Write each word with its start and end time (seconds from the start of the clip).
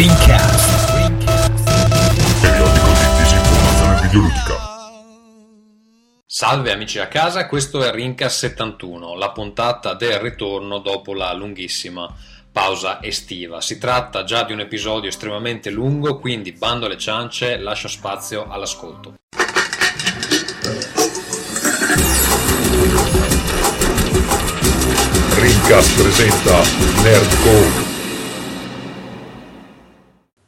Rincast. 0.00 1.10
Periodico 2.40 2.86
di 2.86 3.22
disinformazione 3.22 4.00
videoludica. 4.00 4.56
Salve 6.24 6.72
amici 6.72 6.98
a 6.98 7.06
casa, 7.06 7.46
questo 7.46 7.84
è 7.84 7.92
Rincast 7.92 8.38
71, 8.38 9.14
la 9.14 9.30
puntata 9.32 9.92
del 9.92 10.18
ritorno 10.18 10.78
dopo 10.78 11.12
la 11.12 11.34
lunghissima 11.34 12.10
pausa 12.50 13.02
estiva. 13.02 13.60
Si 13.60 13.76
tratta 13.76 14.24
già 14.24 14.42
di 14.44 14.54
un 14.54 14.60
episodio 14.60 15.10
estremamente 15.10 15.68
lungo, 15.68 16.18
quindi 16.18 16.52
bando 16.52 16.86
alle 16.86 16.96
ciance, 16.96 17.58
lascio 17.58 17.88
spazio 17.88 18.48
all'ascolto. 18.48 19.16
Rincast 25.34 26.00
presenta 26.00 26.62
Nerdcore. 27.02 27.89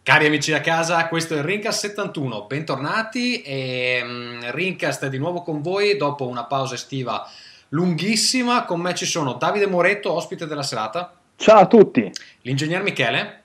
Cari 0.05 0.27
amici 0.27 0.53
a 0.53 0.61
casa, 0.61 1.07
questo 1.07 1.35
è 1.35 1.37
il 1.37 1.45
Rincast 1.45 1.79
71, 1.83 2.47
bentornati 2.47 3.41
e 3.43 4.01
um, 4.03 4.51
Rincast 4.51 5.05
è 5.05 5.09
di 5.09 5.17
nuovo 5.17 5.43
con 5.43 5.63
voi 5.63 5.97
dopo 5.97 6.27
una 6.27 6.43
pausa 6.43 6.75
estiva 6.75 7.25
lunghissima. 7.69 8.65
Con 8.65 8.81
me 8.81 8.97
ci 8.97 9.07
sono 9.07 9.35
Davide 9.35 9.69
Moretto, 9.69 10.11
ospite 10.11 10.49
della 10.49 10.65
serata. 10.65 11.15
Ciao 11.37 11.61
a 11.61 11.67
tutti. 11.69 12.11
L'ingegner 12.41 12.83
Michele. 12.83 13.43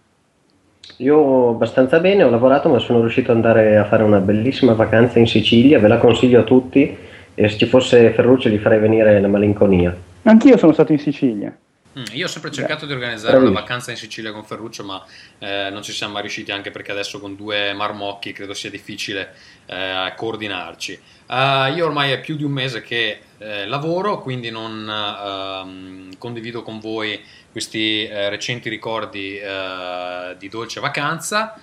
Io 0.98 1.50
abbastanza 1.50 1.98
bene, 2.00 2.22
ho 2.22 2.30
lavorato 2.30 2.68
ma 2.68 2.78
sono 2.78 3.00
riuscito 3.00 3.30
ad 3.30 3.36
andare 3.36 3.76
a 3.76 3.84
fare 3.84 4.02
una 4.02 4.18
bellissima 4.18 4.72
vacanza 4.72 5.18
in 5.18 5.26
Sicilia, 5.26 5.78
ve 5.78 5.88
la 5.88 5.98
consiglio 5.98 6.40
a 6.40 6.44
tutti 6.44 6.96
e 7.34 7.48
se 7.48 7.58
ci 7.58 7.66
fosse 7.66 8.10
Ferruccio 8.10 8.48
gli 8.48 8.58
farei 8.58 8.78
venire 8.78 9.20
la 9.20 9.28
malinconia. 9.28 9.94
Anch'io 10.22 10.56
sono 10.56 10.72
stato 10.72 10.92
in 10.92 10.98
Sicilia. 10.98 11.54
Mm, 11.98 12.04
io 12.12 12.26
ho 12.26 12.28
sempre 12.28 12.50
cercato 12.50 12.80
Beh, 12.80 12.88
di 12.88 12.92
organizzare 12.92 13.38
una 13.38 13.50
vacanza 13.50 13.90
in 13.90 13.96
Sicilia 13.96 14.30
con 14.30 14.44
Ferruccio, 14.44 14.84
ma 14.84 15.02
eh, 15.38 15.70
non 15.70 15.82
ci 15.82 15.92
siamo 15.92 16.12
mai 16.12 16.22
riusciti 16.22 16.52
anche 16.52 16.70
perché 16.70 16.92
adesso 16.92 17.18
con 17.18 17.36
due 17.36 17.72
marmocchi 17.72 18.32
credo 18.32 18.52
sia 18.52 18.68
difficile 18.68 19.34
eh, 19.64 20.12
coordinarci. 20.14 21.00
Uh, 21.28 21.74
io 21.74 21.86
ormai 21.86 22.12
è 22.12 22.20
più 22.20 22.36
di 22.36 22.44
un 22.44 22.52
mese 22.52 22.82
che 22.82 23.20
eh, 23.38 23.66
lavoro, 23.66 24.20
quindi 24.20 24.50
non 24.50 24.86
uh, 24.86 26.16
condivido 26.18 26.62
con 26.62 26.78
voi 26.78 27.20
questi 27.50 28.04
eh, 28.04 28.28
recenti 28.28 28.68
ricordi 28.68 29.38
eh, 29.38 30.36
di 30.38 30.48
dolce 30.50 30.78
vacanza. 30.78 31.58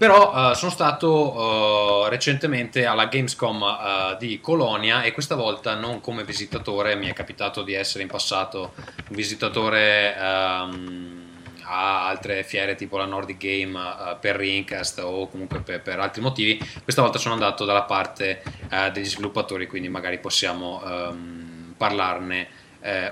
Però 0.00 0.32
uh, 0.32 0.54
sono 0.54 0.70
stato 0.70 1.36
uh, 1.36 2.08
recentemente 2.08 2.86
alla 2.86 3.04
Gamescom 3.04 3.60
uh, 3.60 4.16
di 4.16 4.40
Colonia 4.40 5.02
e 5.02 5.12
questa 5.12 5.34
volta 5.34 5.74
non 5.74 6.00
come 6.00 6.24
visitatore, 6.24 6.96
mi 6.96 7.06
è 7.06 7.12
capitato 7.12 7.62
di 7.62 7.74
essere 7.74 8.04
in 8.04 8.08
passato 8.08 8.72
un 8.76 9.14
visitatore 9.14 10.16
um, 10.18 11.28
a 11.64 12.06
altre 12.06 12.44
fiere 12.44 12.76
tipo 12.76 12.96
la 12.96 13.04
Nordic 13.04 13.36
Game 13.36 13.78
per 14.18 14.36
Rincast 14.36 15.00
o 15.00 15.28
comunque 15.28 15.60
per, 15.60 15.82
per, 15.82 16.00
altri 16.00 16.22
motivi. 16.22 16.58
Questa 16.82 17.02
volta 17.02 17.18
sono 17.18 17.34
andato 17.34 17.66
dalla 17.66 17.82
parte 17.82 18.42
degli 18.94 19.04
sviluppatori, 19.04 19.66
quindi 19.66 19.90
magari 19.90 20.18
possiamo 20.18 20.80
um, 20.82 21.74
parlarne 21.76 22.48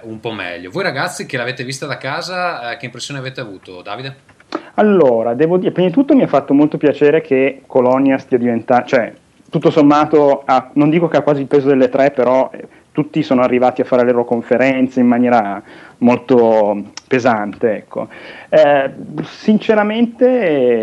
un 0.05 0.19
po' 0.21 0.33
meglio. 0.33 0.71
Voi 0.71 0.85
ragazzi 0.85 1.27
che 1.27 1.37
l'avete 1.37 1.65
vista 1.65 1.85
da 1.85 1.99
casa, 1.99 2.79
che 2.79 2.87
impressione 2.87 3.21
avete 3.21 3.43
avuto, 3.43 3.83
Davide? 3.83 4.28
Allora, 4.75 5.35
devo 5.35 5.57
dire, 5.59 5.73
prima 5.73 5.89
di 5.89 5.95
tutto 5.95 6.15
mi 6.15 6.23
ha 6.23 6.29
fatto 6.29 6.55
molto 6.55 6.79
piacere 6.79 7.21
che 7.21 7.63
Colonia 7.67 8.19
stia 8.19 8.39
diventando, 8.39 8.87
cioè, 8.87 9.13
tutto 9.51 9.71
sommato, 9.71 10.43
ha, 10.45 10.71
non 10.75 10.91
dico 10.91 11.09
che 11.09 11.17
ha 11.17 11.23
quasi 11.23 11.41
il 11.43 11.47
peso 11.47 11.69
delle 11.69 11.89
tre, 11.89 12.11
però 12.11 12.51
eh, 12.53 12.67
tutti 12.93 13.23
sono 13.23 13.43
arrivati 13.43 13.81
a 13.81 13.85
fare 13.85 14.05
le 14.05 14.13
loro 14.13 14.25
conferenze 14.25 15.01
in 15.01 15.07
maniera 15.07 15.63
molto 15.99 16.83
pesante. 17.07 17.77
Ecco. 17.77 18.09
Eh, 18.49 18.91
sinceramente 19.23 20.27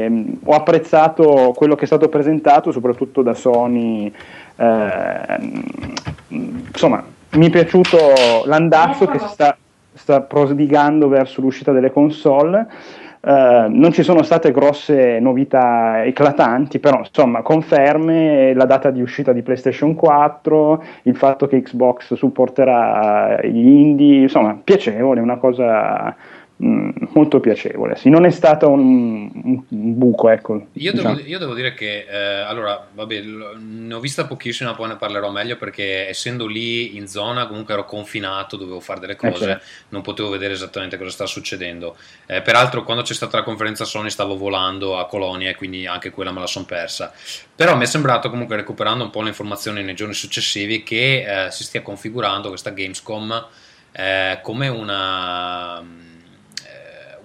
eh, 0.06 0.26
ho 0.44 0.54
apprezzato 0.54 1.54
quello 1.56 1.76
che 1.76 1.84
è 1.84 1.88
stato 1.88 2.10
presentato, 2.10 2.72
soprattutto 2.72 3.22
da 3.22 3.34
Sony. 3.34 4.12
Eh, 4.58 5.76
insomma, 6.30 7.04
mi 7.32 7.48
è 7.48 7.50
piaciuto 7.50 7.98
l'andazzo 8.46 9.06
che 9.08 9.20
si 9.20 9.28
sta, 9.28 9.56
sta 9.94 10.22
prodigando 10.22 11.08
verso 11.08 11.42
l'uscita 11.42 11.72
delle 11.72 11.92
console. 11.92 12.68
Uh, 13.26 13.66
non 13.70 13.92
ci 13.92 14.04
sono 14.04 14.22
state 14.22 14.52
grosse 14.52 15.20
novità 15.20 16.04
eclatanti, 16.04 16.78
però 16.78 17.00
insomma 17.00 17.42
conferme 17.42 18.54
la 18.54 18.66
data 18.66 18.92
di 18.92 19.02
uscita 19.02 19.34
di 19.34 19.42
PlayStation 19.42 19.96
4, 19.96 20.84
il 21.04 21.16
fatto 21.16 21.48
che 21.48 21.60
Xbox 21.60 22.14
supporterà 22.14 23.40
gli 23.42 23.66
indie, 23.66 24.22
insomma 24.22 24.56
piacevole, 24.64 25.22
una 25.22 25.38
cosa 25.38 26.16
molto 26.58 27.40
piacevole. 27.42 27.98
Sì, 27.98 28.10
non 28.10 28.26
è 28.26 28.30
stato 28.30 28.70
un, 28.70 29.30
un, 29.34 29.64
buco. 29.68 30.30
Ecco, 30.30 30.68
io, 30.74 30.92
diciamo. 30.94 31.16
devo, 31.16 31.28
io, 31.28 31.38
devo, 31.38 31.54
dire 31.54 31.74
che 31.74 32.06
eh, 32.10 32.42
allora, 32.42 32.88
vabbè, 32.92 33.22
ne 33.22 33.94
ho 33.94 34.00
vista 34.00 34.26
pochissima, 34.26 34.74
poi 34.74 34.90
ne 34.90 34.96
parlerò 34.96 35.32
meglio 35.32 35.58
perché 35.58 36.08
essendo 36.08 36.46
lì 36.48 36.96
in 36.96 37.08
zona, 37.08 37.48
comunque 37.48 37.74
ero 37.74 37.86
confinato, 37.86 38.56
dovevo 38.56 38.80
fare 38.80 39.02
delle 39.02 39.16
cose, 39.18 39.44
eh, 39.44 39.48
certo. 39.48 39.66
non 39.90 40.02
potevo 40.02 40.30
vedere 40.30 40.54
esattamente 40.54 40.98
cosa 40.98 41.10
stava 41.10 41.30
succedendo. 41.30 41.98
Eh, 42.26 42.42
peraltro, 42.42 42.84
quando 42.84 43.04
c'è 43.04 43.14
stata 43.14 43.38
la 43.38 43.44
conferenza 43.44 43.84
Sony, 43.84 44.10
stavo 44.10 44.38
volando 44.38 44.98
a 44.98 45.08
Colonia 45.08 45.50
e 45.50 45.56
quindi 45.56 45.86
anche 45.86 46.10
quella 46.12 46.32
me 46.32 46.40
la 46.40 46.48
sono 46.48 46.66
persa. 46.66 47.12
Però 47.54 47.76
mi 47.76 47.84
è 47.84 47.88
sembrato, 47.88 48.30
comunque, 48.30 48.56
recuperando 48.56 49.04
un 49.04 49.10
po' 49.10 49.22
le 49.22 49.30
informazioni 49.30 49.84
nei 49.84 49.96
giorni 49.96 50.14
successivi, 50.14 50.84
che 50.84 51.46
eh, 51.48 51.52
si 51.52 51.64
stia 51.64 51.82
configurando 51.82 52.48
questa 52.48 52.70
Gamescom 52.70 53.46
eh, 53.92 54.40
come 54.42 54.68
una 54.68 56.05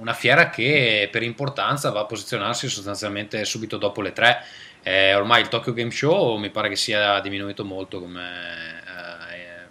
una 0.00 0.14
fiera 0.14 0.50
che 0.50 1.08
per 1.12 1.22
importanza 1.22 1.90
va 1.90 2.00
a 2.00 2.04
posizionarsi 2.06 2.68
sostanzialmente 2.68 3.44
subito 3.44 3.76
dopo 3.76 4.00
le 4.00 4.12
tre. 4.12 4.38
Eh, 4.82 5.14
ormai 5.14 5.42
il 5.42 5.48
Tokyo 5.48 5.74
Game 5.74 5.90
Show 5.90 6.38
mi 6.38 6.48
pare 6.48 6.70
che 6.70 6.76
sia 6.76 7.20
diminuito 7.20 7.64
molto 7.66 8.00
come, 8.00 8.22
eh, 8.22 9.66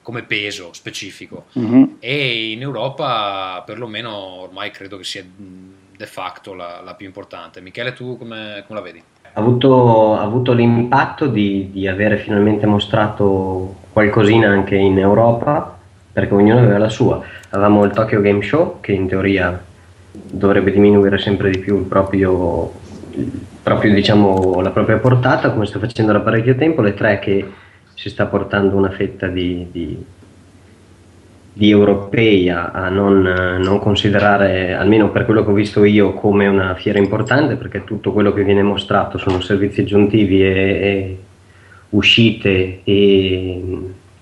come 0.00 0.22
peso 0.22 0.72
specifico 0.72 1.46
mm-hmm. 1.58 1.84
e 1.98 2.52
in 2.52 2.62
Europa 2.62 3.62
perlomeno 3.66 4.14
ormai 4.14 4.70
credo 4.70 4.96
che 4.96 5.02
sia 5.02 5.24
de 5.24 6.06
facto 6.06 6.54
la, 6.54 6.80
la 6.84 6.94
più 6.94 7.06
importante. 7.06 7.60
Michele, 7.60 7.92
tu 7.92 8.16
come, 8.16 8.62
come 8.66 8.78
la 8.78 8.84
vedi? 8.84 9.02
Ha 9.22 9.40
avuto, 9.40 10.14
ha 10.14 10.22
avuto 10.22 10.52
l'impatto 10.52 11.26
di, 11.26 11.72
di 11.72 11.88
avere 11.88 12.18
finalmente 12.18 12.66
mostrato 12.66 13.74
qualcosina 13.90 14.48
anche 14.48 14.76
in 14.76 14.98
Europa 14.98 15.78
perché 16.14 16.32
ognuno 16.32 16.60
aveva 16.60 16.78
la 16.78 16.88
sua. 16.88 17.20
Avevamo 17.50 17.84
il 17.84 17.90
Tokyo 17.90 18.20
Game 18.20 18.40
Show 18.40 18.80
che 18.80 18.92
in 18.92 19.08
teoria 19.08 19.60
dovrebbe 20.12 20.70
diminuire 20.70 21.18
sempre 21.18 21.50
di 21.50 21.58
più 21.58 21.88
proprio, 21.88 22.72
proprio, 23.60 23.92
diciamo, 23.92 24.60
la 24.60 24.70
propria 24.70 24.98
portata, 24.98 25.50
come 25.50 25.66
sta 25.66 25.80
facendo 25.80 26.12
da 26.12 26.20
parecchio 26.20 26.54
tempo, 26.54 26.82
le 26.82 26.94
tre 26.94 27.18
che 27.18 27.44
si 27.94 28.08
sta 28.08 28.26
portando 28.26 28.76
una 28.76 28.90
fetta 28.90 29.26
di, 29.26 29.66
di, 29.72 30.04
di 31.52 31.70
europei 31.70 32.48
a, 32.48 32.66
a 32.66 32.88
non, 32.90 33.22
non, 33.60 33.80
considerare, 33.80 34.72
almeno 34.72 35.10
per 35.10 35.24
quello 35.24 35.44
che 35.44 35.50
ho 35.50 35.54
visto 35.54 35.82
io, 35.82 36.14
come 36.14 36.46
una 36.46 36.76
fiera 36.76 37.00
importante, 37.00 37.56
perché 37.56 37.82
tutto 37.82 38.12
quello 38.12 38.32
che 38.32 38.44
viene 38.44 38.62
mostrato 38.62 39.18
sono 39.18 39.40
servizi 39.40 39.80
aggiuntivi 39.80 40.44
e, 40.44 40.48
e 40.48 41.18
uscite 41.88 42.82
e 42.84 43.62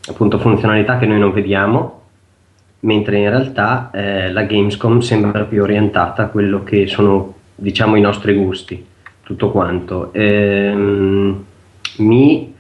appunto 0.08 0.38
funzionalità 0.38 0.98
che 0.98 1.06
noi 1.06 1.18
non 1.18 1.32
vediamo, 1.32 2.00
mentre 2.80 3.18
in 3.18 3.30
realtà 3.30 3.90
eh, 3.92 4.30
la 4.32 4.42
Gamescom 4.42 5.00
sembra 5.00 5.44
più 5.44 5.62
orientata 5.62 6.24
a 6.24 6.26
quello 6.26 6.62
che 6.62 6.86
sono 6.86 7.34
diciamo 7.54 7.96
i 7.96 8.00
nostri 8.00 8.34
gusti, 8.34 8.84
tutto 9.22 9.50
quanto. 9.50 10.12
Ehm, 10.12 11.44
mi 11.98 12.54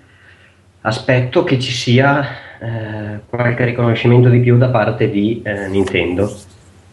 aspetto 0.82 1.44
che 1.44 1.58
ci 1.58 1.72
sia 1.72 2.24
eh, 2.60 3.20
qualche 3.28 3.64
riconoscimento 3.64 4.28
di 4.28 4.40
più 4.40 4.56
da 4.58 4.68
parte 4.68 5.10
di 5.10 5.42
eh, 5.44 5.68
Nintendo, 5.68 6.32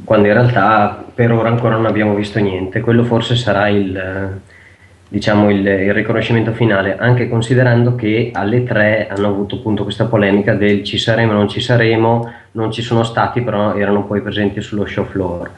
quando 0.04 0.28
in 0.28 0.34
realtà 0.34 1.04
per 1.14 1.32
ora 1.32 1.50
ancora 1.50 1.76
non 1.76 1.86
abbiamo 1.86 2.16
visto 2.16 2.40
niente. 2.40 2.82
Quello 2.82 3.04
forse 3.04 3.36
sarà 3.36 3.68
il, 3.68 3.96
eh, 3.96 4.58
diciamo 5.10 5.50
il, 5.50 5.66
il, 5.66 5.94
riconoscimento 5.94 6.54
finale, 6.54 6.96
anche 6.98 7.28
considerando 7.28 7.96
che 7.96 8.30
alle 8.32 8.64
tre 8.64 9.08
hanno 9.10 9.28
avuto 9.28 9.56
appunto 9.56 9.84
questa 9.84 10.06
polemica 10.06 10.54
del 10.54 10.84
ci 10.84 11.00
saremo, 11.00 11.34
non 11.34 11.50
ci 11.50 11.60
saremo, 11.60 12.32
non 12.52 12.72
ci 12.72 12.84
sono 12.84 13.04
stati, 13.04 13.42
però 13.42 13.76
erano 13.76 14.06
poi 14.06 14.22
presenti 14.22 14.62
sullo 14.62 14.86
show 14.86 15.06
floor. 15.06 15.50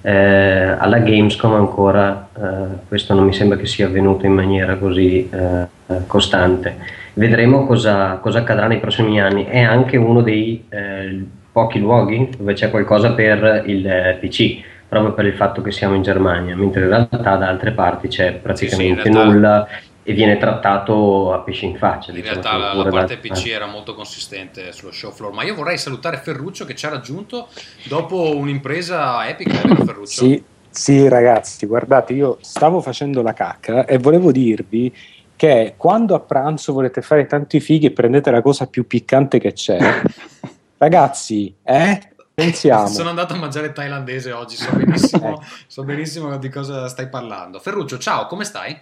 Eh, 0.00 0.10
alla 0.12 0.98
Gamescom 0.98 1.52
ancora 1.52 2.28
eh, 2.34 2.40
questo 2.88 3.12
non 3.12 3.24
mi 3.24 3.32
sembra 3.32 3.58
che 3.58 3.66
sia 3.66 3.86
avvenuto 3.86 4.24
in 4.24 4.32
maniera 4.32 4.76
così 4.76 5.28
eh, 5.30 5.66
costante. 6.06 6.76
Vedremo 7.12 7.66
cosa, 7.66 8.18
cosa, 8.22 8.38
accadrà 8.38 8.66
nei 8.66 8.78
prossimi 8.78 9.20
anni. 9.20 9.44
È 9.44 9.60
anche 9.60 9.96
uno 9.96 10.22
dei 10.22 10.64
eh, 10.68 11.24
pochi 11.52 11.80
luoghi 11.80 12.30
dove 12.36 12.54
c'è 12.54 12.70
qualcosa 12.70 13.12
per 13.12 13.64
il 13.66 13.86
eh, 13.86 14.18
PC 14.20 14.74
proprio 14.88 15.14
per 15.14 15.26
il 15.26 15.34
fatto 15.34 15.62
che 15.62 15.72
siamo 15.72 15.94
in 15.94 16.02
Germania, 16.02 16.56
mentre 16.56 16.82
in 16.82 16.88
realtà 16.88 17.36
da 17.36 17.48
altre 17.48 17.72
parti 17.72 18.08
c'è 18.08 18.34
praticamente 18.34 19.02
sì, 19.02 19.10
sì, 19.10 19.14
nulla 19.14 19.68
e 20.08 20.12
viene 20.12 20.36
trattato 20.36 21.32
a 21.32 21.40
pesce 21.40 21.66
in 21.66 21.76
faccia. 21.76 22.10
In 22.10 22.18
diciamo, 22.18 22.40
realtà 22.40 22.56
la, 22.56 22.74
la 22.74 22.88
parte 22.88 23.18
da... 23.20 23.20
PC 23.20 23.48
era 23.48 23.66
molto 23.66 23.94
consistente 23.94 24.70
sullo 24.70 24.92
show 24.92 25.10
floor, 25.10 25.32
ma 25.32 25.42
io 25.42 25.56
vorrei 25.56 25.78
salutare 25.78 26.18
Ferruccio 26.18 26.64
che 26.64 26.76
ci 26.76 26.86
ha 26.86 26.90
raggiunto 26.90 27.48
dopo 27.88 28.36
un'impresa 28.36 29.28
epica, 29.28 29.60
vero 29.64 29.84
Ferruccio? 29.84 30.24
Sì, 30.24 30.40
sì 30.70 31.08
ragazzi, 31.08 31.66
guardate, 31.66 32.12
io 32.12 32.38
stavo 32.40 32.80
facendo 32.80 33.20
la 33.20 33.32
cacca 33.32 33.84
e 33.84 33.98
volevo 33.98 34.30
dirvi 34.30 34.94
che 35.34 35.74
quando 35.76 36.14
a 36.14 36.20
pranzo 36.20 36.72
volete 36.72 37.02
fare 37.02 37.26
tanti 37.26 37.58
fighi 37.58 37.86
e 37.86 37.90
prendete 37.90 38.30
la 38.30 38.40
cosa 38.40 38.68
più 38.68 38.86
piccante 38.86 39.40
che 39.40 39.52
c'è, 39.52 39.76
ragazzi, 40.78 41.52
eh? 41.64 42.14
Pensiamo. 42.36 42.86
Sono 42.92 43.08
andato 43.08 43.32
a 43.32 43.38
mangiare 43.38 43.72
thailandese 43.72 44.30
oggi, 44.32 44.56
so 44.56 44.70
benissimo, 44.76 45.42
so 45.66 45.84
benissimo 45.84 46.36
di 46.36 46.50
cosa 46.50 46.86
stai 46.86 47.08
parlando. 47.08 47.58
Ferruccio, 47.58 47.96
ciao, 47.96 48.26
come 48.26 48.44
stai? 48.44 48.78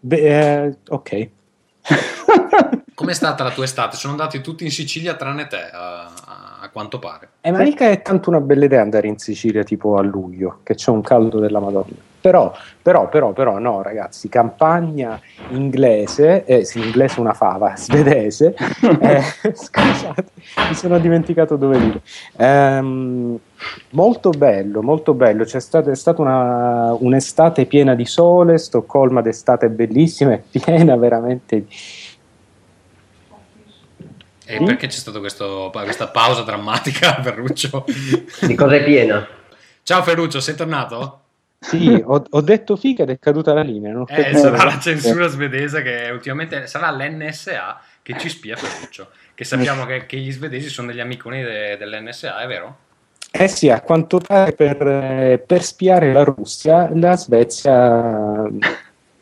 Beh, 0.00 0.64
eh, 0.64 0.76
ok. 0.88 1.28
Com'è 2.94 3.14
stata 3.14 3.44
la 3.44 3.52
tua 3.52 3.62
estate? 3.62 3.94
Sono 3.94 4.14
andati 4.14 4.40
tutti 4.40 4.64
in 4.64 4.72
Sicilia 4.72 5.14
tranne 5.14 5.46
te, 5.46 5.70
a, 5.72 6.10
a 6.62 6.68
quanto 6.72 6.98
pare. 6.98 7.28
Eh, 7.42 7.52
ma 7.52 7.58
mica 7.58 7.88
è 7.88 8.02
tanto 8.02 8.28
una 8.28 8.40
bella 8.40 8.64
idea 8.64 8.80
andare 8.80 9.06
in 9.06 9.18
Sicilia 9.18 9.62
tipo 9.62 9.96
a 9.96 10.02
luglio, 10.02 10.58
che 10.64 10.74
c'è 10.74 10.90
un 10.90 11.02
caldo 11.02 11.38
della 11.38 11.60
Madonna. 11.60 11.94
Però, 12.26 12.52
però, 12.82 13.08
però, 13.08 13.32
però, 13.32 13.58
no, 13.60 13.82
ragazzi, 13.82 14.28
campagna 14.28 15.20
inglese, 15.50 16.44
eh, 16.44 16.64
sì, 16.64 16.80
inglese 16.80 17.20
una 17.20 17.34
fava, 17.34 17.74
svedese, 17.78 18.52
eh, 18.98 19.22
scusate, 19.54 20.24
mi 20.68 20.74
sono 20.74 20.98
dimenticato 20.98 21.54
dove 21.54 21.78
dire. 21.78 22.00
Ehm, 22.38 23.38
molto 23.90 24.30
bello, 24.30 24.82
molto 24.82 25.14
bello, 25.14 25.44
c'è 25.44 25.60
stata, 25.60 25.92
è 25.92 25.94
stata 25.94 26.20
una, 26.20 26.96
un'estate 26.98 27.64
piena 27.66 27.94
di 27.94 28.06
sole, 28.06 28.58
Stoccolma 28.58 29.20
d'estate 29.20 29.68
bellissima, 29.68 30.32
è 30.32 30.42
piena 30.50 30.96
veramente 30.96 31.60
di... 31.60 31.76
E 34.46 34.64
perché 34.64 34.88
c'è 34.88 34.98
stata 34.98 35.20
questa 35.20 36.08
pausa 36.08 36.42
drammatica, 36.42 37.14
Ferruccio? 37.22 37.84
Di 38.40 38.54
cosa 38.56 38.74
è 38.74 38.82
piena? 38.82 39.24
Ciao 39.84 40.02
Ferruccio, 40.02 40.40
sei 40.40 40.56
tornato? 40.56 41.20
Sì, 41.58 42.02
ho, 42.04 42.24
ho, 42.28 42.40
detto 42.40 42.76
figa 42.76 43.02
ed 43.02 43.10
è 43.10 43.18
caduta 43.18 43.52
la 43.52 43.62
linea. 43.62 43.92
Non 43.92 44.04
eh, 44.08 44.36
sarà 44.36 44.64
la 44.64 44.78
censura 44.78 45.26
svedese 45.26 45.82
che 45.82 46.10
ultimamente 46.12 46.66
sarà 46.66 46.90
l'NSA 46.90 47.80
che 48.02 48.16
ci 48.18 48.28
spia 48.28 48.56
Ferruccio. 48.56 49.08
Che 49.34 49.44
sappiamo 49.44 49.84
che, 49.84 50.06
che, 50.06 50.16
gli 50.16 50.32
svedesi 50.32 50.68
sono 50.68 50.88
degli 50.88 51.00
amiconi 51.00 51.42
de, 51.42 51.76
dell'NSA, 51.76 52.38
è 52.38 52.46
vero? 52.46 52.76
Eh 53.30 53.48
sì, 53.48 53.68
a 53.68 53.80
quanto 53.80 54.18
pare 54.18 54.52
per, 54.52 55.42
per 55.44 55.62
spiare 55.62 56.12
la 56.12 56.22
Russia, 56.22 56.88
la 56.94 57.16
Svezia 57.16 58.48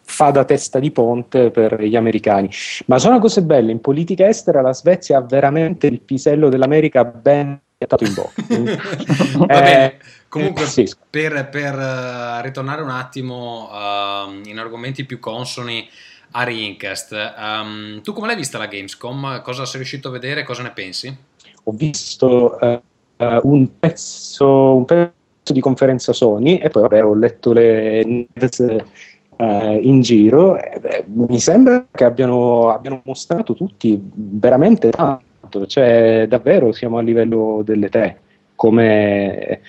fa 0.06 0.30
da 0.30 0.44
testa 0.44 0.78
di 0.78 0.92
ponte 0.92 1.50
per 1.50 1.82
gli 1.82 1.96
americani. 1.96 2.48
Ma 2.86 2.98
sono 2.98 3.18
cose 3.18 3.42
belle, 3.42 3.72
in 3.72 3.80
politica 3.80 4.28
estera 4.28 4.60
la 4.60 4.72
Svezia 4.72 5.18
ha 5.18 5.22
veramente 5.22 5.88
il 5.88 6.00
pisello 6.00 6.48
dell'America 6.48 7.04
ben 7.04 7.58
piattato 7.76 8.04
in 8.04 8.14
bocca. 8.14 8.42
Va 9.38 9.46
bene. 9.46 9.98
Comunque, 10.34 10.66
sì. 10.66 10.90
per, 11.08 11.48
per 11.48 11.74
uh, 11.74 12.42
ritornare 12.42 12.82
un 12.82 12.90
attimo 12.90 13.68
uh, 13.70 14.48
in 14.48 14.58
argomenti 14.58 15.04
più 15.04 15.20
consoni 15.20 15.88
a 16.32 16.42
Rincast, 16.42 17.34
um, 17.38 18.02
tu 18.02 18.12
come 18.12 18.26
l'hai 18.26 18.34
vista 18.34 18.58
la 18.58 18.66
Gamescom? 18.66 19.42
Cosa 19.42 19.64
sei 19.64 19.76
riuscito 19.76 20.08
a 20.08 20.10
vedere? 20.10 20.42
Cosa 20.42 20.64
ne 20.64 20.72
pensi? 20.72 21.16
Ho 21.62 21.70
visto 21.70 22.58
uh, 22.60 22.80
un, 23.44 23.78
pezzo, 23.78 24.74
un, 24.74 24.84
pezzo, 24.84 25.52
di 25.52 25.60
conferenza 25.60 26.12
Sony 26.12 26.56
e 26.56 26.68
poi 26.68 26.82
vabbè, 26.82 27.04
ho 27.04 27.14
letto 27.14 27.52
le 27.52 28.02
news 28.04 28.76
in 29.38 30.00
giro. 30.00 30.54
Beh, 30.80 31.04
mi 31.14 31.38
sembra 31.38 31.86
che 31.92 32.02
abbiano, 32.02 32.72
abbiano 32.72 33.02
mostrato 33.04 33.54
tutti 33.54 33.96
veramente 34.02 34.90
tanto, 34.90 35.66
cioè 35.68 36.26
davvero 36.28 36.72
siamo 36.72 36.98
a 36.98 37.02
livello 37.02 37.62
delle 37.64 37.88
tre. 37.88 38.18
Come 38.56 39.60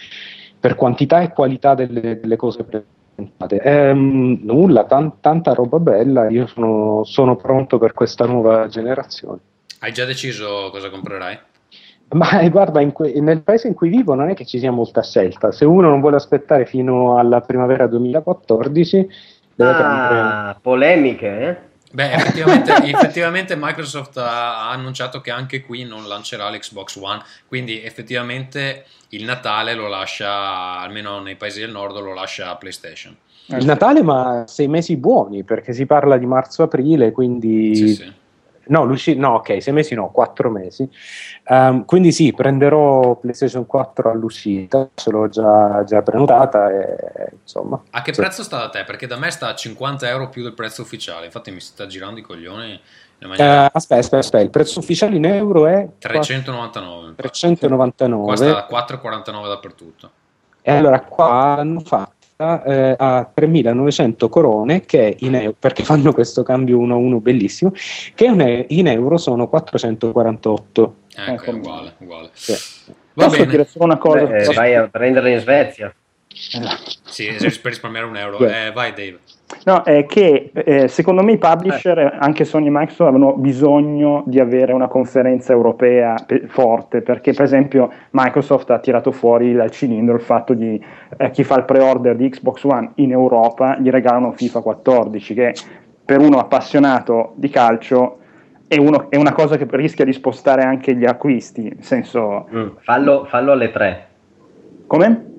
per 0.66 0.74
quantità 0.74 1.22
e 1.22 1.32
qualità 1.32 1.76
delle, 1.76 2.20
delle 2.20 2.36
cose 2.38 2.64
presentate. 2.64 3.62
Ehm, 3.62 4.40
nulla, 4.42 4.86
tan- 4.86 5.19
tanta 5.22 5.54
roba 5.54 5.78
bella, 5.78 6.28
io 6.28 6.48
sono, 6.48 7.04
sono 7.04 7.36
pronto 7.36 7.78
per 7.78 7.94
questa 7.94 8.26
nuova 8.26 8.66
generazione. 8.68 9.38
Hai 9.81 9.94
già 9.94 10.06
deciso 10.06 10.72
cosa 10.72 10.90
comprerai? 10.90 11.38
Ma 12.14 12.40
eh, 12.40 12.50
guarda, 12.50 12.84
que- 12.88 13.14
nel 13.22 13.44
paese 13.44 13.68
in 13.68 13.76
cui 13.76 13.90
vivo 13.90 14.16
non 14.16 14.30
è 14.30 14.34
che 14.34 14.44
ci 14.44 14.57
sia 14.57 14.72
molta 14.72 15.04
scelta. 15.04 15.52
Se 15.52 15.66
uno 15.66 15.88
non 15.88 16.02
vuole 16.02 16.16
aspettare 16.16 16.66
fino 16.66 17.16
alla 17.19 17.42
primavera 17.42 17.86
2014, 17.86 19.07
deve 19.54 19.69
ah, 19.69 19.76
prendere. 19.76 20.57
polemiche, 20.64 21.40
eh? 21.48 21.57
Beh, 21.95 22.11
effettivamente, 22.11 22.73
effettivamente, 22.83 23.56
Microsoft 23.57 24.18
ha, 24.18 24.69
annunciato 24.69 25.21
che 25.21 25.31
anche 25.31 25.61
qui 25.61 25.85
non 25.85 26.07
lancerà 26.07 26.49
l'Xbox 26.49 26.97
One, 26.97 27.21
quindi 27.47 27.81
effettivamente 27.81 28.85
il 29.09 29.23
Natale 29.23 29.73
lo 29.75 29.87
lascia, 29.87 30.78
almeno 30.80 31.21
nei 31.21 31.37
paesi 31.37 31.61
del 31.61 31.71
nord, 31.71 31.97
lo 32.02 32.14
lascia 32.14 32.49
a 32.49 32.57
PlayStation. 32.57 33.16
Il 33.45 33.64
Natale, 33.64 34.04
ma 34.04 34.44
sei 34.45 34.68
mesi 34.68 34.97
buoni, 34.97 35.44
perché 35.44 35.71
si 35.71 35.85
parla 35.85 36.18
di 36.18 36.25
marzo-aprile, 36.25 37.14
quindi... 37.14 37.75
Sì, 37.75 37.95
sì. 37.95 38.14
No, 38.68 38.86
no, 38.86 39.30
ok, 39.36 39.62
sei 39.62 39.74
mesi 39.74 39.95
no, 39.95 40.10
quattro 40.12 40.50
mesi. 40.50 40.90
Um, 41.48 41.86
quindi 41.86 42.12
sì, 42.12 42.34
prenderò 42.34 43.16
PlayStation 43.16 43.66
4 43.66 44.12
all'uscita, 44.12 44.90
ce 44.94 45.12
l'ho 45.12 45.30
già, 45.30 45.84
già 45.84 46.02
prenotata 46.02 46.69
e 46.72 47.31
insomma. 47.42 47.81
A 47.92 48.02
che 48.02 48.14
sì. 48.14 48.22
prezzo 48.22 48.44
sta 48.44 48.57
da 48.57 48.69
te? 48.69 48.84
Perché 48.84 49.07
da 49.07 49.18
me 49.18 49.30
sta 49.31 49.50
a 49.50 49.56
50 49.56 50.07
euro 50.07 50.30
più 50.30 50.44
del 50.44 50.54
prezzo 50.54 50.81
ufficiale, 50.81 51.26
infatti 51.26 51.52
mi 51.52 51.60
sta 51.60 51.86
girando 51.88 52.19
i 52.19 52.24
coglioni. 52.24 52.80
Maniera... 53.19 53.66
Uh, 53.66 53.69
aspetta, 53.74 54.00
aspetta, 54.00 54.18
aspetta, 54.18 54.44
il 54.44 54.50
prezzo 54.50 54.80
ufficiale 54.80 55.16
in 55.16 55.26
euro 55.26 55.68
è 55.68 55.88
399. 55.98 57.16
399. 57.16 58.24
Qua 58.24 58.36
sta 58.36 58.68
a 58.68 58.86
4,49 58.86 59.48
dappertutto. 59.48 60.12
E 60.62 60.72
allora 60.72 61.00
qua 61.02 61.57
hanno 61.60 61.80
fatto 61.80 62.15
eh, 62.37 62.95
a 62.97 63.31
3.900 63.33 64.30
corone 64.30 64.81
che 64.81 65.15
in 65.19 65.35
euro, 65.35 65.56
perché 65.57 65.83
fanno 65.83 66.13
questo 66.13 66.44
cambio 66.44 66.77
1 66.80 66.94
a 66.94 66.97
1 66.97 67.19
bellissimo, 67.19 67.71
che 68.13 68.25
in 68.25 68.87
euro 68.87 69.18
sono 69.18 69.47
448. 69.47 70.95
Ecco, 71.15 71.31
ecco. 71.31 71.56
uguale, 71.56 71.94
uguale. 71.99 72.30
Sì. 72.33 72.54
Va 73.13 73.25
Posso 73.25 73.37
bene. 73.37 73.51
dire 73.51 73.65
solo 73.65 73.85
una 73.85 73.97
cosa? 73.97 74.25
Beh, 74.25 74.54
vai 74.54 74.75
a 74.75 74.87
prenderla 74.89 75.30
in 75.30 75.39
Svezia. 75.39 75.94
Sì, 76.27 77.27
per 77.37 77.61
risparmiare 77.63 78.06
un 78.06 78.18
euro. 78.18 78.45
Eh, 78.45 78.71
vai 78.73 78.92
Dave. 78.92 79.19
No, 79.66 79.83
è 79.83 80.06
che 80.06 80.52
eh, 80.54 80.87
secondo 80.87 81.23
me 81.23 81.33
i 81.33 81.37
publisher, 81.37 81.97
eh. 81.99 82.18
anche 82.19 82.45
Sony 82.45 82.68
e 82.68 82.71
Microsoft, 82.71 83.09
avevano 83.09 83.33
bisogno 83.33 84.23
di 84.25 84.40
avere 84.40 84.73
una 84.73 84.87
conferenza 84.87 85.54
europea 85.54 86.16
pe- 86.25 86.47
forte, 86.47 87.02
perché 87.02 87.31
per 87.33 87.44
esempio 87.44 87.92
Microsoft 88.11 88.71
ha 88.71 88.80
tirato 88.80 89.11
fuori 89.11 89.54
dal 89.54 89.69
cilindro 89.69 90.16
il 90.16 90.21
fatto 90.21 90.54
di 90.54 90.83
eh, 91.18 91.30
chi 91.30 91.44
fa 91.44 91.57
il 91.57 91.66
pre-order 91.66 92.16
di 92.16 92.30
Xbox 92.30 92.64
One 92.64 92.92
in 92.95 93.11
Europa 93.11 93.78
gli 93.78 93.90
regalano 93.90 94.31
FIFA 94.31 94.61
14, 94.61 95.33
che 95.33 95.54
per 96.04 96.19
uno 96.19 96.40
appassionato 96.40 97.33
di 97.35 97.49
calcio 97.49 98.18
è, 98.68 98.78
uno, 98.78 99.09
è, 99.09 99.16
una 99.16 99.33
cosa 99.33 99.57
che 99.57 99.68
rischia 99.69 100.06
di 100.06 100.14
spostare 100.14 100.64
anche 100.64 100.95
gli 100.95 101.06
acquisti, 101.06 101.78
senso... 101.81 102.47
Mm, 102.52 102.68
fallo, 102.80 103.25
fallo 103.25 103.52
alle 103.52 103.71
3. 103.71 104.07
Come? 104.87 105.33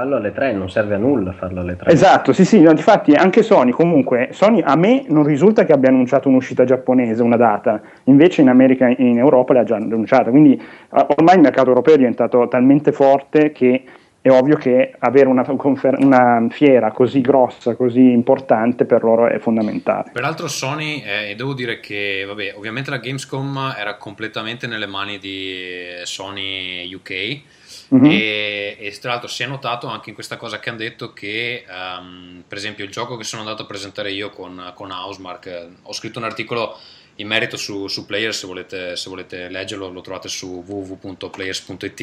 Fallo 0.00 0.16
alle 0.16 0.32
3, 0.32 0.54
non 0.54 0.70
serve 0.70 0.94
a 0.94 0.96
nulla 0.96 1.32
farlo 1.32 1.60
alle 1.60 1.76
3. 1.76 1.92
Esatto, 1.92 2.32
sì, 2.32 2.46
sì, 2.46 2.62
no, 2.62 2.70
infatti 2.70 3.12
anche 3.12 3.42
Sony 3.42 3.70
comunque, 3.70 4.28
Sony 4.32 4.62
a 4.64 4.74
me 4.74 5.04
non 5.08 5.24
risulta 5.24 5.66
che 5.66 5.74
abbia 5.74 5.90
annunciato 5.90 6.26
un'uscita 6.30 6.64
giapponese, 6.64 7.22
una 7.22 7.36
data, 7.36 7.82
invece 8.04 8.40
in 8.40 8.48
America 8.48 8.88
e 8.88 8.94
in 8.96 9.18
Europa 9.18 9.52
l'ha 9.52 9.62
già 9.62 9.76
annunciata, 9.76 10.30
quindi 10.30 10.58
uh, 10.88 11.06
ormai 11.18 11.34
il 11.34 11.42
mercato 11.42 11.68
europeo 11.68 11.92
è 11.92 11.98
diventato 11.98 12.48
talmente 12.48 12.92
forte 12.92 13.52
che 13.52 13.84
è 14.22 14.30
ovvio 14.30 14.56
che 14.56 14.94
avere 15.00 15.28
una, 15.28 15.44
confer- 15.44 16.02
una, 16.02 16.46
fiera 16.48 16.92
così 16.92 17.20
grossa, 17.20 17.76
così 17.76 18.10
importante 18.10 18.86
per 18.86 19.02
loro 19.02 19.26
è 19.26 19.38
fondamentale. 19.38 20.12
Peraltro 20.14 20.48
Sony, 20.48 21.02
eh, 21.02 21.34
devo 21.34 21.52
dire 21.52 21.78
che 21.78 22.24
vabbè, 22.26 22.54
ovviamente 22.56 22.88
la 22.88 22.96
Gamescom 22.96 23.74
era 23.78 23.96
completamente 23.98 24.66
nelle 24.66 24.86
mani 24.86 25.18
di 25.18 25.56
Sony 26.04 26.90
UK 26.94 27.58
mm-hmm. 27.94 28.04
e, 28.04 28.76
e, 28.78 28.98
tra 29.00 29.10
l'altro 29.12 29.28
si 29.28 29.42
è 29.42 29.46
notato 29.46 29.86
anche 29.86 30.10
in 30.10 30.14
questa 30.14 30.36
cosa 30.36 30.58
che 30.58 30.68
hanno 30.68 30.78
detto 30.78 31.12
che 31.12 31.64
um, 31.68 32.42
per 32.46 32.58
esempio 32.58 32.84
il 32.84 32.90
gioco 32.90 33.16
che 33.16 33.24
sono 33.24 33.42
andato 33.42 33.62
a 33.62 33.66
presentare 33.66 34.12
io 34.12 34.30
con, 34.30 34.72
con 34.74 34.90
Housemark, 34.90 35.66
ho 35.82 35.92
scritto 35.92 36.18
un 36.18 36.24
articolo 36.24 36.78
in 37.16 37.26
merito 37.26 37.56
su, 37.56 37.86
su 37.86 38.06
Players, 38.06 38.38
se 38.38 38.46
volete, 38.46 38.96
se 38.96 39.08
volete, 39.08 39.48
leggerlo, 39.48 39.90
lo 39.90 40.00
trovate 40.00 40.28
su 40.28 40.64
www.players.it. 40.66 42.00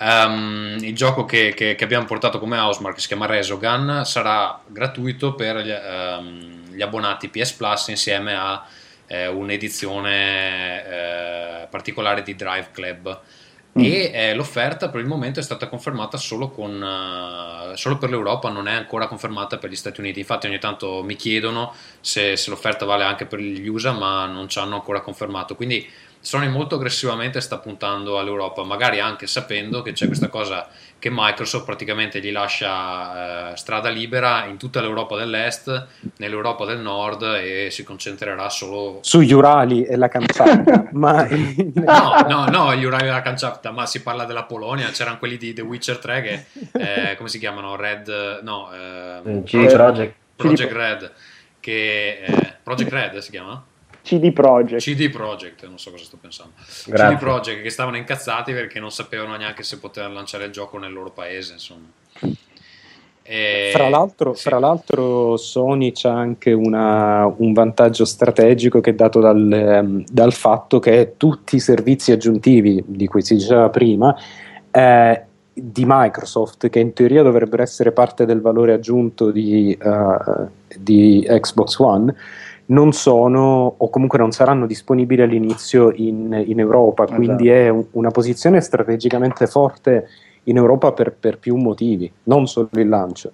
Um, 0.00 0.06
ehm, 0.06 0.78
il 0.80 0.94
gioco 0.94 1.24
che, 1.24 1.54
che, 1.54 1.76
che, 1.76 1.84
abbiamo 1.84 2.04
portato 2.04 2.38
come 2.38 2.58
housemark, 2.58 3.00
si 3.00 3.06
chiama 3.06 3.26
Resogun, 3.26 4.02
sarà 4.04 4.60
gratuito 4.66 5.34
per 5.34 5.58
gli, 5.58 5.70
um, 5.70 6.74
gli 6.74 6.82
abbonati 6.82 7.28
PS 7.28 7.52
Plus 7.52 7.88
insieme 7.88 8.34
a 8.34 8.66
eh, 9.06 9.28
un'edizione 9.28 10.84
eh, 10.84 11.66
particolare 11.68 12.22
di 12.22 12.34
Drive 12.34 12.68
Club 12.72 13.20
Mm. 13.78 13.82
e 13.84 14.10
eh, 14.12 14.34
l'offerta 14.34 14.88
per 14.88 15.00
il 15.00 15.06
momento 15.06 15.38
è 15.38 15.42
stata 15.44 15.68
confermata 15.68 16.16
solo, 16.16 16.50
con, 16.50 16.82
uh, 16.82 17.76
solo, 17.76 17.98
per 17.98 18.10
l'Europa, 18.10 18.48
non 18.48 18.66
è 18.66 18.72
ancora 18.72 19.06
confermata 19.06 19.58
per 19.58 19.70
gli 19.70 19.76
Stati 19.76 20.00
Uniti. 20.00 20.18
Infatti 20.18 20.48
ogni 20.48 20.58
tanto 20.58 21.04
mi 21.04 21.14
chiedono 21.14 21.72
se, 22.00 22.36
se 22.36 22.50
l'offerta 22.50 22.84
vale 22.84 23.04
anche 23.04 23.26
per 23.26 23.38
gli 23.38 23.68
USA, 23.68 23.92
ma 23.92 24.26
non 24.26 24.48
ci 24.48 24.58
hanno 24.58 24.74
ancora 24.74 25.00
confermato. 25.00 25.54
Quindi 25.54 25.88
Sony 26.22 26.48
molto 26.48 26.74
aggressivamente 26.74 27.40
sta 27.40 27.58
puntando 27.58 28.18
all'Europa, 28.18 28.62
magari 28.62 29.00
anche 29.00 29.26
sapendo 29.26 29.80
che 29.80 29.92
c'è 29.92 30.06
questa 30.06 30.28
cosa 30.28 30.68
che 30.98 31.08
Microsoft 31.10 31.64
praticamente 31.64 32.20
gli 32.20 32.30
lascia 32.30 33.52
eh, 33.52 33.56
strada 33.56 33.88
libera 33.88 34.44
in 34.44 34.58
tutta 34.58 34.82
l'Europa 34.82 35.16
dell'Est, 35.16 35.86
nell'Europa 36.18 36.66
del 36.66 36.80
Nord 36.80 37.22
e 37.22 37.68
si 37.70 37.84
concentrerà 37.84 38.50
solo 38.50 38.98
sugli 39.00 39.32
Urali 39.32 39.82
e 39.84 39.96
la 39.96 40.08
Kamchatka. 40.08 40.88
ma... 40.92 41.26
no, 41.26 42.26
no, 42.28 42.44
no, 42.48 42.74
gli 42.74 42.84
Urali 42.84 43.06
e 43.06 43.10
la 43.10 43.22
Kamchatka, 43.22 43.70
ma 43.70 43.86
si 43.86 44.02
parla 44.02 44.26
della 44.26 44.44
Polonia, 44.44 44.90
c'erano 44.90 45.16
quelli 45.16 45.38
di 45.38 45.54
The 45.54 45.62
Witcher 45.62 45.98
3 45.98 46.20
che 46.22 46.44
eh, 46.72 47.16
come 47.16 47.30
si 47.30 47.38
chiamano? 47.38 47.76
Red 47.76 48.40
no, 48.42 48.68
eh, 48.72 49.42
Project. 49.42 50.14
Project 50.36 50.72
Red 50.72 51.12
che 51.60 52.20
eh, 52.24 52.56
Project 52.62 52.90
Red 52.90 53.18
si 53.18 53.30
chiama? 53.30 53.62
CD 54.02 54.32
Projekt. 54.32 54.80
CD 54.80 55.10
Projekt, 55.10 55.66
non 55.66 55.78
so 55.78 55.90
cosa 55.90 56.04
sto 56.04 56.18
pensando. 56.20 56.52
Grazie. 56.86 57.16
CD 57.16 57.18
Projekt 57.18 57.62
che 57.62 57.70
stavano 57.70 57.96
incazzati 57.96 58.52
perché 58.52 58.80
non 58.80 58.90
sapevano 58.90 59.36
neanche 59.36 59.62
se 59.62 59.78
potevano 59.78 60.14
lanciare 60.14 60.46
il 60.46 60.52
gioco 60.52 60.78
nel 60.78 60.92
loro 60.92 61.10
paese, 61.10 61.54
insomma. 61.54 61.86
E... 63.22 63.70
Fra, 63.72 63.88
l'altro, 63.88 64.34
sì. 64.34 64.42
fra, 64.42 64.58
l'altro, 64.58 65.36
Sony 65.36 65.92
c'ha 65.92 66.12
anche 66.12 66.52
una, 66.52 67.32
un 67.36 67.52
vantaggio 67.52 68.04
strategico 68.04 68.80
che 68.80 68.90
è 68.90 68.94
dato 68.94 69.20
dal, 69.20 69.52
ehm, 69.52 70.04
dal, 70.10 70.32
fatto 70.32 70.80
che 70.80 71.14
tutti 71.16 71.54
i 71.54 71.60
servizi 71.60 72.10
aggiuntivi 72.10 72.82
di 72.84 73.06
cui 73.06 73.22
si 73.22 73.36
diceva 73.36 73.68
prima 73.68 74.16
eh, 74.72 75.24
di 75.52 75.84
Microsoft, 75.86 76.68
che 76.70 76.80
in 76.80 76.92
teoria 76.92 77.22
dovrebbero 77.22 77.62
essere 77.62 77.92
parte 77.92 78.24
del 78.24 78.40
valore 78.40 78.72
aggiunto 78.72 79.30
di, 79.30 79.78
uh, 79.80 80.48
di 80.76 81.24
Xbox 81.28 81.78
One, 81.78 82.12
non 82.70 82.92
sono 82.92 83.74
o 83.76 83.88
comunque 83.88 84.18
non 84.18 84.32
saranno 84.32 84.66
disponibili 84.66 85.22
all'inizio 85.22 85.92
in, 85.94 86.42
in 86.46 86.58
Europa, 86.58 87.04
esatto. 87.04 87.18
quindi 87.18 87.48
è 87.48 87.68
un, 87.68 87.84
una 87.92 88.10
posizione 88.10 88.60
strategicamente 88.60 89.46
forte 89.46 90.08
in 90.44 90.56
Europa 90.56 90.92
per, 90.92 91.12
per 91.12 91.38
più 91.38 91.56
motivi, 91.56 92.10
non 92.24 92.46
solo 92.46 92.68
il 92.72 92.88
lancio. 92.88 93.32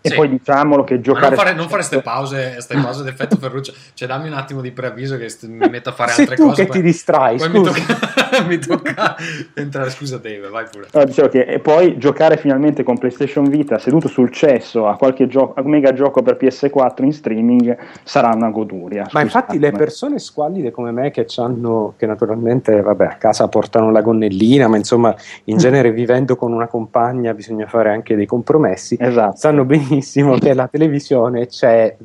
E 0.00 0.10
sì. 0.10 0.14
poi 0.14 0.28
diciamolo 0.28 0.84
che 0.84 1.00
giocare. 1.00 1.34
Ma 1.34 1.42
non 1.50 1.68
fare 1.68 1.68
queste 1.68 2.02
pause, 2.02 2.50
queste 2.52 2.76
pause 2.76 3.02
d'effetto 3.02 3.36
Ferruccio. 3.36 3.72
Cioè, 3.94 4.06
dammi 4.06 4.28
un 4.28 4.34
attimo 4.34 4.60
di 4.60 4.70
preavviso 4.70 5.16
che 5.16 5.34
mi 5.42 5.68
metto 5.68 5.88
a 5.88 5.92
fare 5.92 6.12
altre 6.12 6.36
tu 6.36 6.46
cose. 6.46 6.62
che 6.62 6.68
poi, 6.68 6.76
ti 6.76 6.82
distrai. 6.82 7.36
Poi 7.36 7.50
mi 7.50 7.62
tocca, 7.62 8.44
mi 8.46 8.58
tocca, 8.58 9.16
entrare. 9.54 9.90
Scusa, 9.90 10.18
Dave, 10.18 10.48
vai 10.48 10.66
pure. 10.70 10.88
No, 10.92 11.04
dicevo 11.04 11.28
che, 11.28 11.42
e 11.42 11.58
poi 11.58 11.98
giocare 11.98 12.36
finalmente 12.36 12.82
con 12.82 12.96
PlayStation 12.96 13.48
Vita 13.48 13.78
seduto 13.78 14.08
sul 14.08 14.30
cesso 14.30 14.86
a 14.86 14.96
qualche 14.96 15.26
gioco, 15.26 15.60
a 15.60 15.66
mega 15.66 15.92
gioco 15.92 16.22
per 16.22 16.36
PS4 16.40 17.04
in 17.04 17.12
streaming 17.12 17.76
sarà 18.04 18.30
una 18.34 18.50
goduria. 18.50 19.08
Ma 19.12 19.20
infatti, 19.20 19.58
le 19.58 19.72
persone 19.72 20.18
squallide 20.18 20.70
come 20.70 20.92
me 20.92 21.10
che 21.10 21.26
hanno, 21.36 21.94
che 21.96 22.06
naturalmente 22.06 22.80
vabbè, 22.80 23.04
a 23.04 23.16
casa 23.16 23.48
portano 23.48 23.90
la 23.90 24.00
gonnellina, 24.00 24.68
ma 24.68 24.76
insomma, 24.76 25.14
in 25.44 25.56
genere 25.56 25.90
vivendo 25.90 26.36
con 26.36 26.52
una 26.52 26.68
compagna 26.68 27.34
bisogna 27.34 27.66
fare 27.66 27.90
anche 27.90 28.14
dei 28.14 28.26
compromessi, 28.26 28.96
esatto. 28.98 29.36
sanno 29.36 29.64
benissimo 29.64 29.87
che 30.38 30.54
la 30.54 30.68
televisione 30.68 31.46
c'è 31.46 31.96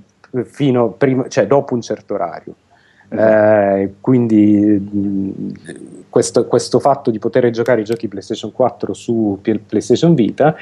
fino 0.46 0.92
prima, 0.92 1.28
cioè 1.28 1.46
dopo 1.46 1.74
un 1.74 1.82
certo 1.82 2.14
orario. 2.16 2.56
Esatto. 3.10 3.76
Eh, 3.76 3.94
quindi 4.00 4.58
mh, 4.58 6.10
questo, 6.10 6.48
questo, 6.48 6.80
fatto 6.80 7.12
di 7.12 7.20
poter 7.20 7.50
giocare 7.52 7.82
i 7.82 7.84
giochi 7.84 8.08
PlayStation 8.08 8.52
4 8.52 8.94
su 8.94 9.40
PlayStation 9.42 10.16
Vita 10.16 10.56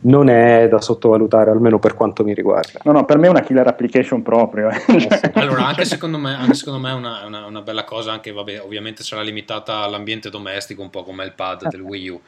non 0.00 0.28
è 0.28 0.68
da 0.68 0.80
sottovalutare, 0.80 1.50
almeno 1.50 1.78
per 1.78 1.94
quanto 1.94 2.22
mi 2.24 2.32
riguarda. 2.32 2.80
No, 2.84 2.92
no, 2.92 3.04
per 3.04 3.18
me 3.18 3.26
è 3.26 3.30
una 3.30 3.40
killer 3.40 3.66
application 3.66 4.22
proprio. 4.22 4.70
Eh. 4.70 4.82
eh 4.86 5.30
allora, 5.34 5.66
anche 5.66 5.84
secondo 5.84 6.18
me, 6.18 6.34
anche 6.34 6.54
secondo 6.54 6.78
me 6.78 6.90
è 6.90 6.94
una, 6.94 7.24
una, 7.26 7.46
una, 7.46 7.62
bella 7.62 7.84
cosa, 7.84 8.12
anche 8.12 8.30
vabbè, 8.30 8.62
ovviamente 8.62 9.02
sarà 9.02 9.22
limitata 9.22 9.78
all'ambiente 9.78 10.30
domestico, 10.30 10.82
un 10.82 10.90
po' 10.90 11.02
come 11.02 11.24
il 11.24 11.32
pad 11.32 11.68
del 11.68 11.80
Wii 11.80 12.08
U. 12.08 12.20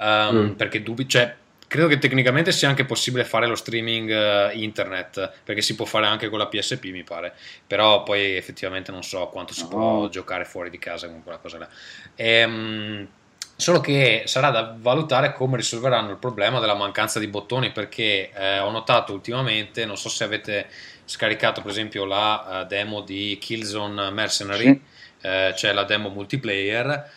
Um, 0.00 0.36
mm. 0.36 0.50
Perché 0.50 0.82
dubbi, 0.82 1.08
cioè, 1.08 1.34
credo 1.74 1.88
che 1.88 1.98
tecnicamente 1.98 2.52
sia 2.52 2.68
anche 2.68 2.84
possibile 2.84 3.24
fare 3.24 3.48
lo 3.48 3.56
streaming 3.56 4.08
uh, 4.08 4.56
internet 4.56 5.32
perché 5.42 5.60
si 5.60 5.74
può 5.74 5.84
fare 5.84 6.06
anche 6.06 6.28
con 6.28 6.38
la 6.38 6.46
PSP 6.46 6.84
mi 6.84 7.02
pare 7.02 7.34
però 7.66 8.04
poi 8.04 8.36
effettivamente 8.36 8.92
non 8.92 9.02
so 9.02 9.26
quanto 9.26 9.52
si 9.54 9.62
no. 9.62 9.68
può 9.68 10.08
giocare 10.08 10.44
fuori 10.44 10.70
di 10.70 10.78
casa 10.78 11.08
con 11.08 11.24
quella 11.24 11.38
cosa 11.38 11.58
là 11.58 11.68
ehm, 12.14 13.08
solo 13.56 13.80
che 13.80 14.22
sarà 14.26 14.50
da 14.50 14.76
valutare 14.78 15.32
come 15.32 15.56
risolveranno 15.56 16.12
il 16.12 16.18
problema 16.18 16.60
della 16.60 16.76
mancanza 16.76 17.18
di 17.18 17.26
bottoni 17.26 17.72
perché 17.72 18.30
eh, 18.32 18.60
ho 18.60 18.70
notato 18.70 19.12
ultimamente 19.12 19.84
non 19.84 19.96
so 19.96 20.08
se 20.08 20.22
avete 20.22 20.68
scaricato 21.04 21.60
per 21.60 21.72
esempio 21.72 22.04
la 22.04 22.60
uh, 22.62 22.68
demo 22.68 23.00
di 23.00 23.36
Killzone 23.40 24.10
Mercenary 24.10 24.62
sì. 24.62 24.80
eh, 25.26 25.52
c'è 25.56 25.72
la 25.72 25.82
demo 25.82 26.08
multiplayer 26.08 27.10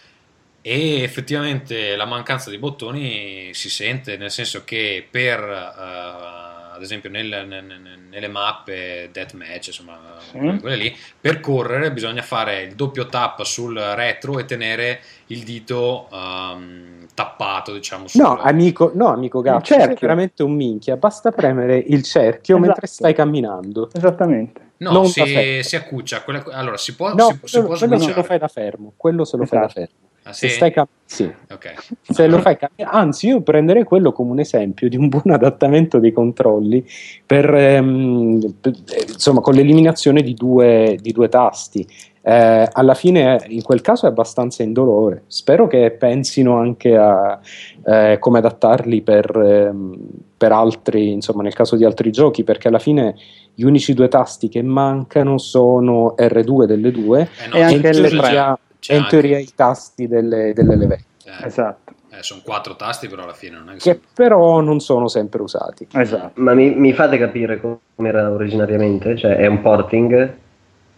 e 0.69 1.01
effettivamente 1.01 1.95
la 1.95 2.03
mancanza 2.03 2.49
di 2.49 2.57
bottoni 2.57 3.51
si 3.53 3.69
sente, 3.69 4.17
nel 4.17 4.29
senso 4.29 4.65
che 4.65 5.07
per, 5.09 5.39
uh, 5.39 6.75
ad 6.75 6.81
esempio 6.81 7.09
nel, 7.09 7.45
nel, 7.47 7.63
nelle 8.09 8.27
mappe 8.27 9.07
deathmatch, 9.13 9.67
insomma, 9.67 9.97
sì. 10.29 10.37
quelle 10.59 10.75
lì, 10.75 10.93
per 11.21 11.39
correre 11.39 11.93
bisogna 11.93 12.21
fare 12.21 12.63
il 12.63 12.75
doppio 12.75 13.05
tap 13.05 13.43
sul 13.43 13.77
retro 13.77 14.39
e 14.39 14.43
tenere 14.43 14.99
il 15.27 15.43
dito 15.43 16.09
um, 16.11 17.05
tappato, 17.13 17.71
diciamo. 17.71 18.09
Sul... 18.09 18.19
No, 18.19 18.37
amico, 18.37 18.91
no, 18.93 19.07
amico 19.07 19.39
Gatto, 19.39 19.73
è 19.73 19.95
veramente 19.97 20.43
un 20.43 20.53
minchia, 20.53 20.97
basta 20.97 21.31
premere 21.31 21.77
il 21.77 22.03
cerchio 22.03 22.55
esatto. 22.55 22.59
mentre 22.59 22.87
stai 22.87 23.13
camminando. 23.13 23.89
Esattamente. 23.93 24.71
No, 24.79 24.91
non 24.91 25.07
si, 25.07 25.61
si 25.63 25.75
accuccia. 25.77 26.23
Quella, 26.23 26.43
allora, 26.51 26.75
si 26.75 26.93
può, 26.93 27.13
no, 27.13 27.29
si, 27.29 27.39
quello, 27.39 27.47
si 27.47 27.59
può 27.61 27.77
quello 27.77 27.99
se 27.99 28.13
lo 28.13 28.23
fai 28.23 28.37
da 28.37 28.47
fermo. 28.49 28.93
Quello 28.97 29.23
se 29.23 29.37
lo 29.37 29.43
esatto. 29.43 29.59
fai 29.59 29.67
da 29.67 29.73
fermo. 29.73 30.06
Ah, 30.27 30.33
sì? 30.33 30.49
Se 30.49 30.55
stai 30.55 30.71
cam- 30.71 30.87
sì. 31.05 31.31
Okay. 31.49 31.73
Se 32.01 32.27
lo 32.27 32.39
fai 32.39 32.57
cam- 32.57 32.71
anzi, 32.83 33.27
io 33.27 33.39
prenderei 33.39 33.85
quello 33.85 34.11
come 34.11 34.31
un 34.31 34.39
esempio 34.39 34.89
di 34.89 34.97
un 34.97 35.07
buon 35.07 35.31
adattamento 35.31 35.99
dei 35.99 36.11
controlli 36.11 36.85
per, 37.25 37.53
ehm, 37.53 38.55
per 38.59 38.73
insomma, 39.07 39.39
con 39.39 39.53
l'eliminazione 39.53 40.21
di 40.21 40.33
due, 40.33 40.97
di 40.99 41.13
due 41.13 41.29
tasti. 41.29 41.87
Eh, 42.21 42.67
alla 42.69 42.93
fine, 42.93 43.41
in 43.47 43.61
quel 43.61 43.79
caso, 43.79 44.05
è 44.05 44.09
abbastanza 44.09 44.63
indolore. 44.63 45.23
Spero 45.27 45.65
che 45.67 45.91
pensino 45.91 46.57
anche 46.57 46.97
a 46.97 47.39
eh, 47.85 48.17
come 48.19 48.39
adattarli 48.39 49.01
per, 49.01 49.33
ehm, 49.33 49.97
per 50.35 50.51
altri, 50.51 51.13
insomma, 51.13 51.41
nel 51.41 51.53
caso 51.53 51.77
di 51.77 51.85
altri 51.85 52.11
giochi, 52.11 52.43
perché 52.43 52.67
alla 52.67 52.79
fine 52.79 53.15
gli 53.53 53.63
unici 53.63 53.93
due 53.93 54.09
tasti 54.09 54.49
che 54.49 54.61
mancano 54.61 55.37
sono 55.37 56.15
R2 56.17 56.65
delle 56.65 56.91
due 56.91 57.29
eh 57.43 57.47
no, 57.47 57.55
e 57.55 57.61
anche 57.61 57.91
L3 57.91 58.57
c'è 58.79 58.95
in 58.95 59.05
teoria 59.07 59.37
i 59.39 59.49
tasti 59.55 60.07
delle, 60.07 60.53
delle 60.53 60.75
levette. 60.75 61.05
Eh, 61.25 61.45
esatto. 61.45 61.93
Eh, 62.09 62.23
sono 62.23 62.41
quattro 62.43 62.75
tasti, 62.75 63.07
però 63.07 63.23
alla 63.23 63.33
fine 63.33 63.57
non 63.57 63.69
è 63.69 63.77
che. 63.77 63.79
Che 63.79 63.99
però 64.13 64.61
non 64.61 64.79
sono 64.79 65.07
sempre 65.07 65.41
usati. 65.41 65.87
Esatto. 65.91 66.31
Ma 66.41 66.53
mi, 66.53 66.73
mi 66.73 66.93
fate 66.93 67.17
capire 67.17 67.59
come 67.59 67.79
era 68.09 68.31
originariamente? 68.31 69.17
Cioè, 69.17 69.35
è 69.35 69.45
un 69.45 69.61
porting 69.61 70.35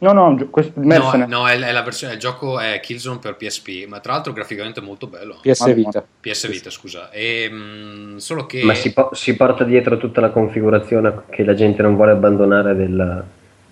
No, 0.01 0.13
no, 0.13 0.33
gio- 0.35 0.47
questo, 0.49 0.73
No, 0.77 1.25
no, 1.27 1.47
è, 1.47 1.59
è 1.59 1.71
la 1.73 1.81
versione, 1.81 2.13
il 2.13 2.19
gioco 2.19 2.57
è 2.57 2.79
Killzone 2.81 3.19
per 3.19 3.35
PSP, 3.35 3.85
ma 3.87 3.99
tra 3.99 4.13
l'altro 4.13 4.31
graficamente 4.31 4.79
molto 4.79 5.07
bello. 5.07 5.39
PS. 5.41 5.73
Vita. 5.73 6.05
PS 6.21 6.47
Vita, 6.49 6.69
scusa. 6.69 7.09
E, 7.11 7.49
mm, 7.51 8.15
solo 8.15 8.45
che... 8.45 8.63
Ma 8.63 8.73
si, 8.75 8.93
po- 8.93 9.09
si 9.13 9.35
porta 9.35 9.65
dietro 9.65 9.97
tutta 9.97 10.21
la 10.21 10.29
configurazione 10.29 11.23
che 11.29 11.43
la 11.43 11.53
gente 11.53 11.81
non 11.81 11.95
vuole 11.95 12.11
abbandonare 12.11 12.75
del- 12.75 13.23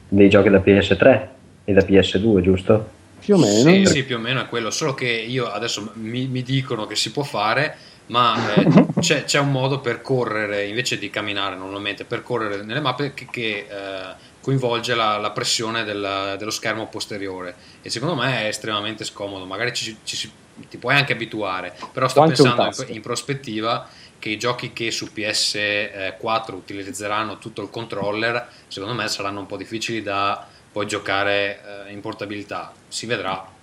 dei 0.10 0.30
giochi 0.30 0.50
da 0.50 0.58
PS3 0.60 1.28
e 1.64 1.74
da 1.74 1.82
PS2, 1.82 2.42
giusto? 2.42 2.90
Più 3.28 3.36
o 3.36 3.40
meno. 3.40 3.70
Sì, 3.70 3.86
sì, 3.86 4.04
più 4.06 4.16
o 4.16 4.20
meno 4.20 4.40
è 4.40 4.48
quello, 4.48 4.72
solo 4.72 4.94
che 4.94 5.10
io 5.10 5.52
adesso 5.52 5.92
mi, 5.96 6.28
mi 6.28 6.44
dicono 6.44 6.86
che 6.86 6.96
si 6.96 7.12
può 7.12 7.24
fare, 7.24 7.76
ma 8.06 8.56
eh, 8.56 8.86
c'è, 9.02 9.26
c'è 9.26 9.38
un 9.40 9.52
modo 9.52 9.82
per 9.82 10.00
correre 10.00 10.66
invece 10.66 10.98
di 10.98 11.10
camminare 11.10 11.58
normalmente, 11.58 12.06
per 12.06 12.24
correre 12.24 12.64
nelle 12.64 12.80
mappe 12.80 13.14
che, 13.14 13.28
che, 13.30 13.68
eh, 13.70 14.16
coinvolge 14.40 14.96
la, 14.96 15.18
la 15.18 15.32
pressione 15.32 15.84
del- 15.84 16.36
dello 16.38 16.52
schermo 16.52 16.88
posteriore 16.88 17.54
e 17.82 17.90
secondo 17.90 18.16
me 18.16 18.44
è 18.44 18.48
estremamente 18.48 19.04
scomodo, 19.04 19.44
magari 19.44 19.74
ci, 19.74 19.98
ci 20.06 20.32
ti 20.70 20.78
puoi 20.78 20.96
anche 20.96 21.12
abituare, 21.12 21.76
però 21.92 22.08
sto 22.08 22.22
Quanto 22.22 22.44
pensando 22.44 22.86
in, 22.88 22.96
in 22.96 23.02
prospettiva 23.02 23.90
che 24.20 24.30
i 24.30 24.38
giochi 24.38 24.72
che 24.72 24.90
su 24.90 25.10
PS4 25.14 26.54
utilizzeranno 26.54 27.40
tutto 27.40 27.62
il 27.62 27.70
controller, 27.70 28.48
secondo 28.70 28.96
me 28.96 29.10
saranno 29.10 29.42
un 29.42 29.46
po' 29.48 29.58
difficili 29.58 30.02
da 30.02 30.47
poi 30.72 30.86
giocare 30.88 31.86
eh, 31.88 31.92
in 31.92 32.02
portabilità. 32.02 32.74
Si 32.88 33.06
vedrà. 33.06 33.56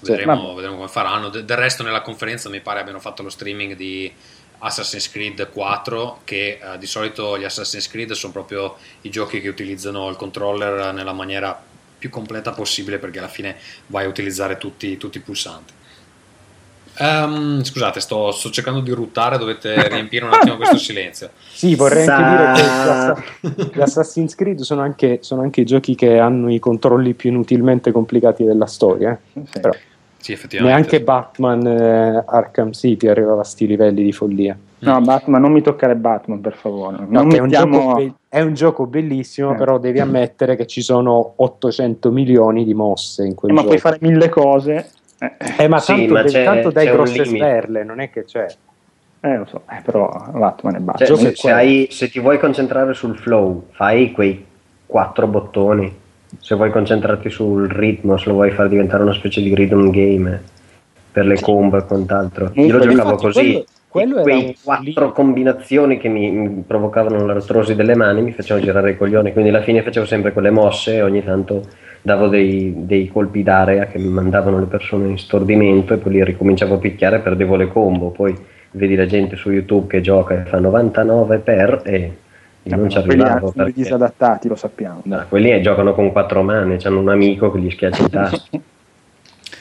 Sì, 0.00 0.10
Vedremo, 0.10 0.42
vabbè. 0.42 0.54
vedremo 0.54 0.76
come 0.76 0.88
faranno. 0.88 1.28
De- 1.28 1.44
del 1.44 1.56
resto, 1.56 1.82
nella 1.82 2.02
conferenza 2.02 2.48
mi 2.48 2.60
pare 2.60 2.80
abbiano 2.80 3.00
fatto 3.00 3.22
lo 3.22 3.30
streaming 3.30 3.74
di 3.74 4.12
Assassin's 4.58 5.10
Creed 5.10 5.50
4. 5.50 6.20
Che 6.24 6.60
eh, 6.62 6.78
di 6.78 6.86
solito 6.86 7.38
gli 7.38 7.44
Assassin's 7.44 7.88
Creed 7.88 8.12
sono 8.12 8.32
proprio 8.32 8.76
i 9.02 9.10
giochi 9.10 9.40
che 9.40 9.48
utilizzano 9.48 10.08
il 10.08 10.16
controller 10.16 10.92
nella 10.94 11.12
maniera 11.12 11.60
più 11.98 12.10
completa 12.10 12.52
possibile 12.52 12.98
perché 12.98 13.18
alla 13.18 13.26
fine 13.28 13.56
vai 13.86 14.04
a 14.04 14.08
utilizzare 14.08 14.56
tutti, 14.56 14.96
tutti 14.96 15.18
i 15.18 15.20
pulsanti. 15.20 15.72
Ehm, 17.00 17.62
scusate, 17.62 18.00
sto, 18.00 18.30
sto 18.32 18.50
cercando 18.50 18.80
di 18.80 18.90
ruttare, 18.90 19.38
dovete 19.38 19.74
riempire 19.88 20.24
un 20.24 20.32
attimo 20.32 20.56
questo 20.56 20.76
silenzio. 20.78 21.30
Sì, 21.52 21.74
vorrei 21.74 22.04
Sa- 22.04 22.16
anche 22.16 22.36
dire 22.36 22.52
che 22.52 22.60
gli 22.62 22.88
Assa- 22.90 23.22
gli 23.74 23.80
Assassin's 23.80 24.34
Creed 24.34 24.60
sono 24.60 24.80
anche, 24.82 25.18
sono 25.22 25.42
anche 25.42 25.60
i 25.62 25.64
giochi 25.64 25.94
che 25.94 26.18
hanno 26.18 26.50
i 26.52 26.58
controlli 26.58 27.14
più 27.14 27.30
inutilmente 27.30 27.92
complicati 27.92 28.44
della 28.44 28.66
storia. 28.66 29.12
eh. 29.34 29.40
Sì. 29.50 29.60
Però 29.60 29.74
Sì, 30.18 30.32
effettivamente. 30.32 30.76
neanche 30.80 31.02
Batman 31.04 31.66
eh, 31.66 32.24
Arkham 32.26 32.72
City 32.72 33.06
arrivava 33.08 33.40
a 33.42 33.44
sti 33.44 33.66
livelli 33.66 34.02
di 34.02 34.12
follia. 34.12 34.56
No, 34.80 35.00
Batman, 35.00 35.40
non 35.40 35.50
mi 35.50 35.60
toccare 35.60 35.96
Batman, 35.96 36.40
per 36.40 36.54
favore. 36.54 36.98
No, 37.00 37.06
non 37.22 37.28
che 37.28 37.36
è, 37.36 37.40
un 37.40 37.46
mettiamo... 37.48 37.78
gioco 37.80 37.94
be- 37.96 38.12
è 38.28 38.40
un 38.42 38.54
gioco 38.54 38.86
bellissimo, 38.86 39.52
Eh. 39.52 39.56
però 39.56 39.78
devi 39.78 39.98
ammettere 39.98 40.54
che 40.54 40.66
ci 40.66 40.82
sono 40.82 41.32
800 41.36 42.12
milioni 42.12 42.64
di 42.64 42.74
mosse 42.74 43.24
in 43.24 43.34
quel 43.34 43.50
Eh, 43.50 43.54
ma 43.54 43.62
gioco. 43.62 43.74
puoi 43.74 43.80
fare 43.80 43.98
mille 44.00 44.28
cose. 44.28 44.90
Eh, 45.18 45.32
Eh, 45.58 45.68
ma 45.68 45.78
Sì, 45.78 45.94
tanto, 45.94 46.12
ma 46.14 46.22
c'è- 46.24 46.44
tanto 46.44 46.70
dai 46.70 46.90
grosse 46.90 47.24
sperle, 47.24 47.84
non 47.84 48.00
è 48.00 48.10
che 48.10 48.24
c'è. 48.24 48.46
eh, 49.20 49.36
lo 49.36 49.46
so, 49.46 49.62
eh, 49.68 49.80
però 49.82 50.08
Batman 50.32 50.76
e 50.76 50.78
basta. 50.80 51.04
Cioè, 51.04 51.16
se, 51.16 51.34
se 51.34 51.50
hai- 51.50 51.88
se 51.90 52.08
ti 52.08 52.20
vuoi 52.20 52.38
concentrare 52.38 52.94
sul 52.94 53.16
flow, 53.18 53.66
fai 53.72 54.12
quei 54.12 54.44
quattro 54.86 55.26
bottoni. 55.26 55.92
Se 56.38 56.54
vuoi 56.54 56.70
concentrarti 56.70 57.30
sul 57.30 57.68
ritmo, 57.68 58.16
se 58.16 58.28
lo 58.28 58.34
vuoi 58.34 58.50
far 58.52 58.68
diventare 58.68 59.02
una 59.02 59.14
specie 59.14 59.40
di 59.42 59.54
rhythm 59.54 59.90
game 59.90 60.40
per 61.10 61.26
le 61.26 61.40
combo 61.40 61.78
e 61.78 61.84
quant'altro. 61.84 62.50
Io 62.54 62.66
lo 62.66 62.74
Infatti, 62.84 62.88
giocavo 62.94 63.16
così. 63.16 63.40
quello- 63.50 63.64
quello 63.88 64.22
quei 64.22 64.56
quattro 64.62 64.84
libro. 64.84 65.12
combinazioni 65.12 65.98
che 65.98 66.08
mi, 66.08 66.30
mi 66.30 66.62
provocavano 66.66 67.24
l'artrosi 67.24 67.74
delle 67.74 67.94
mani 67.96 68.20
mi 68.20 68.32
facevano 68.32 68.64
girare 68.64 68.90
i 68.90 68.96
coglioni. 68.96 69.32
Quindi 69.32 69.48
alla 69.50 69.62
fine 69.62 69.82
facevo 69.82 70.04
sempre 70.06 70.32
quelle 70.32 70.50
mosse 70.50 70.96
e 70.96 71.02
ogni 71.02 71.24
tanto 71.24 71.66
davo 72.02 72.28
dei, 72.28 72.72
dei 72.76 73.08
colpi 73.08 73.42
d'area 73.42 73.86
che 73.86 73.98
mi 73.98 74.08
mandavano 74.08 74.58
le 74.58 74.66
persone 74.66 75.08
in 75.08 75.18
stordimento 75.18 75.94
e 75.94 75.98
poi 75.98 76.12
lì 76.12 76.24
ricominciavo 76.24 76.74
a 76.74 76.78
picchiare 76.78 77.16
e 77.16 77.20
perdevo 77.20 77.56
le 77.56 77.68
combo. 77.68 78.10
Poi 78.10 78.36
vedi 78.72 78.94
la 78.94 79.06
gente 79.06 79.36
su 79.36 79.50
YouTube 79.50 79.86
che 79.88 80.00
gioca 80.00 80.34
e 80.34 80.44
fa 80.44 80.58
99 80.58 81.38
per 81.38 81.82
e 81.84 82.16
io 82.62 82.76
non 82.76 82.90
ci 82.90 83.00
quelli 83.02 83.22
arrivavo 83.22 83.50
sono 83.50 83.64
perché 83.64 83.72
disadattati, 83.72 84.48
lo 84.48 84.56
sappiamo. 84.56 85.00
no, 85.04 85.24
quelli 85.28 85.60
giocano 85.62 85.94
con 85.94 86.12
quattro 86.12 86.42
mani, 86.42 86.76
hanno 86.82 87.00
un 87.00 87.08
amico 87.08 87.50
che 87.50 87.58
gli 87.60 87.70
schiaccia 87.70 88.04
i 88.04 88.10
tasti. 88.10 88.62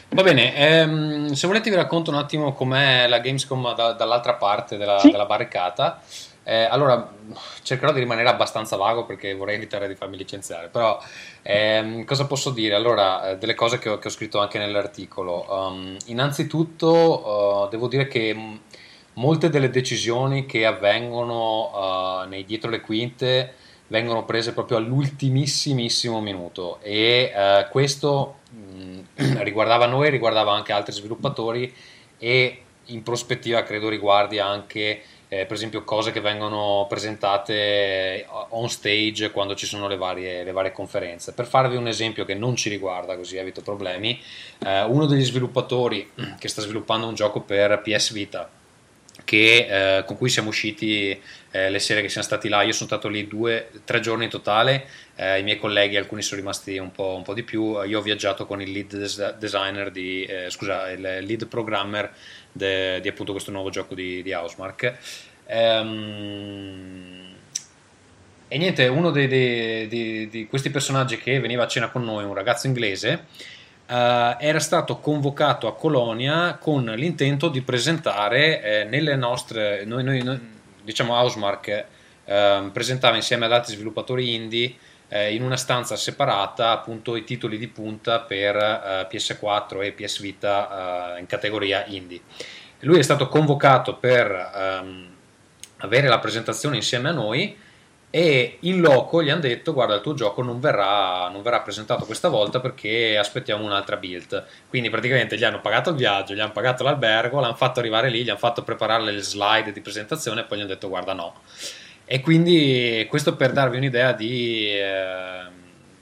Va 0.09 0.23
bene, 0.23 0.55
ehm, 0.55 1.27
se 1.33 1.47
volete 1.47 1.69
vi 1.69 1.75
racconto 1.75 2.11
un 2.11 2.17
attimo 2.17 2.53
com'è 2.53 3.07
la 3.09 3.19
Gamescom 3.19 3.75
da- 3.75 3.91
dall'altra 3.91 4.33
parte 4.35 4.77
della, 4.77 4.99
Sì. 4.99 5.11
della 5.11 5.25
barricata. 5.25 5.99
Eh, 6.49 6.63
allora, 6.63 7.13
cercherò 7.61 7.91
di 7.91 7.99
rimanere 7.99 8.29
abbastanza 8.29 8.77
vago 8.77 9.03
perché 9.03 9.33
vorrei 9.33 9.55
evitare 9.55 9.85
di 9.89 9.95
farmi 9.95 10.15
licenziare, 10.15 10.69
però 10.69 10.97
ehm, 11.41 12.05
cosa 12.05 12.25
posso 12.25 12.51
dire? 12.51 12.73
Allora, 12.73 13.31
eh, 13.31 13.37
delle 13.37 13.53
cose 13.53 13.79
che 13.79 13.89
ho, 13.89 13.99
che 13.99 14.07
ho 14.07 14.11
scritto 14.11 14.39
anche 14.39 14.57
nell'articolo. 14.57 15.45
Um, 15.49 15.97
innanzitutto, 16.05 17.65
eh, 17.65 17.69
devo 17.69 17.89
dire 17.89 18.07
che 18.07 18.33
mh, 18.33 18.59
molte 19.15 19.49
delle 19.49 19.69
decisioni 19.69 20.45
che 20.45 20.65
avvengono 20.65 22.23
eh, 22.23 22.27
nei 22.27 22.45
dietro 22.45 22.69
le 22.69 22.79
quinte 22.79 23.53
vengono 23.87 24.23
prese 24.23 24.53
proprio 24.53 24.77
all'ultimissimissimo 24.77 26.21
minuto 26.21 26.79
e 26.81 27.29
eh, 27.35 27.67
questo 27.69 28.37
mh, 28.51 29.39
riguardava 29.43 29.85
noi, 29.85 30.09
riguardava 30.09 30.53
anche 30.53 30.71
altri 30.71 30.93
sviluppatori 30.93 31.73
e 32.17 32.61
in 32.85 33.03
prospettiva 33.03 33.63
credo 33.63 33.89
riguardi 33.89 34.39
anche 34.39 35.01
eh, 35.29 35.45
per 35.45 35.55
esempio 35.55 35.83
cose 35.83 36.11
che 36.11 36.21
vengono 36.21 36.85
presentate 36.87 37.53
eh, 37.53 38.25
on 38.49 38.69
stage 38.69 39.31
quando 39.31 39.55
ci 39.55 39.65
sono 39.65 39.87
le 39.87 39.97
varie, 39.97 40.43
le 40.43 40.51
varie 40.51 40.71
conferenze. 40.71 41.33
Per 41.33 41.45
farvi 41.45 41.75
un 41.75 41.87
esempio 41.87 42.25
che 42.25 42.33
non 42.33 42.55
ci 42.55 42.69
riguarda 42.69 43.15
così 43.15 43.37
evito 43.37 43.61
problemi, 43.61 44.19
eh, 44.65 44.83
uno 44.83 45.05
degli 45.05 45.23
sviluppatori 45.23 46.11
che 46.39 46.47
sta 46.47 46.61
sviluppando 46.61 47.07
un 47.07 47.15
gioco 47.15 47.41
per 47.41 47.81
PS 47.81 48.11
Vita 48.13 48.49
che, 49.23 49.97
eh, 49.97 50.03
con 50.05 50.15
cui 50.15 50.29
siamo 50.29 50.49
usciti 50.49 51.19
eh, 51.51 51.69
le 51.69 51.79
sere 51.79 52.01
che 52.01 52.09
siamo 52.09 52.25
stati 52.25 52.49
là. 52.49 52.61
Io 52.61 52.71
sono 52.71 52.87
stato 52.87 53.07
lì 53.07 53.27
due, 53.27 53.69
tre 53.83 53.99
giorni 53.99 54.25
in 54.25 54.29
totale. 54.29 54.87
eh, 55.15 55.39
I 55.39 55.43
miei 55.43 55.57
colleghi, 55.57 55.97
alcuni 55.97 56.21
sono 56.21 56.39
rimasti 56.39 56.77
un 56.77 56.91
po', 56.91 57.15
un 57.15 57.23
po' 57.23 57.33
di 57.33 57.43
più. 57.43 57.81
Io 57.83 57.99
ho 57.99 58.01
viaggiato 58.01 58.45
con 58.45 58.61
il 58.61 58.71
lead 58.71 58.95
des- 58.95 59.35
designer, 59.37 59.91
di, 59.91 60.23
eh, 60.23 60.49
scusa, 60.49 60.89
il 60.91 61.01
lead 61.01 61.47
programmer 61.47 62.13
de- 62.57 62.99
di 62.99 63.07
appunto 63.07 63.31
questo 63.31 63.51
nuovo 63.51 63.69
gioco 63.69 63.95
di, 63.95 64.21
di 64.21 64.33
Housemark. 64.33 64.97
Ehm, 65.45 67.35
e 68.49 68.57
niente, 68.57 68.87
uno 68.87 69.11
dei- 69.11 69.27
dei- 69.27 69.87
di, 69.87 70.29
di 70.29 70.47
questi 70.47 70.69
personaggi 70.69 71.17
che 71.17 71.39
veniva 71.39 71.63
a 71.63 71.67
cena 71.67 71.89
con 71.89 72.03
noi, 72.03 72.23
un 72.23 72.33
ragazzo 72.33 72.67
inglese, 72.67 73.25
eh, 73.87 74.37
era 74.39 74.59
stato 74.59 74.99
convocato 74.99 75.67
a 75.67 75.75
Colonia 75.75 76.57
con 76.59 76.85
l'intento 76.85 77.49
di 77.49 77.61
presentare 77.61 78.61
eh, 78.61 78.83
nelle 78.85 79.15
nostre, 79.15 79.85
noi, 79.85 80.03
noi- 80.03 80.23
noi- 80.23 80.39
diciamo 80.83 81.13
Housemark 81.13 81.85
ehm, 82.25 82.71
presentava 82.71 83.15
insieme 83.15 83.45
ad 83.45 83.53
altri 83.53 83.73
sviluppatori 83.73 84.33
indie 84.33 84.75
eh, 85.09 85.33
in 85.33 85.43
una 85.43 85.57
stanza 85.57 85.95
separata 85.95 86.71
appunto 86.71 87.15
i 87.15 87.23
titoli 87.23 87.57
di 87.57 87.67
punta 87.67 88.19
per 88.19 88.55
eh, 88.55 89.07
PS4 89.09 89.83
e 89.83 89.91
PS 89.93 90.19
Vita 90.19 91.15
eh, 91.15 91.19
in 91.19 91.25
categoria 91.25 91.85
indie. 91.85 92.21
Lui 92.81 92.99
è 92.99 93.03
stato 93.03 93.27
convocato 93.27 93.95
per 93.95 94.51
ehm, 94.55 95.07
avere 95.77 96.07
la 96.07 96.19
presentazione 96.19 96.75
insieme 96.75 97.09
a 97.09 97.13
noi 97.13 97.57
e 98.09 98.57
in 98.61 98.79
loco 98.79 99.21
gli 99.21 99.29
hanno 99.29 99.41
detto 99.41 99.73
guarda 99.73 99.95
il 99.95 100.01
tuo 100.01 100.13
gioco 100.13 100.41
non 100.41 100.61
verrà, 100.61 101.27
non 101.29 101.41
verrà 101.41 101.59
presentato 101.59 102.05
questa 102.05 102.29
volta 102.29 102.61
perché 102.61 103.17
aspettiamo 103.17 103.65
un'altra 103.65 103.97
build 103.97 104.45
quindi 104.69 104.89
praticamente 104.89 105.37
gli 105.37 105.43
hanno 105.43 105.59
pagato 105.59 105.89
il 105.89 105.97
viaggio 105.97 106.33
gli 106.33 106.39
hanno 106.39 106.53
pagato 106.53 106.83
l'albergo 106.83 107.41
l'hanno 107.41 107.55
fatto 107.55 107.79
arrivare 107.79 108.09
lì 108.09 108.23
gli 108.23 108.29
hanno 108.29 108.39
fatto 108.39 108.63
preparare 108.63 109.03
le 109.03 109.21
slide 109.21 109.73
di 109.73 109.81
presentazione 109.81 110.41
e 110.41 110.43
poi 110.45 110.57
gli 110.57 110.61
hanno 110.61 110.69
detto 110.69 110.87
guarda 110.87 111.11
no 111.11 111.35
e 112.09 112.21
quindi 112.21 113.05
questo 113.09 113.35
per 113.35 113.51
darvi 113.51 113.75
un'idea 113.75 114.13
di, 114.13 114.69
eh, 114.69 115.41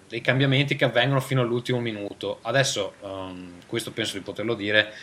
dei 0.08 0.22
cambiamenti 0.22 0.76
che 0.76 0.86
avvengono 0.86 1.20
fino 1.20 1.42
all'ultimo 1.42 1.80
minuto. 1.80 2.38
Adesso 2.44 2.94
ehm, 3.02 3.54
questo 3.66 3.92
penso 3.92 4.16
di 4.16 4.24
poterlo 4.24 4.54
dire 4.54 4.94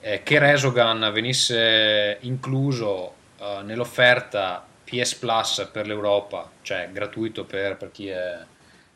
eh, 0.00 0.22
che 0.22 0.38
Resogun 0.38 1.10
venisse 1.12 2.16
incluso 2.22 3.12
eh, 3.38 3.60
nell'offerta 3.62 4.66
PS 4.84 5.16
Plus 5.16 5.68
per 5.70 5.86
l'Europa, 5.86 6.50
cioè 6.62 6.88
gratuito 6.92 7.44
per, 7.44 7.76
per 7.76 7.90
chi 7.90 8.08
è, 8.08 8.38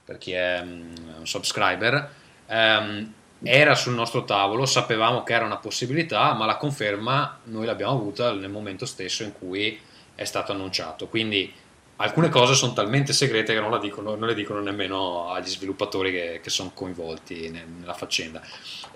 per 0.02 0.16
chi 0.16 0.32
è 0.32 0.58
un 0.62 1.26
subscriber, 1.26 2.10
ehm, 2.46 3.12
era 3.42 3.74
sul 3.74 3.92
nostro 3.92 4.24
tavolo, 4.24 4.64
sapevamo 4.64 5.22
che 5.22 5.34
era 5.34 5.44
una 5.44 5.58
possibilità, 5.58 6.32
ma 6.32 6.46
la 6.46 6.56
conferma 6.56 7.40
noi 7.44 7.66
l'abbiamo 7.66 7.92
avuta 7.92 8.32
nel 8.32 8.48
momento 8.48 8.86
stesso 8.86 9.22
in 9.22 9.34
cui 9.34 9.78
è 10.14 10.24
stato 10.24 10.52
annunciato. 10.52 11.08
Quindi 11.08 11.52
alcune 11.96 12.28
cose 12.28 12.54
sono 12.54 12.72
talmente 12.72 13.12
segrete 13.12 13.54
che 13.54 13.60
non, 13.60 13.78
dicono, 13.80 14.14
non 14.14 14.28
le 14.28 14.34
dicono 14.34 14.60
nemmeno 14.60 15.30
agli 15.30 15.48
sviluppatori 15.48 16.10
che, 16.10 16.40
che 16.42 16.50
sono 16.50 16.70
coinvolti 16.74 17.50
nel- 17.50 17.66
nella 17.66 17.94
faccenda. 17.94 18.42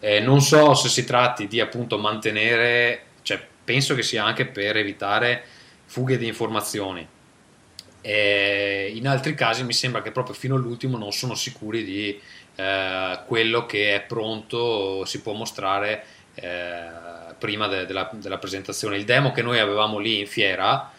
Eh, 0.01 0.21
non 0.21 0.41
so 0.41 0.75
se 0.75 0.89
si 0.89 1.05
tratti 1.05 1.47
di 1.47 1.61
appunto 1.61 1.99
mantenere, 1.99 3.05
cioè 3.23 3.45
penso 3.65 3.95
che 3.95 4.03
sia 4.03 4.25
anche 4.25 4.47
per 4.47 4.77
evitare 4.77 5.45
fughe 5.87 6.19
di 6.19 6.27
informazioni 6.27 7.07
E 8.03 8.93
in 8.95 9.09
altri 9.09 9.35
casi 9.35 9.65
mi 9.65 9.73
sembra 9.73 10.03
che 10.03 10.13
proprio 10.13 10.35
fino 10.35 10.55
all'ultimo 10.55 10.97
non 10.97 11.13
sono 11.13 11.35
sicuri 11.35 11.83
di 11.83 12.21
eh, 12.55 13.21
quello 13.27 13.67
che 13.67 13.95
è 13.97 14.01
pronto 14.03 15.05
si 15.05 15.21
può 15.21 15.33
mostrare 15.33 16.05
eh, 16.35 16.89
prima 17.39 17.67
de- 17.67 17.85
della, 17.87 18.09
della, 18.13 18.39
presentazione. 18.39 18.97
Il 18.97 19.05
demo 19.05 19.33
che 19.33 19.43
noi 19.43 19.59
avevamo 19.59 19.99
lì 19.99 20.21
in 20.21 20.27
fiera, 20.27 20.93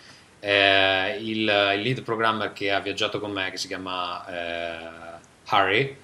eh, 0.47 1.17
il, 1.19 1.39
il, 1.39 1.81
lead 1.81 2.03
programmer 2.03 2.53
che 2.53 2.71
ha 2.71 2.79
viaggiato 2.79 3.19
con 3.19 3.31
me, 3.31 3.51
che 3.51 3.57
si 3.57 3.67
chiama 3.67 4.25
eh, 4.27 4.77
Harry, 5.47 5.97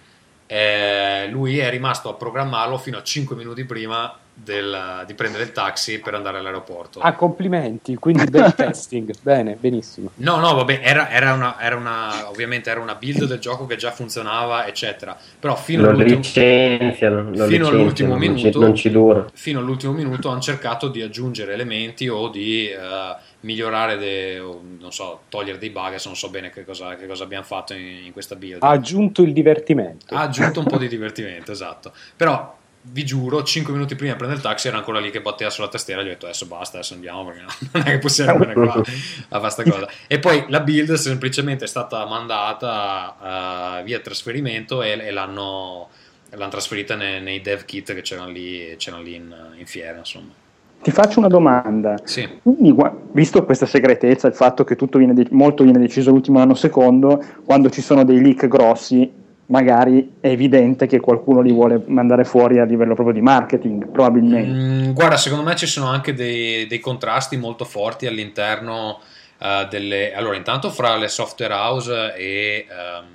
eh, 0.47 1.27
lui 1.29 1.59
è 1.59 1.69
rimasto 1.69 2.09
a 2.09 2.13
programmarlo 2.15 2.77
fino 2.77 2.97
a 2.97 3.03
5 3.03 3.37
minuti 3.37 3.63
prima 3.63 4.17
del, 4.33 5.03
di 5.05 5.13
prendere 5.13 5.43
il 5.43 5.51
taxi 5.51 5.99
per 5.99 6.15
andare 6.15 6.39
all'aeroporto. 6.39 6.99
Ah, 6.99 7.13
complimenti, 7.13 7.95
quindi 7.95 8.25
bel 8.25 8.53
testing, 8.55 9.13
bene, 9.21 9.55
benissimo. 9.57 10.09
No, 10.15 10.37
no, 10.37 10.53
vabbè, 10.55 10.81
era, 10.83 11.09
era, 11.09 11.33
una, 11.33 11.57
era, 11.61 11.75
una, 11.75 12.29
ovviamente 12.29 12.69
era 12.69 12.81
una 12.81 12.95
build 12.95 13.25
del 13.25 13.39
gioco 13.39 13.65
che 13.65 13.77
già 13.77 13.91
funzionava, 13.91 14.65
eccetera, 14.67 15.17
però 15.39 15.55
fino, 15.55 15.87
all'ultimo, 15.87 16.17
licenziano, 16.17 17.47
fino 17.47 17.67
all'ultimo 17.67 18.17
minuto, 18.17 18.59
non 18.59 18.75
ci, 18.75 18.89
dura. 18.89 19.25
Fino 19.33 19.59
all'ultimo 19.59 19.93
minuto 19.93 20.29
hanno 20.29 20.41
cercato 20.41 20.89
di 20.89 21.01
aggiungere 21.01 21.53
elementi 21.53 22.09
o 22.09 22.27
di 22.27 22.69
uh, 22.75 23.31
migliorare, 23.43 23.97
de, 23.97 24.39
o, 24.39 24.61
non 24.79 24.91
so, 24.91 25.21
togliere 25.29 25.57
dei 25.57 25.69
bug, 25.69 25.87
adesso 25.87 26.07
non 26.07 26.17
so 26.17 26.29
bene 26.29 26.49
che 26.49 26.65
cosa, 26.65 26.95
che 26.95 27.07
cosa 27.07 27.23
abbiamo 27.23 27.43
fatto 27.43 27.73
in, 27.73 28.05
in 28.05 28.11
questa 28.11 28.35
build. 28.35 28.63
Ha 28.63 28.69
aggiunto 28.69 29.21
il 29.21 29.33
divertimento. 29.33 30.15
Ha 30.15 30.21
aggiunto 30.21 30.59
un 30.59 30.65
po' 30.65 30.77
di 30.77 30.87
divertimento, 30.89 31.51
esatto. 31.51 31.93
Però 32.15 32.61
vi 32.85 33.05
giuro, 33.05 33.43
5 33.43 33.71
minuti 33.71 33.95
prima 33.95 34.11
di 34.11 34.17
prendere 34.17 34.41
il 34.41 34.45
taxi 34.45 34.67
era 34.67 34.77
ancora 34.77 34.99
lì 34.99 35.09
che 35.09 35.21
batteva 35.21 35.49
sulla 35.49 35.67
tastiera. 35.67 36.01
Gli 36.01 36.07
ho 36.07 36.09
detto 36.09 36.25
adesso 36.25 36.45
basta, 36.47 36.77
adesso 36.77 36.93
andiamo 36.93 37.25
perché 37.25 37.45
non 37.71 37.83
è 37.87 37.91
che 37.91 37.99
possiamo 37.99 38.31
andare 38.31 38.53
qua 38.53 38.81
a 39.29 39.39
questa 39.39 39.63
cosa. 39.63 39.89
E 40.07 40.19
poi 40.19 40.45
la 40.49 40.59
build 40.59 40.93
semplicemente 40.93 41.65
è 41.65 41.67
stata 41.67 42.05
mandata 42.05 43.79
uh, 43.79 43.83
via 43.83 43.99
trasferimento 43.99 44.81
e, 44.81 44.91
e 44.91 45.11
l'hanno, 45.11 45.89
l'hanno, 46.29 46.51
trasferita 46.51 46.95
nei, 46.95 47.21
nei, 47.21 47.41
dev 47.41 47.63
kit 47.63 47.93
che 47.93 48.01
c'erano 48.01 48.29
lì, 48.29 48.75
c'erano 48.77 49.03
lì 49.03 49.15
in, 49.15 49.53
in 49.57 49.65
fiera. 49.65 49.97
Insomma. 49.99 50.42
Ti 50.83 50.91
faccio 50.91 51.19
una 51.19 51.29
domanda. 51.29 51.95
Sì. 52.03 52.27
Quindi, 52.43 52.75
visto 53.13 53.45
questa 53.45 53.65
segretezza, 53.65 54.27
il 54.27 54.33
fatto 54.33 54.65
che 54.65 54.75
tutto 54.75 54.97
viene 54.97 55.13
de- 55.13 55.27
molto 55.31 55.63
viene 55.63 55.79
deciso 55.79 56.09
all'ultimo 56.09 56.39
anno 56.39 56.55
secondo, 56.55 57.23
quando 57.45 57.69
ci 57.69 57.81
sono 57.81 58.03
dei 58.03 58.21
leak 58.21 58.49
grossi, 58.49 59.09
magari 59.45 60.15
è 60.19 60.27
evidente 60.27 60.85
che 60.85 60.99
qualcuno 60.99 61.39
li 61.39 61.53
vuole 61.53 61.81
mandare 61.87 62.25
fuori 62.25 62.59
a 62.59 62.65
livello 62.65 62.95
proprio 62.95 63.15
di 63.15 63.21
marketing, 63.21 63.87
probabilmente. 63.87 64.89
Mm, 64.89 64.91
guarda, 64.91 65.15
secondo 65.15 65.45
me 65.45 65.55
ci 65.55 65.67
sono 65.67 65.87
anche 65.87 66.13
dei, 66.13 66.67
dei 66.67 66.79
contrasti 66.79 67.37
molto 67.37 67.63
forti 67.63 68.05
all'interno 68.05 68.99
uh, 69.39 69.65
delle... 69.69 70.13
Allora, 70.13 70.35
intanto 70.35 70.69
fra 70.69 70.97
le 70.97 71.07
software 71.07 71.53
house 71.53 72.13
e, 72.15 72.65
um, 72.69 73.07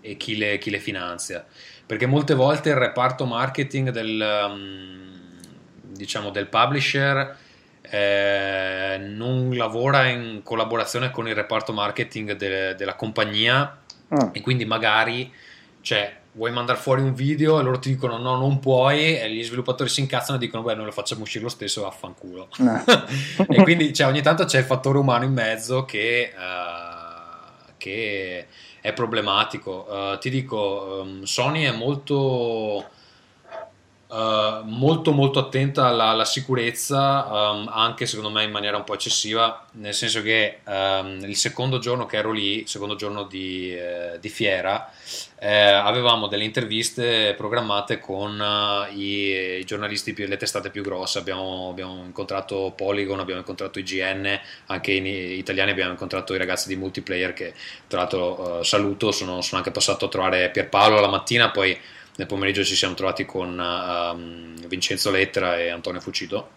e 0.00 0.16
chi, 0.16 0.36
le, 0.36 0.58
chi, 0.58 0.70
le, 0.70 0.80
finanzia, 0.80 1.44
perché 1.86 2.06
molte 2.06 2.34
volte 2.34 2.70
il 2.70 2.76
reparto 2.76 3.26
marketing 3.26 3.90
del, 3.90 4.46
um, 4.48 4.97
diciamo, 5.98 6.30
del 6.30 6.46
publisher... 6.46 7.46
Eh, 7.90 8.98
non 9.00 9.48
lavora 9.56 10.08
in 10.08 10.42
collaborazione 10.42 11.10
con 11.10 11.26
il 11.26 11.34
reparto 11.34 11.72
marketing 11.72 12.32
de, 12.32 12.74
della 12.74 12.94
compagnia 12.94 13.78
Ah. 14.08 14.30
E 14.32 14.40
quindi 14.40 14.64
magari, 14.64 15.30
cioè, 15.80 16.16
vuoi 16.32 16.50
mandare 16.50 16.78
fuori 16.78 17.02
un 17.02 17.14
video 17.14 17.58
e 17.58 17.62
loro 17.62 17.78
ti 17.78 17.90
dicono 17.90 18.16
no, 18.16 18.36
non 18.36 18.58
puoi, 18.58 19.18
e 19.18 19.30
gli 19.30 19.42
sviluppatori 19.42 19.88
si 19.88 20.00
incazzano 20.00 20.36
e 20.36 20.40
dicono 20.40 20.62
beh, 20.62 20.74
noi 20.74 20.86
lo 20.86 20.92
facciamo 20.92 21.22
uscire 21.22 21.44
lo 21.44 21.50
stesso, 21.50 21.82
vaffanculo. 21.82 22.48
No. 22.58 22.84
e 23.48 23.62
quindi 23.62 23.92
cioè, 23.92 24.06
ogni 24.06 24.22
tanto 24.22 24.44
c'è 24.44 24.58
il 24.58 24.64
fattore 24.64 24.98
umano 24.98 25.24
in 25.24 25.32
mezzo 25.32 25.84
che, 25.84 26.32
uh, 26.34 27.72
che 27.76 28.46
è 28.80 28.92
problematico. 28.92 29.86
Uh, 29.88 30.18
ti 30.18 30.30
dico, 30.30 31.02
um, 31.02 31.22
Sony 31.24 31.64
è 31.64 31.72
molto 31.72 32.90
Uh, 34.08 34.62
molto 34.64 35.12
molto 35.12 35.38
attenta 35.38 35.84
alla, 35.84 36.06
alla 36.06 36.24
sicurezza 36.24 37.26
um, 37.26 37.68
anche 37.70 38.06
secondo 38.06 38.30
me 38.30 38.42
in 38.42 38.50
maniera 38.50 38.78
un 38.78 38.84
po' 38.84 38.94
eccessiva 38.94 39.66
nel 39.72 39.92
senso 39.92 40.22
che 40.22 40.60
um, 40.64 41.18
il 41.24 41.36
secondo 41.36 41.78
giorno 41.78 42.06
che 42.06 42.16
ero 42.16 42.32
lì 42.32 42.66
secondo 42.66 42.94
giorno 42.94 43.24
di, 43.24 43.70
eh, 43.76 44.16
di 44.18 44.30
fiera 44.30 44.90
eh, 45.38 45.54
avevamo 45.54 46.26
delle 46.26 46.44
interviste 46.44 47.34
programmate 47.36 47.98
con 47.98 48.40
uh, 48.40 48.96
i, 48.96 49.58
i, 49.58 49.64
giornalisti 49.64 50.14
più, 50.14 50.26
le 50.26 50.36
testate 50.36 50.70
più 50.70 50.82
grosse. 50.82 51.18
Abbiamo, 51.18 51.68
abbiamo, 51.70 52.02
incontrato 52.04 52.72
Polygon 52.74 53.20
abbiamo 53.20 53.40
incontrato 53.40 53.78
IGN 53.78 54.40
anche 54.66 54.92
in 54.92 55.06
italiani 55.06 55.70
abbiamo 55.70 55.90
incontrato 55.90 56.34
i 56.34 56.38
ragazzi 56.38 56.66
di 56.66 56.76
multiplayer 56.76 57.34
che 57.34 57.52
tra 57.86 58.00
l'altro 58.00 58.62
saluto 58.64 59.12
sono, 59.12 59.42
sono 59.42 59.58
anche 59.58 59.70
passato 59.70 60.06
a 60.06 60.08
trovare 60.08 60.48
Pierpaolo 60.48 60.98
la 60.98 61.08
mattina 61.08 61.50
poi 61.50 61.78
nel 62.18 62.26
pomeriggio 62.26 62.64
ci 62.64 62.74
siamo 62.74 62.94
trovati 62.94 63.24
con 63.24 63.56
um, 63.56 64.66
Vincenzo 64.66 65.10
Lettera 65.10 65.56
e 65.56 65.68
Antonio 65.70 66.00
Fucito 66.00 66.50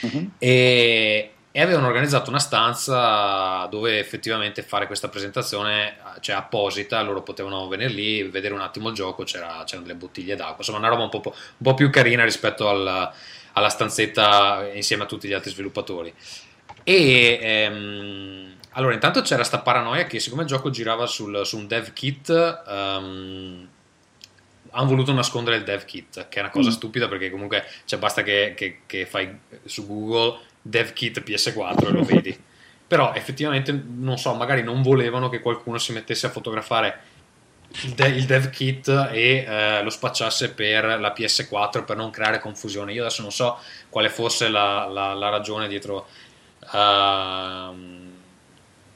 uh-huh. 0.00 0.30
e, 0.38 1.32
e, 1.52 1.60
avevano 1.60 1.88
organizzato 1.88 2.30
una 2.30 2.38
stanza 2.38 3.66
dove 3.66 3.98
effettivamente 3.98 4.62
fare 4.62 4.86
questa 4.86 5.08
presentazione 5.08 5.96
cioè 6.20 6.36
apposita, 6.36 7.02
loro 7.02 7.22
potevano 7.22 7.68
venire 7.68 7.90
lì, 7.90 8.22
vedere 8.22 8.54
un 8.54 8.60
attimo 8.60 8.88
il 8.88 8.94
gioco, 8.94 9.24
c'era, 9.24 9.62
c'erano 9.66 9.86
delle 9.86 9.98
bottiglie 9.98 10.36
d'acqua, 10.36 10.56
insomma 10.58 10.78
una 10.78 10.88
roba 10.88 11.02
un 11.02 11.10
po', 11.10 11.22
un 11.22 11.32
po 11.62 11.74
più 11.74 11.90
carina 11.90 12.24
rispetto 12.24 12.66
al, 12.70 13.12
alla 13.52 13.68
stanzetta 13.68 14.70
insieme 14.72 15.02
a 15.02 15.06
tutti 15.06 15.28
gli 15.28 15.34
altri 15.34 15.50
sviluppatori. 15.50 16.14
E 16.82 17.38
ehm, 17.42 18.56
allora, 18.70 18.94
intanto 18.94 19.20
c'era 19.20 19.44
sta 19.44 19.58
paranoia 19.58 20.06
che 20.06 20.18
siccome 20.18 20.42
il 20.42 20.48
gioco 20.48 20.70
girava 20.70 21.04
sul, 21.04 21.44
su 21.44 21.58
un 21.58 21.66
dev 21.66 21.92
kit, 21.92 22.62
um, 22.66 23.68
hanno 24.78 24.88
voluto 24.88 25.12
nascondere 25.12 25.56
il 25.56 25.64
dev 25.64 25.84
kit, 25.84 26.28
che 26.28 26.38
è 26.38 26.40
una 26.40 26.50
cosa 26.50 26.68
mm. 26.68 26.72
stupida 26.72 27.08
perché 27.08 27.30
comunque 27.30 27.64
cioè, 27.84 27.98
basta 27.98 28.22
che, 28.22 28.54
che, 28.56 28.80
che, 28.86 29.06
fai 29.06 29.36
su 29.64 29.86
Google 29.86 30.38
dev 30.62 30.92
kit 30.92 31.20
PS4 31.20 31.88
e 31.88 31.90
lo 31.90 32.04
vedi. 32.06 32.38
Però 32.86 33.12
effettivamente, 33.12 33.72
non 33.72 34.16
so, 34.18 34.32
magari 34.34 34.62
non 34.62 34.82
volevano 34.82 35.28
che 35.28 35.40
qualcuno 35.40 35.78
si 35.78 35.92
mettesse 35.92 36.26
a 36.26 36.30
fotografare 36.30 37.00
il, 37.82 37.90
de- 37.90 38.08
il 38.08 38.24
dev 38.24 38.50
kit 38.50 38.88
e 38.88 39.44
eh, 39.46 39.82
lo 39.82 39.90
spacciasse 39.90 40.52
per 40.52 40.84
la 40.84 41.12
PS4 41.14 41.84
per 41.84 41.96
non 41.96 42.10
creare 42.10 42.38
confusione. 42.38 42.92
Io 42.92 43.02
adesso 43.02 43.22
non 43.22 43.32
so 43.32 43.58
quale 43.88 44.08
fosse 44.08 44.48
la, 44.48 44.86
la, 44.86 45.12
la 45.12 45.28
ragione 45.28 45.66
dietro... 45.66 46.06
Uh, 46.72 48.07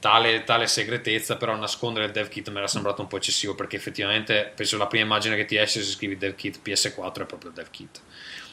tale, 0.03 0.43
tale, 0.43 0.67
segretezza, 0.67 1.37
però 1.37 1.55
nascondere 1.55 2.07
il 2.07 2.11
dev 2.11 2.27
kit 2.27 2.49
mi 2.49 2.57
era 2.57 2.67
sembrato 2.67 3.01
un 3.01 3.07
po' 3.07 3.15
eccessivo 3.15 3.55
perché 3.55 3.77
effettivamente 3.77 4.51
penso 4.53 4.75
la 4.75 4.87
prima 4.87 5.05
immagine 5.05 5.37
che 5.37 5.45
ti 5.45 5.55
esce 5.55 5.81
se 5.81 5.91
scrivi 5.91 6.17
dev 6.17 6.35
kit 6.35 6.59
PS4 6.61 7.21
è 7.21 7.25
proprio 7.25 7.51
dev 7.51 7.69
kit. 7.71 8.01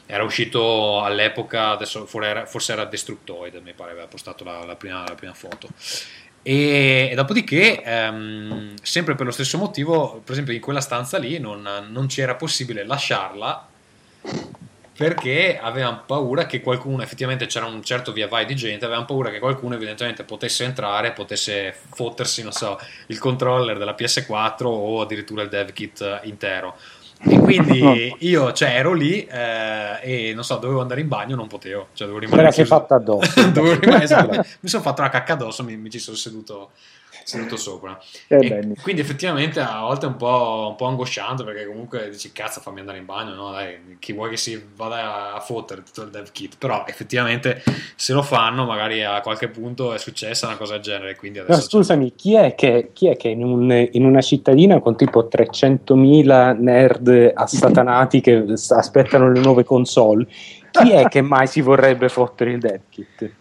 Era 0.05 0.23
uscito 0.23 1.01
all'epoca, 1.03 1.71
adesso 1.71 2.05
forse 2.05 2.71
era 2.71 2.85
Destructoid, 2.85 3.55
mi 3.55 3.73
pare 3.73 3.91
aveva 3.91 4.07
postato 4.07 4.45
la, 4.45 4.63
la, 4.63 4.77
prima, 4.77 5.03
la 5.05 5.15
prima, 5.15 5.33
foto. 5.33 5.67
E, 6.41 7.09
e 7.11 7.15
dopodiché, 7.15 7.83
ehm, 7.83 8.75
sempre 8.81 9.15
per 9.15 9.25
lo 9.25 9.33
stesso 9.33 9.57
motivo, 9.57 10.21
per 10.23 10.31
esempio 10.31 10.53
in 10.53 10.61
quella 10.61 10.79
stanza 10.79 11.17
lì 11.17 11.37
non, 11.37 11.67
non 11.89 12.07
c'era 12.07 12.35
possibile 12.35 12.85
lasciarla 12.85 13.67
perché 15.01 15.57
avevano 15.59 16.03
paura 16.05 16.45
che 16.45 16.61
qualcuno, 16.61 17.01
effettivamente 17.01 17.47
c'era 17.47 17.65
un 17.65 17.81
certo 17.83 18.11
via 18.11 18.27
vai 18.27 18.45
di 18.45 18.55
gente, 18.55 18.85
avevano 18.85 19.07
paura 19.07 19.31
che 19.31 19.39
qualcuno 19.39 19.73
evidentemente 19.73 20.23
potesse 20.23 20.63
entrare, 20.63 21.11
potesse 21.11 21.75
fottersi, 21.91 22.43
non 22.43 22.51
so, 22.51 22.79
il 23.07 23.17
controller 23.17 23.79
della 23.79 23.95
PS4 23.97 24.65
o 24.65 25.01
addirittura 25.01 25.41
il 25.41 25.49
dev 25.49 25.71
kit 25.71 26.19
intero. 26.25 26.75
E 27.23 27.39
quindi 27.39 28.15
io 28.29 28.53
cioè, 28.53 28.75
ero 28.75 28.93
lì 28.93 29.25
eh, 29.25 29.99
e 30.01 30.33
non 30.35 30.43
so, 30.43 30.57
dovevo 30.57 30.81
andare 30.81 31.01
in 31.01 31.07
bagno, 31.07 31.35
non 31.35 31.47
potevo. 31.47 31.87
Cioè, 31.93 32.07
dovevo 32.07 32.19
rimanere. 32.19 32.49
Era 32.49 32.55
che 32.55 32.65
fatta 32.65 32.93
addosso. 32.93 33.41
dovevo 33.49 33.79
rimanere, 33.79 34.45
mi 34.59 34.69
sono 34.69 34.83
fatto 34.83 35.01
una 35.01 35.09
cacca 35.09 35.33
addosso, 35.33 35.63
mi, 35.63 35.77
mi 35.77 35.89
ci 35.89 35.97
sono 35.97 36.15
seduto 36.15 36.73
seduto 37.23 37.57
sopra. 37.57 37.99
Eh, 38.27 38.73
quindi 38.81 39.01
effettivamente 39.01 39.59
a 39.59 39.81
volte 39.81 40.05
è 40.05 40.09
un 40.09 40.15
po', 40.15 40.67
un 40.69 40.75
po', 40.75 40.85
angosciante 40.85 41.43
perché 41.43 41.65
comunque 41.65 42.09
dici 42.09 42.31
cazzo 42.31 42.59
fammi 42.59 42.79
andare 42.79 42.97
in 42.97 43.05
bagno, 43.05 43.33
no? 43.33 43.51
Dai, 43.51 43.97
chi 43.99 44.13
vuoi 44.13 44.29
che 44.29 44.37
si 44.37 44.61
vada 44.75 45.33
a 45.33 45.39
fottere 45.39 45.83
tutto 45.83 46.03
il 46.03 46.09
dev 46.09 46.31
kit, 46.31 46.57
però 46.57 46.85
effettivamente 46.87 47.63
se 47.95 48.13
lo 48.13 48.21
fanno 48.21 48.65
magari 48.65 49.03
a 49.03 49.21
qualche 49.21 49.49
punto 49.49 49.93
è 49.93 49.97
successa 49.97 50.47
una 50.47 50.57
cosa 50.57 50.73
del 50.73 50.81
genere. 50.81 51.15
Quindi 51.15 51.39
adesso 51.39 51.59
no, 51.59 51.65
scusami, 51.65 52.13
chi 52.15 52.35
è 52.35 52.55
che, 52.55 52.89
chi 52.93 53.07
è 53.07 53.17
che 53.17 53.29
in, 53.29 53.43
un, 53.43 53.87
in, 53.91 54.05
una 54.05 54.21
cittadina 54.21 54.79
con 54.79 54.95
tipo 54.95 55.27
300.000 55.31 56.57
nerd 56.59 57.31
assatanati 57.33 58.21
che 58.21 58.43
aspettano 58.69 59.31
le 59.31 59.39
nuove 59.39 59.63
console, 59.63 60.27
chi 60.71 60.91
è 60.91 61.07
che 61.07 61.21
mai 61.21 61.47
si 61.47 61.61
vorrebbe 61.61 62.09
fottere 62.09 62.51
il 62.51 62.59
dev 62.59 62.81
kit? 62.89 63.31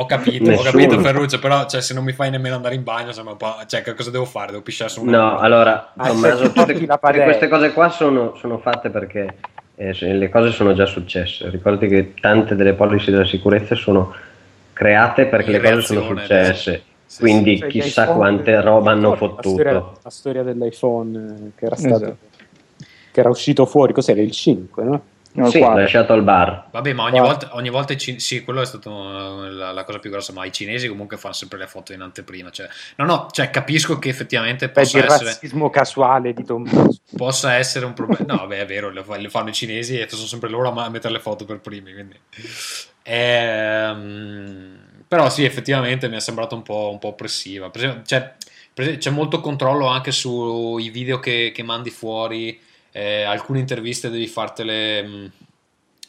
Ho 0.00 0.06
capito, 0.06 0.44
Nessuno. 0.44 0.68
ho 0.68 0.72
capito 0.72 1.00
Ferruccio, 1.00 1.40
però 1.40 1.66
cioè, 1.66 1.80
se 1.80 1.92
non 1.92 2.04
mi 2.04 2.12
fai 2.12 2.30
nemmeno 2.30 2.54
andare 2.54 2.76
in 2.76 2.84
bagno, 2.84 3.08
insomma, 3.08 3.36
cioè, 3.66 3.82
che 3.82 3.94
cosa 3.94 4.10
devo 4.10 4.24
fare? 4.24 4.52
Devo 4.52 4.62
pisciare 4.62 4.88
su 4.90 5.02
una... 5.02 5.16
No, 5.18 5.38
allora, 5.38 5.92
ah, 5.96 6.06
Tommaso, 6.06 6.52
tutte, 6.52 6.72
queste 6.72 7.48
cose 7.48 7.72
qua 7.72 7.88
sono, 7.88 8.36
sono 8.36 8.58
fatte 8.58 8.90
perché 8.90 9.34
eh, 9.74 9.92
le 10.14 10.28
cose 10.28 10.52
sono 10.52 10.72
già 10.72 10.86
successe. 10.86 11.50
Ricordi 11.50 11.88
che 11.88 12.14
tante 12.14 12.54
delle 12.54 12.74
policy 12.74 13.10
della 13.10 13.26
sicurezza 13.26 13.74
sono 13.74 14.14
create 14.72 15.26
perché 15.26 15.56
in 15.56 15.60
le 15.62 15.70
cose 15.70 15.82
sono 15.82 16.02
successe. 16.02 16.82
Sì, 17.04 17.20
Quindi 17.20 17.58
Cioè, 17.58 17.68
chissà 17.68 18.06
quante 18.06 18.60
roba 18.60 18.92
hanno 18.92 19.10
La 19.10 19.16
fottuto. 19.16 19.48
storia, 19.48 19.72
la 20.02 20.10
storia 20.10 20.42
dell'iPhone 20.44 21.18
eh, 21.18 21.50
che 21.56 21.64
era 21.64 21.74
stato 21.74 21.94
Esatto. 21.96 22.16
che 23.10 23.20
era 23.20 23.30
uscito 23.30 23.66
fuori, 23.66 23.92
cos'era 23.92 24.20
il 24.20 24.30
5, 24.30 24.84
no? 24.84 25.02
No, 25.32 25.50
Sì, 25.50 25.60
lasciato 25.60 26.12
al 26.14 26.22
bar. 26.22 26.68
Vabbè, 26.70 26.92
ma 26.94 27.04
ogni 27.04 27.18
Guarda. 27.18 27.20
volta, 27.20 27.56
ogni 27.56 27.68
volta 27.70 27.92
i 27.92 27.98
cin- 27.98 28.18
sì, 28.18 28.42
quello 28.42 28.60
è 28.60 28.66
stato 28.66 29.44
eh, 29.46 29.50
la, 29.50 29.72
la 29.72 29.84
cosa 29.84 29.98
più 29.98 30.10
grossa, 30.10 30.32
ma 30.32 30.44
i 30.44 30.52
cinesi 30.52 30.88
comunque 30.88 31.16
fanno 31.16 31.34
sempre 31.34 31.58
le 31.58 31.66
foto 31.66 31.92
in 31.92 32.00
anteprima. 32.00 32.50
Cioè, 32.50 32.68
no, 32.96 33.04
no, 33.04 33.28
cioè, 33.30 33.50
capisco 33.50 33.98
che 33.98 34.08
effettivamente 34.08 34.70
Beh, 34.70 34.70
possa 34.70 34.98
il 34.98 35.04
essere, 35.04 35.30
razzismo 35.30 35.70
casuale 35.70 36.32
di 36.32 36.44
Tommaso. 36.44 37.00
possa 37.16 37.54
essere 37.54 37.84
un 37.86 37.94
problema. 37.94 38.34
No, 38.34 38.46
beh, 38.46 38.60
è 38.60 38.66
vero, 38.66 38.90
le, 38.90 39.04
le 39.18 39.28
fanno 39.30 39.50
i 39.50 39.52
cinesi 39.52 39.98
e 39.98 40.08
sono 40.08 40.26
sempre 40.26 40.48
loro 40.48 40.70
a 40.70 40.88
mettere 40.88 41.12
le 41.12 41.20
foto 41.20 41.44
per 41.44 41.60
primi. 41.60 41.92
Quindi. 41.92 42.18
Ehm, 43.02 44.78
però 45.08 45.30
sì, 45.30 45.44
effettivamente 45.44 46.08
mi 46.08 46.16
è 46.16 46.20
sembrato 46.20 46.54
un 46.54 46.62
po', 46.62 46.90
un 46.92 46.98
po' 46.98 47.08
oppressiva. 47.08 47.70
Per 47.70 47.80
esempio, 47.82 48.02
c'è, 48.04 48.20
per 48.74 48.84
esempio, 48.84 49.10
c'è 49.10 49.16
molto 49.16 49.40
controllo 49.40 49.86
anche 49.86 50.10
sui 50.12 50.90
video 50.90 51.18
che, 51.20 51.52
che 51.54 51.62
mandi 51.62 51.90
fuori. 51.90 52.60
Eh, 52.98 53.22
alcune 53.22 53.60
interviste 53.60 54.10
devi 54.10 54.26
fartele, 54.26 55.02
mh, 55.02 55.32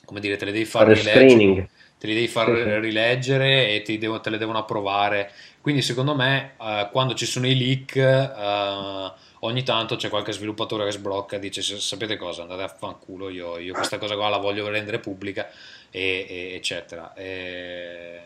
come 0.05 0.19
dire, 0.19 0.37
te 0.37 0.45
le 0.45 0.51
devi 0.51 0.65
far 0.65 0.87
Fare 0.87 0.93
rileggere 0.93 1.69
te 1.99 2.07
li 2.07 2.13
devi 2.13 2.27
far 2.29 2.47
Sì, 2.47 2.63
rileggere 2.79 3.69
e 3.83 3.97
devo- 3.97 4.21
te 4.21 4.29
le 4.29 4.37
devono 4.37 4.57
approvare. 4.57 5.31
Quindi, 5.61 5.81
secondo 5.81 6.15
me, 6.15 6.53
eh, 6.61 6.87
quando 6.91 7.13
ci 7.13 7.25
sono 7.25 7.45
i 7.45 7.57
leak, 7.57 7.95
eh, 7.97 9.11
ogni 9.41 9.63
tanto 9.63 9.95
c'è 9.97 10.09
qualche 10.09 10.31
sviluppatore 10.31 10.85
che 10.85 10.91
sblocca 10.91 11.35
e 11.35 11.39
dice: 11.39 11.61
"S- 11.61 11.75
Sapete 11.77 12.15
cosa? 12.17 12.43
Andate 12.43 12.61
a 12.63 12.67
fanculo. 12.69 13.29
Io, 13.29 13.57
io 13.57 13.75
questa 13.75 13.97
cosa 13.97 14.15
qua 14.15 14.29
la 14.29 14.37
voglio 14.37 14.67
rendere 14.69 14.99
pubblica, 14.99 15.49
e, 15.91 16.25
e- 16.29 16.53
eccetera. 16.55 17.13
E- 17.15 18.21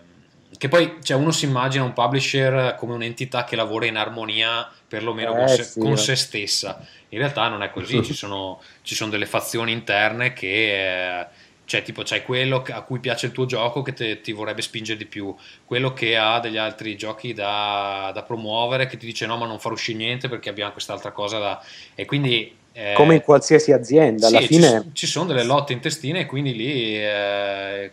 che 0.57 0.67
poi 0.67 0.97
cioè, 1.01 1.17
uno 1.17 1.31
si 1.31 1.45
immagina 1.45 1.83
un 1.83 1.93
publisher 1.93 2.75
come 2.75 2.93
un'entità 2.93 3.43
che 3.43 3.55
lavora 3.55 3.85
in 3.85 3.97
armonia 3.97 4.69
perlomeno 4.87 5.33
Eh, 5.33 5.35
con, 5.35 5.47
se, 5.47 5.63
sì, 5.63 5.79
con 5.79 5.91
eh. 5.93 5.97
se 5.97 6.15
stessa. 6.15 6.85
In 7.09 7.17
realtà 7.19 7.47
non 7.47 7.63
è 7.63 7.69
così, 7.71 8.01
ci 8.03 8.13
sono, 8.13 8.61
ci 8.81 8.95
sono 8.95 9.09
delle 9.09 9.25
fazioni 9.25 9.71
interne 9.71 10.33
che, 10.33 11.19
eh, 11.21 11.27
cioè 11.65 11.81
tipo 11.81 12.03
c'hai 12.03 12.23
quello 12.23 12.63
a 12.67 12.81
cui 12.81 12.99
piace 12.99 13.27
il 13.27 13.31
tuo 13.31 13.45
gioco 13.45 13.81
che 13.81 13.93
te- 13.93 14.21
ti 14.21 14.31
vorrebbe 14.31 14.61
spingere 14.61 14.97
di 14.97 15.05
più, 15.05 15.35
quello 15.65 15.93
che 15.93 16.17
ha 16.17 16.39
degli 16.39 16.57
altri 16.57 16.95
giochi 16.97 17.33
da, 17.33 18.11
da 18.13 18.23
promuovere 18.23 18.85
che 18.87 18.97
ti 18.97 19.05
dice 19.05 19.25
no 19.25 19.37
ma 19.37 19.45
non 19.47 19.59
far 19.59 19.71
uscire 19.71 19.97
niente 19.97 20.27
perché 20.29 20.49
abbiamo 20.49 20.71
quest'altra 20.71 21.11
cosa 21.11 21.39
da... 21.39 21.63
E 21.95 22.05
quindi... 22.05 22.61
eh, 22.75 22.93
Come 22.95 23.15
in 23.15 23.21
qualsiasi 23.21 23.71
azienda, 23.71 24.27
alla 24.27 24.39
sì, 24.39 24.47
fine 24.47 24.81
ci, 24.81 24.89
ci 24.93 25.07
sono 25.07 25.27
delle 25.27 25.43
lotte 25.43 25.73
intestine 25.73 26.21
e 26.21 26.25
quindi 26.25 26.55
lì 26.55 26.97
eh, 26.97 27.91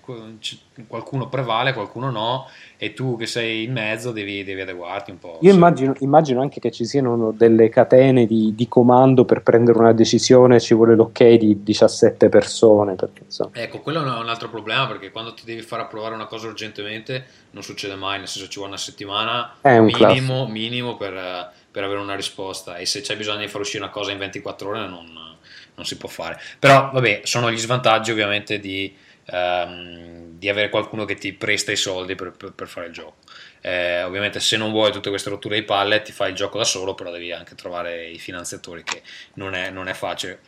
qualcuno 0.86 1.28
prevale, 1.28 1.74
qualcuno 1.74 2.10
no 2.10 2.48
e 2.78 2.94
tu 2.94 3.18
che 3.18 3.26
sei 3.26 3.64
in 3.64 3.72
mezzo 3.72 4.10
devi, 4.10 4.42
devi 4.42 4.62
adeguarti 4.62 5.10
un 5.10 5.18
po'. 5.18 5.38
Io 5.42 5.50
Sì. 5.50 5.54
immagino, 5.56 5.92
immagino 5.98 6.40
anche 6.40 6.60
che 6.60 6.70
ci 6.70 6.86
siano 6.86 7.30
delle 7.36 7.68
catene 7.68 8.24
di, 8.24 8.54
di 8.54 8.68
comando 8.68 9.26
per 9.26 9.42
prendere 9.42 9.78
una 9.78 9.92
decisione, 9.92 10.58
ci 10.58 10.72
vuole 10.72 10.94
l'ok 10.94 11.24
di 11.34 11.62
17 11.62 12.30
persone. 12.30 12.94
Perché, 12.94 13.24
Ecco, 13.52 13.80
quello 13.80 13.98
è 13.98 14.18
un 14.18 14.28
altro 14.30 14.48
problema 14.48 14.86
perché 14.86 15.10
quando 15.10 15.34
ti 15.34 15.42
devi 15.44 15.60
far 15.60 15.80
approvare 15.80 16.14
una 16.14 16.24
cosa 16.24 16.46
urgentemente 16.46 17.26
non 17.50 17.62
succede 17.62 17.96
mai, 17.96 18.18
nel 18.18 18.28
senso 18.28 18.48
ci 18.48 18.56
vuole 18.56 18.70
una 18.70 18.80
settimana 18.80 19.56
È 19.60 19.76
un 19.76 19.90
minimo, 19.92 20.46
minimo 20.46 20.96
per, 20.96 21.12
eh, 21.14 21.48
per 21.70 21.84
avere 21.84 22.00
una 22.00 22.14
risposta 22.14 22.76
e 22.76 22.86
se 22.86 23.00
c'è 23.00 23.16
bisogno 23.16 23.38
di 23.40 23.48
far 23.48 23.60
uscire 23.60 23.82
una 23.82 23.92
cosa 23.92 24.12
in 24.12 24.18
24 24.18 24.68
ore 24.68 24.86
non, 24.86 25.36
non 25.74 25.86
si 25.86 25.96
può 25.96 26.08
fare. 26.08 26.40
Però 26.58 26.90
vabbè, 26.92 27.22
sono 27.24 27.50
gli 27.50 27.56
svantaggi 27.58 28.10
ovviamente 28.10 28.58
di, 28.58 28.94
ehm, 29.26 30.38
di 30.38 30.48
avere 30.48 30.68
qualcuno 30.68 31.04
che 31.04 31.14
ti 31.14 31.32
presta 31.32 31.72
i 31.72 31.76
soldi 31.76 32.14
per, 32.14 32.32
per- 32.32 32.52
per 32.52 32.68
fare 32.68 32.86
il 32.86 32.92
gioco. 32.92 33.16
Eh, 33.60 34.02
ovviamente 34.02 34.40
se 34.40 34.56
non 34.56 34.70
vuoi 34.70 34.90
tutte 34.92 35.10
queste 35.10 35.30
rotture 35.30 35.56
di 35.56 35.64
palle 35.64 36.02
ti 36.02 36.12
fai 36.12 36.30
il 36.30 36.36
gioco 36.36 36.58
da 36.58 36.64
solo, 36.64 36.94
però 36.94 37.10
devi 37.10 37.32
anche 37.32 37.54
trovare 37.54 38.06
i 38.08 38.18
finanziatori 38.18 38.82
che 38.82 39.02
non 39.34 39.54
è, 39.54 39.70
non 39.70 39.88
è 39.88 39.94
facile. 39.94 40.40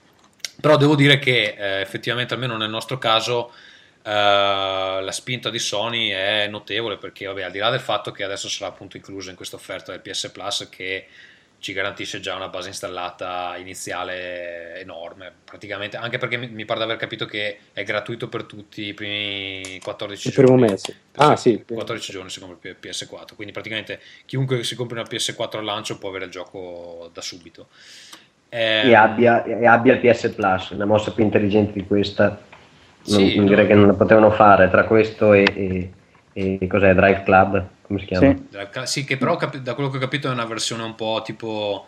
Però 0.61 0.76
devo 0.76 0.94
dire 0.94 1.18
che 1.18 1.54
eh, 1.56 1.80
effettivamente, 1.80 2.35
almeno 2.35 2.56
nel 2.56 2.70
nostro 2.70 2.98
caso, 2.98 3.52
la 4.10 5.12
spinta 5.12 5.50
di 5.50 5.58
Sony 5.58 6.08
è 6.08 6.46
notevole 6.48 6.96
perché, 6.98 7.26
vabbè, 7.26 7.42
al 7.42 7.52
di 7.52 7.58
là 7.58 7.70
del 7.70 7.80
fatto 7.80 8.10
che 8.10 8.24
adesso 8.24 8.48
sarà 8.48 8.70
appunto 8.70 8.96
incluso 8.96 9.30
in 9.30 9.36
questa 9.36 9.56
offerta 9.56 9.92
del 9.92 10.00
PS 10.00 10.30
Plus 10.30 10.68
che 10.70 11.06
ci 11.62 11.72
garantisce 11.72 12.18
già 12.18 12.34
una 12.34 12.48
base 12.48 12.68
installata 12.68 13.56
iniziale 13.56 14.80
enorme, 14.80 15.32
praticamente, 15.44 15.96
anche 15.96 16.18
perché 16.18 16.36
mi, 16.36 16.48
mi 16.48 16.64
pare 16.64 16.80
di 16.80 16.84
aver 16.86 16.96
capito 16.96 17.24
che 17.24 17.58
è 17.72 17.84
gratuito 17.84 18.28
per 18.28 18.44
tutti 18.44 18.86
i 18.86 18.94
primi 18.94 19.78
14 19.80 20.26
il 20.26 20.32
primo 20.32 20.56
giorni. 20.56 20.58
mese. 20.58 21.02
Ah, 21.14 21.36
sì. 21.36 21.64
14 21.70 22.10
giorni 22.12 22.30
si 22.30 22.40
compra 22.40 22.68
il 22.68 22.76
PS4, 22.82 23.36
quindi 23.36 23.52
praticamente 23.52 24.00
chiunque 24.26 24.64
si 24.64 24.74
compri 24.74 24.98
una 24.98 25.08
PS4 25.08 25.58
al 25.58 25.64
lancio 25.64 25.98
può 25.98 26.08
avere 26.08 26.24
il 26.24 26.32
gioco 26.32 27.08
da 27.12 27.20
subito. 27.20 27.68
Ehm, 28.48 28.88
E 28.88 28.94
abbia, 28.94 29.44
e 29.44 29.66
abbia 29.66 29.94
il 29.94 30.00
PS 30.00 30.30
Plus, 30.34 30.70
una 30.70 30.84
mossa 30.84 31.12
più 31.12 31.24
intelligente 31.24 31.72
di 31.72 31.86
questa. 31.86 32.50
Non, 33.04 33.18
Sì, 33.18 33.34
non 33.34 33.44
no. 33.44 33.50
direi 33.50 33.66
che 33.66 33.74
non 33.74 33.86
la 33.88 33.94
potevano 33.94 34.30
fare 34.30 34.70
tra 34.70 34.84
questo 34.84 35.32
e, 35.32 35.90
e- 36.32 36.58
e 36.60 36.66
cos'è 36.68 36.94
Drive 36.94 37.22
Club? 37.24 37.64
Come 37.82 37.98
si 37.98 38.06
chiama? 38.06 38.34
Sì. 38.34 38.46
Sì, 38.84 39.04
che 39.04 39.16
però 39.16 39.36
capi- 39.36 39.60
da 39.62 39.74
quello 39.74 39.90
che 39.90 39.96
ho 39.96 40.00
capito 40.00 40.28
è 40.28 40.32
una 40.32 40.46
versione 40.46 40.82
un 40.84 40.94
po' 40.94 41.20
tipo 41.24 41.86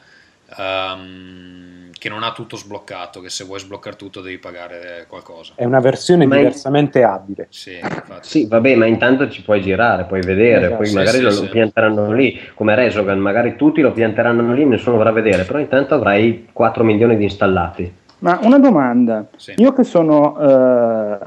ehm, 0.59 1.91
che 1.99 2.09
non 2.09 2.23
ha 2.23 2.33
tutto 2.33 2.57
sbloccato, 2.57 3.21
che 3.21 3.31
se 3.31 3.45
vuoi 3.45 3.61
sbloccare 3.61 3.97
tutto 3.97 4.21
devi 4.21 4.39
pagare 4.39 5.07
qualcosa. 5.09 5.53
È 5.57 5.65
una 5.65 5.81
versione 5.81 6.27
Ma- 6.27 6.37
diversamente 6.37 7.03
abile. 7.03 7.47
Sì. 7.51 7.79
Sì, 8.21 8.47
vabbè, 8.47 8.75
ma 8.75 8.87
intanto 8.87 9.31
ci 9.31 9.43
puoi 9.43 9.61
girare, 9.63 10.05
puoi 10.05 10.21
vedere, 10.21 10.67
Esatto, 10.67 10.77
poi 10.77 10.87
sì, 10.87 10.95
magari 10.95 11.17
sì, 11.19 11.23
lo, 11.23 11.31
sì. 11.31 11.45
lo 11.45 11.49
pianteranno 11.51 12.13
lì, 12.13 12.41
come 12.55 12.75
Resogan, 12.75 13.19
magari 13.19 13.57
tutti 13.57 13.81
lo 13.81 13.93
pianteranno 13.93 14.53
lì, 14.53 14.65
nessuno 14.67 14.97
vorrà 14.97 15.13
vedere, 15.13 15.45
però 15.45 15.59
intanto 15.59 15.95
avrai 15.95 16.49
4 16.53 16.85
milioni 16.85 17.17
di 17.17 17.25
installati. 17.25 17.93
Ma 18.21 18.39
una 18.43 18.59
domanda, 18.59 19.27
Sì. 19.37 19.53
io 19.57 19.73
che 19.75 19.85
sono 19.85 20.39
eh, 20.39 21.19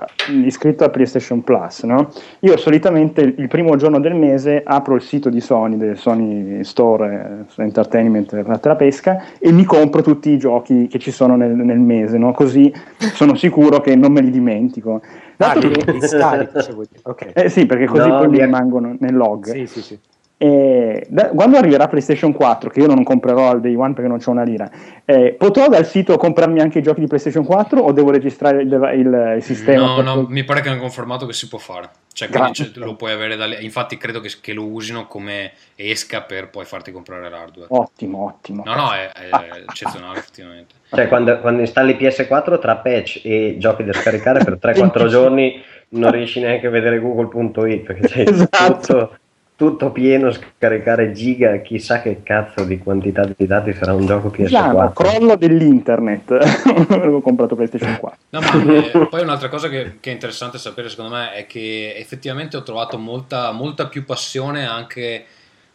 iscritto 0.46 0.84
a 0.84 0.90
PlayStation 0.90 1.44
Plus, 1.44 1.84
no? 1.84 2.10
io 2.40 2.58
solitamente 2.58 3.22
il 3.22 3.48
primo 3.48 3.76
giorno 3.76 4.00
del 4.00 4.16
mese 4.16 4.64
apro 4.66 4.96
il 4.96 5.02
sito 5.02 5.30
di 5.30 5.40
Sony, 5.40 5.78
del 5.78 5.98
Sony 5.98 6.64
Store 6.64 7.46
eh, 7.56 7.62
Entertainment 7.62 8.42
per 8.42 8.60
la 8.62 8.76
pesca 8.76 9.22
e 9.38 9.52
mi 9.52 9.64
compro 9.64 10.02
tutti 10.02 10.32
i 10.32 10.38
giochi 10.40 10.88
che 10.88 10.98
ci 10.98 11.12
sono 11.12 11.36
nel, 11.36 11.52
nel 11.52 11.80
mese, 11.80 12.18
no? 12.18 12.32
così 12.32 12.74
sono 12.98 13.36
sicuro 13.36 13.80
che 13.80 13.96
non 13.96 14.12
me 14.12 14.22
li 14.22 14.32
dimentico. 14.32 15.02
Ah, 15.04 15.54
Dato 15.54 15.60
li, 15.60 15.70
che- 15.76 15.92
li 15.92 16.02
scarichi, 16.02 16.62
se 16.62 16.72
vuoi 16.74 16.88
dire. 16.90 17.02
Ok. 17.04 17.32
eh 17.34 17.50
sì, 17.50 17.68
perché 17.68 17.86
così 17.86 18.08
No, 18.08 18.18
poi 18.18 18.28
mi 18.30 18.38
li- 18.38 18.44
rimangono 18.44 18.96
nel 19.00 19.16
log. 19.16 19.46
Sì, 19.52 19.68
sì, 19.68 19.82
sì. 19.82 20.00
E 20.40 21.08
da- 21.10 21.30
quando 21.30 21.58
arriverà 21.58 21.88
PlayStation 21.88 22.32
4, 22.32 22.70
che 22.70 22.80
io 22.80 22.86
non 22.86 23.04
comprerò 23.04 23.50
al 23.50 23.60
day 23.60 23.74
one 23.74 23.94
perché 23.94 24.08
non 24.08 24.20
c'ho 24.20 24.30
una 24.30 24.44
lira, 24.44 24.70
eh, 25.04 25.34
potrò 25.36 25.68
dal 25.68 25.86
sito 25.86 26.16
comprarmi 26.18 26.60
anche 26.60 26.78
i 26.78 26.84
giochi 26.84 27.00
di 27.00 27.08
PlayStation 27.08 27.44
4 27.44 27.80
o 27.82 27.92
devo 27.92 28.12
registrare 28.12 28.62
il, 28.62 28.72
il- 28.72 29.34
il 29.38 29.44
sistema? 29.44 29.96
No, 29.96 30.02
no, 30.02 30.26
mi 30.30 30.44
pare 30.44 30.62
che 30.62 30.70
hanno 30.70 30.80
confermato 30.80 31.26
che 31.26 31.34
si 31.34 31.48
può 31.48 31.58
fare. 31.58 31.90
Cioè, 32.14 32.30
lo 32.76 32.96
puoi 32.96 33.12
avere 33.12 33.36
da 33.36 33.46
lì. 33.46 33.64
Infatti, 33.64 33.98
credo 33.98 34.20
che, 34.20 34.32
che 34.42 34.54
lo 34.54 34.66
usino 34.66 35.06
come 35.08 35.52
esca 35.76 36.22
per 36.22 36.50
poi 36.50 36.66
farti 36.66 36.92
comprare 36.92 37.30
l'hardware. 37.30 37.68
Ottimo, 37.70 38.26
ottimo. 38.26 38.64
No, 38.66 38.76
no, 38.76 38.92
è, 38.92 39.10
è 39.12 39.30
eccezionale, 39.70 40.20
effettivamente. 40.20 40.76
Cioè, 40.90 41.08
quando, 41.08 41.40
quando 41.40 41.62
installi 41.62 41.94
PS4 41.94 42.60
tra 42.60 42.78
patch 42.78 43.22
e 43.24 43.56
giochi 43.58 43.84
da 43.84 43.94
scaricare 43.94 44.44
per 44.44 44.54
3-4 44.54 44.60
25. 44.62 45.10
giorni 45.10 45.62
non 45.90 46.12
riesci 46.12 46.40
neanche 46.42 46.68
a 46.68 46.70
vedere 46.70 47.00
google.it 47.00 47.86
perché 47.86 48.08
c'è 48.08 48.22
Esatto. 48.28 48.74
tutto, 48.74 49.18
tutto 49.58 49.92
pieno, 49.92 50.32
scaricare 50.32 51.12
giga, 51.14 51.58
chissà 51.62 52.00
che 52.00 52.22
cazzo 52.22 52.64
di 52.64 52.78
quantità 52.78 53.26
di 53.26 53.48
dati 53.48 53.74
sarà 53.74 53.92
un 53.92 54.06
gioco 54.06 54.30
Piano, 54.30 54.84
PS4. 54.84 54.94
crollo 54.94 55.36
dell'internet. 55.36 56.30
Avevo 56.94 57.22
comprato 57.22 57.56
PlayStation 57.56 57.98
4. 58.00 58.20
No, 58.30 58.40
ma 58.40 58.76
eh, 58.76 59.08
poi 59.08 59.22
un'altra 59.24 59.50
cosa 59.50 59.68
che, 59.68 59.98
che 60.00 60.12
è 60.12 60.14
interessante 60.14 60.60
sapere, 60.60 60.90
secondo 60.90 61.16
me, 61.16 61.34
è 61.34 61.48
che 61.48 61.96
effettivamente 61.98 62.56
ho 62.56 62.62
trovato 62.62 63.00
molta, 63.00 63.52
molta 63.52 63.88
più 63.88 64.06
passione 64.06 64.68
anche 64.68 65.26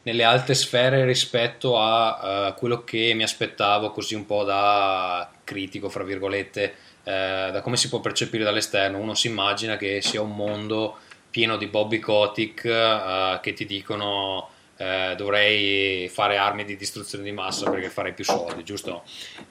nelle 0.05 0.23
alte 0.23 0.55
sfere 0.55 1.05
rispetto 1.05 1.77
a 1.77 2.21
eh, 2.23 2.55
quello 2.57 2.85
che 2.85 3.12
mi 3.16 3.25
aspettavo, 3.25 3.90
così 3.90 4.14
un 4.14 4.27
po' 4.27 4.45
da 4.45 5.29
critico, 5.42 5.88
fra 5.88 6.05
virgolette, 6.05 6.75
eh, 7.03 7.51
da 7.53 7.61
come 7.61 7.77
si 7.77 7.88
può 7.88 7.99
percepire 7.99 8.45
dall'esterno. 8.45 8.99
Uno 8.99 9.14
si 9.14 9.27
immagina 9.27 9.77
che 9.77 10.01
sia 10.03 10.23
un 10.23 10.37
mondo 10.37 10.99
pieno 11.33 11.57
di 11.57 11.66
Bobby 11.66 11.99
Kotick 11.99 12.64
eh, 12.66 13.40
che 13.42 13.55
ti 13.55 13.64
dicono 13.64 14.49
eh, 14.77 15.14
dovrei 15.16 16.09
fare 16.09 16.37
armi 16.37 16.64
di 16.64 16.77
distruzione 16.77 17.23
di 17.23 17.31
massa 17.33 17.71
perché 17.71 17.88
farei 17.88 18.12
più 18.14 18.25
soldi, 18.25 18.64
giusto? 18.64 19.03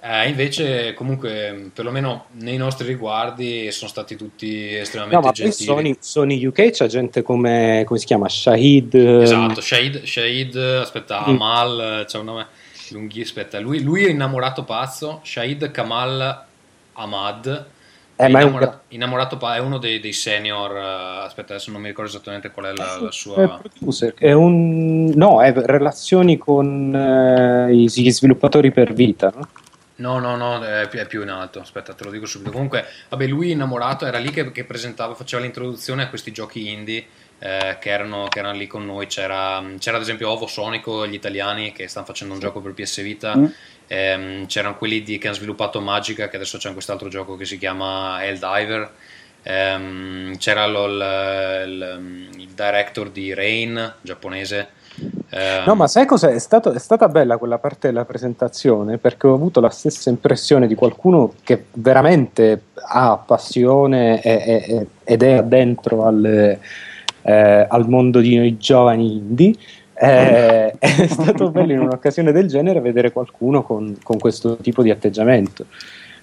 Eh, 0.02 0.28
invece, 0.28 0.94
comunque, 0.94 1.72
perlomeno 1.74 2.26
nei 2.34 2.58
nostri 2.58 2.86
riguardi 2.86 3.72
sono 3.72 3.89
stati 3.89 4.15
tutti 4.15 4.76
estremamente 4.76 5.22
No, 5.22 5.28
ma 5.28 5.34
gentili. 5.34 5.65
Sony, 5.65 5.96
Sony 6.00 6.46
UK 6.46 6.72
c'è 6.72 6.86
gente 6.88 7.22
come, 7.22 7.84
come 7.86 8.00
si 8.00 8.06
chiama? 8.06 8.28
Shahid. 8.30 8.94
Esatto, 8.94 9.62
Shahid, 9.62 10.04
Shahid 10.04 10.56
aspetta, 10.56 11.22
Mm. 11.22 11.30
Amal, 11.36 12.06
c'è 12.08 12.17
un 12.17 12.26
nome 12.26 12.48
lunghissimo, 12.89 13.39
aspetta, 13.39 13.60
lui, 13.60 13.82
lui 13.82 14.06
è 14.06 14.10
innamorato 14.10 14.63
pazzo, 14.63 15.22
Shahid 15.24 15.72
Kamal 15.72 16.46
Ahmad, 16.94 17.65
Eh, 18.22 18.26
Eh, 18.26 18.30
ma 18.30 18.42
innamorato, 18.42 18.72
è, 18.72 18.76
un... 18.76 18.80
innamorato 18.90 19.52
è 19.52 19.58
uno 19.60 19.78
dei, 19.80 20.00
dei 20.00 20.14
senior. 20.14 20.72
Uh, 20.72 21.26
aspetta, 21.26 21.54
adesso 21.54 21.72
non 21.72 21.82
mi 21.82 21.88
ricordo 21.88 22.10
esattamente 22.10 22.52
qual 22.52 22.68
è 22.68 22.74
la, 22.74 23.00
la 23.02 23.12
sua. 23.12 23.44
È 23.44 23.60
producer, 23.60 24.14
è 24.14 24.32
un. 24.32 25.12
No, 25.16 25.42
è 25.42 25.52
relazioni 25.54 26.38
con 26.38 26.94
uh, 26.94 27.72
gli 27.72 28.12
sviluppatori 28.12 28.72
per 28.72 28.94
vita, 28.94 29.32
no? 29.36 29.48
No, 29.96 30.18
no, 30.20 30.36
no, 30.36 30.64
è 30.64 30.88
più, 30.88 31.00
è 31.00 31.06
più, 31.06 31.22
in 31.22 31.30
alto. 31.30 31.60
Aspetta, 31.60 31.94
te 31.94 32.04
lo 32.04 32.12
dico 32.12 32.26
subito. 32.26 32.52
Comunque, 32.52 32.86
vabbè, 33.10 33.26
lui 33.28 33.52
innamorato 33.52 34.06
era 34.06 34.18
lì 34.18 34.32
che, 34.32 34.52
che 34.52 34.64
presentava, 34.64 35.14
faceva 35.14 35.44
l'introduzione 35.44 36.04
a 36.04 36.10
questi 36.10 36.32
giochi 36.32 36.72
indie 36.72 37.06
eh, 37.38 37.78
che, 37.80 37.90
erano, 37.90 38.28
che, 38.28 38.40
erano, 38.40 38.58
lì 38.58 38.66
con 38.66 38.86
noi. 38.86 39.06
C'era, 39.06 39.64
c'era, 39.78 39.98
ad 39.98 40.04
esempio 40.04 40.30
Ovo 40.30 40.48
Sonico, 40.48 41.06
gli 41.06 41.14
italiani 41.14 41.72
che 41.72 41.88
stanno 41.88 42.06
facendo 42.06 42.34
un 42.34 42.40
gioco 42.40 42.62
per 42.62 42.74
PS 42.74 43.02
Vita. 43.02 43.36
Mm 43.36 43.46
ehm, 43.91 44.45
c'erano 44.45 44.77
quelli 44.77 45.04
di, 45.04 45.17
che 45.17 45.27
hanno 45.27 45.36
sviluppato 45.36 45.82
Magica, 45.82 46.30
che 46.30 46.38
adesso 46.38 46.58
c'è 46.58 46.71
quest'altro 46.71 47.10
gioco 47.10 47.36
che 47.36 47.43
si 47.43 47.58
chiama 47.58 48.23
Helldiver. 48.23 48.89
Ehm, 49.43 50.38
c'era 50.38 50.65
lo, 50.67 50.86
il, 50.86 51.63
il, 51.67 52.30
il, 52.38 52.49
director 52.56 53.10
di 53.10 53.34
Rain, 53.34 53.95
giapponese. 54.01 54.69
Ehm, 55.30 55.65
no, 55.65 55.75
ma 55.75 55.88
sai 55.88 56.06
cosa? 56.06 56.30
È, 56.30 56.39
stato, 56.39 56.71
è, 56.71 56.80
stata 56.80 57.10
bella 57.10 57.38
quella 57.38 57.58
parte 57.58 57.88
della 57.88 58.06
presentazione 58.06 58.97
perché 58.97 59.27
ho 59.27 59.34
avuto 59.34 59.60
la 59.60 59.69
stessa 59.69 60.10
impressione 60.10 60.67
di 60.67 60.75
qualcuno 60.75 61.34
che 61.43 61.65
veramente 61.73 62.63
ha 62.75 63.17
passione 63.17 64.21
e, 64.21 64.32
e, 64.32 64.88
ed 65.04 65.23
è 65.23 65.43
dentro 65.43 66.06
al, 66.06 66.58
eh, 67.23 67.67
al 67.69 67.89
mondo 67.89 68.19
di 68.19 68.38
noi 68.38 68.58
giovani 68.58 69.17
indie 69.17 69.56
eh, 70.02 70.76
è 70.80 71.08
stato 71.08 71.52
bello 71.52 71.74
in 71.74 71.80
un'occasione 71.80 72.32
del 72.32 72.48
genere 72.48 72.82
vedere 72.82 73.12
qualcuno 73.12 73.62
con, 73.62 73.98
con 74.02 74.18
questo 74.18 74.58
tipo 74.58 74.82
di 74.82 74.90
atteggiamento. 74.90 75.66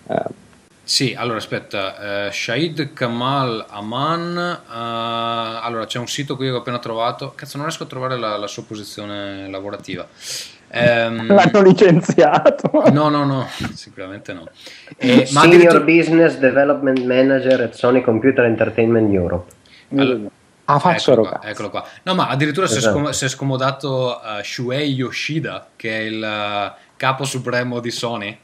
Eh. 0.09 0.47
Sì, 0.83 1.15
allora 1.17 1.37
aspetta, 1.37 2.27
eh, 2.27 2.33
Shahid 2.33 2.95
Kamal 2.95 3.67
Aman, 3.69 4.37
uh, 4.67 5.63
allora 5.63 5.85
c'è 5.85 5.99
un 5.99 6.09
sito 6.09 6.35
qui 6.35 6.47
che 6.47 6.53
ho 6.53 6.59
appena 6.59 6.79
trovato, 6.79 7.33
cazzo 7.37 7.59
non 7.59 7.67
riesco 7.67 7.83
a 7.83 7.87
trovare 7.87 8.19
la, 8.19 8.39
la 8.39 8.47
sua 8.47 8.65
posizione 8.65 9.49
lavorativa. 9.51 10.09
Um, 10.71 11.27
L'hanno 11.33 11.63
licenziato? 11.63 12.71
No, 12.91 13.11
no, 13.11 13.25
no, 13.25 13.47
sicuramente 13.75 14.33
no. 14.33 14.49
Eh, 14.97 15.27
Senior 15.27 15.45
addirittura... 15.45 15.81
Business 15.81 16.39
Development 16.39 17.05
Manager 17.05 17.61
at 17.61 17.75
Sony 17.75 18.01
Computer 18.01 18.45
Entertainment 18.45 19.13
Europe. 19.13 19.53
Allora, 19.95 20.31
Ah, 20.71 20.79
faccio 20.79 21.13
eccolo 21.13 21.29
qua, 21.29 21.41
eccolo 21.43 21.71
qua. 21.71 21.89
No, 22.03 22.15
ma 22.15 22.29
addirittura 22.29 22.67
esatto. 22.67 22.81
si, 22.81 22.87
è 22.87 22.91
scom- 22.91 23.11
si, 23.11 23.25
è 23.25 23.29
scomodato 23.29 24.21
uh, 24.23 24.43
Shuei 24.43 24.93
Yoshida, 24.93 25.69
che 25.75 25.99
è 25.99 26.03
il 26.03 26.23
uh, 26.23 26.79
capo 26.95 27.25
supremo 27.25 27.81
di 27.81 27.91
Sony. 27.91 28.39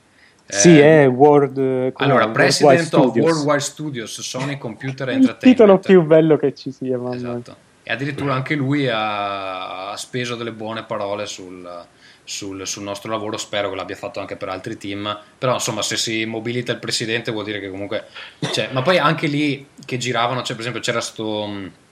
Sì, 0.46 0.78
eh, 0.78 1.04
è 1.04 1.08
World. 1.08 1.92
Allora, 1.96 2.28
President 2.28 2.90
Worldwide 2.92 3.20
of 3.20 3.30
Worldwide 3.30 3.60
Studios, 3.60 4.20
Sony 4.20 4.56
Computer 4.56 5.08
Entertainment. 5.10 5.42
Il 5.42 5.50
titolo 5.50 5.78
più 5.78 6.02
bello 6.02 6.38
che 6.38 6.54
ci 6.54 6.72
sia, 6.72 6.96
mamma. 6.96 7.14
Esatto. 7.14 7.56
E 7.82 7.92
addirittura 7.92 8.32
anche 8.32 8.54
lui 8.54 8.88
ha, 8.88 9.90
ha 9.90 9.96
speso 9.98 10.34
delle 10.34 10.52
buone 10.52 10.84
parole 10.84 11.26
sul, 11.26 11.84
sul, 12.24 12.66
sul, 12.66 12.82
nostro 12.82 13.10
lavoro. 13.10 13.36
Spero 13.36 13.68
che 13.68 13.76
l'abbia 13.76 13.96
fatto 13.96 14.20
anche 14.20 14.36
per 14.36 14.48
altri 14.48 14.78
team. 14.78 15.18
Però, 15.36 15.52
insomma, 15.52 15.82
se 15.82 15.98
si 15.98 16.24
mobilita 16.24 16.72
il 16.72 16.78
presidente, 16.78 17.32
vuol 17.32 17.44
dire 17.44 17.60
che 17.60 17.68
comunque. 17.68 18.06
Cioè, 18.50 18.70
ma 18.72 18.80
poi 18.80 18.96
anche 18.96 19.26
lì 19.26 19.68
che 19.84 19.98
giravano, 19.98 20.40
cioè, 20.40 20.56
per 20.56 20.60
esempio, 20.60 20.80
c'era 20.80 21.02
sto 21.02 21.82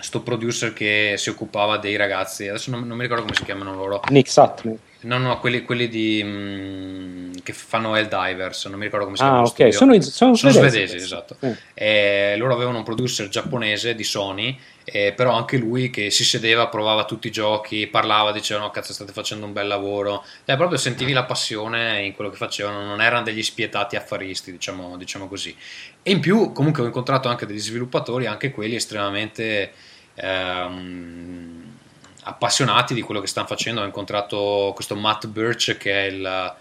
sto 0.00 0.20
producer 0.20 0.72
che 0.72 1.14
si 1.16 1.28
occupava 1.28 1.78
dei 1.78 1.96
ragazzi, 1.96 2.48
adesso 2.48 2.70
non, 2.70 2.86
non 2.86 2.96
mi 2.96 3.02
ricordo 3.02 3.22
come 3.22 3.34
si 3.34 3.44
chiamano 3.44 3.74
loro. 3.74 4.00
Nick 4.08 4.30
Sutton. 4.30 4.78
No, 5.02 5.16
no, 5.16 5.38
quelli, 5.40 5.62
quelli 5.62 5.88
di, 5.88 6.22
mh, 6.22 6.28
mm, 6.28 7.32
che 7.42 7.54
fanno 7.54 7.96
Helldivers, 7.96 8.66
non 8.66 8.78
mi 8.78 8.84
ricordo 8.84 9.06
come 9.06 9.16
si 9.16 9.22
chiamano. 9.22 9.46
Ah, 9.46 9.48
ok, 9.48 9.72
sono, 9.72 9.98
sono, 10.02 10.34
sono, 10.34 10.52
svedesi. 10.52 10.96
esatto. 10.96 11.36
Sì. 11.40 11.56
E 11.72 12.34
loro 12.36 12.52
avevano 12.52 12.78
un 12.78 12.84
producer 12.84 13.28
giapponese 13.28 13.94
di 13.94 14.04
Sony, 14.04 14.58
eh, 14.84 15.14
però 15.16 15.32
anche 15.32 15.56
lui 15.56 15.88
che 15.88 16.10
si 16.10 16.22
sedeva, 16.22 16.66
provava 16.66 17.06
tutti 17.06 17.28
i 17.28 17.30
giochi, 17.30 17.86
parlava, 17.86 18.30
diceva 18.30 18.60
no 18.60 18.70
cazzo 18.70 18.92
state 18.92 19.12
facendo 19.12 19.46
un 19.46 19.54
bel 19.54 19.68
lavoro, 19.68 20.22
cioè, 20.44 20.56
proprio 20.56 20.76
sentivi 20.76 21.12
la 21.12 21.24
passione 21.24 22.04
in 22.04 22.12
quello 22.12 22.28
che 22.28 22.36
facevano, 22.36 22.84
non 22.84 23.00
erano 23.00 23.22
degli 23.22 23.42
spietati 23.42 23.96
affaristi, 23.96 24.52
diciamo, 24.52 24.98
diciamo 24.98 25.28
così. 25.28 25.56
E 26.02 26.10
in 26.10 26.20
più 26.20 26.52
comunque 26.52 26.82
ho 26.82 26.86
incontrato 26.86 27.28
anche 27.28 27.46
degli 27.46 27.60
sviluppatori, 27.60 28.26
anche 28.26 28.50
quelli 28.50 28.74
estremamente 28.74 29.72
ehm, 30.14 31.76
appassionati 32.22 32.94
di 32.94 33.02
quello 33.02 33.20
che 33.20 33.26
stanno 33.26 33.46
facendo. 33.46 33.80
Ho 33.80 33.84
incontrato 33.84 34.72
questo 34.74 34.96
Matt 34.96 35.26
Birch 35.26 35.76
che 35.76 35.92
è 35.92 36.10
il... 36.10 36.54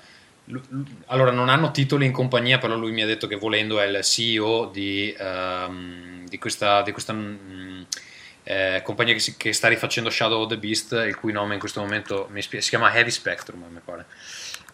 Allora, 1.08 1.30
non 1.30 1.48
hanno 1.50 1.70
titoli 1.70 2.08
in 2.08 2.12
compagnia, 2.12 2.58
però 2.58 2.76
lui 2.76 2.92
mi 2.92 3.04
ha 3.04 3.06
detto 3.06 3.28
che 3.28 3.36
volendo 3.36 3.80
è 3.80 3.86
il 3.86 4.04
CEO 4.04 4.66
di, 4.74 5.16
ehm, 5.16 6.28
di 6.28 6.40
questa, 6.40 6.82
di 6.82 6.92
questa 6.92 7.14
mh, 7.14 7.86
eh, 8.44 8.82
compagnia 8.84 9.14
che, 9.14 9.20
si, 9.20 9.38
che, 9.38 9.54
sta 9.54 9.68
rifacendo 9.68 10.10
Shadow 10.10 10.42
of 10.42 10.50
the 10.50 10.58
Beast, 10.58 10.94
il 11.06 11.16
cui 11.16 11.32
nome 11.32 11.54
in 11.54 11.60
questo 11.60 11.82
momento 11.82 12.28
mi 12.32 12.42
spie- 12.42 12.62
si 12.62 12.70
chiama 12.70 12.92
Heavy 12.92 13.12
Spectrum, 13.12 13.64
mi 13.70 13.80
pare. 13.86 14.08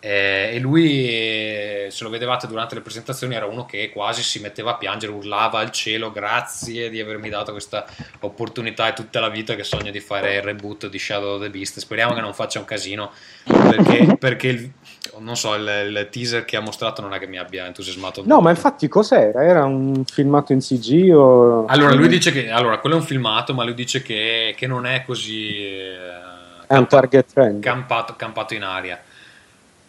Eh, 0.08 0.52
e 0.54 0.60
lui, 0.60 1.08
eh, 1.10 1.88
se 1.90 2.04
lo 2.04 2.12
vedevate 2.12 2.46
durante 2.46 2.76
le 2.76 2.82
presentazioni, 2.82 3.34
era 3.34 3.48
uno 3.48 3.66
che 3.66 3.90
quasi 3.90 4.22
si 4.22 4.40
metteva 4.40 4.74
a 4.74 4.76
piangere, 4.76 5.12
urlava 5.12 5.58
al 5.58 5.72
cielo, 5.72 6.12
grazie 6.12 6.92
di 6.92 7.02
avermi 7.02 7.28
dato 7.28 7.52
questa 7.52 7.88
opportunità 8.20 8.88
e 8.88 8.94
tutta 8.94 9.20
la 9.20 9.30
vita 9.30 9.56
che 9.56 9.64
sogno 9.64 9.90
di 9.90 10.00
fare 10.00 10.36
il 10.36 10.42
reboot 10.44 10.90
di 10.90 11.00
Shadow 11.00 11.38
of 11.38 11.42
the 11.42 11.50
Beast. 11.50 11.80
Speriamo 11.80 12.14
che 12.14 12.22
non 12.22 12.36
faccia 12.36 12.60
un 12.60 12.66
casino, 12.66 13.14
perché, 13.46 14.16
perché 14.20 14.48
il, 14.48 14.72
non 15.18 15.36
so, 15.36 15.56
il, 15.56 15.68
il, 15.88 16.08
teaser 16.12 16.46
che 16.46 16.56
ha 16.56 16.62
mostrato 16.62 17.02
non 17.02 17.12
è 17.16 17.18
che 17.18 17.26
mi 17.26 17.40
abbia 17.40 17.66
entusiasmato. 17.66 18.22
No, 18.22 18.28
molto. 18.28 18.44
ma 18.44 18.50
infatti 18.52 18.88
cos'era? 18.88 19.44
Era 19.44 19.66
un 19.66 20.06
filmato 20.06 20.54
in 20.54 20.60
CG 20.60 21.16
o... 21.16 21.66
Allora, 21.66 21.96
lui 21.96 22.10
dice 22.10 22.32
che, 22.32 22.52
allora, 22.52 22.78
quello 22.78 22.98
è 22.98 23.00
un 23.00 23.06
filmato, 23.06 23.56
ma 23.56 23.64
lui 23.64 23.74
dice 23.74 24.04
che, 24.04 24.54
che 24.56 24.68
non 24.68 24.86
è 24.86 25.04
così... 25.04 25.50
Eh, 25.56 26.68
è 26.68 26.78
un 26.78 26.88
target 26.88 27.34
trend. 27.34 27.64
Campato, 27.64 28.14
campato 28.16 28.54
in 28.54 28.62
aria. 28.62 29.02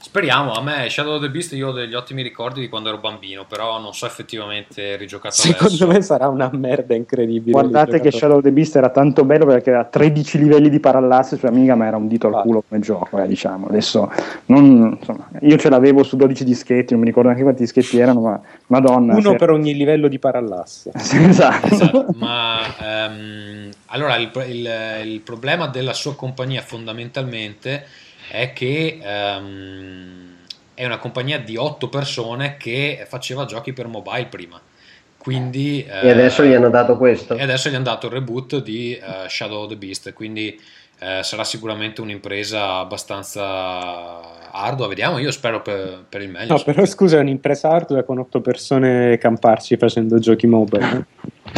Speriamo, 0.06 0.52
a 0.52 0.62
me 0.62 0.88
Shadow 0.88 1.16
of 1.16 1.20
the 1.20 1.30
Beast 1.30 1.52
io 1.54 1.70
ho 1.70 1.72
degli 1.72 1.94
ottimi 1.94 2.22
ricordi 2.22 2.60
di 2.60 2.68
quando 2.68 2.90
ero 2.90 2.98
bambino, 2.98 3.44
però 3.44 3.80
non 3.80 3.92
so 3.92 4.06
effettivamente 4.06 4.94
rigiocato 4.94 5.34
Secondo 5.34 5.66
adesso. 5.66 5.86
me 5.88 6.00
sarà 6.00 6.28
una 6.28 6.48
merda 6.52 6.94
incredibile. 6.94 7.50
Guardate 7.50 7.98
che 7.98 8.12
Shadow 8.12 8.36
of 8.36 8.44
the 8.44 8.52
Beast 8.52 8.76
era 8.76 8.90
tanto 8.90 9.24
bello 9.24 9.44
perché 9.46 9.70
aveva 9.70 9.84
13 9.84 10.38
livelli 10.38 10.70
di 10.70 10.78
parallasse 10.78 11.36
su 11.36 11.46
Amiga, 11.46 11.74
ma 11.74 11.86
era 11.86 11.96
un 11.96 12.06
dito 12.06 12.28
al 12.28 12.40
culo 12.42 12.62
come 12.66 12.80
gioco, 12.80 13.20
eh, 13.20 13.26
diciamo. 13.26 13.66
Adesso 13.66 14.12
non, 14.46 14.96
insomma, 14.96 15.28
io 15.40 15.56
ce 15.56 15.68
l'avevo 15.68 16.04
su 16.04 16.16
12 16.16 16.44
dischetti, 16.44 16.92
non 16.92 17.00
mi 17.00 17.06
ricordo 17.06 17.26
neanche 17.26 17.42
quanti 17.42 17.64
dischetti 17.64 17.98
erano, 17.98 18.20
ma 18.20 18.40
madonna. 18.68 19.16
Uno 19.16 19.34
per 19.34 19.50
ogni 19.50 19.74
livello 19.74 20.06
di 20.06 20.20
parallasse. 20.20 20.92
esatto. 20.94 21.66
esatto. 21.66 22.06
Ma 22.14 22.60
um, 23.08 23.70
allora 23.86 24.14
il, 24.18 24.30
il, 24.46 24.70
il 25.04 25.20
problema 25.22 25.66
della 25.66 25.94
sua 25.94 26.14
compagnia 26.14 26.62
fondamentalmente 26.62 28.04
è 28.30 28.52
che 28.52 28.98
um, 29.02 30.34
è 30.74 30.84
una 30.84 30.98
compagnia 30.98 31.38
di 31.38 31.56
otto 31.56 31.88
persone 31.88 32.56
che 32.58 33.04
faceva 33.08 33.44
giochi 33.44 33.72
per 33.72 33.86
mobile 33.86 34.26
prima. 34.26 34.60
Quindi, 35.18 35.84
e 35.84 36.10
adesso 36.10 36.44
gli 36.44 36.52
hanno 36.52 36.70
dato 36.70 36.96
questo. 36.96 37.34
E 37.34 37.42
adesso 37.42 37.68
gli 37.68 37.74
hanno 37.74 37.82
dato 37.82 38.06
il 38.06 38.12
reboot 38.12 38.62
di 38.62 38.96
uh, 39.00 39.28
Shadow 39.28 39.62
of 39.62 39.68
the 39.70 39.76
Beast. 39.76 40.12
Quindi 40.12 40.56
uh, 41.00 41.22
sarà 41.22 41.42
sicuramente 41.42 42.00
un'impresa 42.00 42.76
abbastanza 42.76 44.50
ardua. 44.52 44.86
Vediamo, 44.86 45.18
io 45.18 45.32
spero 45.32 45.62
per, 45.62 46.04
per 46.08 46.22
il 46.22 46.28
meglio. 46.28 46.54
No, 46.54 46.62
però 46.62 46.84
scusa, 46.84 47.16
è 47.16 47.20
un'impresa 47.20 47.70
ardua 47.70 48.04
con 48.04 48.18
otto 48.18 48.40
persone 48.40 49.18
camparci 49.18 49.76
facendo 49.76 50.20
giochi 50.20 50.46
mobile. 50.46 51.06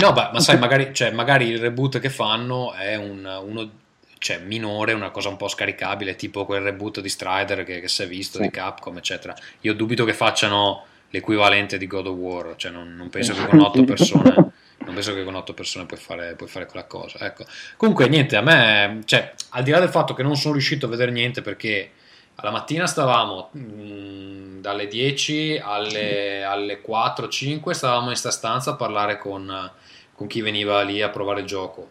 No, 0.01 0.13
beh, 0.15 0.31
ma 0.33 0.41
sai, 0.41 0.57
magari, 0.59 0.95
cioè, 0.95 1.11
magari 1.11 1.49
il 1.49 1.59
reboot 1.59 1.99
che 1.99 2.09
fanno 2.09 2.73
è 2.73 2.97
un, 2.97 3.29
uno 3.47 3.71
cioè, 4.19 4.39
minore, 4.39 4.93
una 4.93 5.11
cosa 5.11 5.29
un 5.29 5.37
po' 5.37 5.49
scaricabile, 5.49 6.17
tipo 6.17 6.45
quel 6.45 6.63
reboot 6.63 7.01
di 7.01 7.09
Strider 7.09 7.65
che, 7.65 7.81
che 7.81 7.89
si 7.89 8.03
è 8.03 8.07
visto, 8.07 8.39
sì. 8.39 8.45
di 8.45 8.51
Capcom, 8.51 8.97
eccetera. 8.97 9.35
Io 9.61 9.75
dubito 9.75 10.05
che 10.05 10.15
facciano 10.15 10.85
l'equivalente 11.11 11.79
di 11.79 11.87
God 11.87 12.07
of 12.09 12.17
War, 12.17 12.57
cioè 12.57 12.71
non, 12.71 12.95
non 12.95 13.09
penso 13.09 13.33
che 13.35 13.47
con 13.47 13.61
otto 13.61 13.85
persone... 13.85 14.35
non 14.89 14.95
penso 14.95 15.13
che 15.13 15.25
con 15.25 15.35
otto 15.35 15.53
persone 15.53 15.85
puoi 15.85 15.99
fare, 15.99 16.35
puoi 16.35 16.49
fare 16.49 16.67
quella 16.67 16.87
cosa. 16.87 17.19
Ecco. 17.21 17.45
Comunque, 17.77 18.09
niente, 18.09 18.37
a 18.37 18.41
me, 18.41 19.03
cioè, 19.05 19.33
al 19.51 19.63
di 19.63 19.71
là 19.71 19.81
del 19.81 19.91
fatto 19.91 20.15
che 20.15 20.23
non 20.23 20.37
sono 20.37 20.55
riuscito 20.55 20.87
a 20.87 20.89
vedere 20.89 21.11
niente 21.11 21.43
perché 21.43 21.91
alla 22.37 22.51
mattina 22.51 22.87
stavamo 22.87 23.51
mh, 23.53 23.61
mm, 23.61 24.61
dalle 24.61 24.87
10 24.87 25.61
alle, 25.63 26.45
alle 26.45 26.81
4-5, 26.87 27.71
stavamo 27.71 28.01
in 28.01 28.07
questa 28.07 28.31
stanza 28.31 28.73
a 28.73 28.77
parlare 28.77 29.19
con, 29.19 29.71
con, 30.15 30.27
chi 30.27 30.41
veniva 30.41 30.83
lì 30.83 31.03
a 31.03 31.09
provare 31.09 31.41
il 31.41 31.47
gioco. 31.47 31.91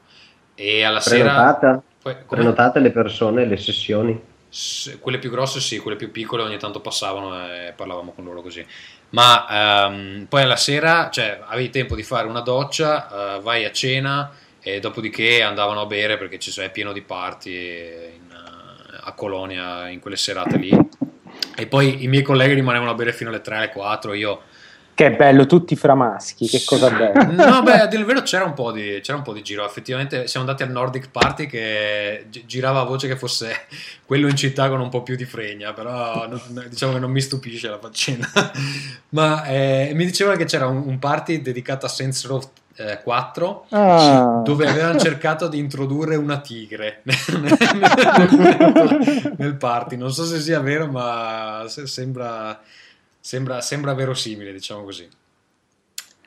E 0.56 0.84
alla 0.84 1.00
Prenotata? 1.00 1.60
sera 1.60 1.82
poi, 2.14 2.24
Prenotate 2.28 2.80
le 2.80 2.92
persone, 2.92 3.46
le 3.46 3.58
sessioni? 3.58 4.20
Se, 4.50 5.00
quelle 5.00 5.20
più 5.20 5.30
grosse 5.30 5.60
sì, 5.60 5.80
quelle 5.80 5.98
più 5.98 6.12
piccole 6.12 6.44
ogni 6.44 6.58
tanto 6.58 6.80
passavano 6.80 7.36
e 7.52 7.74
parlavamo 7.76 8.14
con 8.14 8.24
loro 8.24 8.42
così. 8.42 8.66
Ma 9.10 9.88
um, 9.90 10.26
poi 10.30 10.44
alla 10.44 10.56
sera, 10.56 11.10
cioè, 11.10 11.42
avevi 11.46 11.70
tempo 11.70 11.96
di 11.96 12.04
fare 12.04 12.28
una 12.28 12.42
doccia, 12.42 13.38
uh, 13.38 13.42
vai 13.42 13.66
a 13.66 13.72
cena 13.72 14.32
e 14.62 14.80
dopodiché 14.80 15.42
andavano 15.42 15.82
a 15.82 15.86
bere 15.86 16.18
perché 16.18 16.40
ci 16.40 16.58
è 16.60 16.72
pieno 16.72 16.94
di 16.94 17.02
party 17.02 17.52
in, 17.52 18.32
uh, 18.32 18.96
a 19.02 19.12
Colonia 19.14 19.90
in 19.90 20.00
quelle 20.00 20.18
serate 20.18 20.58
lì. 20.58 20.72
E 21.58 21.68
poi 21.68 22.04
i 22.04 22.08
miei 22.08 22.24
colleghi 22.24 22.54
rimanevano 22.54 22.92
a 22.92 22.96
bere 22.96 23.12
fino 23.12 23.30
alle 23.30 23.42
3, 23.42 23.56
alle 23.58 23.70
4, 23.70 24.14
io 24.14 24.42
Che 24.98 25.12
bello, 25.12 25.46
tutti 25.46 25.76
fra 25.76 25.94
maschi, 25.94 26.48
che 26.48 26.64
cosa 26.66 26.90
bella. 26.90 27.22
no, 27.30 27.62
beh, 27.62 27.82
a 27.82 27.86
dire 27.86 28.02
il 28.02 28.08
vero 28.08 28.24
c'era 28.24 28.46
un, 28.46 28.56
po' 28.56 28.72
di, 28.72 29.00
c'era 29.04 29.16
un 29.16 29.24
po' 29.24 29.32
di 29.32 29.44
giro. 29.44 29.64
Effettivamente 29.64 30.26
siamo 30.26 30.48
andati 30.48 30.64
al 30.64 30.72
Nordic 30.72 31.12
Party 31.12 31.46
che 31.46 32.26
girava 32.48 32.80
a 32.80 32.84
voce 32.84 33.08
che 33.08 33.16
fosse 33.16 33.68
quello 34.08 34.28
in 34.28 34.36
città 34.36 34.70
con 34.70 34.80
un 34.80 34.90
po' 34.90 35.04
più 35.04 35.16
di 35.16 35.26
fregna, 35.26 35.72
però 35.72 36.28
no, 36.28 36.42
diciamo 36.68 36.94
che 36.94 37.00
non 37.00 37.12
mi 37.12 37.22
stupisce 37.22 37.70
la 37.70 37.78
faccenda. 37.78 38.28
Ma 39.10 39.46
eh, 39.46 39.92
mi 39.94 40.04
dicevano 40.04 40.36
che 40.36 40.46
c'era 40.46 40.66
un, 40.66 40.82
un 40.84 40.98
party 40.98 41.44
dedicato 41.44 41.86
a 41.86 41.90
Saints 41.90 42.26
Row 42.26 42.42
4 43.04 43.66
ah. 43.70 44.42
dove 44.44 44.68
avevano 44.68 45.00
cercato 45.00 45.48
di 45.48 45.60
introdurre 45.60 46.16
una 46.16 46.40
tigre 46.40 47.04
nel, 47.04 47.56
nel 49.38 49.56
party. 49.58 49.96
Non 49.96 50.12
so 50.12 50.26
se 50.26 50.40
sia 50.40 50.60
vero, 50.60 50.88
ma 50.88 51.66
sembra 51.68 52.60
Sembra, 53.28 53.60
sembra 53.60 53.94
verosimile, 53.94 54.54
diciamo 54.54 54.86
così. 54.86 55.06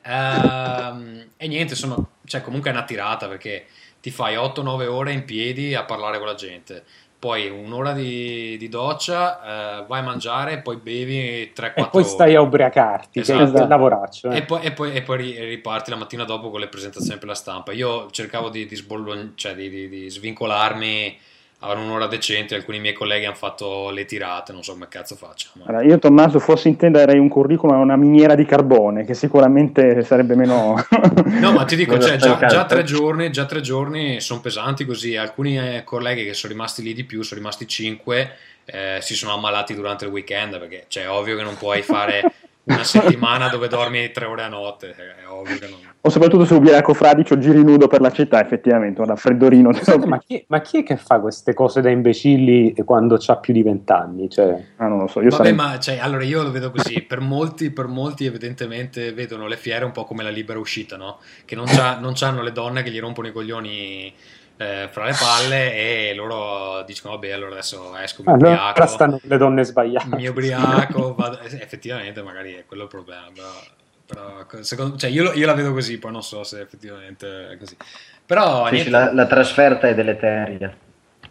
Ehm, 0.03 1.29
e 1.35 1.47
niente, 1.47 1.73
insomma, 1.73 1.97
cioè, 2.25 2.41
comunque 2.41 2.69
è 2.69 2.73
una 2.73 2.83
tirata 2.83 3.27
perché 3.27 3.65
ti 3.99 4.11
fai 4.11 4.35
8-9 4.35 4.85
ore 4.85 5.11
in 5.11 5.25
piedi 5.25 5.73
a 5.73 5.83
parlare 5.83 6.19
con 6.19 6.27
la 6.27 6.35
gente. 6.35 6.83
Poi 7.17 7.49
un'ora 7.49 7.93
di, 7.93 8.55
di 8.59 8.69
doccia, 8.69 9.79
eh, 9.79 9.85
vai 9.87 10.01
a 10.01 10.03
mangiare, 10.03 10.59
poi 10.59 10.75
bevi 10.75 11.51
3-4 11.55 11.71
ore. 11.71 11.73
E 11.75 11.89
poi 11.89 12.03
stai 12.03 12.35
a 12.35 12.41
ubriacarti, 12.41 13.19
esatto. 13.19 13.51
che 13.51 13.63
è 13.63 13.67
lavoraccio. 13.67 14.29
Eh. 14.29 14.37
E, 14.37 14.43
poi, 14.43 14.61
e, 14.61 14.71
poi, 14.71 14.93
e, 14.93 15.01
poi, 15.01 15.45
riparti 15.45 15.89
la 15.89 15.95
mattina 15.95 16.23
dopo 16.23 16.51
con 16.51 16.59
le 16.59 16.67
presentazioni 16.67 17.17
per 17.17 17.29
la 17.29 17.33
stampa. 17.33 17.71
Io 17.71 18.11
cercavo 18.11 18.49
di, 18.49 18.67
di, 18.67 18.75
sbollon- 18.75 19.31
cioè 19.33 19.55
di, 19.55 19.89
di 19.89 20.07
svincolarmi 20.07 21.17
avevano 21.63 21.85
un'ora 21.85 22.07
decente, 22.07 22.55
alcuni 22.55 22.79
miei 22.79 22.93
colleghi 22.93 23.25
hanno 23.25 23.35
fatto 23.35 23.89
le 23.91 24.05
tirate, 24.05 24.51
non 24.51 24.63
so 24.63 24.73
come 24.73 24.87
cazzo 24.87 25.15
faccio. 25.15 25.49
Ma... 25.53 25.65
Allora, 25.67 25.83
io 25.83 25.99
Tommaso 25.99 26.39
fossi 26.39 26.69
in 26.69 26.75
te 26.75 26.89
darei 26.89 27.19
un 27.19 27.29
curriculum 27.29 27.75
a 27.75 27.79
una 27.79 27.95
miniera 27.95 28.35
di 28.35 28.45
carbone, 28.45 29.05
che 29.05 29.13
sicuramente 29.13 30.03
sarebbe 30.03 30.35
meno... 30.35 30.83
no, 31.25 31.51
ma 31.51 31.63
ti 31.65 31.75
dico, 31.75 31.97
cioè, 32.01 32.17
già, 32.17 32.37
già, 32.45 32.65
tre 32.65 32.83
giorni, 32.83 33.31
già 33.31 33.45
tre 33.45 33.61
giorni 33.61 34.19
sono 34.21 34.41
pesanti 34.41 34.85
così, 34.85 35.15
alcuni 35.15 35.57
eh, 35.57 35.83
colleghi 35.83 36.25
che 36.25 36.33
sono 36.33 36.51
rimasti 36.51 36.81
lì 36.81 36.93
di 36.93 37.03
più, 37.03 37.21
sono 37.21 37.39
rimasti 37.39 37.67
cinque, 37.67 38.37
eh, 38.65 38.97
si 39.01 39.15
sono 39.15 39.33
ammalati 39.33 39.75
durante 39.75 40.05
il 40.05 40.11
weekend, 40.11 40.57
perché 40.57 40.85
cioè, 40.87 41.03
è 41.03 41.09
ovvio 41.09 41.37
che 41.37 41.43
non 41.43 41.57
puoi 41.57 41.83
fare 41.83 42.33
una 42.63 42.83
settimana 42.83 43.49
dove 43.49 43.67
dormi 43.67 44.11
tre 44.11 44.25
ore 44.25 44.43
a 44.43 44.47
notte, 44.47 44.95
è 44.95 45.27
ovvio 45.27 45.57
che 45.57 45.67
non... 45.67 45.79
O 46.03 46.09
soprattutto 46.09 46.45
se 46.45 46.55
ubriaco 46.55 46.93
fradicio 46.93 47.37
giri 47.37 47.63
nudo 47.63 47.87
per 47.87 48.01
la 48.01 48.11
città, 48.11 48.41
effettivamente, 48.41 49.01
un 49.01 49.07
raffreddorino. 49.07 49.71
Scusate, 49.73 50.07
ma, 50.07 50.17
chi, 50.19 50.43
ma, 50.47 50.59
chi, 50.61 50.79
è 50.79 50.83
che 50.83 50.97
fa 50.97 51.19
queste 51.19 51.53
cose 51.53 51.81
da 51.81 51.89
imbecilli 51.89 52.73
quando 52.83 53.19
ha 53.23 53.35
più 53.37 53.53
di 53.53 53.61
vent'anni? 53.61 54.29
Cioè... 54.29 54.63
Ah, 54.77 54.87
non 54.87 54.99
lo 54.99 55.07
so, 55.07 55.21
io 55.21 55.29
Vabbè, 55.29 55.43
sarei... 55.43 55.53
ma 55.53 55.79
cioè, 55.79 55.99
allora 55.99 56.23
io 56.23 56.41
lo 56.41 56.51
vedo 56.51 56.71
così, 56.71 57.01
per 57.01 57.19
molti, 57.19 57.69
per 57.69 57.87
molti 57.87 58.25
evidentemente 58.25 59.13
vedono 59.13 59.47
le 59.47 59.57
fiere 59.57 59.85
un 59.85 59.91
po' 59.91 60.05
come 60.05 60.23
la 60.23 60.29
libera 60.29 60.57
uscita, 60.57 60.97
no? 60.97 61.19
Che 61.45 61.55
non, 61.55 61.65
c'ha, 61.65 61.99
non 61.99 62.13
hanno 62.21 62.41
le 62.41 62.51
donne 62.51 62.81
che 62.81 62.89
gli 62.89 62.99
rompono 62.99 63.27
i 63.27 63.31
coglioni 63.31 64.13
eh, 64.61 64.89
fra 64.91 65.05
le 65.05 65.15
palle 65.17 65.73
e 65.73 66.13
loro 66.13 66.83
dicono 66.83 67.15
vabbè 67.15 67.31
allora 67.31 67.51
adesso 67.51 67.97
esco 67.97 68.21
mi 68.23 68.31
ubriaco. 68.31 68.61
allora 68.61 68.85
stanno 68.85 69.19
le 69.23 69.37
donne 69.37 69.63
sbagliate. 69.63 70.15
Mi 70.15 70.27
ubriaco 70.27 71.15
vado... 71.15 71.39
effettivamente 71.39 72.21
magari 72.21 72.53
è 72.53 72.65
quello 72.67 72.83
il 72.83 72.89
problema 72.89 73.27
però, 73.33 74.45
però 74.45 74.63
secondo... 74.63 74.97
cioè, 74.97 75.09
io, 75.09 75.33
io, 75.33 75.47
la 75.47 75.53
vedo 75.53 75.73
così 75.73 75.97
poi 75.97 76.11
non 76.11 76.21
so 76.21 76.43
se 76.43 76.61
effettivamente 76.61 77.49
è 77.49 77.57
così. 77.57 77.75
Però 78.23 78.67
sì, 78.67 78.89
la, 78.89 79.11
la, 79.11 79.25
trasferta 79.25 79.87
è 79.87 79.95
deleteria. 79.95 80.77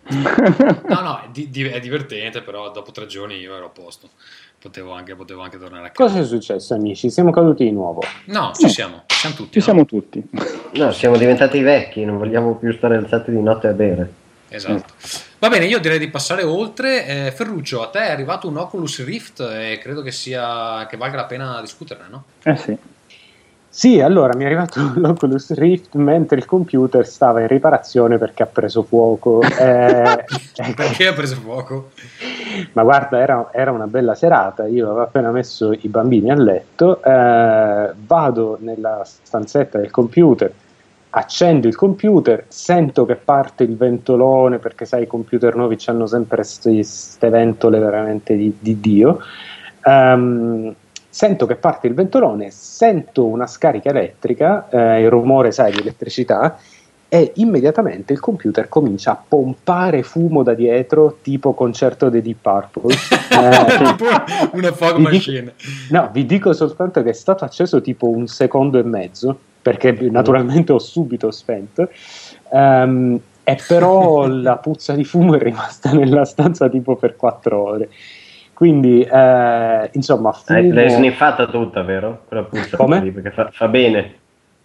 No 0.09 1.01
no 1.01 1.21
è, 1.23 1.29
di, 1.31 1.69
è 1.69 1.79
divertente 1.79 2.43
però 2.43 2.71
dopo 2.73 2.91
tre 2.91 3.07
giorni 3.07 3.37
io 3.37 3.55
ero 3.55 3.67
a 3.67 3.71
posto 3.71 4.11
potevo 4.61 4.93
anche, 4.93 5.15
potevo 5.15 5.41
anche 5.41 5.59
tornare 5.59 5.87
a 5.87 5.91
casa. 5.91 6.11
Cosa 6.11 6.23
è 6.23 6.27
successo, 6.27 6.75
amici? 6.75 7.11
Siamo 7.11 7.31
caduti 7.31 7.65
di 7.65 7.73
nuovo? 7.73 8.03
No, 8.27 8.53
ci 8.55 8.69
siamo, 8.69 9.05
siamo 9.07 9.35
tutti. 9.35 9.53
Ci 9.53 9.59
no? 9.59 9.65
siamo 9.65 9.85
tutti. 9.87 10.29
No, 10.75 10.93
siamo 10.93 11.17
diventati 11.17 11.61
vecchi, 11.61 12.05
non 12.05 12.19
vogliamo 12.19 12.57
più 12.57 12.73
stare 12.73 12.97
alzati 12.97 13.31
di 13.31 13.41
notte 13.41 13.69
a 13.69 13.73
bere. 13.73 14.13
Esatto. 14.49 14.93
Va 15.39 15.49
bene, 15.49 15.65
io 15.65 15.79
direi 15.79 15.99
di 15.99 16.11
passare 16.11 16.43
oltre. 16.43 17.07
Eh, 17.07 17.33
Ferruccio, 17.33 17.83
a 17.83 17.89
te 17.89 18.01
è 18.01 18.11
arrivato 18.11 18.49
un 18.49 18.59
Oculus 18.59 19.03
Rift 19.05 19.41
e 19.41 19.79
credo 19.81 20.03
che, 20.03 20.11
sia, 20.11 20.87
che 20.87 20.97
valga 20.99 21.17
la 21.17 21.25
pena 21.25 21.61
discuterne, 21.61 22.05
no? 22.11 22.25
Eh 22.43 22.57
sì. 22.57 22.77
Sì, 23.73 24.01
allora 24.01 24.35
mi 24.35 24.43
è 24.43 24.47
arrivato 24.47 24.81
l'Oculus 24.99 25.53
Rift 25.55 25.95
mentre 25.95 26.39
il 26.39 26.45
computer 26.45 27.07
stava 27.07 27.41
in 27.41 27.47
riparazione 27.47 28.19
perché 28.19 28.43
ha 28.43 28.47
preso 28.47 28.83
fuoco. 28.83 29.41
Eh, 29.61 30.25
perché 30.75 31.07
ha 31.07 31.13
preso 31.13 31.37
fuoco? 31.37 31.91
Ma 32.73 32.83
guarda, 32.83 33.21
era, 33.21 33.51
era, 33.53 33.71
una 33.71 33.87
bella 33.87 34.15
serata, 34.15 34.67
io 34.67 34.87
avevo 34.87 35.03
appena 35.03 35.31
messo 35.31 35.73
i 35.73 35.89
bambini 35.89 36.31
a 36.31 36.35
letto, 36.35 37.03
eh, 37.03 37.93
vado 38.07 38.59
nella 38.61 39.03
stanzetta 39.05 39.79
del 39.79 39.91
computer, 39.91 40.51
accendo 41.11 41.69
il 41.69 41.77
computer, 41.77 42.45
sento 42.49 43.05
che 43.05 43.17
parte 43.17 43.65
il 43.65 43.77
ventolone, 43.77 44.59
perché 44.59 44.87
sai 44.87 45.03
i 45.03 45.07
computer 45.07 45.55
nuovi 45.55 45.77
hanno 45.87 46.07
sempre 46.07 46.43
queste 46.63 47.29
ventole 47.29 47.79
veramente 47.79 48.35
di, 48.35 48.57
di 48.59 48.81
Dio. 48.81 49.19
Um, 49.85 50.75
sento 51.11 51.45
che 51.45 51.57
parte 51.57 51.89
il 51.89 51.95
ventolone, 51.95 52.51
sento 52.51 53.27
una 53.27 53.47
scarica 53.47 53.91
elettrica, 53.91 54.69
eh, 54.71 55.03
il 55.03 55.11
rumore, 55.11 55.51
sai, 55.51 55.73
di 55.73 55.81
elettricità, 55.81 56.57
e 57.13 57.33
immediatamente 57.37 58.13
il 58.13 58.21
computer 58.21 58.69
comincia 58.69 59.11
a 59.11 59.23
pompare 59.29 60.05
fumo 60.05 60.45
da 60.45 60.55
dietro, 60.55 61.19
tipo 61.23 61.55
concerto 61.55 62.09
dei 62.09 62.23
Deep 62.23 62.39
Purple. 62.41 62.95
eh, 62.95 64.51
una 64.53 64.73
fog 64.73 64.97
machine. 64.99 65.53
Dico, 65.57 65.97
no, 65.97 66.09
vi 66.13 66.25
dico 66.25 66.53
soltanto 66.53 67.03
che 67.03 67.11
è 67.11 67.15
stato 67.15 67.45
acceso 67.45 67.81
tipo 67.81 68.09
un 68.09 68.29
secondo 68.29 68.79
e 68.79 68.85
mezzo, 68.85 69.37
perché 69.61 69.91
naturalmente 70.09 70.73
ho 70.73 70.79
subito 70.79 71.33
spento. 71.33 71.89
Um, 72.51 73.21
e 73.43 73.59
però 73.67 74.27
la 74.31 74.59
puzza 74.59 74.95
di 74.95 75.05
fumo 75.05 75.35
è 75.35 75.41
rimasta 75.41 75.91
nella 75.93 76.25
stanza 76.25 76.69
tipo 76.69 76.95
per 76.95 77.17
quattro 77.17 77.61
ore. 77.61 77.89
Quindi, 78.61 79.01
eh, 79.01 79.89
insomma, 79.95 80.33
fumo... 80.33 80.75
l'hai 80.75 80.91
sniffata 80.91 81.47
tutta, 81.47 81.81
vero? 81.81 82.25
Quella 82.29 82.43
puzza 82.45 82.77
Come? 82.77 83.01
Lì, 83.01 83.11
perché 83.11 83.31
fa, 83.31 83.49
fa 83.51 83.69
bene. 83.69 84.17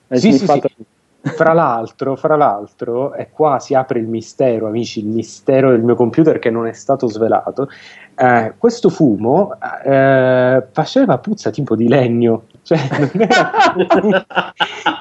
Sì, 0.09 0.33
sì, 0.33 0.45
sì. 0.45 0.61
Fra 1.21 1.53
l'altro, 1.53 2.17
fra 2.17 2.35
l'altro, 2.35 3.13
e 3.13 3.29
qua 3.31 3.57
si 3.59 3.73
apre 3.73 3.99
il 3.99 4.07
mistero, 4.07 4.67
amici, 4.67 4.99
il 4.99 5.05
mistero 5.05 5.71
del 5.71 5.81
mio 5.81 5.95
computer 5.95 6.39
che 6.39 6.49
non 6.49 6.67
è 6.67 6.73
stato 6.73 7.07
svelato. 7.07 7.69
Eh, 8.15 8.55
questo 8.57 8.89
fumo 8.89 9.57
eh, 9.85 10.61
faceva 10.73 11.17
puzza 11.17 11.49
tipo 11.49 11.77
di 11.77 11.87
legno, 11.87 12.47
cioè 12.63 12.77
non 12.99 13.09
era, 13.13 14.53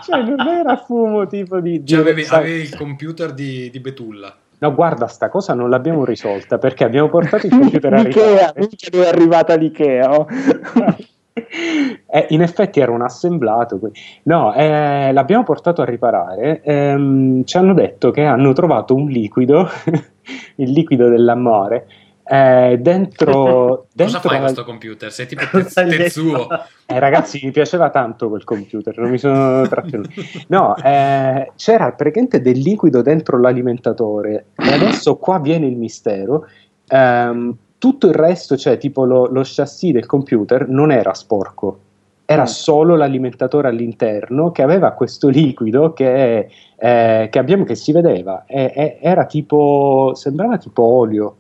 cioè, 0.06 0.22
non 0.22 0.46
era 0.46 0.76
fumo 0.76 1.26
tipo 1.26 1.58
di... 1.58 1.82
di 1.82 1.88
cioè, 1.88 1.98
avevi, 1.98 2.24
avevi, 2.30 2.60
il 2.60 2.76
computer 2.76 3.32
di, 3.32 3.70
di 3.70 3.80
Betulla. 3.80 4.32
No, 4.64 4.74
guarda, 4.74 5.08
sta 5.08 5.28
cosa 5.28 5.52
non 5.52 5.68
l'abbiamo 5.68 6.06
risolta 6.06 6.56
perché 6.56 6.84
abbiamo 6.84 7.10
portato 7.10 7.44
il 7.44 7.52
computer 7.52 7.92
a 7.92 8.00
Ikea, 8.00 8.54
mica 8.56 8.98
è 8.98 9.06
arrivata 9.06 9.56
l'Ikea. 9.56 10.18
Oh. 10.18 10.26
eh, 11.34 12.26
in 12.30 12.40
effetti 12.40 12.80
era 12.80 12.90
un 12.90 13.02
assemblato. 13.02 13.78
No, 14.22 14.54
eh, 14.54 15.12
l'abbiamo 15.12 15.42
portato 15.42 15.82
a 15.82 15.84
riparare. 15.84 16.62
Ehm, 16.62 17.44
ci 17.44 17.58
hanno 17.58 17.74
detto 17.74 18.10
che 18.10 18.22
hanno 18.22 18.54
trovato 18.54 18.94
un 18.94 19.06
liquido, 19.08 19.68
il 20.56 20.70
liquido 20.70 21.10
dell'amore, 21.10 21.86
eh, 22.26 22.78
dentro, 22.80 23.86
dentro 23.92 24.18
cosa 24.18 24.20
fai 24.20 24.38
la... 24.38 24.44
questo 24.44 24.64
computer? 24.64 25.12
Sei 25.12 25.26
tipo 25.26 25.44
Tetsuo 25.62 26.48
eh, 26.86 26.98
ragazzi 26.98 27.38
mi 27.42 27.50
piaceva 27.50 27.90
tanto 27.90 28.30
quel 28.30 28.44
computer 28.44 28.96
non 28.98 29.10
mi 29.10 29.18
sono 29.18 29.66
trattenuto. 29.68 30.10
No 30.48 30.74
eh, 30.76 31.52
c'era 31.56 31.92
praticamente 31.92 32.40
del 32.40 32.58
liquido 32.58 33.02
dentro 33.02 33.38
l'alimentatore 33.38 34.46
e 34.56 34.72
adesso 34.72 35.16
qua 35.16 35.38
viene 35.38 35.66
il 35.66 35.76
mistero. 35.76 36.46
Um, 36.88 37.56
tutto 37.78 38.08
il 38.08 38.14
resto 38.14 38.56
cioè 38.56 38.78
tipo 38.78 39.04
lo, 39.04 39.26
lo, 39.26 39.42
chassis 39.44 39.92
del 39.92 40.06
computer 40.06 40.66
non 40.68 40.90
era 40.90 41.12
sporco. 41.12 41.78
Era 42.24 42.42
mm. 42.42 42.46
solo 42.46 42.96
l'alimentatore 42.96 43.68
all'interno 43.68 44.50
che 44.50 44.62
aveva 44.62 44.92
questo 44.92 45.28
liquido 45.28 45.92
che, 45.92 46.48
eh, 46.76 47.28
che 47.30 47.38
abbiamo 47.38 47.64
che 47.64 47.74
si 47.74 47.92
vedeva. 47.92 48.44
E, 48.46 48.98
era 49.02 49.26
tipo 49.26 50.12
sembrava 50.14 50.56
tipo 50.56 50.82
olio 50.82 51.36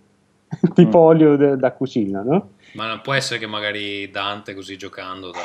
tipo 0.74 0.98
mm. 0.98 1.02
olio 1.02 1.36
de- 1.38 1.56
da 1.56 1.70
cucina, 1.70 2.22
no? 2.24 2.53
Ma 2.74 2.86
non 2.86 3.00
può 3.02 3.12
essere 3.12 3.38
che 3.38 3.46
magari 3.46 4.10
Dante 4.10 4.54
così 4.54 4.76
giocando 4.76 5.30
da... 5.30 5.38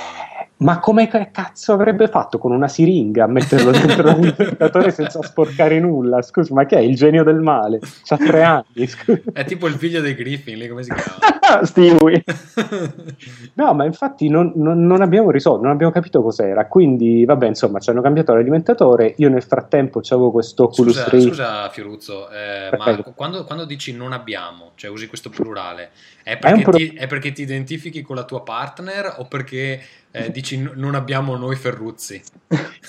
Ma 0.58 0.80
come 0.80 1.08
cazzo 1.32 1.74
avrebbe 1.74 2.08
fatto 2.08 2.38
con 2.38 2.52
una 2.52 2.68
siringa 2.68 3.24
a 3.24 3.28
metterlo 3.28 3.72
dentro 3.72 4.04
l'alimentatore 4.04 4.92
senza 4.92 5.22
sporcare 5.22 5.80
nulla? 5.80 6.22
Scusa, 6.22 6.54
ma 6.54 6.66
che 6.66 6.78
è 6.78 6.82
il 6.82 6.96
genio 6.96 7.24
del 7.24 7.40
male? 7.40 7.80
C'ha 8.04 8.18
tre 8.18 8.44
anni. 8.44 8.88
Scusa. 8.88 9.22
È 9.32 9.46
tipo 9.46 9.68
il 9.68 9.76
figlio 9.76 10.02
dei 10.02 10.16
Griffin, 10.16 10.58
lì 10.58 10.68
come 10.68 10.84
si 10.84 10.92
chiama? 10.92 11.64
Stewie. 11.64 12.24
no, 13.54 13.74
ma 13.74 13.86
infatti 13.86 14.28
non, 14.28 14.52
non, 14.56 14.86
non, 14.86 15.02
abbiamo 15.02 15.32
risolto, 15.32 15.62
non 15.64 15.72
abbiamo 15.72 15.92
capito 15.92 16.22
cos'era. 16.22 16.68
Quindi, 16.68 17.26
vabbè, 17.26 17.48
insomma, 17.48 17.80
ci 17.80 17.90
hanno 17.90 18.02
cambiaato 18.02 18.34
l'alimentatore. 18.34 19.14
Io 19.18 19.30
nel 19.30 19.44
frattempo 19.44 20.02
avevo 20.10 20.32
questo 20.32 20.64
Oculus 20.64 20.96
scusa, 20.96 21.10
Rift. 21.10 21.28
Scusa, 21.28 21.70
Fioruzzo, 21.70 22.30
eh, 22.30 22.70
ma 22.78 23.04
quando, 23.16 23.44
quando, 23.44 23.66
dici 23.66 23.96
non 23.96 24.14
abbiamo, 24.14 24.72
cioè 24.76 24.90
usi 24.90 25.08
questo 25.08 25.30
plurale, 25.30 25.92
è 26.30 26.38
perché, 26.38 26.62
è 26.62 26.72
ti, 26.72 26.88
è 26.96 27.08
perché 27.08 27.32
ti 27.32 27.42
identifichi 27.42 28.02
con 28.02 28.16
la 28.16 28.24
tua 28.24 28.44
partner 28.44 29.16
o 29.18 29.26
perché 29.26 29.82
eh, 30.12 30.30
dici 30.32 30.70
non 30.76 30.94
abbiamo 30.94 31.36
noi 31.36 31.56
Ferruzzi? 31.56 32.22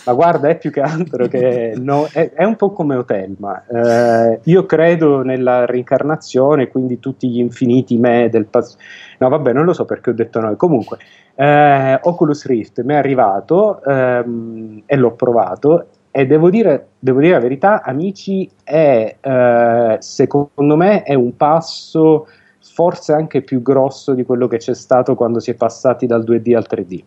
Ma 0.05 0.13
guarda, 0.13 0.49
è 0.49 0.59
più 0.59 0.71
che 0.71 0.81
altro 0.81 1.27
che 1.27 1.75
no, 1.77 2.07
è, 2.13 2.33
è, 2.33 2.45
un 2.45 2.57
po' 2.57 2.73
come 2.73 2.97
Otelma. 2.97 3.65
Eh, 3.67 4.41
io 4.45 4.67
credo 4.67 5.23
nella 5.23 5.65
reincarnazione, 5.65 6.69
quindi 6.69 6.99
tutti 6.99 7.29
gli 7.29 7.39
infiniti 7.39 7.97
me 7.97 8.29
del 8.31 8.47
passato. 8.47 8.83
No, 9.19 9.29
vabbè, 9.29 9.53
non 9.53 9.65
lo 9.65 9.73
so 9.73 9.85
perché 9.85 10.11
ho 10.11 10.15
detto 10.15 10.41
noi. 10.41 10.57
Comunque, 10.57 10.99
eh, 11.35 11.99
Oculus 12.03 12.47
Rift 12.47 12.83
mi 12.83 12.95
è 12.95 12.97
arrivato 12.97 13.83
ehm, 13.83 14.83
e 14.85 14.97
l'ho 14.97 15.13
provato 15.13 15.87
e 16.13 16.27
devo 16.27 16.51
dire, 16.51 16.89
devo 16.99 17.21
dire 17.21 17.35
la 17.35 17.41
verità, 17.41 17.83
amici, 17.83 18.51
è, 18.65 19.17
eh, 19.21 19.97
secondo 20.01 20.77
me 20.77 21.03
è 21.05 21.15
un 21.15 21.37
passo 21.37 22.27
forse 22.61 23.13
anche 23.13 23.43
più 23.43 23.63
grosso 23.63 24.13
di 24.13 24.25
quello 24.25 24.47
che 24.47 24.59
c'è 24.59 24.75
stato 24.75 25.15
quando 25.15 25.41
si 25.41 25.51
è 25.51 25.55
passati 25.55 26.07
dal 26.07 26.23
2D 26.23 26.55
al 26.55 26.67
3D. 26.71 27.03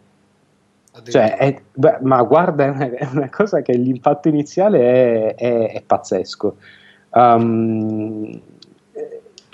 Cioè, 1.09 1.37
è, 1.37 1.61
beh, 1.73 1.99
ma 2.01 2.21
guarda, 2.23 2.75
è 2.77 3.07
una 3.11 3.29
cosa 3.29 3.61
che 3.61 3.73
l'impatto 3.73 4.27
iniziale 4.27 4.79
è, 4.79 5.35
è, 5.35 5.71
è 5.73 5.81
pazzesco. 5.81 6.55
Um, 7.11 8.41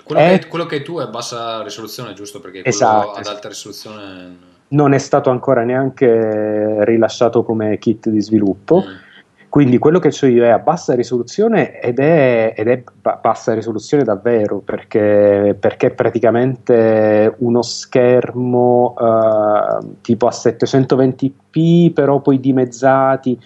quello, 0.04 0.38
che, 0.38 0.46
quello, 0.48 0.66
che, 0.66 0.82
tu 0.82 0.98
è 0.98 1.06
bassa 1.08 1.62
risoluzione, 1.62 2.12
giusto? 2.14 2.40
Perché 2.40 2.62
quello 2.62 2.76
esatto, 2.76 3.12
ad 3.12 3.26
alta 3.26 3.48
risoluzione 3.48 4.48
non 4.68 4.92
è 4.92 4.98
stato 4.98 5.30
ancora 5.30 5.62
neanche 5.62 6.84
rilasciato 6.84 7.42
come 7.42 7.78
kit 7.78 8.08
di 8.08 8.20
sviluppo. 8.20 8.84
Mm 8.86 9.08
quindi 9.50 9.78
quello 9.78 9.98
che 9.98 10.16
ho 10.16 10.26
io 10.26 10.44
è 10.44 10.48
a 10.48 10.60
bassa 10.60 10.94
risoluzione 10.94 11.80
ed 11.80 11.98
è, 11.98 12.54
ed 12.56 12.68
è 12.68 12.84
bassa 13.20 13.52
risoluzione 13.52 14.04
davvero 14.04 14.60
perché, 14.60 15.56
perché 15.58 15.88
è 15.88 15.90
praticamente 15.90 17.34
uno 17.38 17.60
schermo 17.60 18.94
uh, 18.96 19.96
tipo 20.02 20.28
a 20.28 20.30
720p 20.30 21.92
però 21.92 22.20
poi 22.20 22.38
dimezzati, 22.38 23.36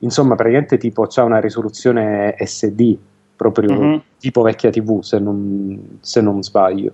insomma 0.00 0.34
praticamente 0.34 0.78
tipo 0.78 1.06
c'ha 1.06 1.22
una 1.22 1.38
risoluzione 1.38 2.34
SD 2.40 2.96
proprio 3.36 3.72
mm-hmm. 3.72 3.98
tipo 4.18 4.42
vecchia 4.42 4.70
tv 4.70 5.00
se 5.02 5.20
non, 5.20 5.98
se 6.00 6.20
non 6.20 6.42
sbaglio. 6.42 6.92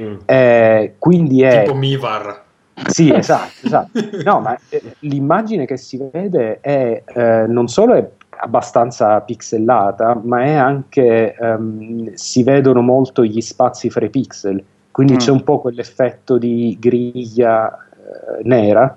Mm. 0.00 0.16
Eh, 0.24 0.94
quindi 0.98 1.42
è... 1.42 1.62
Tipo 1.62 1.74
Mivar. 1.76 2.46
Sì, 2.86 3.12
esatto, 3.12 3.66
esatto. 3.66 4.00
No, 4.24 4.40
ma 4.40 4.58
eh, 4.68 4.82
l'immagine 5.00 5.66
che 5.66 5.76
si 5.76 6.00
vede 6.10 6.60
è 6.60 7.02
eh, 7.04 7.46
non 7.46 7.68
solo 7.68 7.94
è 7.94 8.08
abbastanza 8.40 9.20
pixellata, 9.20 10.20
ma 10.22 10.42
è 10.42 10.54
anche 10.54 11.34
um, 11.38 12.12
si 12.14 12.42
vedono 12.42 12.80
molto 12.80 13.24
gli 13.24 13.40
spazi 13.40 13.90
fra 13.90 14.04
i 14.04 14.10
pixel, 14.10 14.62
quindi 14.90 15.14
mm. 15.14 15.16
c'è 15.16 15.30
un 15.30 15.42
po' 15.42 15.60
quell'effetto 15.60 16.38
di 16.38 16.76
griglia 16.78 17.70
eh, 17.70 18.42
nera, 18.44 18.96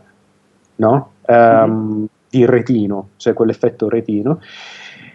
no? 0.76 1.12
Um, 1.26 1.72
mm. 1.72 2.06
Di 2.30 2.46
retino, 2.46 3.10
c'è 3.18 3.34
quell'effetto 3.34 3.90
retino. 3.90 4.40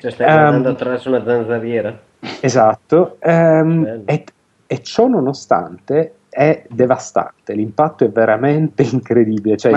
Cioè 0.01 0.11
stai 0.11 0.27
guardando 0.27 0.69
um, 0.69 0.75
attraverso 0.75 1.09
una 1.09 1.25
zanzariera. 1.25 1.99
Esatto, 2.41 3.19
um, 3.23 4.03
e, 4.05 4.25
e 4.67 4.83
ciò 4.83 5.07
nonostante 5.07 6.16
è 6.37 6.64
devastante, 6.68 7.55
l'impatto 7.55 8.05
è 8.05 8.11
veramente 8.11 8.82
incredibile. 8.93 9.57
Cioè, 9.57 9.72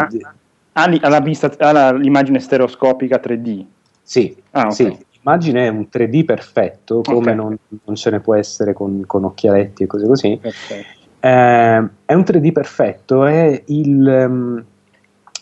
ha, 0.74 1.92
l'immagine 1.94 2.40
stereoscopica 2.40 3.18
3D? 3.18 3.66
Sì, 4.02 4.36
ah, 4.52 4.62
okay. 4.62 4.72
sì, 4.74 4.98
l'immagine 5.14 5.68
è 5.68 5.70
un 5.70 5.88
3D 5.92 6.26
perfetto, 6.26 7.02
come 7.02 7.20
okay. 7.20 7.36
non, 7.36 7.58
non, 7.86 7.96
ce 7.96 8.10
ne 8.10 8.20
può 8.20 8.36
essere 8.36 8.74
con, 8.74 9.04
con 9.06 9.24
occhialetti 9.24 9.84
e 9.84 9.88
cose 9.88 10.06
così. 10.06 10.38
Okay. 10.38 10.86
Eh, 11.22 11.90
è 12.06 12.14
un 12.14 12.22
3D 12.22 12.52
perfetto 12.52 13.26
è 13.26 13.64
il, 13.68 14.26
um, 14.28 14.64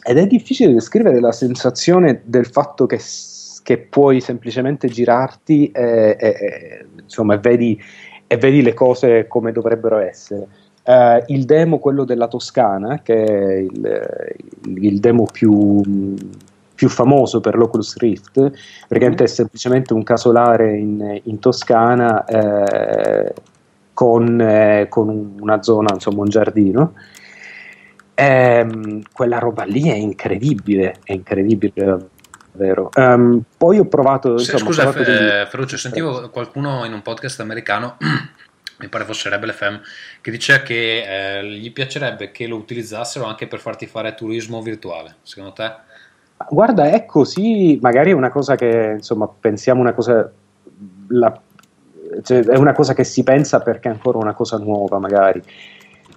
ed 0.03 0.18
è 0.18 0.28
difficile 0.28 0.74
descrivere 0.74 1.20
la 1.20 1.32
sensazione 1.32 2.22
del 2.26 2.45
fatto 2.45 2.86
che, 2.86 2.99
che 3.63 3.78
puoi 3.80 4.22
semplicemente 4.22 4.88
girarti 4.88 5.72
e, 5.72 6.15
e, 6.20 6.86
insomma, 7.01 7.36
e 7.36 7.38
vedi, 7.39 7.82
e 8.28 8.38
vedi 8.38 8.61
le 8.61 8.74
cose 8.74 9.28
come 9.28 9.51
dovrebbero 9.51 9.97
essere. 9.97 10.47
Uh, 10.88 11.21
il 11.27 11.43
demo, 11.43 11.79
quello 11.79 12.05
della 12.05 12.29
Toscana, 12.29 13.01
che 13.03 13.25
è 13.25 13.55
il, 13.57 14.77
il 14.77 14.99
demo 15.01 15.25
più, 15.25 16.15
più, 16.73 16.88
famoso 16.88 17.41
per 17.41 17.57
l'Oculus 17.57 17.97
Rift, 17.97 18.51
perché 18.88 19.09
mm. 19.09 19.13
è 19.15 19.27
semplicemente 19.27 19.93
un 19.93 20.03
casolare 20.03 20.77
in, 20.77 21.19
in 21.23 21.39
Toscana 21.39 22.23
eh, 22.23 23.33
con, 23.93 24.39
eh, 24.39 24.85
con, 24.88 25.35
una 25.41 25.61
zona, 25.61 25.93
insomma 25.93 26.21
un 26.21 26.29
giardino. 26.29 26.93
Eh, 28.13 29.01
quella 29.11 29.39
roba 29.39 29.65
lì 29.65 29.89
è 29.89 29.95
incredibile, 29.95 30.99
è 31.03 31.11
incredibile 31.11 31.73
davvero. 32.53 32.91
Um, 32.95 33.41
poi 33.57 33.77
ho 33.77 33.88
provato. 33.88 34.31
Insomma, 34.31 34.59
Scusa, 34.59 34.88
ho 34.88 34.91
provato 34.93 35.49
Ferruccio, 35.49 35.75
sentivo 35.75 36.29
qualcuno 36.29 36.85
in 36.85 36.93
un 36.93 37.01
podcast 37.01 37.41
americano 37.41 37.97
mi 38.80 38.89
pare 38.89 39.05
fosse 39.05 39.30
Rebel 39.30 39.53
FM, 39.53 39.75
che 40.21 40.32
diceva 40.32 40.59
che 40.59 41.39
eh, 41.39 41.45
gli 41.45 41.71
piacerebbe 41.71 42.32
che 42.32 42.47
lo 42.47 42.57
utilizzassero 42.57 43.25
anche 43.25 43.47
per 43.47 43.59
farti 43.59 43.88
fare 43.88 44.13
turismo 44.13 44.61
virtuale. 44.61 45.15
Secondo 45.23 45.53
te? 45.53 45.73
Guarda, 46.49 46.89
è 46.89 47.05
così, 47.05 47.80
magari 47.82 48.11
è 48.11 48.13
una 48.13 48.30
cosa 48.30 48.55
che, 48.55 48.95
insomma, 48.97 49.28
pensiamo 49.28 49.82
una 49.82 49.93
cosa, 49.93 50.32
la, 51.07 51.41
cioè, 52.21 52.43
è 52.43 52.57
una 52.57 52.73
cosa 52.73 52.93
che 52.93 53.03
si 53.03 53.23
pensa 53.23 53.59
perché 53.61 53.89
è 53.89 53.91
ancora 53.91 54.19
una 54.19 54.34
cosa 54.34 54.57
nuova, 54.57 54.99
magari. 54.99 55.41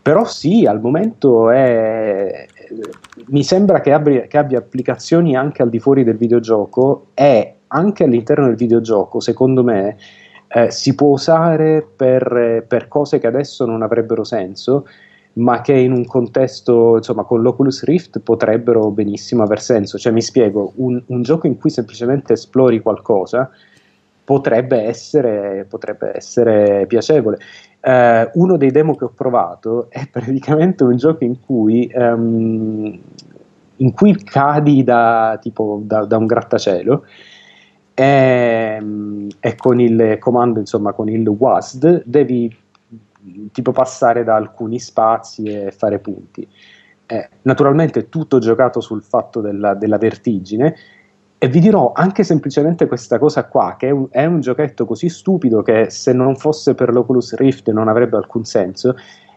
Però 0.03 0.25
sì, 0.25 0.67
al 0.67 0.81
momento 0.81 1.51
è, 1.51 2.47
mi 3.27 3.45
sembra 3.45 3.81
che 3.81 3.93
abbia, 3.93 4.23
che 4.23 4.39
abbia 4.39 4.59
applicazioni 4.59 5.37
anche 5.37 5.63
al 5.63 5.71
di 5.71 5.79
fuori 5.79 6.05
del 6.05 6.17
videogioco 6.17 7.09
e 7.15 7.55
anche 7.69 8.05
all'interno 8.05 8.47
del 8.47 8.57
videogioco, 8.57 9.21
secondo 9.21 9.63
me, 9.63 9.97
eh, 10.53 10.71
si 10.73 10.97
può 10.97 11.09
usare 11.09 11.87
per, 11.95 12.65
per, 12.67 12.89
cose 12.89 13.21
che 13.21 13.29
adesso 13.29 13.65
non 13.67 13.83
avrebbero 13.83 14.25
senso, 14.25 14.87
ma 15.35 15.61
che 15.61 15.75
in 15.75 15.93
un 15.93 16.05
contesto, 16.05 16.97
insomma, 16.97 17.23
con 17.23 17.41
l'Oculus 17.41 17.85
Rift 17.85 18.19
potrebbero 18.19 18.91
benissimo 18.91 19.45
aver 19.45 19.61
senso. 19.61 19.97
Cioè, 19.97 20.13
mi 20.13 20.23
spiego, 20.23 20.73
un, 20.77 21.01
un 21.07 21.23
gioco 21.23 21.47
in 21.47 21.57
cui 21.57 21.71
semplicemente 21.71 22.33
esplori 22.33 22.81
qualcosa 22.81 23.49
potrebbe 24.25 24.83
essere, 24.83 25.67
potrebbe 25.69 26.17
essere 26.17 26.85
piacevole. 26.89 27.39
Uh, 27.81 28.29
uno 28.35 28.57
dei 28.57 28.73
demo 28.73 28.97
che 28.97 29.05
ho 29.05 29.13
provato 29.15 29.87
è 29.91 30.09
praticamente 30.11 30.83
un 30.83 30.97
gioco 30.97 31.23
in 31.23 31.39
cui, 31.41 31.89
um, 31.95 32.99
in 33.77 33.93
cui 33.93 34.17
cadi 34.25 34.83
da, 34.83 35.39
tipo, 35.41 35.81
da, 35.85 36.05
da 36.05 36.17
un 36.17 36.27
grattacielo 36.27 37.05
e, 38.01 38.77
ehm, 38.77 39.29
e 39.41 39.55
con 39.57 39.79
il 39.79 40.17
comando, 40.19 40.59
insomma, 40.59 40.93
con 40.93 41.09
il 41.09 41.29
WASD 41.29 42.03
devi 42.07 42.57
tipo 43.53 43.73
passare 43.73 44.25
da 44.25 44.35
alcuni 44.37 44.79
spazi 44.79 45.45
e 45.45 45.71
fare 45.71 45.99
punti. 45.99 46.49
Eh, 47.07 47.29
naturalmente 47.43 48.09
tutto 48.09 48.39
giocato 48.39 48.81
sul 48.81 49.03
fatto 49.03 49.41
della, 49.41 49.75
della, 49.75 49.99
vertigine 49.99 50.77
e 51.37 51.49
vi 51.49 51.59
dirò 51.59 51.93
anche 51.93 52.23
semplicemente 52.23 52.87
questa 52.87 53.19
cosa 53.19 53.47
qua, 53.47 53.75
che 53.77 53.89
è 53.89 53.91
un, 53.91 54.07
è 54.11 54.25
un, 54.25 54.41
giochetto 54.41 54.87
così 54.87 55.09
stupido 55.09 55.63
che 55.63 55.91
se 55.91 56.13
non 56.13 56.37
fosse 56.37 56.75
per 56.75 56.93
l'Oculus 56.93 57.35
Rift 57.35 57.69
non 57.71 57.89
avrebbe 57.89 58.17
alcun 58.17 58.45
senso, 58.45 58.95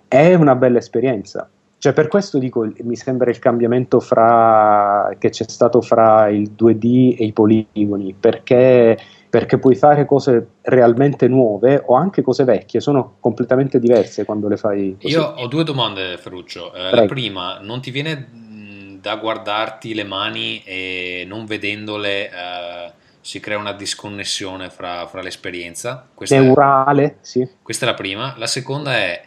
è 0.07 0.35
una 0.35 0.55
bella 0.55 0.77
esperienza. 0.77 1.49
Cioè, 1.83 1.91
per 1.91 2.07
questo 2.07 2.37
dico, 2.37 2.65
mi 2.83 2.95
sembra 2.95 3.29
il 3.29 3.39
cambiamento 3.39 3.99
fra, 3.99 5.13
che 5.19 5.31
c'è 5.31 5.43
stato 5.49 5.81
fra 5.81 6.29
il 6.29 6.53
2D 6.57 7.17
e 7.19 7.25
i 7.25 7.33
poligoni, 7.33 8.15
perché, 8.17 8.97
perché 9.29 9.57
puoi 9.57 9.75
fare 9.75 10.05
cose 10.05 10.47
realmente 10.61 11.27
nuove 11.27 11.83
o 11.85 11.95
anche 11.95 12.21
cose 12.21 12.45
vecchie, 12.45 12.79
sono 12.79 13.15
completamente 13.19 13.79
diverse 13.79 14.23
quando 14.23 14.47
le 14.47 14.55
fai 14.55 14.95
così. 14.97 15.13
Io 15.13 15.25
ho 15.25 15.45
due 15.47 15.65
domande, 15.65 16.17
Ferruccio. 16.17 16.73
Eh, 16.73 16.95
la 16.95 17.03
prima, 17.03 17.59
non 17.59 17.81
ti 17.81 17.91
viene 17.91 18.29
da 19.01 19.17
guardarti 19.17 19.93
le 19.93 20.05
mani 20.05 20.63
e 20.63 21.25
non 21.27 21.45
vedendole... 21.45 22.29
Eh, 22.29 22.91
si 23.19 23.39
crea 23.39 23.57
una 23.57 23.71
disconnessione 23.71 24.69
fra, 24.69 25.07
fra 25.07 25.21
l'esperienza. 25.21 26.05
Questa 26.13 26.37
Neurale, 26.37 27.03
è, 27.03 27.15
sì. 27.21 27.47
Questa 27.61 27.85
è 27.85 27.89
la 27.89 27.95
prima. 27.95 28.33
La 28.37 28.47
seconda 28.47 28.97
è 28.97 29.21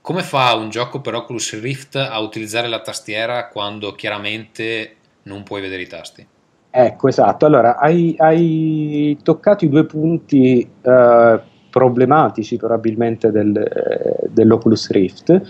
come 0.00 0.22
fa 0.22 0.54
un 0.54 0.70
gioco 0.70 1.00
per 1.00 1.14
Oculus 1.14 1.60
Rift 1.60 1.96
a 1.96 2.18
utilizzare 2.20 2.68
la 2.68 2.80
tastiera 2.80 3.48
quando 3.48 3.92
chiaramente 3.92 4.96
non 5.24 5.42
puoi 5.42 5.60
vedere 5.60 5.82
i 5.82 5.86
tasti? 5.86 6.26
Ecco, 6.70 7.08
esatto. 7.08 7.46
Allora, 7.46 7.76
hai, 7.76 8.14
hai 8.18 9.18
toccato 9.22 9.64
i 9.64 9.68
due 9.68 9.84
punti 9.84 10.60
eh, 10.80 11.40
problematici 11.68 12.56
probabilmente 12.56 13.30
del, 13.30 13.56
eh, 13.56 14.28
dell'Oculus 14.28 14.90
Rift, 14.90 15.42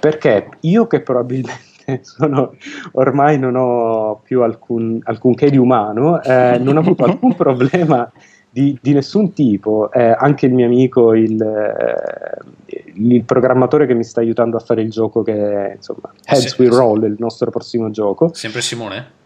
perché 0.00 0.48
io 0.60 0.86
che 0.86 1.00
probabilmente 1.00 1.62
sono, 2.02 2.56
ormai 2.92 3.38
non 3.38 3.54
ho 3.56 4.20
più 4.22 4.42
alcun, 4.42 5.00
alcunché 5.04 5.48
di 5.48 5.58
umano, 5.58 6.20
eh, 6.22 6.58
non 6.58 6.76
ho 6.76 6.80
avuto 6.80 7.04
alcun 7.04 7.34
problema 7.36 8.10
di, 8.54 8.78
di 8.80 8.92
nessun 8.92 9.32
tipo. 9.32 9.90
Eh, 9.90 10.14
anche 10.16 10.46
il 10.46 10.54
mio 10.54 10.66
amico, 10.66 11.12
il, 11.12 11.42
eh, 11.42 12.84
il, 12.94 13.24
programmatore 13.24 13.84
che 13.84 13.94
mi 13.94 14.04
sta 14.04 14.20
aiutando 14.20 14.56
a 14.56 14.60
fare 14.60 14.80
il 14.80 14.90
gioco, 14.90 15.22
che 15.24 15.32
è 15.32 15.74
insomma 15.74 16.12
Heads 16.24 16.54
sì. 16.54 16.66
Roll, 16.66 17.02
il 17.02 17.16
nostro 17.18 17.50
prossimo 17.50 17.90
gioco. 17.90 18.30
Sempre 18.32 18.62
Simone? 18.62 19.22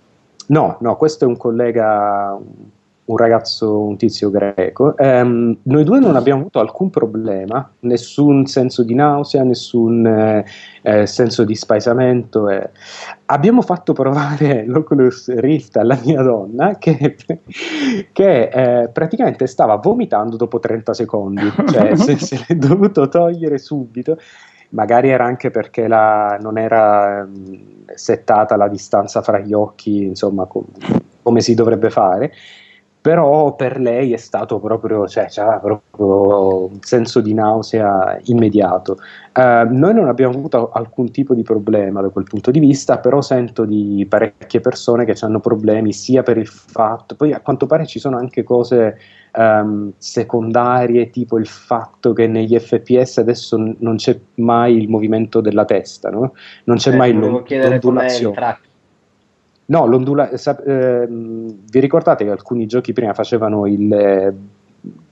No, 0.47 0.79
no, 0.81 0.97
questo 0.97 1.27
è 1.27 1.29
un 1.29 1.37
collega, 1.37 2.39
un 3.09 3.17
ragazzo, 3.17 3.79
un 3.81 3.97
tizio 3.97 4.31
greco. 4.31 4.95
Um, 4.99 5.57
noi 5.63 5.85
due 5.85 5.99
non 5.99 6.15
abbiamo 6.15 6.41
avuto 6.41 6.61
alcun 6.61 6.91
problema, 6.91 7.69
nessun 7.81 8.47
senso 8.47 8.83
di 8.83 8.95
nausea, 8.95 9.43
nessun 9.45 10.07
eh, 10.07 10.45
eh, 10.83 11.07
senso 11.07 11.45
di 11.45 11.55
spaesamento. 11.55 12.51
Eh. 12.51 12.71
Abbiamo 13.27 13.63
fatto 13.63 13.95
provare 13.95 14.65
l'Oculus 14.69 15.35
Rift 15.37 15.77
alla 15.79 15.99
mia 16.05 16.21
donna 16.21 16.77
che, 16.77 17.17
che 18.13 18.43
eh, 18.43 18.89
praticamente 18.89 19.47
stava 19.47 19.77
vomitando 19.77 20.37
dopo 20.37 20.59
30 20.59 20.93
secondi, 20.93 21.51
cioè 21.67 21.97
se, 21.97 22.19
se 22.19 22.45
l'è 22.47 22.57
dovuto 22.57 23.09
togliere 23.09 23.59
subito. 23.59 24.19
Magari 24.71 25.09
era 25.09 25.25
anche 25.25 25.51
perché 25.51 25.89
la, 25.89 26.37
non 26.43 26.59
era 26.59 27.27
um, 27.27 27.87
settata 27.95 28.55
la 28.55 28.69
distanza 28.69 29.23
fra 29.23 29.39
gli 29.39 29.55
occhi, 29.55 30.05
insomma, 30.05 30.45
com- 30.45 30.67
come 31.23 31.41
si 31.41 31.55
dovrebbe 31.55 31.89
fare 31.89 32.33
però 33.09 33.55
per 33.55 33.81
lei 33.81 34.13
è 34.13 34.19
stato 34.19 34.61
proprio, 34.61 35.09
cioè, 35.09 35.29
c'era 35.29 35.59
proprio 35.59 36.67
un 36.67 36.83
senso 36.83 37.23
di 37.23 37.33
nausea 37.33 38.19
immediato. 38.25 38.99
Uh, 39.35 39.67
noi 39.71 39.95
non 39.95 40.09
abbiamo 40.09 40.37
avuto 40.37 40.69
alcun 40.71 41.11
tipo 41.11 41.33
di 41.33 41.43
problema 41.43 42.03
da 42.03 42.11
quel 42.11 42.25
punto 42.25 42.51
di 42.51 42.59
vista, 42.59 42.99
però 42.99 43.23
sento 43.23 43.65
di 43.65 44.05
parecchie 44.07 44.61
persone 44.61 45.07
che 45.07 45.15
hanno 45.23 45.41
problemi 45.41 45.95
sia 45.95 46.23
per 46.23 46.37
il 46.37 46.49
fatto, 46.49 47.15
poi 47.15 47.33
a 47.33 47.41
quanto 47.41 47.65
pare 47.65 47.87
ci 47.87 47.99
sono 47.99 48.19
anche 48.19 48.43
cose 48.43 48.99
um, 49.37 49.91
secondarie, 49.97 51.09
tipo 51.09 51.39
il 51.39 51.47
fatto 51.47 52.13
che 52.13 52.27
negli 52.27 52.59
FPS 52.59 53.19
adesso 53.19 53.57
n- 53.57 53.75
non 53.79 53.97
c'è 53.97 54.19
mai 54.35 54.77
il 54.77 54.91
movimento 54.91 55.41
della 55.41 55.65
testa, 55.65 56.11
no? 56.11 56.35
non 56.65 56.77
c'è 56.77 56.93
eh, 56.93 56.97
mai 56.97 57.15
l'ondulazione. 57.15 58.35
No, 59.71 59.85
l'ondula- 59.87 60.31
ehm, 60.31 61.65
vi 61.71 61.81
ricordate 61.81 62.25
che 62.25 62.31
alcuni 62.31 62.67
giochi 62.67 62.95
prima 62.95 63.13
facevano 63.13 63.67
il, 63.67 63.93
eh, 63.93 64.35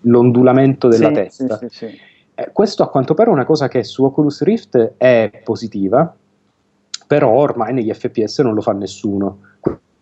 l'ondulamento 0.03 0.89
della 0.89 1.09
sì, 1.09 1.13
testa? 1.13 1.59
Sì, 1.59 1.69
sì, 1.69 1.99
eh, 2.35 2.51
questo 2.53 2.83
a 2.83 2.89
quanto 2.89 3.13
pare 3.13 3.29
è 3.29 3.33
una 3.33 3.45
cosa 3.45 3.69
che 3.69 3.85
su 3.85 4.05
Oculus 4.05 4.43
Rift 4.43 4.95
è 4.97 5.43
positiva, 5.45 6.15
però 7.07 7.33
ormai 7.33 7.75
negli 7.75 7.93
FPS 7.93 8.39
non 8.39 8.55
lo 8.55 8.63
fa 8.63 8.73
nessuno. 8.73 9.41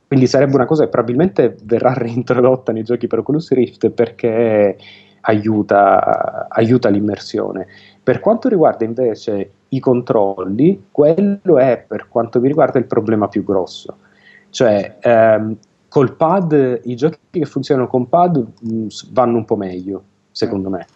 Quindi 0.07 0.28
sarebbe 0.28 0.55
una 0.55 0.66
cosa 0.66 0.84
che 0.84 0.90
probabilmente 0.90 1.57
verrà 1.64 1.92
reintrodotta 1.98 2.70
nei 2.70 2.84
giochi 2.84 3.09
per 3.09 3.20
Oculus 3.20 3.50
Rift 3.50 3.90
perché 3.90 4.76
aiuta, 5.22 6.46
aiuta 6.48 6.90
l'immersione. 6.90 7.66
Per 8.00 8.20
quanto 8.20 8.48
riguarda 8.48 8.84
invece 8.84 9.50
i 9.70 9.80
controlli, 9.80 10.86
quello 10.92 11.59
è 11.59 11.84
per 11.84 12.07
quanto 12.09 12.38
mi 12.38 12.46
riguarda 12.46 12.78
il 12.78 12.84
problema 12.84 13.26
più 13.26 13.42
grosso 13.42 13.96
cioè, 14.55 14.98
ehm, 15.00 15.57
col 15.88 16.14
pad, 16.14 16.80
i 16.84 16.94
giochi 16.94 17.18
che 17.28 17.44
funzionano 17.44 17.88
con 17.88 18.09
pad 18.09 18.36
mh, 18.36 18.72
mm, 18.72 18.86
vanno 19.11 19.36
un 19.38 19.44
po' 19.44 19.57
meglio, 19.57 20.02
secondo 20.30 20.70
me. 20.70 20.86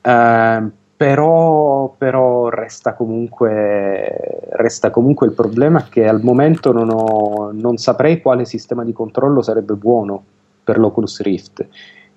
Eh, 0.00 0.70
però, 0.96 1.94
però 1.96 2.48
resta, 2.48 2.94
comunque, 2.94 4.48
resta, 4.50 4.90
comunque, 4.90 5.28
il 5.28 5.32
problema 5.32 5.84
che 5.84 6.08
al 6.08 6.22
momento 6.22 6.72
non, 6.72 6.90
ho, 6.90 7.52
non 7.52 7.76
saprei 7.76 8.20
quale 8.20 8.44
sistema 8.44 8.84
di 8.84 8.92
controllo 8.92 9.42
sarebbe 9.42 9.74
buono 9.74 10.22
per 10.64 10.78
l'Oculus 10.78 11.22
Rift 11.22 11.66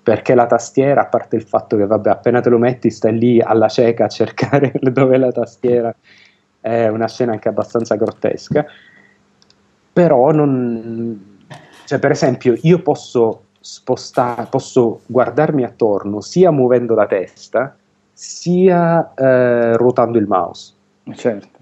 perché 0.02 0.36
la 0.36 0.46
tastiera, 0.46 1.02
a 1.02 1.06
parte 1.06 1.34
il 1.34 1.42
fatto 1.42 1.76
che 1.76 1.84
vabbè, 1.84 2.10
appena 2.10 2.40
te 2.40 2.48
lo 2.48 2.58
metti 2.58 2.90
stai 2.90 3.18
lì 3.18 3.40
alla 3.40 3.66
cieca 3.66 4.04
a 4.04 4.08
cercare 4.08 4.72
dove 4.78 5.16
è 5.16 5.18
la 5.18 5.32
tastiera, 5.32 5.92
è 6.60 6.86
una 6.86 7.08
scena 7.08 7.32
anche 7.32 7.48
abbastanza 7.48 7.96
grottesca 7.96 8.66
però 9.96 10.30
non... 10.30 11.38
Cioè, 11.86 11.98
per 11.98 12.10
esempio, 12.10 12.54
io 12.60 12.82
posso 12.82 13.44
spostare, 13.60 14.46
posso 14.50 15.00
guardarmi 15.06 15.64
attorno 15.64 16.20
sia 16.20 16.50
muovendo 16.50 16.94
la 16.94 17.06
testa, 17.06 17.74
sia 18.12 19.14
eh, 19.14 19.74
ruotando 19.78 20.18
il 20.18 20.26
mouse. 20.26 20.74
Certo. 21.14 21.58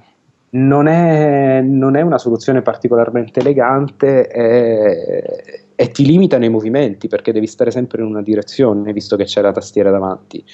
Non 0.50 0.88
è, 0.88 1.60
non 1.60 1.94
è 1.94 2.00
una 2.00 2.18
soluzione 2.18 2.60
particolarmente 2.60 3.38
elegante 3.38 4.26
e, 4.26 5.62
e, 5.76 5.88
ti 5.90 6.04
limita 6.04 6.36
nei 6.36 6.48
movimenti 6.48 7.06
perché 7.06 7.30
devi 7.30 7.46
stare 7.46 7.70
sempre 7.70 8.02
in 8.02 8.08
una 8.08 8.22
direzione 8.22 8.92
visto 8.92 9.14
che 9.14 9.26
c'è 9.26 9.42
la 9.42 9.52
tastiera 9.52 9.92
davanti. 9.92 10.44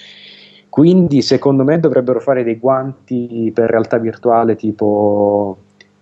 Quindi 0.69 1.23
secondo 1.23 1.65
me 1.65 1.81
dovrebbero 1.81 2.21
fare 2.21 2.45
dei 2.45 2.59
guanti 2.59 3.51
per 3.55 3.71
realtà 3.71 3.97
virtuale 3.97 4.55
tipo 4.55 5.57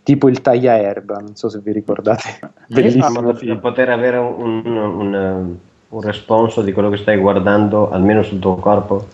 tipo 0.09 0.31
il 0.31 0.41
tagliaerba, 0.41 1.17
non 1.17 1.37
so 1.37 1.51
se 1.51 1.61
vi 1.63 1.71
ricordate. 1.71 2.41
Bellissimo. 2.67 3.35
Per 3.35 3.59
poter 3.59 3.91
avere 3.91 4.17
un, 4.17 4.63
un, 4.65 4.77
un, 4.79 5.57
un 5.87 6.01
responso 6.01 6.63
di 6.63 6.73
quello 6.73 6.89
che 6.89 6.97
stai 6.97 7.19
guardando, 7.19 7.91
almeno 7.91 8.23
sul 8.23 8.39
tuo 8.39 8.55
corpo. 8.55 9.07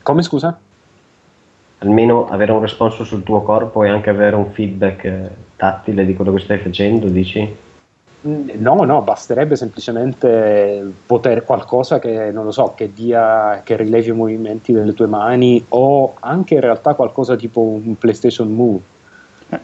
Come 0.00 0.22
scusa? 0.22 0.58
Almeno 1.80 2.30
avere 2.30 2.52
un 2.52 2.62
responso 2.62 3.04
sul 3.04 3.24
tuo 3.24 3.42
corpo 3.42 3.84
e 3.84 3.90
anche 3.90 4.08
avere 4.08 4.36
un 4.36 4.52
feedback 4.52 5.04
eh, 5.04 5.30
tattile 5.54 6.06
di 6.06 6.14
quello 6.14 6.32
che 6.32 6.40
stai 6.40 6.58
facendo, 6.60 7.08
dici? 7.08 7.54
Mm, 8.26 8.48
no, 8.54 8.84
no, 8.84 9.02
basterebbe 9.02 9.54
semplicemente 9.54 10.94
poter 11.04 11.44
qualcosa 11.44 11.98
che 11.98 12.30
non 12.30 12.46
lo 12.46 12.52
so, 12.52 12.72
che 12.74 12.90
dia, 12.90 13.60
che 13.62 13.76
rilevi 13.76 14.08
i 14.08 14.12
movimenti 14.12 14.72
delle 14.72 14.94
tue 14.94 15.08
mani 15.08 15.62
o 15.68 16.14
anche 16.20 16.54
in 16.54 16.62
realtà 16.62 16.94
qualcosa 16.94 17.36
tipo 17.36 17.60
un 17.60 17.98
PlayStation 17.98 18.50
Move 18.50 18.80
eh, 18.80 18.95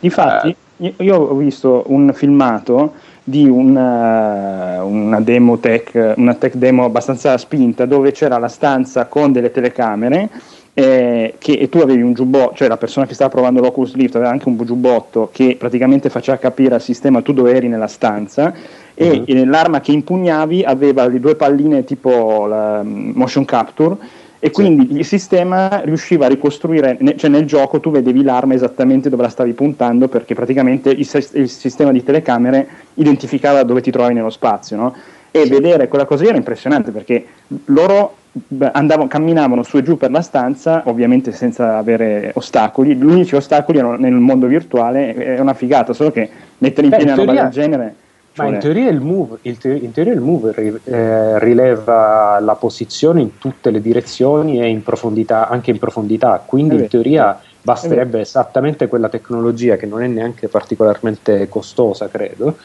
infatti, 0.00 0.54
eh. 0.78 0.94
io 0.98 1.16
ho 1.16 1.34
visto 1.34 1.84
un 1.86 2.12
filmato 2.14 2.94
di 3.24 3.48
una, 3.48 4.82
una, 4.82 5.20
demo 5.20 5.58
tech, 5.58 6.14
una 6.16 6.34
tech 6.34 6.54
demo 6.54 6.84
abbastanza 6.84 7.36
spinta 7.38 7.86
dove 7.86 8.10
c'era 8.12 8.38
la 8.38 8.48
stanza 8.48 9.06
con 9.06 9.30
delle 9.30 9.52
telecamere 9.52 10.28
eh, 10.74 11.34
che, 11.38 11.52
e 11.52 11.68
tu 11.68 11.78
avevi 11.78 12.02
un 12.02 12.14
giubbotto, 12.14 12.54
cioè 12.54 12.68
la 12.68 12.78
persona 12.78 13.06
che 13.06 13.14
stava 13.14 13.30
provando 13.30 13.60
l'Oculus 13.60 13.94
Rift 13.94 14.16
aveva 14.16 14.30
anche 14.30 14.48
un 14.48 14.56
giubbotto 14.64 15.28
che 15.30 15.56
praticamente 15.58 16.08
faceva 16.08 16.38
capire 16.38 16.74
al 16.74 16.80
sistema 16.80 17.20
tu 17.20 17.32
dove 17.32 17.54
eri 17.54 17.68
nella 17.68 17.88
stanza 17.88 18.54
e, 18.94 19.10
uh-huh. 19.10 19.24
e 19.26 19.44
l'arma 19.44 19.80
che 19.80 19.92
impugnavi 19.92 20.64
aveva 20.64 21.06
le 21.06 21.20
due 21.20 21.36
palline 21.36 21.84
tipo 21.84 22.46
la 22.46 22.82
mm, 22.82 23.10
motion 23.14 23.44
capture 23.44 23.96
e 24.44 24.50
quindi 24.50 24.88
sì. 24.88 24.98
il 24.98 25.04
sistema 25.04 25.82
riusciva 25.84 26.26
a 26.26 26.28
ricostruire, 26.28 26.98
cioè 27.14 27.30
nel 27.30 27.44
gioco 27.44 27.78
tu 27.78 27.92
vedevi 27.92 28.24
l'arma 28.24 28.54
esattamente 28.54 29.08
dove 29.08 29.22
la 29.22 29.28
stavi 29.28 29.52
puntando 29.52 30.08
perché 30.08 30.34
praticamente 30.34 30.90
il, 30.90 31.08
il 31.34 31.48
sistema 31.48 31.92
di 31.92 32.02
telecamere 32.02 32.66
identificava 32.94 33.62
dove 33.62 33.80
ti 33.80 33.92
trovavi 33.92 34.14
nello 34.14 34.30
spazio, 34.30 34.76
no? 34.76 34.96
E 35.30 35.44
sì. 35.44 35.48
vedere 35.48 35.86
quella 35.86 36.06
cosa 36.06 36.24
era 36.24 36.36
impressionante 36.36 36.90
perché 36.90 37.24
loro 37.66 38.16
andavano, 38.58 39.06
camminavano 39.06 39.62
su 39.62 39.76
e 39.76 39.84
giù 39.84 39.96
per 39.96 40.10
la 40.10 40.22
stanza, 40.22 40.82
ovviamente 40.86 41.30
senza 41.30 41.76
avere 41.76 42.32
ostacoli. 42.34 42.96
Gli 42.96 43.04
unici 43.04 43.36
ostacoli 43.36 43.78
erano 43.78 43.94
nel 43.94 44.10
mondo 44.10 44.48
virtuale, 44.48 45.14
è 45.14 45.38
una 45.38 45.54
figata, 45.54 45.92
solo 45.92 46.10
che 46.10 46.28
mettere 46.58 46.88
in 46.88 46.92
piedi 46.92 47.12
una 47.12 47.14
roba 47.14 47.32
del 47.32 47.50
genere 47.50 47.94
ma 48.34 48.46
in 48.46 48.58
teoria 48.58 48.88
il 48.88 49.00
move, 49.00 49.38
il 49.42 49.58
te- 49.58 49.74
in 49.74 49.92
teoria 49.92 50.14
il 50.14 50.20
move 50.20 50.80
eh, 50.84 51.38
rileva 51.38 52.38
la 52.40 52.54
posizione 52.54 53.20
in 53.20 53.38
tutte 53.38 53.70
le 53.70 53.82
direzioni 53.82 54.60
e 54.60 54.68
in 54.68 54.82
profondità, 54.82 55.48
anche 55.48 55.70
in 55.70 55.78
profondità, 55.78 56.42
quindi 56.44 56.76
in 56.76 56.88
teoria 56.88 57.38
basterebbe 57.60 58.20
esattamente 58.20 58.88
quella 58.88 59.08
tecnologia 59.08 59.76
che 59.76 59.86
non 59.86 60.02
è 60.02 60.06
neanche 60.06 60.48
particolarmente 60.48 61.48
costosa, 61.48 62.08
credo, 62.08 62.56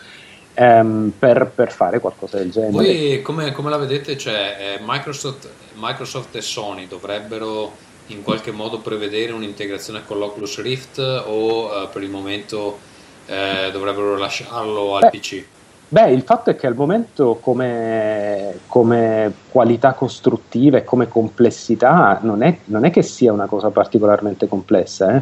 ehm, 0.53 1.11
per, 1.19 1.51
per, 1.53 1.71
fare 1.71 1.99
qualcosa 1.99 2.37
del 2.37 2.49
genere. 2.49 2.71
Voi 2.71 3.21
come, 3.21 3.51
come 3.51 3.69
la 3.69 3.77
vedete? 3.77 4.17
Cioè, 4.17 4.77
eh, 4.79 4.83
Microsoft, 4.83 5.49
Microsoft 5.75 6.35
e 6.35 6.41
Sony 6.41 6.87
dovrebbero 6.87 7.85
in 8.07 8.23
qualche 8.23 8.51
modo 8.51 8.79
prevedere 8.79 9.33
un'integrazione 9.33 10.01
con 10.05 10.17
l'Oculus 10.17 10.61
Rift 10.61 10.99
o 10.99 11.83
eh, 11.83 11.87
per 11.91 12.01
il 12.03 12.09
momento 12.09 12.79
eh, 13.25 13.69
dovrebbero 13.71 14.15
lasciarlo 14.17 14.95
al 14.95 15.09
Beh. 15.11 15.17
PC? 15.17 15.43
Beh, 15.89 16.11
il 16.11 16.23
fatto 16.23 16.49
è 16.49 16.55
che 16.57 16.67
al 16.67 16.75
momento 16.75 17.37
come, 17.39 18.59
come 18.67 19.31
qualità 19.49 19.93
costruttiva 19.93 20.77
e 20.77 20.83
come 20.83 21.07
complessità 21.07 22.19
non 22.23 22.43
è, 22.43 22.57
non 22.65 22.83
è, 22.83 22.91
che 22.91 23.01
sia 23.01 23.31
una 23.31 23.45
cosa 23.45 23.69
particolarmente 23.69 24.49
complessa. 24.49 25.15
Eh? 25.15 25.21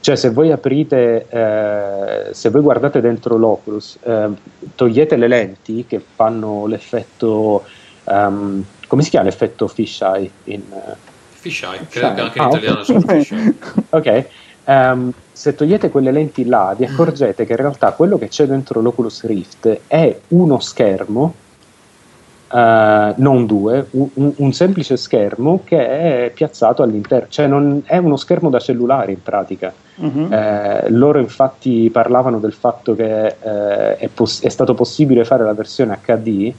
Cioè 0.00 0.16
se 0.16 0.30
voi 0.30 0.52
aprite, 0.52 1.26
eh, 1.28 2.32
se 2.32 2.48
voi 2.48 2.62
guardate 2.62 3.02
dentro 3.02 3.36
l'Oculus, 3.36 3.98
eh, 4.04 4.28
togliete 4.74 5.16
le 5.16 5.28
lenti 5.28 5.84
che 5.86 6.00
fanno 6.00 6.66
l'effetto, 6.66 7.64
um, 8.04 8.64
come 8.86 9.02
si 9.02 9.10
chiama 9.10 9.26
l'effetto 9.26 9.68
fisheye? 9.68 10.30
In, 10.44 10.62
uh, 10.70 10.94
fisheye, 11.28 11.86
credo 11.90 12.14
che 12.14 12.20
anche 12.22 12.38
in 12.38 12.44
ah, 12.44 12.48
italiano 12.48 12.80
okay. 12.80 13.22
sia 13.22 13.36
fisheye. 13.36 13.54
ok, 13.90 14.26
um, 14.64 15.12
se 15.36 15.54
togliete 15.54 15.90
quelle 15.90 16.12
lenti 16.12 16.46
là 16.46 16.74
vi 16.74 16.86
accorgete 16.86 17.44
che 17.44 17.52
in 17.52 17.58
realtà 17.58 17.92
quello 17.92 18.16
che 18.16 18.28
c'è 18.28 18.46
dentro 18.46 18.80
l'Oculus 18.80 19.26
Rift 19.26 19.80
è 19.86 20.18
uno 20.28 20.58
schermo 20.60 21.34
Uh, 22.48 23.12
non 23.16 23.44
due, 23.44 23.88
un, 23.90 24.32
un, 24.36 24.52
semplice 24.52 24.96
schermo 24.96 25.62
che 25.64 26.24
è 26.26 26.30
piazzato 26.32 26.84
all'interno, 26.84 27.26
cioè 27.28 27.48
non, 27.48 27.82
è 27.84 27.96
uno 27.96 28.16
schermo 28.16 28.50
da 28.50 28.60
cellulare 28.60 29.10
in 29.10 29.20
pratica. 29.20 29.74
Uh-huh. 29.96 30.28
Eh, 30.30 30.88
loro 30.90 31.18
infatti 31.18 31.90
parlavano 31.90 32.38
del 32.38 32.52
fatto 32.52 32.94
che 32.94 33.26
eh, 33.26 33.96
è, 33.96 34.08
poss- 34.14 34.44
è, 34.44 34.48
stato 34.48 34.74
possibile 34.74 35.24
fare 35.24 35.42
la 35.42 35.54
versione 35.54 35.98
HD 36.00 36.54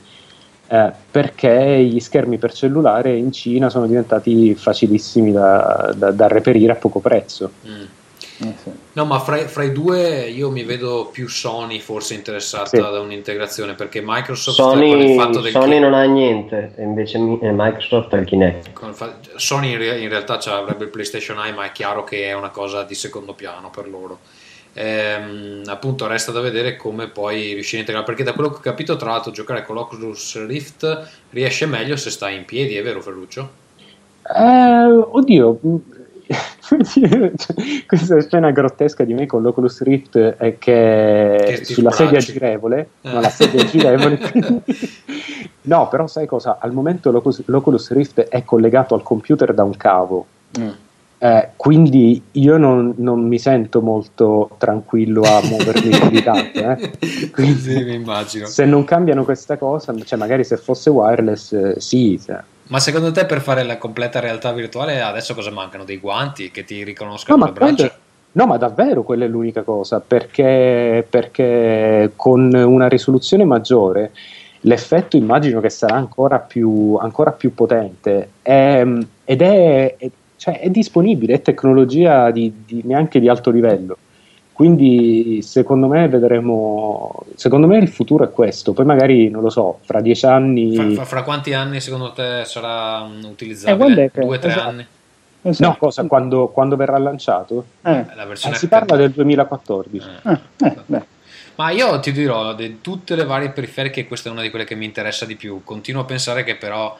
eh, 0.68 0.92
perché 1.10 1.82
gli 1.86 2.02
schermi 2.02 2.38
per 2.38 2.52
cellulare 2.52 3.16
in 3.16 3.32
Cina 3.32 3.70
sono 3.70 3.88
diventati 3.88 4.56
facilissimi 4.56 5.32
da, 5.32 5.94
da, 5.96 6.12
da 6.12 6.28
reperire 6.28 6.74
a 6.74 6.76
poco 6.76 7.00
prezzo. 7.00 7.52
Mm. 7.66 7.97
Eh, 8.40 8.54
sì. 8.62 8.72
No, 8.94 9.06
ma 9.06 9.20
fra, 9.20 9.38
fra, 9.48 9.64
i 9.64 9.72
due 9.72 10.28
io 10.30 10.52
mi 10.52 10.64
vedo 10.64 11.10
più 11.12 11.28
Sony 11.28 11.80
forse 11.80 12.14
interessata 12.14 12.68
sì. 12.68 12.78
da 12.78 13.00
un'integrazione 13.00 13.74
perché 13.74 14.02
Microsoft 14.04 14.58
Sony, 14.58 14.92
con 14.92 15.02
il 15.02 15.20
fatto 15.20 15.40
del 15.40 15.52
Sony 15.52 15.80
non 15.80 15.94
ha 15.96 16.04
niente, 16.04 16.74
invece 16.78 17.18
eh, 17.18 17.52
Microsoft 17.52 18.14
ha 18.14 18.18
il 18.18 18.26
Kinect. 18.26 19.36
Sony 19.38 19.74
in, 19.74 19.82
in 20.02 20.10
realtà 20.10 20.40
avrebbe 20.56 20.84
il 20.84 20.90
PlayStation 20.92 21.40
Eye, 21.40 21.54
ma 21.54 21.66
è 21.66 21.72
chiaro 21.72 22.04
che 22.04 22.26
è 22.26 22.34
una 22.34 22.50
cosa 22.50 22.84
di 22.84 22.94
secondo 22.94 23.34
piano 23.34 23.72
per 23.72 23.90
loro. 23.90 24.20
Ehm, 24.74 25.64
appunto 25.66 26.06
resta 26.06 26.32
da 26.32 26.40
vedere 26.40 26.76
come 26.76 27.08
poi 27.08 27.54
riuscire 27.54 27.78
a 27.78 27.80
integrare 27.80 28.06
perché 28.06 28.22
da 28.22 28.34
quello 28.34 28.50
che 28.50 28.58
ho 28.58 28.60
capito 28.60 28.96
tra 28.96 29.10
l'altro 29.10 29.32
giocare 29.32 29.64
con 29.64 29.74
l'Oculus 29.74 30.46
Rift 30.46 31.10
riesce 31.32 31.66
meglio 31.66 31.96
se 31.96 32.12
stai 32.12 32.36
in 32.36 32.46
piedi 32.46 32.76
è 32.76 32.84
vero 32.84 33.02
Ferruccio? 33.02 33.50
Eh, 34.22 34.86
oddio 34.86 35.60
questa 37.88 38.22
scena 38.22 38.52
grottesca 38.52 39.04
di 39.04 39.14
me 39.14 39.26
con 39.26 39.42
l'Oculus 39.42 39.82
Rift 39.82 40.18
è 40.18 40.58
che, 40.58 41.56
che 41.58 41.66
sulla 41.66 41.92
sedia 41.92 42.20
girevole, 42.20 42.90
eh. 43.02 43.12
no, 43.12 43.22
la 43.22 43.30
sedia 43.30 43.64
girevole 43.66 44.20
no, 45.64 45.88
però 45.88 46.08
sai 46.08 46.26
cosa? 46.26 46.58
Al 46.60 46.74
momento 46.74 47.12
l'Oculus, 47.12 47.44
l'Oculus, 47.46 47.92
Rift 47.92 48.22
è 48.22 48.44
collegato 48.44 48.96
al 48.96 49.04
computer 49.04 49.54
da 49.54 49.64
un 49.64 49.78
cavo. 49.78 50.26
Mm. 50.60 50.70
Eh, 51.20 51.50
quindi 51.56 52.22
io 52.34 52.58
non, 52.58 52.94
non, 52.98 53.28
mi 53.28 53.40
sento 53.40 53.82
molto 53.82 54.52
tranquillo 54.60 55.24
a 55.24 55.42
muovermi 55.44 55.90
più 55.90 56.10
di 56.10 56.22
tanto. 56.22 56.60
Eh. 56.60 57.30
Quindi, 57.32 58.04
sì, 58.28 58.46
se 58.46 58.66
non 58.66 58.84
cambiano 58.84 59.24
questa 59.24 59.58
cosa, 59.58 59.96
cioè 60.04 60.20
magari 60.20 60.44
se 60.44 60.58
fosse 60.58 60.90
wireless, 60.90 61.54
eh, 61.54 61.76
sì. 61.80 62.22
Cioè, 62.24 62.40
ma 62.68 62.80
secondo 62.80 63.11
te 63.11 63.26
per 63.26 63.41
fare 63.41 63.63
la 63.63 63.78
completa 63.78 64.20
realtà 64.20 64.51
virtuale 64.51 65.01
adesso 65.01 65.34
cosa 65.34 65.51
mancano? 65.51 65.84
Dei 65.84 65.97
guanti 65.97 66.51
che 66.51 66.63
ti 66.63 66.84
riconoscono 66.84 67.38
no, 67.38 67.45
le 67.45 67.51
braccia? 67.51 67.76
Quello, 67.76 67.93
no, 68.34 68.45
ma 68.45 68.57
davvero 68.57 69.03
quella 69.03 69.26
è 69.26 69.28
l'unica 69.28 69.63
cosa, 69.63 69.99
perché, 69.99 71.05
perché 71.09 72.11
con 72.15 72.53
una 72.53 72.88
risoluzione 72.88 73.43
maggiore 73.45 74.11
l'effetto 74.61 75.18
immagino 75.18 75.59
che 75.59 75.70
sarà 75.70 75.95
ancora 75.95 76.39
più, 76.39 76.95
ancora 76.99 77.32
più 77.32 77.53
potente 77.53 78.30
è, 78.41 78.86
ed 79.24 79.41
è, 79.41 79.95
è, 79.97 80.09
cioè, 80.36 80.59
è, 80.59 80.70
disponibile, 80.70 81.36
è 81.36 81.41
tecnologia 81.41 82.32
di, 82.32 82.63
di, 82.65 82.82
neanche 82.84 83.20
di 83.20 83.30
alto 83.30 83.49
livello. 83.49 83.97
Quindi 84.58 85.43
secondo 85.43 85.86
me 85.86 86.08
vedremo, 86.08 87.14
secondo 87.36 87.68
me 87.68 87.78
il 87.78 87.89
futuro 87.89 88.24
è 88.24 88.32
questo, 88.32 88.74
poi 88.74 88.86
magari 88.86 89.30
non 89.30 89.43
lo 89.43 89.51
so, 89.51 89.78
fra 89.84 90.01
dieci 90.01 90.26
anni... 90.26 90.74
Fra, 90.74 90.89
fra, 90.89 91.05
fra 91.05 91.22
quanti 91.22 91.53
anni 91.53 91.80
secondo 91.80 92.12
te 92.12 92.41
sarà 92.43 93.05
mm, 93.05 93.24
utilizzabile? 93.26 94.10
Eh, 94.12 94.20
Due, 94.20 94.39
tre 94.39 94.49
esatto. 94.49 94.68
anni? 94.68 94.88
Esatto. 95.43 95.70
No, 95.70 95.78
cosa, 95.78 96.03
quando, 96.05 96.47
quando, 96.47 96.76
verrà 96.76 96.97
lanciato? 96.97 97.66
Eh. 97.84 97.99
Eh, 97.99 98.55
si 98.55 98.68
parla 98.68 98.95
del 98.95 99.12
2014. 99.12 100.08
Eh. 100.24 100.39
Eh, 100.66 101.01
Ma 101.53 101.70
io 101.70 101.99
ti 101.99 102.12
dirò, 102.12 102.55
di 102.55 102.82
tutte 102.82 103.16
le 103.16 103.26
varie 103.26 103.51
periferiche, 103.51 104.08
questa 104.08 104.30
è 104.30 104.32
una 104.32 104.41
di 104.41 104.49
quelle 104.49 104.66
che 104.66 104.74
mi 104.74 104.86
interessa 104.86 105.26
di 105.26 105.36
più. 105.36 105.62
Continuo 105.64 106.01
a 106.01 106.05
pensare 106.05 106.43
che 106.43 106.55
però 106.55 106.97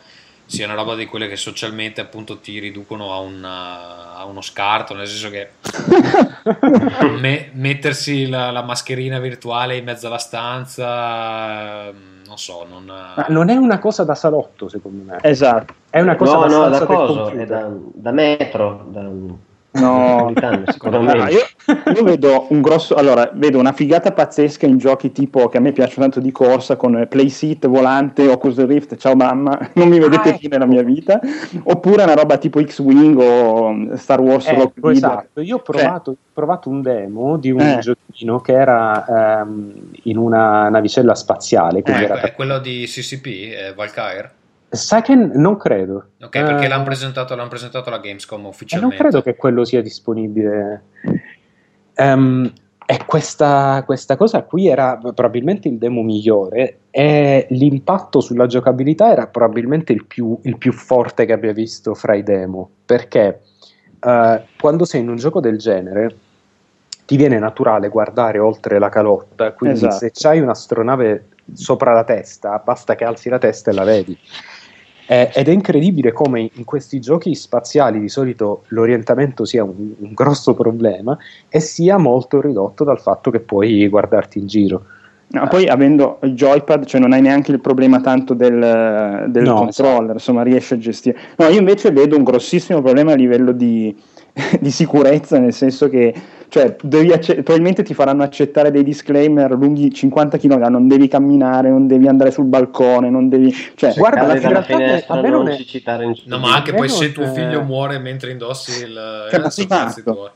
sia 0.48 0.66
una 0.66 0.76
roba 0.76 0.96
di 0.96 1.06
quelle 1.06 1.28
che 1.28 1.36
socialmente 1.36 2.00
appunto 2.02 2.40
ti 2.40 2.58
riducono 2.60 3.14
a, 3.14 3.20
una, 3.20 4.16
a 4.16 4.26
uno 4.26 4.42
scarto, 4.42 4.94
nel 4.96 5.06
senso 5.06 5.30
che 5.30 5.50
me, 7.20 7.50
mettersi 7.52 8.28
la, 8.28 8.50
la, 8.52 8.64
mascherina 8.64 9.20
virtuale 9.20 9.76
in 9.76 9.84
mezzo 9.84 10.08
alla 10.08 10.18
stanza, 10.18 11.92
non 11.92 12.38
so, 12.38 12.66
non... 12.68 12.86
Ma 12.86 13.26
non 13.28 13.50
è 13.50 13.56
una 13.56 13.78
cosa 13.78 14.06
da 14.06 14.16
salotto 14.16 14.70
secondo 14.70 15.04
me. 15.04 15.18
Esatto. 15.22 15.74
È 15.90 16.00
una 16.00 16.16
cosa 16.16 16.38
no, 16.38 16.48
da, 16.48 16.48
no, 16.48 16.70
da, 16.70 16.86
cosa, 16.86 17.32
è 17.32 17.46
da, 17.46 17.70
da 17.70 18.12
metro, 18.12 18.86
da 18.90 19.02
No, 19.80 20.34
secondo 20.72 21.02
me. 21.02 21.12
Ah, 21.12 21.30
io, 21.30 21.46
io, 21.94 22.04
vedo 22.04 22.48
un 22.50 22.62
grosso. 22.62 22.96
Allora, 22.96 23.30
vedo 23.34 23.60
una 23.60 23.72
figata 23.72 24.12
pazzesca 24.12 24.66
in 24.66 24.78
giochi 24.78 25.12
tipo 25.12 25.48
che 25.48 25.58
a 25.58 25.60
me 25.60 25.72
piacciono 25.72 26.02
tanto 26.04 26.20
di 26.20 26.32
corsa 26.32 26.76
con 26.76 27.06
Playseat, 27.10 27.68
volante, 27.68 28.28
Oculus 28.28 28.66
Rift, 28.66 28.96
ciao 28.98 29.16
mamma, 29.16 29.58
non 29.74 29.88
mi 29.88 30.00
vedete 30.00 30.30
ah, 30.30 30.38
più 30.38 30.50
nella 30.50 30.66
mia 30.66 30.84
vita. 30.84 31.20
Oppure 31.64 32.04
una 32.04 32.16
roba 32.16 32.38
tipo 32.38 32.62
X-Wing 32.62 33.18
o 33.20 33.96
Star 33.96 34.22
Wars 34.22 34.48
ecco, 34.48 34.72
Rock 34.76 34.96
esatto. 34.96 35.42
Io 35.42 35.58
ho 35.58 35.62
provato, 35.62 36.12
cioè, 36.12 36.22
provato, 36.34 36.70
un 36.70 36.82
demo 36.82 37.38
di 37.38 37.52
un 37.52 37.62
eh. 37.62 37.80
giochino 37.80 38.40
che 38.42 38.54
era 38.54 39.44
um, 39.44 39.74
in 40.04 40.18
una 40.18 40.70
navicella 40.70 41.16
spaziale. 41.16 41.82
Eh, 41.84 41.92
era 41.92 42.22
è 42.22 42.34
quello 42.34 42.60
di 42.60 42.86
CCP, 42.86 43.26
eh, 43.26 43.74
Valkyrie? 43.76 44.32
Sai 44.70 45.02
che 45.02 45.16
non 45.16 45.58
credo. 45.58 46.10
Ok, 46.22 46.30
perché 46.30 46.66
uh, 46.66 46.70
l'hanno, 46.70 46.84
presentato, 46.84 47.36
l'hanno 47.36 47.48
presentato 47.48 47.90
alla 47.90 48.00
Gamescom 48.00 48.46
ufficialmente. 48.46 48.96
non 48.96 49.10
credo 49.10 49.24
che 49.24 49.36
quello 49.36 49.64
sia 49.64 49.82
disponibile. 49.82 50.84
Um, 51.96 52.52
e 52.86 53.06
questa, 53.06 53.84
questa, 53.86 54.16
cosa 54.16 54.44
qui 54.44 54.68
era 54.68 54.98
probabilmente 54.98 55.68
il 55.68 55.78
demo 55.78 56.04
migliore 56.04 56.80
e 56.90 57.46
l'impatto 57.50 58.22
sulla 58.22 58.46
giocabilità 58.46 59.12
era 59.12 59.28
probabilmente 59.28 59.92
il 59.92 60.06
più, 60.06 60.40
il 60.44 60.58
più 60.58 60.72
forte 60.72 61.26
che 61.26 61.34
abbia 61.34 61.54
visto 61.54 61.94
fra 61.94 62.16
i 62.16 62.24
demo. 62.24 62.70
Perché 62.86 63.42
uh, 64.00 64.42
quando 64.60 64.86
sei 64.86 65.02
in 65.02 65.10
un 65.10 65.16
gioco 65.16 65.40
del 65.40 65.58
genere 65.58 66.16
ti 67.06 67.16
viene 67.16 67.40
naturale 67.40 67.88
guardare 67.88 68.40
oltre 68.40 68.80
la 68.80 68.90
calotta, 68.90 69.54
quindi 69.54 69.78
esatto. 69.78 69.96
se 69.96 70.12
c'hai 70.14 70.42
un'astronave 70.42 71.28
sopra 71.54 71.94
la 71.94 72.04
testa, 72.04 72.62
basta 72.64 72.96
che 72.96 73.06
alzi 73.06 73.30
la 73.30 73.38
testa 73.38 73.72
e 73.72 73.74
la 73.74 73.84
vedi. 73.86 74.18
Eh, 75.10 75.32
ed 75.34 75.48
è 75.48 75.52
incredibile 75.52 76.12
come 76.12 76.50
in 76.52 76.66
questi 76.66 77.00
giochi 77.00 77.34
spaziali 77.34 78.00
di 78.00 78.10
solito 78.10 78.64
l'orientamento 78.68 79.46
sia 79.46 79.64
un, 79.64 79.94
un, 79.98 80.14
grosso 80.14 80.54
problema 80.54 81.18
e 81.48 81.62
sia 81.62 81.98
molto 81.98 82.42
ridotto 82.42 82.84
dal 82.84 83.00
fatto 83.00 83.32
che 83.32 83.40
puoi 83.40 83.88
guardarti 83.88 84.38
in 84.40 84.48
giro. 84.48 84.84
No, 85.30 85.48
poi 85.48 85.68
avendo 85.68 86.20
il 86.24 86.34
joypad, 86.34 86.86
cioè 86.86 87.02
non 87.02 87.14
hai 87.14 87.22
neanche 87.22 87.52
il 87.52 87.60
problema 87.60 88.00
tanto 88.02 88.34
del, 88.34 89.26
del 89.30 89.44
no, 89.44 89.56
controller, 89.56 89.94
esatto. 89.94 90.12
insomma 90.14 90.44
riesci 90.44 90.74
a 90.74 90.78
gestire. 90.78 91.18
No, 91.38 91.48
io 91.48 91.60
invece 91.60 91.92
vedo 91.92 92.18
un 92.18 92.24
grossissimo 92.24 92.82
problema 92.82 93.14
a 93.14 93.16
livello 93.16 93.52
di, 93.52 93.96
di 94.60 94.72
sicurezza, 94.72 95.40
nel 95.40 95.54
senso 95.54 95.90
che 95.90 96.14
cioè, 96.50 96.76
acce- 97.14 97.36
probabilmente 97.36 97.84
ti 97.84 97.94
faranno 97.94 98.24
accettare 98.24 98.72
dei 98.72 98.84
disclaimer 98.84 99.52
lunghi 99.52 99.92
50 99.92 100.38
km, 100.38 100.68
non 100.70 100.88
devi 100.88 101.08
camminare, 101.08 101.70
non 101.70 101.88
devi 101.88 102.08
andare 102.08 102.32
sul 102.32 102.46
balcone, 102.46 103.10
non 103.10 103.28
devi... 103.28 103.54
Cioè, 103.76 103.94
guarda, 103.96 104.26
la 104.26 104.34
realtà 104.34 104.76
a 105.08 105.22
me 105.22 105.30
non 105.30 105.50
è... 105.50 105.58
No, 106.26 106.40
ma 106.40 106.56
anche 106.56 106.74
poi 106.74 106.88
se 106.88 107.12
tuo 107.12 107.26
figlio 107.34 107.64
muore 107.64 108.00
mentre 108.00 108.32
indossi 108.32 108.84
il... 108.84 108.94
Cioè, 109.30 109.40
il 109.40 109.46
esatto. 109.46 110.32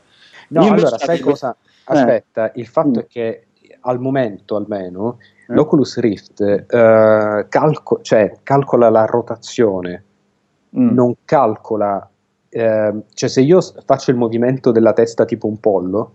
No, 0.48 0.64
Io 0.64 0.72
allora, 0.72 0.98
sai 0.98 1.18
cosa? 1.20 1.56
Eh. 1.58 1.70
Aspetta, 1.84 2.52
eh. 2.52 2.60
il 2.60 2.66
fatto 2.66 2.88
mm. 2.88 2.98
è 2.98 3.06
che 3.06 3.46
al 3.80 3.98
momento 3.98 4.56
almeno 4.56 5.18
eh. 5.48 5.54
l'Oculus 5.54 5.98
Rift 5.98 6.40
eh, 6.40 7.46
calco- 7.48 8.00
cioè, 8.02 8.32
calcola 8.42 8.90
la 8.90 9.06
rotazione, 9.06 10.04
mm. 10.76 10.90
non 10.90 11.14
calcola 11.24 12.06
eh, 12.54 12.92
cioè 13.14 13.28
se 13.30 13.40
io 13.40 13.60
faccio 13.86 14.10
il 14.10 14.18
movimento 14.18 14.72
della 14.72 14.92
testa 14.92 15.24
tipo 15.24 15.46
un 15.46 15.58
pollo, 15.58 16.12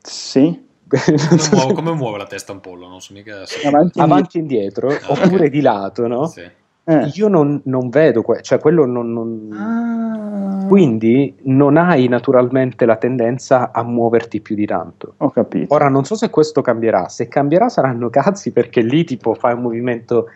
sì. 0.00 0.68
come, 0.90 1.48
muove, 1.52 1.74
come 1.74 1.92
muove 1.92 2.18
la 2.18 2.26
testa 2.26 2.52
un 2.52 2.60
pollo? 2.60 2.88
Non 2.88 3.00
so 3.00 3.12
mica 3.12 3.44
se... 3.44 3.66
avanti, 3.66 3.98
avanti 3.98 4.38
e 4.38 4.40
indietro, 4.40 4.88
ah, 4.88 4.98
oppure 5.08 5.34
okay. 5.34 5.50
di 5.50 5.60
lato, 5.60 6.06
no? 6.06 6.26
Sì. 6.26 6.42
Eh. 6.84 7.10
Io 7.14 7.28
non, 7.28 7.60
non, 7.64 7.88
vedo, 7.88 8.22
que- 8.22 8.40
cioè 8.42 8.58
quello 8.58 8.86
non. 8.86 9.12
non... 9.12 9.50
Ah. 9.52 10.66
Quindi 10.66 11.34
non 11.44 11.76
hai 11.76 12.06
naturalmente 12.06 12.86
la 12.86 12.94
tendenza 12.94 13.72
a 13.72 13.82
muoverti 13.82 14.40
più 14.40 14.54
di 14.54 14.66
tanto. 14.66 15.14
Ho 15.16 15.30
capito. 15.30 15.74
Ora 15.74 15.88
non 15.88 16.04
so 16.04 16.14
se 16.14 16.30
questo 16.30 16.62
cambierà. 16.62 17.08
Se 17.08 17.26
cambierà 17.26 17.68
saranno 17.68 18.08
cazzi 18.08 18.52
perché 18.52 18.80
lì 18.80 19.02
tipo 19.02 19.34
fai 19.34 19.54
un 19.54 19.62
movimento 19.62 20.28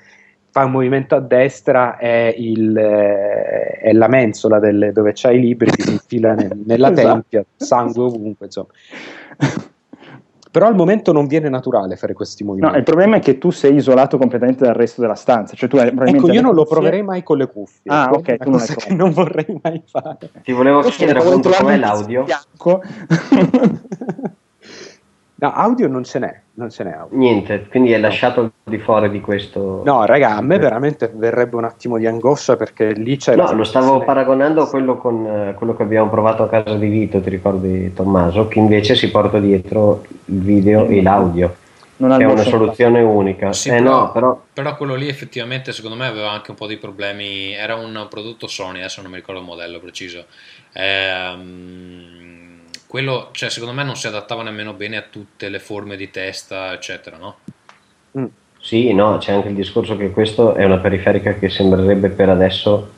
fa 0.54 0.66
un 0.66 0.70
movimento 0.70 1.16
a 1.16 1.20
destra 1.20 1.96
è, 1.96 2.32
il, 2.38 2.76
eh, 2.76 3.72
è 3.72 3.92
la 3.92 4.06
mensola 4.06 4.60
delle, 4.60 4.92
dove 4.92 5.10
c'hai 5.12 5.38
i 5.38 5.40
libri, 5.40 5.68
si 5.76 5.90
infila 5.90 6.34
nel, 6.34 6.56
nella 6.64 6.92
esatto. 6.92 7.08
tempia, 7.08 7.44
sangue 7.56 8.04
ovunque, 8.04 8.46
insomma. 8.46 8.68
Però 10.52 10.68
al 10.68 10.76
momento 10.76 11.10
non 11.10 11.26
viene 11.26 11.48
naturale 11.48 11.96
fare 11.96 12.12
questi 12.12 12.44
movimenti. 12.44 12.72
No, 12.72 12.78
il 12.78 12.84
problema 12.84 13.16
è 13.16 13.18
che 13.18 13.38
tu 13.38 13.50
sei 13.50 13.74
isolato 13.74 14.16
completamente 14.16 14.64
dal 14.64 14.74
resto 14.74 15.00
della 15.00 15.16
stanza. 15.16 15.56
Cioè 15.56 15.68
tu 15.68 15.76
hai, 15.76 15.88
ecco, 15.88 16.30
io 16.30 16.40
non 16.40 16.54
lo 16.54 16.64
proverei 16.64 17.02
mai 17.02 17.24
con 17.24 17.38
le 17.38 17.48
cuffie. 17.48 17.90
Ah, 17.90 18.10
ok, 18.12 18.36
tu 18.36 18.50
non, 18.50 18.64
che 18.64 18.94
non 18.94 19.10
vorrei 19.10 19.58
mai 19.60 19.82
fare. 19.84 20.30
Ti 20.40 20.52
volevo 20.52 20.82
chiedere 20.82 21.18
appunto 21.18 21.50
com'è 21.50 21.76
l'audio. 21.76 22.26
No, 25.36 25.52
audio 25.52 25.88
non 25.88 26.04
ce 26.04 26.20
n'è, 26.20 26.40
non 26.54 26.70
ce 26.70 26.84
n'è 26.84 26.92
audio. 26.92 27.18
Niente, 27.18 27.66
quindi 27.68 27.90
è 27.90 27.98
lasciato 27.98 28.52
di 28.62 28.78
fuori 28.78 29.10
di 29.10 29.20
questo. 29.20 29.82
No, 29.84 30.04
raga, 30.06 30.36
a 30.36 30.40
me 30.40 30.58
veramente 30.58 31.10
verrebbe 31.12 31.56
un 31.56 31.64
attimo 31.64 31.98
di 31.98 32.06
angoscia 32.06 32.56
perché 32.56 32.92
lì 32.92 33.16
c'è 33.16 33.34
No, 33.34 33.52
lo 33.52 33.64
stavo 33.64 34.04
paragonando 34.04 34.62
a 34.62 34.68
quello 34.68 34.96
con 34.96 35.26
eh, 35.26 35.54
quello 35.54 35.74
che 35.74 35.82
abbiamo 35.82 36.08
provato 36.08 36.44
a 36.44 36.48
casa 36.48 36.76
di 36.76 36.86
Vito, 36.86 37.20
ti 37.20 37.30
ricordi 37.30 37.92
Tommaso, 37.92 38.46
che 38.46 38.60
invece 38.60 38.94
si 38.94 39.10
porta 39.10 39.40
dietro 39.40 40.04
il 40.26 40.40
video 40.40 40.86
e 40.86 41.02
l'audio. 41.02 41.56
Non 41.96 42.20
è 42.20 42.24
una 42.24 42.42
soluzione 42.42 43.00
unica. 43.00 43.52
Sì, 43.52 43.68
eh 43.68 43.76
però, 43.78 43.90
no, 43.90 44.12
però 44.12 44.42
però 44.52 44.76
quello 44.76 44.94
lì 44.94 45.08
effettivamente 45.08 45.72
secondo 45.72 45.96
me 45.96 46.06
aveva 46.06 46.30
anche 46.30 46.50
un 46.50 46.56
po' 46.56 46.66
di 46.66 46.76
problemi. 46.76 47.52
Era 47.52 47.74
un 47.74 48.06
prodotto 48.08 48.46
Sony, 48.46 48.78
adesso 48.78 49.02
non 49.02 49.10
mi 49.10 49.16
ricordo 49.16 49.40
il 49.40 49.46
modello 49.46 49.78
preciso. 49.80 50.26
Ehm, 50.72 52.43
quello, 52.94 53.30
cioè, 53.32 53.50
secondo 53.50 53.74
me 53.74 53.82
non 53.82 53.96
si 53.96 54.06
adattava 54.06 54.44
nemmeno 54.44 54.72
bene 54.72 54.96
a 54.96 55.02
tutte 55.10 55.48
le 55.48 55.58
forme 55.58 55.96
di 55.96 56.12
testa, 56.12 56.72
eccetera, 56.72 57.16
no? 57.16 57.38
Mm. 58.16 58.26
sì, 58.60 58.92
no, 58.92 59.18
c'è 59.18 59.32
anche 59.32 59.48
il 59.48 59.56
discorso 59.56 59.96
che 59.96 60.12
questo 60.12 60.54
è 60.54 60.62
una 60.62 60.78
periferica 60.78 61.34
che 61.34 61.50
sembrerebbe 61.50 62.10
per 62.10 62.28
adesso 62.28 62.88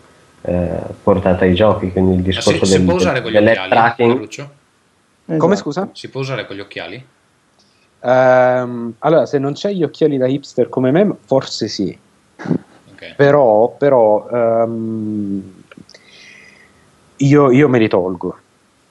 eh, 0.42 0.80
portata 1.02 1.46
ai 1.46 1.54
giochi, 1.54 1.92
quindi 1.92 2.12
il 2.12 2.18
Ma 2.18 2.24
discorso 2.24 2.66
si, 2.66 2.72
si 2.72 2.76
del, 2.76 2.84
può 2.84 2.94
usare 2.96 3.22
con 3.22 3.30
gli 3.30 3.36
occhiali, 3.38 3.70
tracking. 3.70 4.28
Esatto. 4.28 5.36
Come 5.38 5.56
scusa? 5.56 5.88
Si 5.94 6.10
può 6.10 6.20
usare 6.20 6.46
con 6.46 6.56
gli 6.56 6.60
occhiali? 6.60 7.06
Ehm, 8.00 8.94
allora, 8.98 9.24
se 9.24 9.38
non 9.38 9.54
c'hai 9.54 9.76
gli 9.76 9.82
occhiali 9.82 10.18
da 10.18 10.26
hipster 10.26 10.68
come 10.68 10.90
me, 10.90 11.10
forse 11.24 11.68
sì. 11.68 11.98
Ok. 12.36 13.14
Però, 13.16 13.74
però 13.78 14.28
ehm, 14.28 15.52
io, 17.16 17.50
io 17.50 17.68
me 17.70 17.78
li 17.78 17.88
tolgo. 17.88 18.40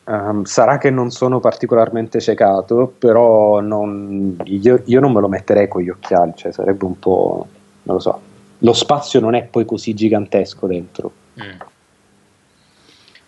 Ehm, 0.07 0.43
sarà 0.43 0.77
che 0.77 0.89
non 0.91 1.09
sono 1.09 1.39
particolarmente 1.39 2.21
ciecato, 2.21 2.93
però 2.97 3.59
non- 3.59 4.37
io, 4.45 4.81
io 4.85 4.99
non 4.99 5.11
me 5.11 5.19
lo 5.19 5.27
metterei 5.27 5.67
con 5.67 5.81
gli 5.81 5.89
occhiali, 5.89 6.33
cioè 6.35 6.51
sarebbe 6.51 6.85
un 6.85 6.99
po', 6.99 7.47
non 7.83 7.95
lo 7.95 8.01
so. 8.01 8.21
Lo 8.59 8.73
spazio 8.73 9.19
non 9.19 9.35
è 9.35 9.43
poi 9.43 9.65
così 9.65 9.93
gigantesco 9.93 10.67
dentro. 10.67 11.11
Mm. 11.41 11.59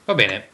Va 0.06 0.14
bene. 0.14 0.47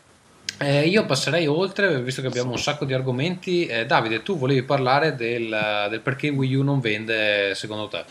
Eh, 0.66 0.88
io 0.88 1.06
passerei 1.06 1.46
oltre, 1.46 2.02
visto 2.02 2.22
che 2.22 2.28
abbiamo 2.28 2.52
un 2.52 2.58
sacco 2.58 2.86
di 2.86 2.94
argomenti. 2.94 3.66
Eh, 3.66 3.86
Davide, 3.86 4.24
tu 4.24 4.38
volevi 4.38 4.64
parlare 4.64 5.14
del, 5.16 5.54
del 5.90 6.00
perché 6.00 6.30
Wii 6.30 6.56
U 6.56 6.64
non 6.64 6.80
vende 6.80 7.54
secondo 7.54 7.90
te? 7.90 8.06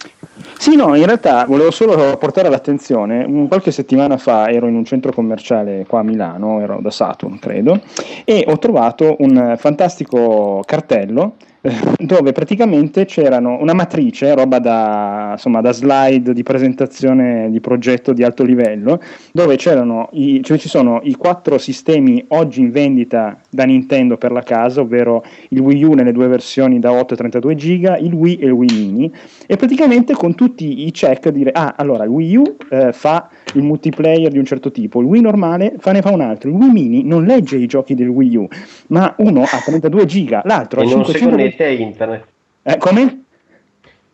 Sì, 0.59 0.77
no, 0.77 0.95
in 0.95 1.07
realtà 1.07 1.45
volevo 1.47 1.71
solo 1.71 2.17
portare 2.19 2.49
all'attenzione, 2.49 3.25
un- 3.25 3.49
qualche 3.49 3.71
settimana 3.71 4.19
fa 4.19 4.51
ero 4.51 4.67
in 4.69 4.75
un 4.75 4.85
centro 4.85 5.13
commerciale 5.13 5.87
qua 5.89 6.01
a 6.01 6.03
Milano, 6.03 6.61
ero 6.61 6.79
da 6.81 6.91
Saturn 6.91 7.39
credo, 7.39 7.81
e 8.25 8.45
ho 8.47 8.59
trovato 8.59 9.17
un 9.21 9.55
fantastico 9.57 10.63
cartello 10.67 11.37
eh, 11.41 11.52
dove 11.99 12.33
praticamente 12.33 13.05
c'erano 13.05 13.59
una 13.61 13.73
matrice, 13.73 14.35
roba 14.35 14.59
da, 14.59 15.31
insomma, 15.33 15.61
da 15.61 15.73
slide 15.73 16.33
di 16.33 16.43
presentazione 16.43 17.51
di 17.51 17.61
progetto 17.61 18.13
di 18.13 18.25
alto 18.25 18.43
livello, 18.43 19.01
dove 19.33 19.57
c'erano 19.57 20.09
i, 20.13 20.43
cioè 20.43 20.59
ci 20.59 20.69
sono 20.69 21.01
i 21.05 21.15
quattro 21.15 21.59
sistemi 21.59 22.25
oggi 22.29 22.61
in 22.61 22.73
vendita 22.73 23.39
da 23.49 23.65
Nintendo 23.65 24.17
per 24.17 24.33
la 24.33 24.43
casa, 24.43 24.81
ovvero 24.81 25.25
il 25.51 25.61
Wii 25.61 25.85
U 25.85 25.93
nelle 25.93 26.13
due 26.13 26.27
versioni 26.27 26.81
da 26.81 26.93
8 26.93 27.15
e 27.15 27.17
32 27.17 27.55
giga, 27.55 27.97
il 27.97 28.13
Wii 28.13 28.37
e 28.39 28.47
il 28.47 28.53
Wii 28.53 28.73
Mini, 28.73 29.13
e 29.47 29.57
praticamente 29.57 30.15
con 30.15 30.35
tutti 30.35 30.87
i 30.87 30.91
check 30.91 31.29
dire 31.29 31.51
ah 31.53 31.75
allora 31.77 32.05
il 32.05 32.11
Wii 32.11 32.37
U 32.37 32.57
eh, 32.71 32.93
fa 32.93 33.29
il 33.55 33.63
multiplayer 33.63 34.31
di 34.31 34.39
un 34.39 34.45
certo 34.45 34.71
tipo 34.71 35.01
il 35.01 35.07
Wii 35.07 35.21
normale 35.21 35.75
fa, 35.79 35.93
ne 35.93 36.01
fa 36.01 36.11
un 36.11 36.21
altro 36.21 36.49
il 36.49 36.55
Wii 36.55 36.71
Mini 36.71 37.05
non 37.05 37.25
legge 37.25 37.57
i 37.57 37.67
giochi 37.67 37.95
del 37.95 38.09
Wii 38.09 38.37
U 38.37 38.49
ma 38.89 39.15
uno 39.19 39.43
ha 39.43 39.63
32 39.65 40.07
giga 40.07 40.43
l'altro 40.45 40.81
ha 40.81 40.85
E 40.85 40.87
non 40.87 41.05
si 41.05 41.13
500 41.13 41.52
connette 41.57 41.65
a 41.65 41.69
internet. 41.69 42.25
eh, 42.63 42.77
come? 42.79 43.17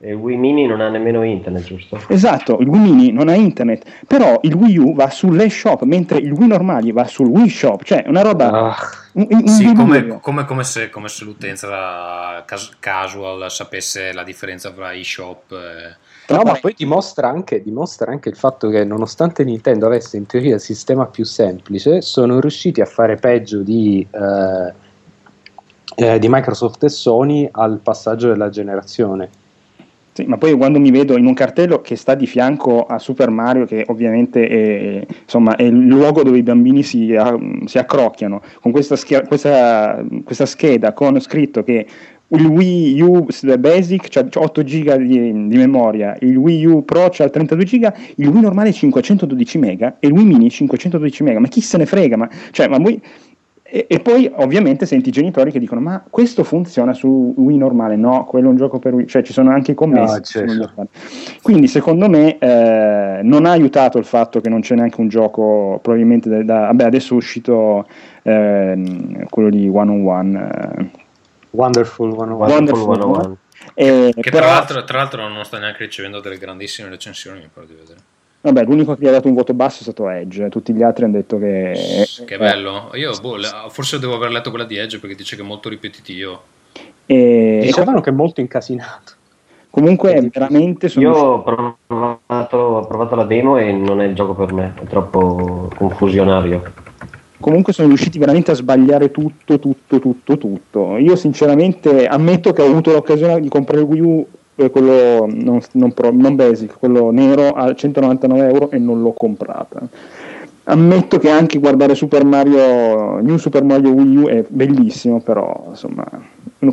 E 0.00 0.10
il 0.10 0.14
Wii 0.14 0.36
Mini 0.36 0.64
non 0.66 0.80
ha 0.80 0.88
nemmeno 0.88 1.24
internet, 1.24 1.64
giusto? 1.64 2.00
Esatto, 2.08 2.58
il 2.60 2.68
Wii 2.68 2.80
Mini 2.80 3.10
non 3.12 3.28
ha 3.28 3.34
internet, 3.34 4.04
però 4.06 4.38
il 4.42 4.54
Wii 4.54 4.78
U 4.78 4.94
va 4.94 5.10
sulle 5.10 5.50
shop, 5.50 5.82
mentre 5.82 6.18
il 6.18 6.30
Wii 6.30 6.46
normale 6.46 6.92
va 6.92 7.04
sul 7.04 7.26
Wii 7.26 7.48
Shop, 7.48 7.82
cioè 7.82 8.04
una 8.06 8.22
roba... 8.22 8.50
Ah, 8.50 8.76
un- 9.14 9.26
un- 9.28 9.38
un 9.42 9.48
Sì, 9.48 9.72
come, 9.74 10.20
come- 10.20 10.44
come 10.44 10.62
se, 10.62 10.88
come 10.88 11.08
se 11.08 11.24
l'utenza 11.24 12.44
cas- 12.46 12.76
casual 12.78 13.50
sapesse 13.50 14.12
la 14.12 14.22
differenza 14.22 14.70
tra 14.70 14.92
eShop 14.92 15.50
e... 15.50 16.32
No, 16.32 16.42
ma 16.44 16.52
poi 16.60 16.74
dimostra 16.76 17.28
anche, 17.28 17.60
dimostra 17.62 18.12
anche 18.12 18.28
il 18.28 18.36
fatto 18.36 18.68
che 18.68 18.84
nonostante 18.84 19.42
Nintendo 19.42 19.86
avesse 19.86 20.16
in 20.16 20.26
teoria 20.26 20.54
il 20.54 20.60
sistema 20.60 21.06
più 21.06 21.24
semplice, 21.24 22.02
sono 22.02 22.38
riusciti 22.38 22.80
a 22.80 22.84
fare 22.84 23.16
peggio 23.16 23.62
di, 23.62 24.06
eh, 24.08 24.72
eh, 26.00 26.20
di 26.20 26.28
Microsoft 26.28 26.84
e 26.84 26.88
Sony 26.88 27.48
al 27.50 27.80
passaggio 27.82 28.28
della 28.28 28.50
generazione. 28.50 29.28
Sì, 30.12 30.24
ma 30.24 30.36
poi 30.36 30.52
quando 30.56 30.78
mi 30.78 30.92
vedo 30.92 31.16
in 31.16 31.26
un 31.26 31.34
cartello 31.34 31.80
che 31.80 31.96
sta 31.96 32.14
di 32.14 32.26
fianco 32.26 32.86
a 32.86 32.98
Super 32.98 33.30
Mario, 33.30 33.66
che 33.66 33.84
ovviamente 33.88 34.46
è, 34.46 35.06
insomma, 35.22 35.56
è 35.56 35.64
il 35.64 35.86
luogo 35.86 36.22
dove 36.22 36.38
i 36.38 36.42
bambini 36.42 36.84
si, 36.84 37.14
ah, 37.16 37.36
si 37.64 37.78
accrocchiano, 37.78 38.42
con 38.60 38.70
questa, 38.70 38.94
schia- 38.94 39.22
questa- 39.22 40.04
questa 40.24 40.46
scheda 40.46 40.92
con 40.92 41.20
scritto 41.20 41.64
che 41.64 41.86
il 42.30 42.44
Wii 42.46 43.00
U 43.00 43.26
Basic 43.58 44.16
ha 44.16 44.26
8 44.34 44.62
GB 44.62 44.94
di, 44.96 45.48
di 45.48 45.56
memoria, 45.56 46.14
il 46.20 46.36
Wii 46.36 46.64
U 46.66 46.84
Pro 46.84 47.04
ha 47.04 47.28
32 47.28 47.64
GB, 47.64 47.92
il 48.16 48.28
Wii 48.28 48.42
normale 48.42 48.72
512 48.72 49.58
MB 49.58 49.82
e 49.98 50.06
il 50.06 50.12
Wii 50.12 50.24
Mini 50.24 50.50
512 50.50 51.22
MB, 51.22 51.36
ma 51.38 51.48
chi 51.48 51.60
se 51.60 51.76
ne 51.78 51.86
frega? 51.86 52.16
Ma, 52.16 52.28
cioè, 52.50 52.68
ma 52.68 52.78
voi- 52.78 53.00
e, 53.70 53.84
e 53.88 54.00
poi 54.00 54.30
ovviamente 54.36 54.86
senti 54.86 55.10
i 55.10 55.12
genitori 55.12 55.50
che 55.52 55.58
dicono 55.58 55.80
ma 55.82 56.02
questo 56.08 56.42
funziona 56.42 56.94
su 56.94 57.34
Wii 57.36 57.58
normale 57.58 57.96
no, 57.96 58.24
quello 58.24 58.46
è 58.46 58.50
un 58.50 58.56
gioco 58.56 58.78
per 58.78 58.94
Wii 58.94 59.06
cioè 59.06 59.22
ci 59.22 59.32
sono 59.34 59.50
anche 59.50 59.72
i 59.72 59.74
commessi 59.74 60.16
No, 60.16 60.24
sono 60.24 60.46
certo. 60.48 60.64
affari. 60.64 60.88
quindi 61.42 61.68
secondo 61.68 62.08
me 62.08 62.38
eh, 62.38 63.20
non 63.22 63.44
ha 63.44 63.50
aiutato 63.50 63.98
il 63.98 64.04
fatto 64.06 64.40
che 64.40 64.48
non 64.48 64.60
c'è 64.60 64.74
neanche 64.74 65.00
un 65.00 65.08
gioco 65.08 65.78
probabilmente 65.82 66.28
da, 66.30 66.42
da- 66.42 66.60
vabbè 66.66 66.84
adesso 66.84 67.12
è 67.12 67.16
uscito 67.18 67.86
ehm, 68.22 69.26
quello 69.28 69.50
di 69.50 69.68
One 69.68 69.90
on 69.90 70.06
One 70.06 70.50
eh, 70.80 71.06
Wonderful 71.50 72.10
101. 72.10 72.36
Wonderful 72.36 72.86
Wonderful 72.86 73.12
101. 73.14 73.36
e 73.74 74.12
Che 74.14 74.30
però- 74.30 74.44
tra 74.46 74.54
l'altro, 74.54 74.84
tra 74.84 74.98
l'altro 74.98 75.28
non 75.28 75.44
sta 75.44 75.58
neanche 75.58 75.84
ricevendo 75.84 76.20
delle 76.20 76.38
grandissime 76.38 76.88
recensioni, 76.88 77.40
mi 77.40 77.48
pare 77.52 77.66
di 77.66 77.74
vedere. 77.74 77.98
Vabbè 78.40 78.62
l'unico 78.64 78.94
che 78.94 79.04
gli 79.04 79.08
ha 79.08 79.12
dato 79.12 79.28
un 79.28 79.34
voto 79.34 79.52
basso 79.54 79.80
è 79.80 79.82
stato 79.82 80.08
Edge 80.08 80.48
tutti 80.48 80.72
gli 80.72 80.82
altri 80.82 81.04
hanno 81.04 81.14
detto 81.14 81.38
che 81.38 81.74
Che 82.24 82.38
bello. 82.38 82.90
Io 82.94 83.12
boh, 83.20 83.36
forse 83.68 83.98
devo 83.98 84.14
aver 84.14 84.30
letto 84.30 84.50
quella 84.50 84.64
di 84.64 84.76
Edge 84.76 84.98
perché 84.98 85.16
dice 85.16 85.36
che 85.36 85.42
è 85.42 85.44
molto 85.44 85.68
ripetitivo. 85.68 86.42
e, 87.06 87.60
Dicevano 87.62 88.00
che 88.00 88.10
è 88.10 88.12
molto 88.12 88.40
incasinato. 88.40 89.12
comunque 89.70 90.28
veramente 90.32 90.88
sono 90.88 91.06
Io 91.08 91.14
ho 91.14 91.42
provato, 91.42 92.56
ho 92.56 92.86
provato 92.86 93.14
la 93.14 93.24
demo 93.24 93.56
e 93.58 93.72
non 93.72 94.00
è 94.00 94.06
il 94.06 94.14
gioco 94.14 94.34
per 94.34 94.52
me, 94.52 94.74
è 94.82 94.86
troppo 94.86 95.70
confusionario. 95.76 96.62
comunque 97.40 97.72
sono 97.72 97.88
riusciti 97.88 98.18
veramente 98.18 98.50
a 98.50 98.54
sbagliare 98.54 99.10
tutto, 99.10 99.58
tutto, 99.58 99.98
tutto, 100.00 100.38
tutto. 100.38 100.96
Io 100.96 101.14
sinceramente 101.16 102.06
ammetto 102.06 102.52
che 102.52 102.62
ho 102.62 102.66
avuto 102.66 102.92
l'occasione 102.92 103.40
di 103.40 103.48
comprare 103.48 103.82
il 103.82 103.88
Wii 103.88 104.00
U, 104.00 104.26
eh, 104.26 104.28
quello 104.70 105.26
non, 105.30 105.60
non 105.72 105.92
pro- 105.92 106.10
non 106.12 106.34
basic, 106.34 106.78
quello 106.78 107.10
nero 107.10 107.50
a 107.50 107.72
199 107.74 108.48
euro 108.48 108.70
e 108.70 108.78
non 108.78 109.00
l'ho 109.00 109.12
comprata. 109.12 109.80
Ammetto 110.64 111.18
che 111.18 111.30
anche 111.30 111.58
guardare 111.58 111.94
Super 111.94 112.24
Mario, 112.24 113.20
New 113.20 113.36
Super 113.38 113.62
Mario 113.62 113.90
Wii 113.90 114.16
U 114.16 114.26
è 114.26 114.44
bellissimo, 114.46 115.20
però 115.20 115.66
insomma 115.70 116.04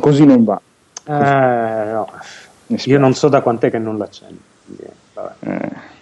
così 0.00 0.24
non 0.24 0.44
va. 0.44 0.60
Eh, 1.06 1.92
no. 1.92 2.10
Io 2.66 2.98
non 2.98 3.14
so 3.14 3.28
da 3.28 3.40
quant'è 3.40 3.70
che 3.70 3.78
non 3.78 3.96
l'accendo. 3.96 4.40
quindi, 4.64 4.84
vabbè. 5.14 5.34
Eh. 5.40 5.94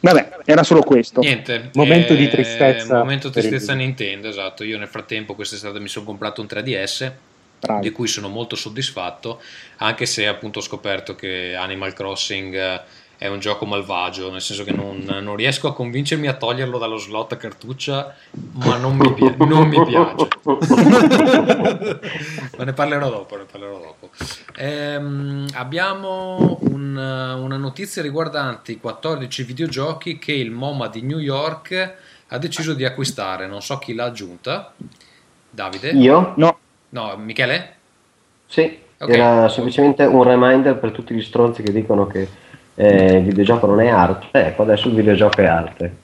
Vabbè, 0.00 0.38
era 0.44 0.62
solo 0.62 0.82
questo. 0.82 1.20
Niente. 1.20 1.70
Momento 1.74 2.14
eh, 2.14 2.16
di 2.16 2.28
tristezza 2.28 2.98
Momento 2.98 3.30
tristezza. 3.30 3.74
Nintendo, 3.74 4.28
esatto. 4.28 4.64
Io 4.64 4.78
nel 4.78 4.88
frattempo 4.88 5.34
quest'estate 5.34 5.78
mi 5.78 5.88
sono 5.88 6.06
comprato 6.06 6.40
un 6.40 6.46
3DS 6.50 7.12
Bravi. 7.60 7.82
di 7.82 7.90
cui 7.92 8.08
sono 8.08 8.28
molto 8.28 8.56
soddisfatto, 8.56 9.40
anche 9.78 10.06
se 10.06 10.26
appunto 10.26 10.60
ho 10.60 10.62
scoperto 10.62 11.14
che 11.14 11.54
Animal 11.54 11.92
Crossing 11.92 12.54
eh, 12.54 12.80
è 13.18 13.26
un 13.28 13.38
gioco 13.38 13.66
malvagio, 13.66 14.30
nel 14.30 14.40
senso 14.40 14.64
che 14.64 14.72
non, 14.72 15.04
non 15.20 15.36
riesco 15.36 15.68
a 15.68 15.74
convincermi 15.74 16.26
a 16.26 16.32
toglierlo 16.32 16.78
dallo 16.78 16.96
slot 16.96 17.32
a 17.32 17.36
cartuccia, 17.36 18.14
ma 18.52 18.78
non 18.78 18.96
mi, 18.96 19.12
pi- 19.12 19.34
non 19.44 19.68
mi 19.68 19.84
piace. 19.84 20.26
ma 22.56 22.64
ne 22.64 22.72
parlerò 22.72 23.10
dopo, 23.10 23.36
ne 23.36 23.44
parlerò 23.44 23.78
dopo. 23.78 24.08
Ehm, 24.56 25.46
abbiamo 25.52 26.58
un- 26.62 26.96
una 26.96 27.56
notizia 27.58 28.00
riguardante 28.00 28.72
i 28.72 28.80
14 28.80 29.42
videogiochi 29.42 30.18
che 30.18 30.32
il 30.32 30.50
MoMA 30.50 30.88
di 30.88 31.02
New 31.02 31.18
York 31.18 31.94
ha 32.28 32.38
deciso 32.38 32.72
di 32.72 32.86
acquistare, 32.86 33.46
non 33.46 33.60
so 33.60 33.76
chi 33.78 33.92
l'ha 33.94 34.04
aggiunta. 34.04 34.72
Davide? 35.50 35.90
Io? 35.90 36.32
No, 36.36 36.58
No, 36.90 37.16
Michele? 37.16 37.74
Sì, 38.46 38.78
Ok. 39.02 39.14
era 39.14 39.48
semplicemente 39.48 40.04
un 40.04 40.22
reminder 40.22 40.76
per 40.76 40.90
tutti 40.90 41.14
gli 41.14 41.22
stronzi 41.22 41.62
che 41.62 41.72
dicono 41.72 42.06
che 42.06 42.28
eh, 42.74 43.16
il 43.16 43.24
videogioco 43.24 43.66
non 43.66 43.80
è 43.80 43.88
arte. 43.88 44.28
Ecco, 44.30 44.62
adesso 44.62 44.88
il 44.88 44.94
videogioco 44.94 45.40
è 45.40 45.46
arte. 45.46 45.94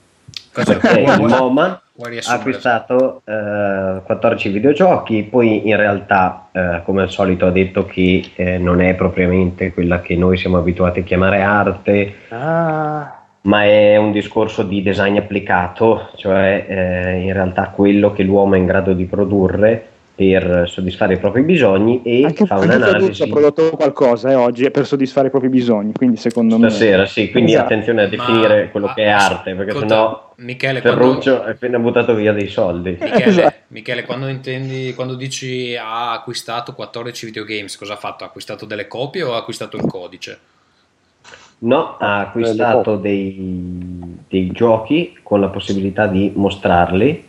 perché 0.51 1.01
il 1.01 1.21
MoMA 1.21 1.81
ha 2.25 2.33
acquistato 2.33 3.21
eh, 3.25 4.01
14 4.03 4.49
videogiochi, 4.49 5.23
poi 5.23 5.67
in 5.67 5.75
realtà, 5.75 6.49
eh, 6.51 6.81
come 6.83 7.03
al 7.03 7.11
solito, 7.11 7.45
ha 7.45 7.51
detto 7.51 7.85
che 7.85 8.31
eh, 8.35 8.57
non 8.57 8.81
è 8.81 8.95
propriamente 8.95 9.71
quella 9.73 10.01
che 10.01 10.15
noi 10.15 10.37
siamo 10.37 10.57
abituati 10.57 11.01
a 11.01 11.03
chiamare 11.03 11.41
arte, 11.41 12.15
ah. 12.29 13.21
ma 13.41 13.63
è 13.63 13.95
un 13.97 14.11
discorso 14.11 14.63
di 14.63 14.81
design 14.81 15.17
applicato, 15.17 16.09
cioè 16.15 16.65
eh, 16.67 17.21
in 17.21 17.33
realtà 17.33 17.69
quello 17.69 18.11
che 18.11 18.23
l'uomo 18.23 18.55
è 18.55 18.57
in 18.57 18.65
grado 18.65 18.93
di 18.93 19.05
produrre 19.05 19.89
per 20.17 20.63
soddisfare 20.67 21.13
i 21.13 21.19
propri 21.19 21.43
bisogni 21.43 22.01
e 22.01 22.23
anche, 22.23 22.47
fa 22.47 22.57
un'analisi. 22.57 23.21
ha 23.21 23.27
prodotto 23.27 23.69
qualcosa 23.69 24.31
eh, 24.31 24.33
oggi 24.33 24.67
per 24.71 24.87
soddisfare 24.87 25.27
i 25.27 25.29
propri 25.29 25.47
bisogni, 25.47 25.93
quindi 25.93 26.17
secondo 26.17 26.57
Stasera, 26.57 26.71
me... 27.01 27.05
Stasera 27.05 27.05
sì, 27.05 27.29
quindi 27.29 27.51
esatto. 27.51 27.65
attenzione 27.65 28.01
a 28.01 28.07
definire 28.07 28.63
Ma, 28.63 28.69
quello 28.71 28.93
che 28.95 29.03
è 29.03 29.09
arte, 29.09 29.53
perché 29.53 29.73
conta, 29.73 29.87
sennò 29.87 30.33
Michele, 30.37 30.81
Ferruccio 30.81 31.33
quando... 31.33 31.49
è 31.49 31.51
appena 31.51 31.77
buttato 31.77 32.15
via 32.15 32.33
dei 32.33 32.47
soldi. 32.47 32.97
Michele, 32.99 33.25
esatto. 33.25 33.55
Michele, 33.67 34.05
quando 34.05 34.27
intendi, 34.27 34.91
quando 34.95 35.13
dici 35.13 35.75
ha 35.75 36.13
acquistato 36.13 36.73
14 36.73 37.25
videogames, 37.27 37.77
cosa 37.77 37.93
ha 37.93 37.97
fatto? 37.97 38.23
Ha 38.23 38.27
acquistato 38.27 38.65
delle 38.65 38.87
copie 38.87 39.21
o 39.21 39.35
ha 39.35 39.37
acquistato 39.37 39.77
il 39.77 39.85
codice? 39.85 40.39
No, 41.59 41.95
ha 41.99 42.21
acquistato 42.21 42.95
dei, 42.95 44.17
dei 44.27 44.49
giochi 44.51 45.15
con 45.21 45.39
la 45.41 45.49
possibilità 45.49 46.07
di 46.07 46.31
mostrarli 46.33 47.26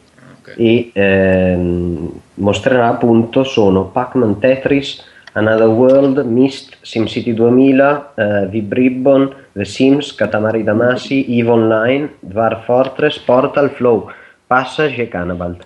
okay. 0.52 0.64
e 0.64 0.90
ehm, 0.92 2.10
mostrerà 2.34 2.88
appunto 2.88 3.44
sono 3.44 3.84
Pac-Man 3.86 4.38
Tetris, 4.38 5.04
Another 5.32 5.68
World, 5.68 6.18
Myst, 6.24 6.76
SimCity 6.80 7.32
2000, 7.32 8.12
eh, 8.14 8.46
Vibribbon, 8.48 9.32
The 9.52 9.64
Sims, 9.64 10.14
Katamari 10.14 10.64
Damacy, 10.64 11.38
EVE 11.38 11.50
Online, 11.50 12.14
Dwarf 12.20 12.64
Fortress, 12.64 13.18
Portal, 13.18 13.70
Flow, 13.70 14.10
Passage 14.46 15.02
e 15.02 15.08
Cannibal. 15.08 15.56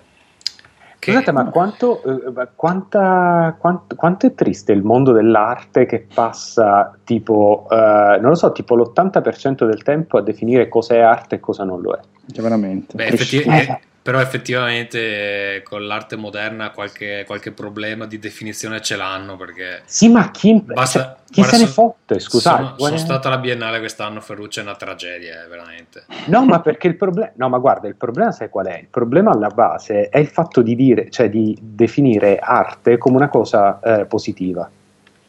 Scusate, 0.98 1.32
ma 1.32 1.46
quanto, 1.46 2.00
eh, 2.04 2.48
quanta, 2.54 3.56
quanto, 3.58 3.96
quanto, 3.96 4.26
è 4.26 4.34
triste 4.34 4.70
il 4.70 4.84
mondo 4.84 5.10
dell'arte 5.10 5.84
che 5.84 6.06
passa 6.12 6.96
tipo, 7.02 7.66
eh, 7.70 8.18
non 8.20 8.30
lo 8.30 8.34
so, 8.36 8.52
tipo 8.52 8.76
l'80% 8.76 9.66
del 9.66 9.82
tempo 9.82 10.18
a 10.18 10.22
definire 10.22 10.68
cosa 10.68 10.94
è 10.94 11.00
arte 11.00 11.36
e 11.36 11.40
cosa 11.40 11.64
non 11.64 11.80
lo 11.80 11.94
è. 11.94 12.00
Cioè, 12.30 12.42
veramente. 12.42 12.94
Beh, 12.94 13.06
effettivamente, 13.06 13.80
però 14.02 14.20
effettivamente 14.20 15.62
con 15.64 15.86
l'arte 15.86 16.16
moderna 16.16 16.70
qualche, 16.70 17.22
qualche, 17.24 17.52
problema 17.52 18.04
di 18.06 18.18
definizione 18.18 18.80
ce 18.80 18.96
l'hanno 18.96 19.36
perché... 19.36 19.82
Sì, 19.84 20.08
ma 20.08 20.30
chi, 20.32 20.60
basta, 20.60 21.00
cioè, 21.00 21.16
chi 21.30 21.40
guarda, 21.40 21.56
se 21.56 21.62
ne 21.62 21.68
fotte, 21.68 22.18
scusate. 22.18 22.62
Sono, 22.62 22.74
sono 22.78 22.96
stata 22.96 23.28
alla 23.28 23.38
Biennale 23.38 23.78
quest'anno, 23.78 24.20
Ferruccio 24.20 24.58
è 24.58 24.64
una 24.64 24.74
tragedia, 24.74 25.44
eh, 25.44 25.48
veramente. 25.48 26.04
No, 26.26 26.44
ma 26.44 26.60
perché 26.60 26.88
il 26.88 26.96
problema... 26.96 27.30
No, 27.36 27.48
ma 27.48 27.58
guarda, 27.58 27.86
il 27.86 27.96
problema 27.96 28.32
sai 28.32 28.48
qual 28.48 28.66
è? 28.66 28.78
Il 28.80 28.88
problema 28.88 29.30
alla 29.30 29.50
base 29.50 30.08
è 30.08 30.18
il 30.18 30.28
fatto 30.28 30.62
di 30.62 30.74
dire, 30.74 31.08
cioè 31.10 31.30
di 31.30 31.56
definire 31.60 32.38
arte 32.38 32.98
come 32.98 33.16
una 33.16 33.28
cosa 33.28 33.78
eh, 33.80 34.06
positiva 34.06 34.68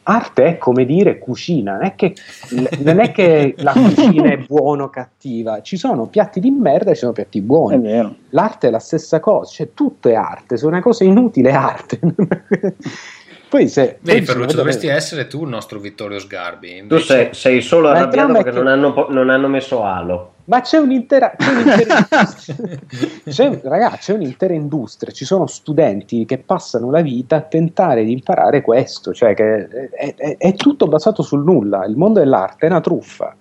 arte 0.04 0.44
è 0.44 0.58
come 0.58 0.84
dire 0.84 1.18
cucina, 1.18 1.74
non 1.74 1.84
è 1.84 1.94
che, 1.94 2.14
non 2.78 3.00
è 3.00 3.10
che 3.10 3.54
la 3.58 3.72
cucina 3.72 4.30
è 4.30 4.38
buona 4.38 4.84
o 4.84 4.90
cattiva, 4.90 5.62
ci 5.62 5.76
sono 5.76 6.06
piatti 6.06 6.40
di 6.40 6.50
merda 6.50 6.90
e 6.90 6.94
ci 6.94 7.00
sono 7.00 7.12
piatti 7.12 7.40
buoni. 7.40 7.88
È 7.88 8.08
L'arte 8.30 8.68
è 8.68 8.70
la 8.70 8.78
stessa 8.78 9.20
cosa, 9.20 9.50
cioè 9.50 9.70
tutto 9.74 10.08
è 10.08 10.14
arte, 10.14 10.56
se 10.56 10.66
una 10.66 10.80
cosa 10.80 11.04
inutile 11.04 11.50
è 11.50 11.54
arte. 11.54 12.00
Poi 13.54 13.68
se... 13.68 13.98
Vedi 14.00 14.18
poi 14.18 14.26
Ferruccio, 14.26 14.56
dovresti 14.56 14.86
bene. 14.86 14.98
essere 14.98 15.28
tu 15.28 15.44
il 15.44 15.48
nostro 15.48 15.78
Vittorio 15.78 16.18
Sgarbi. 16.18 16.78
Invece... 16.78 16.96
Tu 16.96 17.02
sei, 17.04 17.28
sei 17.34 17.60
solo 17.60 17.88
arrabbiato 17.88 18.32
perché 18.32 18.50
che... 18.50 18.56
non, 18.56 18.66
hanno, 18.66 19.06
non 19.10 19.30
hanno 19.30 19.46
messo 19.46 19.84
alo. 19.84 20.32
Ma 20.46 20.60
c'è 20.60 20.78
un'intera, 20.78 21.34
c'è 21.38 21.50
un'intera 21.52 22.06
c'è, 23.30 23.60
ragazzi, 23.62 23.98
c'è 23.98 24.12
un'intera 24.12 24.52
industria, 24.52 25.12
ci 25.12 25.24
sono 25.24 25.46
studenti 25.46 26.26
che 26.26 26.38
passano 26.38 26.90
la 26.90 27.00
vita 27.00 27.36
a 27.36 27.40
tentare 27.42 28.04
di 28.04 28.12
imparare 28.12 28.60
questo, 28.60 29.14
cioè 29.14 29.34
che 29.34 29.68
è, 29.90 30.14
è, 30.16 30.36
è 30.36 30.54
tutto 30.54 30.86
basato 30.86 31.22
sul 31.22 31.44
nulla, 31.44 31.86
il 31.86 31.96
mondo 31.96 32.18
dell'arte 32.18 32.66
è 32.66 32.68
una 32.68 32.80
truffa. 32.80 33.34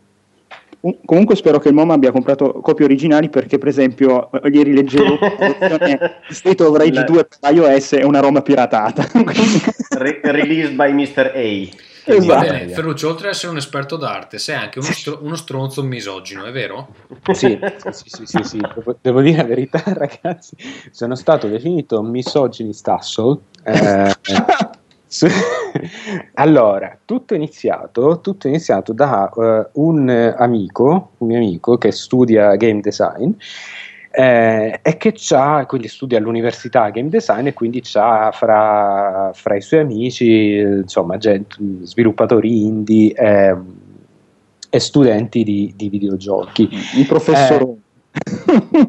Comunque 1.06 1.38
spero 1.38 1.60
che 1.60 1.70
il 1.70 1.74
MoMA 1.74 1.94
abbia 1.94 2.12
comprato 2.12 2.60
copie 2.62 2.84
originali 2.84 3.30
perché 3.30 3.58
per 3.58 3.70
esempio 3.70 4.30
ieri 4.52 4.74
leggevo 4.74 5.18
State 6.28 6.64
of 6.64 6.76
Rage 6.76 7.04
2 7.06 7.26
per 7.26 7.54
iOS 7.54 7.94
è 7.94 8.04
una 8.04 8.20
Roma 8.20 8.42
piratata. 8.42 9.08
Re- 9.98 10.20
released 10.24 10.74
by 10.74 10.92
Mr. 10.92 11.32
A. 11.34 11.82
Esatto. 12.06 12.42
Bene, 12.42 12.68
Ferruccio, 12.68 13.08
oltre 13.08 13.28
ad 13.28 13.34
essere 13.34 13.52
un 13.52 13.58
esperto 13.58 13.96
d'arte, 13.96 14.38
sei 14.38 14.56
anche 14.56 14.80
uno, 14.80 14.92
stro- 14.92 15.20
uno 15.22 15.36
stronzo 15.38 15.84
misogino, 15.84 16.44
è 16.44 16.52
vero? 16.52 16.90
Sì, 17.32 17.58
sì, 17.92 18.04
sì, 18.10 18.26
sì, 18.26 18.44
sì. 18.44 18.60
Devo, 18.76 18.98
devo, 19.00 19.22
dire 19.22 19.38
la 19.38 19.46
verità, 19.46 19.82
ragazzi. 19.88 20.58
Sono 20.92 21.16
stato 21.16 21.48
definito 21.48 22.02
misoginist 22.02 22.86
asshole. 22.90 23.40
Eh, 23.64 24.14
allora, 26.36 26.98
tutto 27.06 27.34
è 27.34 27.38
iniziato, 27.38 28.20
tutto 28.22 28.48
è 28.48 28.50
iniziato 28.50 28.94
da 28.94 29.30
uh, 29.34 29.82
un 29.82 30.34
amico, 30.38 31.12
un 31.18 31.28
mio 31.28 31.38
amico 31.38 31.78
che 31.78 31.92
studia 31.92 32.56
game 32.56 32.82
design 32.82 33.32
eh, 34.16 34.80
e 34.84 34.98
che 34.98 35.16
ha, 35.32 35.66
quindi 35.66 35.88
studia 35.88 36.20
all'università 36.20 36.90
game 36.90 37.10
design 37.10 37.48
e 37.48 37.54
quindi 37.54 37.82
ha 37.94 38.32
fra, 38.32 39.32
fra, 39.34 39.56
i 39.56 39.62
suoi 39.62 39.80
amici, 39.80 40.58
insomma, 40.58 41.18
gente, 41.18 41.56
sviluppatori 41.82 42.64
indie 42.64 43.14
eh, 43.14 43.58
e 44.70 44.80
studenti 44.80 45.44
di, 45.44 45.74
di, 45.76 45.90
videogiochi. 45.90 46.70
I 46.96 47.06
professori. 47.06 47.64
Eh, 47.64 47.83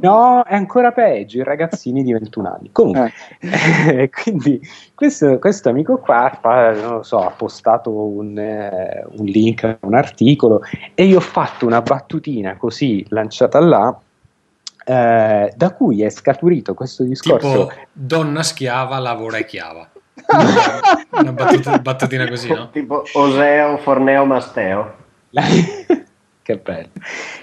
no, 0.01 0.43
è 0.45 0.55
ancora 0.55 0.93
peggio, 0.93 1.39
i 1.39 1.45
ragazzini 1.45 2.03
di 2.03 2.12
21 2.12 2.49
anni. 2.49 2.70
Comunque, 2.72 3.12
eh. 3.41 4.11
quindi 4.22 4.61
questo, 4.95 5.39
questo, 5.39 5.70
amico 5.70 5.99
qua 5.99 6.31
non 6.43 6.97
lo 6.97 7.03
so, 7.03 7.20
ha 7.20 7.31
postato 7.31 7.91
un, 7.91 8.39
eh, 8.39 9.05
un 9.16 9.25
link, 9.25 9.79
un 9.81 9.95
articolo 9.95 10.62
e 10.95 11.05
io 11.05 11.16
ho 11.16 11.20
fatto 11.20 11.66
una 11.66 11.81
battutina 11.81 12.57
così 12.57 13.05
lanciata 13.09 13.59
là 13.61 13.99
eh, 14.85 15.53
da 15.57 15.72
cui 15.72 16.03
è 16.03 16.11
scaturito 16.11 16.75
questo 16.75 17.03
discorso. 17.05 17.49
Tipo, 17.49 17.72
donna 17.93 18.43
schiava 18.43 18.99
lavora 18.99 19.39
e 19.39 19.45
chiava. 19.47 19.89
Una 21.11 21.33
battuta, 21.33 21.79
battutina 21.79 22.29
così, 22.29 22.49
no? 22.49 22.70
Tipo 22.70 23.05
Oseo, 23.14 23.79
Forneo, 23.79 24.25
Masteo. 24.27 24.95
Che 26.45 26.59
bello. 26.59 26.90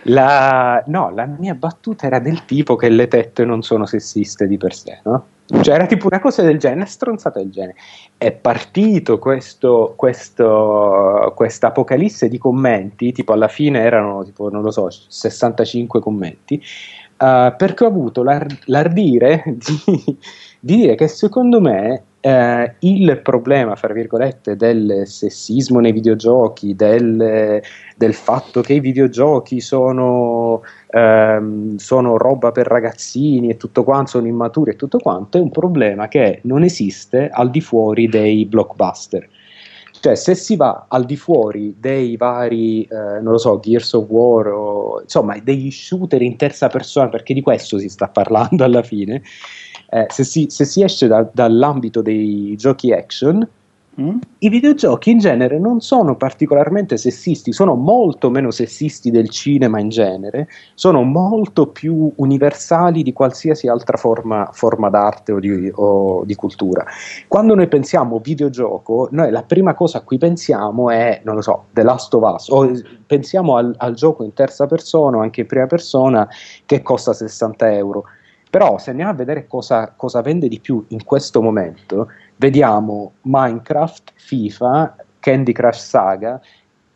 La... 0.04 0.84
No, 0.86 1.10
la 1.10 1.26
mia 1.26 1.56
battuta 1.56 2.06
era 2.06 2.20
del 2.20 2.46
tipo 2.46 2.76
che 2.76 2.88
le 2.88 3.08
tette 3.08 3.44
non 3.46 3.64
sono 3.64 3.88
sessiste 3.88 4.46
di 4.46 4.58
per 4.58 4.76
sé, 4.76 5.00
no? 5.06 5.26
Cioè 5.64 5.74
era 5.74 5.88
tipo 5.88 6.06
una 6.06 6.20
cosa 6.20 6.44
del 6.44 6.60
genere, 6.60 6.86
stronzata 6.86 7.40
del 7.40 7.50
genere. 7.50 7.78
È 8.16 8.32
partito 8.32 9.18
questo, 9.18 9.96
questo, 9.98 11.34
questa 11.36 11.68
apocalisse 11.68 12.30
di 12.30 12.38
commenti, 12.38 13.12
tipo 13.12 13.34
alla 13.34 13.48
fine 13.48 13.82
erano 13.82 14.24
tipo, 14.24 14.52
non 14.52 14.62
lo 14.62 14.70
so, 14.70 14.88
65 14.92 16.00
commenti, 16.00 16.62
uh, 17.18 17.56
perché 17.58 17.84
ho 17.84 17.88
avuto 17.88 18.22
l'ar- 18.22 18.60
l'ardire 18.66 19.44
di, 19.48 20.18
di, 20.62 20.76
dire 20.76 20.96
che 20.96 21.08
secondo 21.08 21.60
me 21.60 22.04
uh, 22.22 22.72
il 22.80 23.20
problema, 23.22 23.76
fra 23.76 23.94
virgolette, 23.94 24.56
del 24.56 25.04
sessismo 25.06 25.80
nei 25.80 25.92
videogiochi, 25.92 26.76
del, 26.76 27.62
del 27.98 28.14
fatto 28.14 28.62
che 28.62 28.74
i 28.74 28.80
videogiochi 28.80 29.60
sono, 29.60 30.62
um, 30.92 31.76
sono 31.78 32.18
roba 32.18 32.52
per 32.52 32.68
ragazzini 32.68 33.50
e 33.50 33.58
tutto 33.58 33.84
quanto, 33.84 34.12
sono 34.12 34.28
immaturi 34.28 34.72
e 34.72 34.76
tutto 34.76 35.00
quanto, 35.00 35.38
è 35.38 35.42
un 35.42 35.52
problema 35.52 36.08
che 36.08 36.40
non 36.44 36.64
esiste 36.64 37.30
al 37.30 37.50
di 37.50 37.62
fuori 37.62 38.08
dei 38.08 38.46
blockbuster. 38.46 39.28
Cioè, 40.02 40.16
se 40.16 40.34
si 40.34 40.56
va 40.56 40.86
al 40.88 41.06
di 41.06 41.16
fuori 41.16 41.76
dei 41.78 42.18
vari, 42.18 42.82
eh, 42.86 43.22
non 43.22 43.34
lo 43.34 43.38
so, 43.38 43.60
Gears 43.60 43.94
of 43.94 44.08
War 44.10 44.48
o 44.48 45.02
insomma 45.04 45.38
degli 45.38 45.70
shooter 45.70 46.24
in 46.24 46.38
terza 46.38 46.70
persona, 46.70 47.08
perché 47.08 47.36
di 47.36 47.42
questo 47.42 47.78
si 47.78 47.88
sta 47.88 48.08
parlando 48.08 48.64
alla 48.64 48.82
fine, 48.82 49.22
eh, 49.92 50.06
se, 50.10 50.24
si, 50.24 50.48
se, 50.50 50.66
si, 50.66 50.82
esce 50.82 51.08
da, 51.08 51.30
dall'ambito 51.32 52.02
dei 52.02 52.56
giochi 52.58 52.92
action, 52.92 53.48
Mm? 54.00 54.20
I 54.40 54.48
videogiochi 54.48 55.12
in 55.12 55.18
genere 55.18 55.60
non 55.60 55.82
sono 55.82 56.16
particolarmente 56.16 56.96
sessisti, 56.96 57.52
sono 57.52 57.76
molto 57.76 58.30
meno 58.30 58.50
sessisti 58.50 59.12
del 59.12 59.30
cinema 59.30 59.82
in 59.82 59.90
genere, 59.90 60.48
sono 60.76 61.04
molto 61.04 61.68
più 61.68 62.10
universali 62.16 63.04
di 63.04 63.12
qualsiasi 63.12 63.68
altra 63.68 63.98
forma, 63.98 64.50
forma 64.54 64.90
d'arte 64.90 65.34
o 65.34 65.40
di, 65.40 65.70
o 65.76 66.24
di, 66.24 66.36
cultura. 66.36 66.86
Quando 67.28 67.54
noi 67.54 67.68
pensiamo 67.68 68.20
videogioco, 68.20 69.10
noi 69.12 69.30
la 69.30 69.44
prima 69.44 69.74
cosa 69.74 69.98
a 69.98 70.02
cui 70.02 70.18
pensiamo 70.18 70.90
è, 70.90 71.20
non 71.26 71.36
lo 71.36 71.42
so, 71.42 71.66
The 71.74 71.84
Last 71.84 72.14
of 72.14 72.34
Us, 72.34 72.48
o 72.48 72.72
pensiamo 73.06 73.58
al, 73.58 73.76
al 73.78 73.94
gioco 73.94 74.24
in 74.24 74.34
terza 74.34 74.68
persona 74.68 75.18
o 75.18 75.22
anche 75.22 75.42
in 75.42 75.48
prima 75.48 75.68
persona 75.68 76.26
che 76.66 76.82
costa 76.82 77.12
60 77.12 77.74
euro. 77.74 78.06
Però 78.52 78.78
se 78.78 78.90
andiamo 78.90 79.12
a 79.12 79.16
vedere 79.16 79.48
cosa, 79.48 79.94
cosa 79.96 80.22
vende 80.22 80.50
di 80.50 80.60
più 80.60 80.84
in 80.90 81.06
questo 81.06 81.42
momento, 81.42 82.10
vediamo 82.36 83.14
Minecraft, 83.22 84.12
FIFA, 84.14 84.96
Candy 85.20 85.54
Crush 85.54 85.88
Saga, 85.88 86.42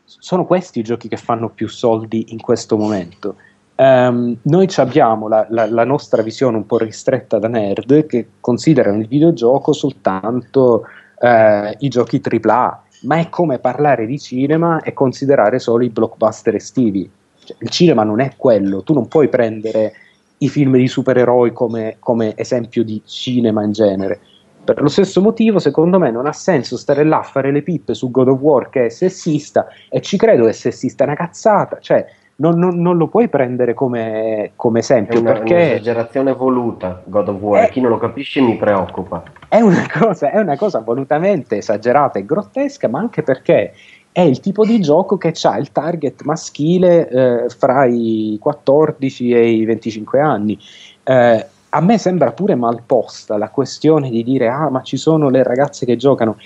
sono 0.03 0.45
questi 0.45 0.79
i 0.79 0.83
giochi 0.83 1.07
che 1.07 1.15
fanno 1.15 1.47
più 1.47 1.69
soldi 1.69 2.25
in 2.33 2.41
questo 2.41 2.75
momento. 2.75 3.37
Um, 3.77 4.35
noi 4.41 4.67
abbiamo 4.75 5.29
la, 5.29 5.47
la, 5.49 5.65
la, 5.65 5.85
nostra 5.85 6.21
visione 6.21 6.57
un 6.57 6.65
po' 6.65 6.77
ristretta 6.77 7.39
da 7.39 7.47
nerd 7.47 8.05
che 8.05 8.27
considerano 8.41 8.99
il 8.99 9.07
videogioco 9.07 9.71
soltanto 9.71 10.83
uh, 11.19 11.73
i 11.79 11.87
giochi 11.87 12.21
AAA, 12.21 12.83
ma 13.03 13.17
è 13.17 13.29
come 13.29 13.59
parlare 13.59 14.05
di 14.05 14.19
cinema 14.19 14.81
e 14.81 14.91
considerare 14.91 15.59
solo 15.59 15.85
i 15.85 15.89
blockbuster 15.89 16.55
estivi. 16.55 17.09
Cioè, 17.45 17.55
il 17.59 17.69
cinema 17.69 18.03
non 18.03 18.19
è 18.19 18.33
quello, 18.35 18.83
tu 18.83 18.93
non 18.93 19.07
puoi 19.07 19.29
prendere 19.29 19.93
i 20.39 20.49
film 20.49 20.75
di 20.77 20.87
supereroi 20.87 21.51
come, 21.53 21.97
come 21.99 22.33
esempio 22.35 22.83
di 22.83 23.01
cinema 23.05 23.63
in 23.63 23.71
genere. 23.71 24.19
Per 24.63 24.81
lo 24.81 24.89
stesso 24.89 25.21
motivo, 25.21 25.59
secondo 25.59 25.99
me, 25.99 26.09
non 26.09 26.25
ha 26.25 26.33
senso 26.33 26.75
stare 26.75 27.03
là 27.03 27.19
a 27.19 27.23
fare 27.23 27.51
le 27.51 27.61
pippe 27.61 27.93
su 27.93 28.09
God 28.09 28.29
of 28.29 28.39
War 28.39 28.69
che 28.69 28.85
è 28.85 28.89
sessista, 28.89 29.67
e 29.89 30.01
ci 30.01 30.17
credo 30.17 30.43
che 30.45 30.49
è 30.49 30.53
sessista 30.53 31.03
è 31.03 31.07
una 31.07 31.15
cazzata, 31.15 31.77
cioè 31.79 32.05
non, 32.37 32.57
non, 32.57 32.81
non, 32.81 32.97
lo 32.97 33.07
puoi 33.07 33.29
prendere 33.29 33.73
come, 33.73 34.51
come 34.55 34.79
esempio. 34.79 35.17
È 35.17 35.21
una, 35.21 35.33
perché 35.33 35.53
un'esagerazione 35.53 36.33
voluta, 36.33 37.01
God 37.05 37.27
of 37.29 37.39
War, 37.39 37.65
è, 37.65 37.69
chi 37.69 37.79
non 37.79 37.91
lo 37.91 37.97
capisce 37.97 38.41
mi 38.41 38.57
preoccupa. 38.57 39.23
È 39.47 39.61
una, 39.61 39.85
cosa, 39.91 40.31
è 40.31 40.39
una 40.39 40.57
cosa 40.57 40.79
volutamente 40.79 41.57
esagerata 41.57 42.19
e 42.19 42.25
grottesca, 42.25 42.89
ma 42.89 42.99
anche 42.99 43.23
perché 43.23 43.73
è 44.15 44.21
il 44.21 44.39
tipo 44.39 44.63
di 44.63 44.79
gioco 44.79 45.17
che 45.17 45.33
ha 45.41 45.57
il 45.57 45.73
target 45.73 46.21
maschile 46.21 47.09
eh, 47.09 47.49
fra 47.49 47.83
i 47.83 48.37
14 48.39 49.31
e 49.31 49.49
i 49.49 49.65
25 49.65 50.21
anni. 50.21 50.57
Eh, 51.03 51.45
a 51.67 51.81
me 51.81 51.97
sembra 51.97 52.31
pure 52.31 52.55
malposta 52.55 53.37
la 53.37 53.49
questione 53.49 54.09
di 54.09 54.23
dire 54.23 54.47
ah 54.47 54.69
ma 54.69 54.83
ci 54.83 54.95
sono 54.95 55.29
le 55.29 55.43
ragazze 55.43 55.85
che 55.85 55.97
giocano 55.97 56.37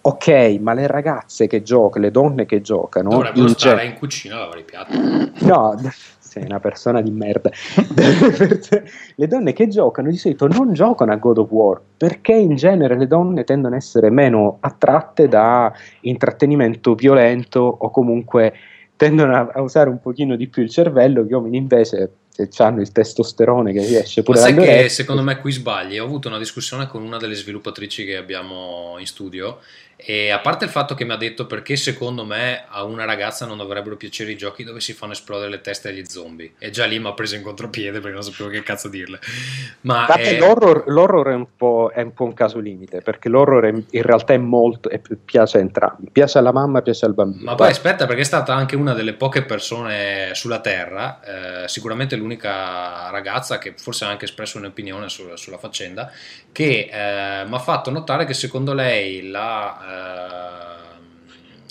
ok, 0.00 0.58
ma 0.60 0.74
le 0.74 0.88
ragazze 0.88 1.46
che 1.46 1.62
giocano, 1.62 2.06
le 2.06 2.10
donne 2.10 2.44
che 2.44 2.60
giocano... 2.60 3.10
Dovrebbero 3.10 3.46
in 3.46 3.54
stare 3.54 3.84
in 3.84 3.94
cucina 3.94 4.34
a 4.34 4.38
lavare 4.40 4.58
i 4.58 4.64
piatti. 4.64 5.46
No, 5.46 5.76
sei 6.32 6.44
una 6.44 6.60
persona 6.60 7.02
di 7.02 7.10
merda. 7.10 7.50
le 9.16 9.26
donne 9.26 9.52
che 9.52 9.68
giocano 9.68 10.08
di 10.08 10.16
solito 10.16 10.46
non 10.48 10.72
giocano 10.72 11.12
a 11.12 11.16
God 11.16 11.38
of 11.38 11.50
War, 11.50 11.78
perché 11.94 12.32
in 12.32 12.56
genere 12.56 12.96
le 12.96 13.06
donne 13.06 13.44
tendono 13.44 13.74
ad 13.74 13.80
essere 13.82 14.08
meno 14.08 14.56
attratte 14.60 15.28
da 15.28 15.70
intrattenimento 16.00 16.94
violento 16.94 17.60
o 17.60 17.90
comunque 17.90 18.54
tendono 18.96 19.36
a, 19.36 19.50
a 19.52 19.60
usare 19.60 19.90
un 19.90 20.00
pochino 20.00 20.34
di 20.34 20.48
più 20.48 20.62
il 20.62 20.70
cervello, 20.70 21.22
gli 21.22 21.32
uomini 21.32 21.58
invece 21.58 22.12
se 22.32 22.48
hanno 22.62 22.80
il 22.80 22.90
testosterone 22.90 23.74
che 23.74 23.84
riesce 23.84 24.22
pure 24.22 24.40
Ma 24.40 24.46
sai 24.46 24.54
che 24.54 24.88
secondo 24.88 25.22
me 25.22 25.38
qui 25.38 25.52
sbagli. 25.52 25.98
Ho 25.98 26.04
avuto 26.04 26.28
una 26.28 26.38
discussione 26.38 26.86
con 26.86 27.02
una 27.02 27.18
delle 27.18 27.34
sviluppatrici 27.34 28.06
che 28.06 28.16
abbiamo 28.16 28.96
in 28.98 29.06
studio 29.06 29.58
e 30.04 30.30
a 30.30 30.40
parte 30.40 30.64
il 30.64 30.70
fatto 30.70 30.94
che 30.94 31.04
mi 31.04 31.12
ha 31.12 31.16
detto 31.16 31.46
perché 31.46 31.76
secondo 31.76 32.24
me 32.24 32.64
a 32.68 32.82
una 32.82 33.04
ragazza 33.04 33.46
non 33.46 33.56
dovrebbero 33.56 33.96
piacere 33.96 34.32
i 34.32 34.36
giochi 34.36 34.64
dove 34.64 34.80
si 34.80 34.92
fanno 34.94 35.12
esplodere 35.12 35.48
le 35.48 35.60
teste 35.60 35.92
degli 35.92 36.04
zombie. 36.06 36.52
E 36.58 36.70
già 36.70 36.86
lì 36.86 36.98
mi 36.98 37.06
ha 37.06 37.12
preso 37.12 37.36
in 37.36 37.42
contropiede 37.42 38.00
perché 38.00 38.14
non 38.14 38.22
sapevo 38.22 38.48
che 38.48 38.62
cazzo 38.62 38.88
dirle. 38.88 39.20
Ma 39.82 40.06
è... 40.06 40.38
l'horror, 40.38 40.84
l'horror 40.86 41.28
è, 41.28 41.34
un 41.34 41.46
è, 41.94 42.00
un 42.02 42.14
po', 42.14 42.24
un 42.24 42.34
caso 42.34 42.58
limite 42.58 43.00
perché 43.00 43.28
l'horror 43.28 43.64
è, 43.64 43.68
in 43.68 44.02
realtà 44.02 44.32
è 44.32 44.38
molto. 44.38 44.88
È, 44.88 45.00
piace 45.24 45.58
a 45.58 45.60
entrambi. 45.60 46.10
Piace 46.10 46.38
alla 46.38 46.52
mamma, 46.52 46.82
piace 46.82 47.04
al 47.04 47.14
bambino. 47.14 47.44
Ma 47.44 47.54
poi 47.54 47.68
aspetta, 47.68 48.06
perché 48.06 48.22
è 48.22 48.24
stata 48.24 48.54
anche 48.54 48.74
una 48.74 48.94
delle 48.94 49.14
poche 49.14 49.44
persone 49.44 50.30
sulla 50.32 50.60
Terra, 50.60 51.20
eh, 51.64 51.68
sicuramente 51.68 52.16
l'unica 52.16 53.08
ragazza 53.10 53.58
che 53.58 53.74
forse 53.76 54.04
ha 54.04 54.08
anche 54.08 54.24
espresso 54.24 54.58
un'opinione 54.58 55.08
su, 55.08 55.28
sulla 55.34 55.58
faccenda, 55.58 56.10
che 56.50 56.88
eh, 56.90 57.44
mi 57.46 57.54
ha 57.54 57.58
fatto 57.58 57.90
notare 57.90 58.24
che 58.24 58.34
secondo 58.34 58.74
lei 58.74 59.28
la 59.28 59.90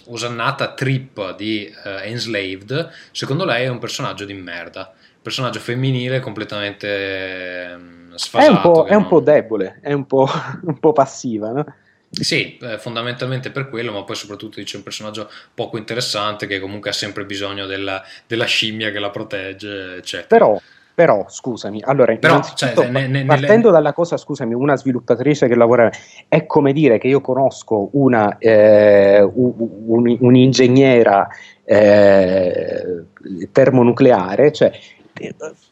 osannata 0.08 0.74
trip 0.74 1.36
di 1.36 1.72
uh, 1.84 1.90
Enslaved, 2.04 2.90
secondo 3.12 3.46
lei 3.46 3.66
è 3.66 3.70
un 3.70 3.80
personaggio 3.80 4.26
di 4.26 4.34
merda. 4.34 4.94
Personaggio 5.22 5.60
femminile 5.60 6.20
completamente 6.20 7.78
sfasato. 8.16 8.52
È 8.52 8.56
un 8.56 8.62
po', 8.62 8.86
è 8.86 8.96
un 8.96 9.08
po 9.08 9.20
debole, 9.20 9.80
è 9.82 9.94
un 9.94 10.06
po', 10.06 10.28
un 10.64 10.80
po 10.80 10.94
passiva, 10.94 11.52
no? 11.52 11.66
Sì, 12.10 12.58
eh, 12.58 12.78
fondamentalmente 12.78 13.52
per 13.52 13.70
quello, 13.70 13.94
ma 13.94 14.04
poi 14.04 14.16
soprattutto 14.18 14.60
dice 14.60 14.76
un 14.76 14.84
personaggio 14.84 15.30
poco 15.54 15.78
interessante 15.78 16.46
che 16.46 16.60
comunque 16.60 16.90
ha 16.90 16.94
sempre 16.94 17.24
bisogno 17.24 17.66
della, 17.66 18.04
della 18.28 18.44
scimmia 18.46 18.92
che 18.92 19.00
la 19.00 19.10
protegge, 19.10 19.96
eccetera. 19.96 20.28
Però, 20.28 20.62
però, 20.94 21.26
scusami, 21.28 21.82
allora, 21.84 22.16
Però, 22.18 22.42
cioè, 22.42 22.74
ne, 22.90 23.08
ne, 23.08 23.26
partendo 23.26 23.70
nelle... 23.70 23.72
dalla 23.72 23.94
cosa, 23.94 24.18
scusami, 24.18 24.54
una 24.54 24.76
sviluppatrice 24.76 25.48
che 25.48 25.56
lavora, 25.56 25.90
è 26.28 26.46
come 26.46 26.74
dire 26.74 26.98
che 26.98 27.08
io 27.08 27.22
conosco 27.22 27.90
una, 27.94 28.38
eh, 28.38 29.22
un, 29.22 30.18
un'ingegnera 30.20 31.28
eh, 31.64 33.04
termonucleare, 33.52 34.52
cioè 34.52 34.72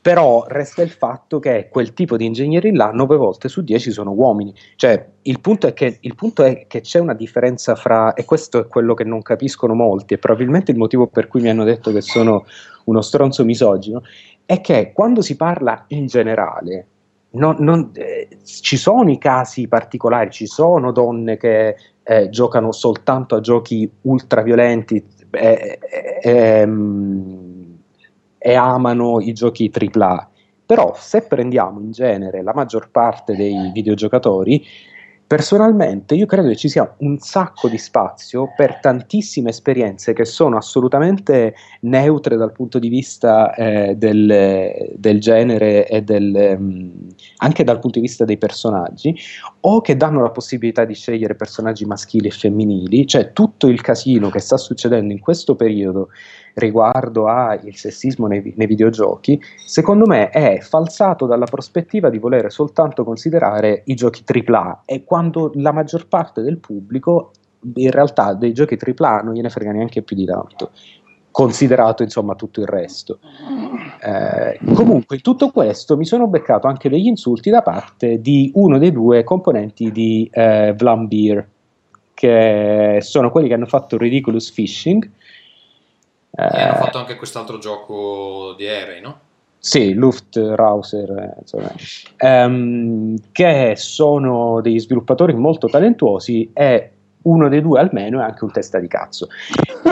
però 0.01 0.45
resta 0.47 0.81
il 0.81 0.91
fatto 0.91 1.39
che 1.39 1.69
quel 1.71 1.93
tipo 1.93 2.17
di 2.17 2.25
ingegneri 2.25 2.73
là 2.73 2.91
9 2.91 3.15
volte 3.15 3.47
su 3.49 3.61
10 3.61 3.91
sono 3.91 4.11
uomini. 4.11 4.53
Cioè, 4.75 5.07
il 5.23 5.39
punto, 5.39 5.67
è 5.67 5.73
che, 5.73 5.97
il 6.01 6.15
punto 6.15 6.43
è 6.43 6.67
che 6.67 6.81
c'è 6.81 6.99
una 6.99 7.13
differenza 7.13 7.75
fra, 7.75 8.13
e 8.13 8.25
questo 8.25 8.59
è 8.59 8.67
quello 8.67 8.93
che 8.93 9.03
non 9.03 9.21
capiscono 9.21 9.73
molti, 9.73 10.13
e 10.13 10.17
probabilmente 10.17 10.71
il 10.71 10.77
motivo 10.77 11.07
per 11.07 11.27
cui 11.27 11.41
mi 11.41 11.49
hanno 11.49 11.63
detto 11.63 11.91
che 11.91 12.01
sono 12.01 12.45
uno 12.85 13.01
stronzo 13.01 13.43
misogino, 13.43 14.03
è 14.49 14.61
che 14.61 14.93
quando 14.93 15.21
si 15.21 15.35
parla 15.35 15.85
in 15.89 16.07
generale, 16.07 16.87
non, 17.33 17.57
non, 17.59 17.91
eh, 17.93 18.39
ci 18.43 18.77
sono 18.77 19.11
i 19.11 19.19
casi 19.19 19.67
particolari, 19.67 20.31
ci 20.31 20.47
sono 20.47 20.91
donne 20.91 21.37
che 21.37 21.75
eh, 22.01 22.29
giocano 22.29 22.71
soltanto 22.71 23.35
a 23.35 23.41
giochi 23.41 23.87
ultraviolenti. 24.01 25.05
Eh, 25.29 25.77
eh 25.79 26.19
ehm, 26.23 27.77
e 28.39 28.55
amano 28.55 29.19
i 29.21 29.33
giochi 29.33 29.71
AAA. 29.71 30.29
Però 30.65 30.95
se 30.95 31.21
prendiamo 31.21 31.79
in 31.79 31.91
genere 31.91 32.41
la 32.41 32.53
maggior 32.55 32.89
parte 32.89 33.35
dei 33.35 33.69
videogiocatori, 33.71 34.65
personalmente 35.29 36.15
io 36.15 36.25
credo 36.25 36.47
che 36.47 36.55
ci 36.55 36.69
sia 36.69 36.91
un 37.01 37.19
sacco 37.19 37.69
di 37.69 37.77
spazio 37.77 38.51
per 38.57 38.79
tantissime 38.79 39.51
esperienze 39.51 40.11
che 40.11 40.25
sono 40.25 40.57
assolutamente 40.57 41.53
neutre 41.81 42.35
dal 42.35 42.51
punto 42.51 42.79
di 42.79 42.89
vista 42.89 43.53
eh, 43.53 43.93
del, 43.95 44.89
del, 44.95 45.19
genere 45.19 45.87
e 45.87 46.01
del, 46.01 46.55
um, 46.57 47.09
anche 47.37 47.63
dal 47.63 47.77
punto 47.77 47.99
di 47.99 48.07
vista 48.07 48.25
dei 48.25 48.39
personaggi, 48.39 49.15
o 49.59 49.81
che 49.81 49.95
danno 49.95 50.23
la 50.23 50.31
possibilità 50.31 50.83
di 50.83 50.95
scegliere 50.95 51.35
personaggi 51.35 51.85
maschili 51.85 52.29
e 52.29 52.31
femminili, 52.31 53.05
cioè 53.05 53.31
tutto 53.31 53.67
il 53.67 53.81
casino 53.81 54.31
che 54.31 54.39
sta 54.39 54.57
succedendo 54.57 55.13
in 55.13 55.19
questo 55.19 55.55
periodo 55.55 56.09
riguardo 56.55 57.27
al 57.27 57.61
sessismo 57.73 58.27
nei, 58.27 58.53
nei, 58.55 58.67
videogiochi, 58.67 59.39
secondo 59.65 60.05
me 60.05 60.29
è 60.29 60.59
falsato 60.59 61.25
dalla 61.25 61.45
prospettiva 61.45 62.09
di 62.09 62.17
voler 62.17 62.51
soltanto 62.51 63.03
considerare 63.03 63.83
i 63.85 63.95
giochi 63.95 64.23
AAA 64.25 64.83
e 64.85 65.03
quando 65.03 65.51
la 65.55 65.71
maggior 65.71 66.07
parte 66.07 66.41
del 66.41 66.57
pubblico 66.57 67.31
in 67.75 67.91
realtà 67.91 68.33
dei 68.33 68.53
giochi 68.53 68.77
AAA 68.79 69.21
non 69.21 69.33
gliene 69.33 69.49
frega 69.49 69.71
neanche 69.71 70.01
più 70.01 70.15
di 70.15 70.25
tanto 70.25 70.71
considerato 71.31 72.03
insomma 72.03 72.35
tutto 72.35 72.59
il 72.59 72.67
resto. 72.67 73.19
Eh, 74.01 74.59
comunque, 74.73 75.17
in 75.17 75.21
tutto 75.21 75.51
questo 75.51 75.95
mi 75.95 76.05
sono 76.05 76.27
beccato 76.27 76.67
anche 76.67 76.89
degli 76.89 77.07
insulti 77.07 77.49
da 77.49 77.61
parte 77.61 78.19
di 78.19 78.51
uno 78.55 78.77
dei 78.77 78.91
due 78.91 79.23
componenti 79.23 79.91
di 79.91 80.29
eh, 80.31 80.73
Vlambeer, 80.77 81.47
che 82.13 82.97
sono 83.01 83.31
quelli 83.31 83.47
che 83.47 83.53
hanno 83.53 83.67
fatto 83.67 83.97
Ridiculous 83.97 84.51
Fishing, 84.51 85.09
e 86.31 86.43
hanno 86.43 86.75
eh, 86.75 86.77
fatto 86.77 86.97
anche 86.97 87.15
quest'altro 87.15 87.57
gioco 87.57 88.53
di 88.57 88.67
aerei, 88.67 89.01
no? 89.01 89.19
Sì, 89.61 89.93
Luftrauser, 89.93 91.35
insomma, 91.41 91.73
um, 92.19 93.15
che 93.33 93.73
sono 93.75 94.61
dei 94.61 94.79
sviluppatori 94.79 95.33
molto 95.33 95.67
talentuosi 95.67 96.51
e 96.53 96.91
uno 97.23 97.49
dei 97.49 97.61
due 97.61 97.81
almeno 97.81 98.21
è 98.21 98.23
anche 98.23 98.45
un 98.45 98.51
testa 98.51 98.79
di 98.79 98.87
cazzo. 98.87 99.27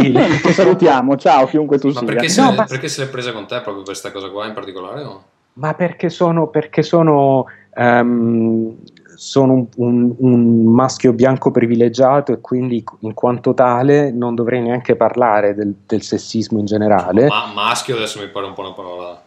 Il... 0.02 0.18
salutiamo, 0.54 1.18
ciao 1.18 1.48
chiunque 1.48 1.80
tu 1.80 1.88
ma 1.88 2.00
sia. 2.00 2.06
Perché, 2.08 2.30
se, 2.30 2.42
no, 2.42 2.52
ma... 2.54 2.64
perché 2.64 2.88
se 2.88 3.04
l'è 3.04 3.10
presa 3.10 3.34
con 3.34 3.46
te 3.46 3.60
proprio 3.60 3.84
questa 3.84 4.12
cosa 4.12 4.30
qua 4.30 4.46
in 4.46 4.54
particolare? 4.54 5.04
No? 5.04 5.24
Ma 5.54 5.74
perché 5.74 6.10
sono, 6.10 6.48
perché 6.48 6.82
sono 6.82 7.46
um, 7.76 8.78
sono 9.18 9.54
un, 9.54 9.66
un, 9.76 10.16
un, 10.18 10.66
maschio 10.66 11.12
bianco 11.12 11.50
privilegiato 11.50 12.32
e 12.32 12.40
quindi 12.40 12.84
in 13.00 13.14
quanto 13.16 13.56
tale 13.56 14.12
non 14.12 14.36
dovrei 14.36 14.62
neanche 14.62 14.96
parlare 14.96 15.56
del, 15.56 15.74
del 15.86 16.04
sessismo 16.04 16.60
in 16.60 16.66
generale. 16.66 17.26
Ma 17.26 17.52
maschio 17.54 17.96
adesso 17.96 18.20
mi 18.20 18.28
pare 18.28 18.46
un 18.46 18.54
po' 18.54 18.62
una 18.62 18.74
parola. 18.74 19.22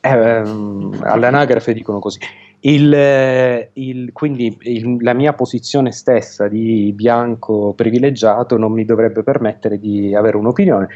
Eh, 0.00 0.10
ehm, 0.10 1.00
all'anagrafe 1.02 1.74
dicono 1.74 1.98
così. 1.98 2.18
Il, 2.60 3.68
il, 3.74 4.10
quindi 4.12 4.56
il, 4.62 4.96
la 5.02 5.12
mia 5.12 5.34
posizione 5.34 5.92
stessa 5.92 6.48
di 6.48 6.92
bianco 6.94 7.72
privilegiato 7.74 8.56
non 8.56 8.72
mi 8.72 8.84
dovrebbe 8.84 9.22
permettere 9.22 9.78
di 9.78 10.14
avere 10.14 10.36
un'opinione 10.38 10.88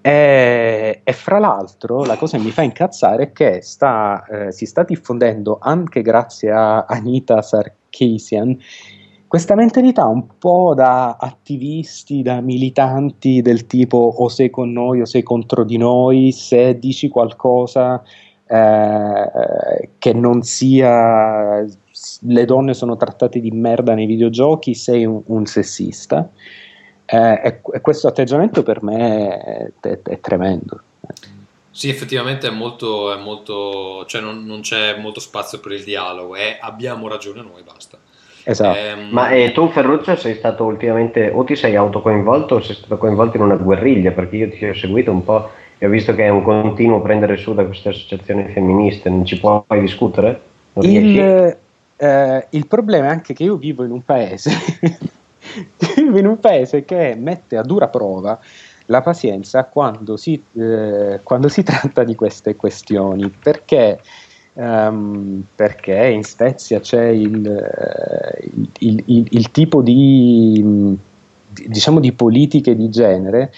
e, 0.00 1.00
e, 1.04 1.12
fra 1.12 1.38
l'altro 1.38 2.04
la 2.04 2.16
cosa 2.16 2.38
che 2.38 2.44
mi 2.44 2.50
fa 2.50 2.62
incazzare 2.62 3.24
è 3.24 3.32
che 3.32 3.62
sta, 3.62 4.24
eh, 4.24 4.52
si 4.52 4.66
sta 4.66 4.82
diffondendo 4.82 5.58
anche 5.60 6.02
grazie 6.02 6.50
a 6.50 6.84
Anita 6.84 7.42
Sarkeesian 7.42 8.58
questa 9.30 9.54
mentalità 9.54 10.06
un 10.06 10.26
po' 10.38 10.74
da 10.74 11.14
attivisti, 11.16 12.20
da 12.20 12.40
militanti 12.40 13.42
del 13.42 13.66
tipo 13.66 13.96
o 13.96 14.28
sei 14.28 14.50
con 14.50 14.72
noi 14.72 15.02
o 15.02 15.04
sei 15.04 15.22
contro 15.22 15.62
di 15.62 15.76
noi, 15.76 16.32
se 16.32 16.76
dici 16.80 17.08
qualcosa 17.08 18.02
eh, 18.44 19.90
che 19.98 20.12
non 20.14 20.42
sia 20.42 21.64
le 22.22 22.44
donne 22.44 22.74
sono 22.74 22.96
trattate 22.96 23.38
di 23.38 23.52
merda 23.52 23.94
nei 23.94 24.06
videogiochi, 24.06 24.74
sei 24.74 25.04
un, 25.04 25.22
un 25.26 25.46
sessista. 25.46 26.28
Eh, 27.12 27.40
e, 27.42 27.60
e, 27.72 27.80
questo 27.80 28.06
atteggiamento 28.06 28.62
per 28.62 28.82
me 28.82 29.38
è, 29.38 29.70
è, 29.80 29.98
è 30.02 30.20
tremendo. 30.20 30.80
Sì, 31.72 31.88
effettivamente 31.88 32.46
è 32.46 32.50
molto, 32.50 33.12
è 33.12 33.16
molto 33.16 34.04
cioè 34.06 34.20
non, 34.20 34.44
non, 34.44 34.60
c'è 34.60 34.96
molto 34.98 35.18
spazio 35.18 35.58
per 35.60 35.72
il 35.72 35.82
dialogo, 35.82 36.36
è 36.36 36.58
abbiamo 36.60 37.08
ragione 37.08 37.42
noi, 37.42 37.62
basta. 37.62 37.98
Esatto. 38.44 38.78
Ehm... 38.78 39.08
Ma 39.10 39.30
eh, 39.30 39.50
tu 39.52 39.68
Ferruccio 39.70 40.14
sei 40.16 40.36
stato 40.36 40.64
ultimamente, 40.64 41.30
o 41.32 41.42
ti 41.42 41.56
sei 41.56 41.74
autocoinvolto 41.76 42.56
o 42.56 42.62
sei 42.62 42.76
stato 42.76 42.96
coinvolto 42.96 43.36
in 43.36 43.42
una 43.42 43.56
guerriglia, 43.56 44.12
perché 44.12 44.36
io 44.36 44.50
ti 44.50 44.64
ho 44.64 44.74
seguito 44.74 45.10
un 45.10 45.24
po' 45.24 45.50
e 45.78 45.86
ho 45.86 45.88
visto 45.88 46.14
che 46.14 46.24
è 46.24 46.28
un 46.28 46.42
continuo 46.42 47.00
prendere 47.00 47.36
su 47.38 47.54
da 47.54 47.64
queste 47.64 47.88
associazioni 47.88 48.52
femministe, 48.52 49.08
non 49.08 49.24
ci 49.24 49.40
puoi 49.40 49.80
discutere? 49.80 50.40
Il, 50.74 51.56
eh, 51.96 52.46
il, 52.50 52.66
problema 52.66 53.06
è 53.06 53.10
anche 53.10 53.34
che 53.34 53.44
io 53.44 53.56
vivo 53.56 53.84
in 53.84 53.90
un 53.90 54.04
paese, 54.04 54.50
in 55.96 56.26
un 56.26 56.38
paese 56.38 56.84
che 56.84 57.14
mette 57.18 57.56
a 57.56 57.62
dura 57.62 57.88
prova 57.88 58.38
la 58.86 59.02
pazienza 59.02 59.64
quando 59.64 60.16
si, 60.16 60.42
eh, 60.54 61.20
quando 61.22 61.48
si 61.48 61.62
tratta 61.64 62.04
di 62.04 62.14
queste 62.14 62.56
questioni, 62.56 63.28
perché 63.28 64.00
Um, 64.52 65.44
perché 65.54 66.08
in 66.08 66.24
Svezia 66.24 66.80
c'è 66.80 67.06
il, 67.06 67.46
eh, 67.46 68.48
il, 68.80 69.02
il, 69.06 69.26
il 69.30 69.50
tipo 69.52 69.80
di, 69.80 70.98
diciamo, 71.66 72.00
di 72.00 72.12
politiche 72.12 72.74
di 72.74 72.90
genere 72.90 73.52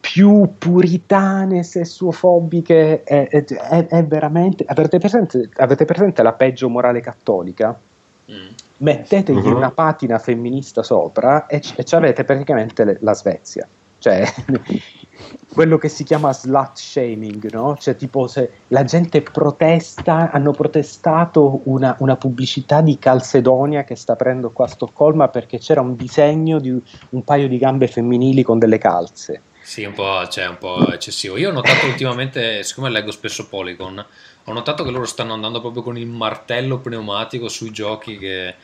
più 0.00 0.54
puritane, 0.56 1.62
sessuofobiche, 1.64 3.02
è, 3.02 3.28
è, 3.28 3.44
è 3.88 4.04
veramente... 4.04 4.64
Avete 4.66 4.98
presente, 4.98 5.50
avete 5.56 5.84
presente, 5.84 6.22
la 6.22 6.32
peggio 6.32 6.70
morale 6.70 7.00
cattolica? 7.00 7.78
Mm. 8.30 8.46
Mettetegli 8.78 9.46
uh-huh. 9.46 9.56
una 9.56 9.70
patina 9.70 10.18
femminista 10.18 10.82
sopra 10.82 11.46
e, 11.46 11.60
c- 11.60 11.74
e 11.76 11.84
avete 11.96 12.24
praticamente 12.24 12.84
le, 12.84 12.98
la 13.00 13.14
Svezia. 13.14 13.66
Cioè, 13.98 14.24
quello 15.52 15.78
che 15.78 15.88
si 15.88 16.04
chiama 16.04 16.32
slut 16.32 16.76
shaming, 16.76 17.50
no? 17.50 17.76
Cioè, 17.76 17.96
tipo 17.96 18.26
se 18.28 18.50
la 18.68 18.84
gente 18.84 19.22
protesta, 19.22 20.30
hanno 20.30 20.52
protestato 20.52 21.62
una, 21.64 21.96
una, 21.98 22.16
pubblicità 22.16 22.80
di 22.80 22.98
Calcedonia 22.98 23.84
che 23.84 23.96
sta 23.96 24.12
aprendo 24.12 24.50
qua 24.50 24.66
a 24.66 24.68
Stoccolma 24.68 25.28
perché 25.28 25.58
c'era 25.58 25.80
un 25.80 25.96
disegno 25.96 26.60
di 26.60 26.70
un 27.10 27.24
paio 27.24 27.48
di 27.48 27.58
gambe 27.58 27.88
femminili 27.88 28.42
con 28.42 28.58
delle 28.58 28.78
calze. 28.78 29.42
Sì, 29.68 29.84
un 29.84 29.92
po', 29.92 30.26
cioè, 30.28 30.46
un 30.46 30.56
po' 30.56 30.92
eccessivo. 30.92 31.36
Io 31.36 31.50
ho 31.50 31.52
notato 31.52 31.86
ultimamente, 31.86 32.62
siccome 32.62 32.88
leggo 32.88 33.10
spesso 33.10 33.48
Polygon, 33.48 34.02
ho 34.48 34.52
notato 34.54 34.82
che 34.82 34.90
loro 34.90 35.04
stanno 35.04 35.34
andando 35.34 35.60
proprio 35.60 35.82
con 35.82 35.98
il 35.98 36.06
martello 36.06 36.78
pneumatico 36.78 37.48
sui 37.48 37.70
giochi 37.70 38.16
che, 38.16 38.54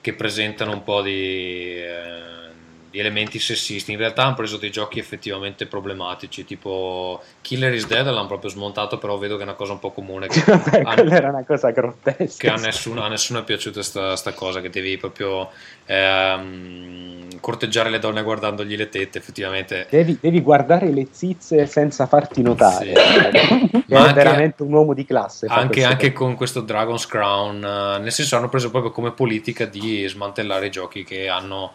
che 0.00 0.14
presentano 0.14 0.72
un 0.72 0.82
po' 0.84 1.02
di... 1.02 1.74
Eh, 1.76 2.52
di 2.94 3.00
elementi 3.00 3.40
sessisti. 3.40 3.90
In 3.90 3.98
realtà 3.98 4.22
hanno 4.22 4.36
preso 4.36 4.56
dei 4.56 4.70
giochi 4.70 5.00
effettivamente 5.00 5.66
problematici, 5.66 6.44
tipo 6.44 7.20
Killer 7.40 7.74
is 7.74 7.88
Dead 7.88 8.06
l'hanno 8.06 8.28
proprio 8.28 8.50
smontato, 8.50 8.98
però 8.98 9.18
vedo 9.18 9.34
che 9.34 9.40
è 9.40 9.44
una 9.44 9.54
cosa 9.54 9.72
un 9.72 9.80
po' 9.80 9.90
comune. 9.90 10.28
Che 10.28 10.44
a, 10.48 10.94
quella 10.94 11.16
era 11.16 11.30
una 11.30 11.42
cosa 11.44 11.72
grottesca. 11.72 12.38
Che 12.38 12.54
a 12.54 12.54
nessuno, 12.54 13.02
a 13.02 13.08
nessuno 13.08 13.40
è 13.40 13.42
piaciuta 13.42 13.80
questa 13.80 14.32
cosa, 14.32 14.60
che 14.60 14.70
devi 14.70 14.96
proprio 14.96 15.50
ehm, 15.86 17.40
corteggiare 17.40 17.90
le 17.90 17.98
donne 17.98 18.22
guardandogli 18.22 18.76
le 18.76 18.88
tette, 18.88 19.18
effettivamente. 19.18 19.88
Devi, 19.90 20.16
devi 20.20 20.40
guardare 20.40 20.92
le 20.92 21.08
zizze 21.10 21.66
senza 21.66 22.06
farti 22.06 22.42
notare. 22.42 22.94
Sì. 22.94 23.82
è 23.88 23.96
anche, 23.96 24.12
veramente 24.12 24.62
un 24.62 24.72
uomo 24.72 24.94
di 24.94 25.04
classe. 25.04 25.46
Anche, 25.48 25.82
anche 25.82 26.12
con 26.12 26.36
questo 26.36 26.60
Dragon's 26.60 27.08
Crown, 27.08 27.56
uh, 27.56 28.00
nel 28.00 28.12
senso 28.12 28.36
hanno 28.36 28.48
preso 28.48 28.70
proprio 28.70 28.92
come 28.92 29.10
politica 29.10 29.66
di 29.66 30.06
smantellare 30.06 30.66
i 30.66 30.70
giochi 30.70 31.02
che 31.02 31.28
hanno 31.28 31.72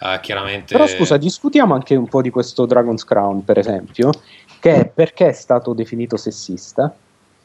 Uh, 0.00 0.20
chiaramente... 0.20 0.74
Però 0.74 0.86
scusa, 0.86 1.16
discutiamo 1.16 1.74
anche 1.74 1.96
un 1.96 2.08
po' 2.08 2.22
di 2.22 2.30
questo 2.30 2.66
Dragon's 2.66 3.04
Crown, 3.04 3.44
per 3.44 3.58
esempio, 3.58 4.10
che 4.60 4.90
perché 4.94 5.28
è 5.28 5.32
stato 5.32 5.72
definito 5.72 6.16
sessista? 6.16 6.94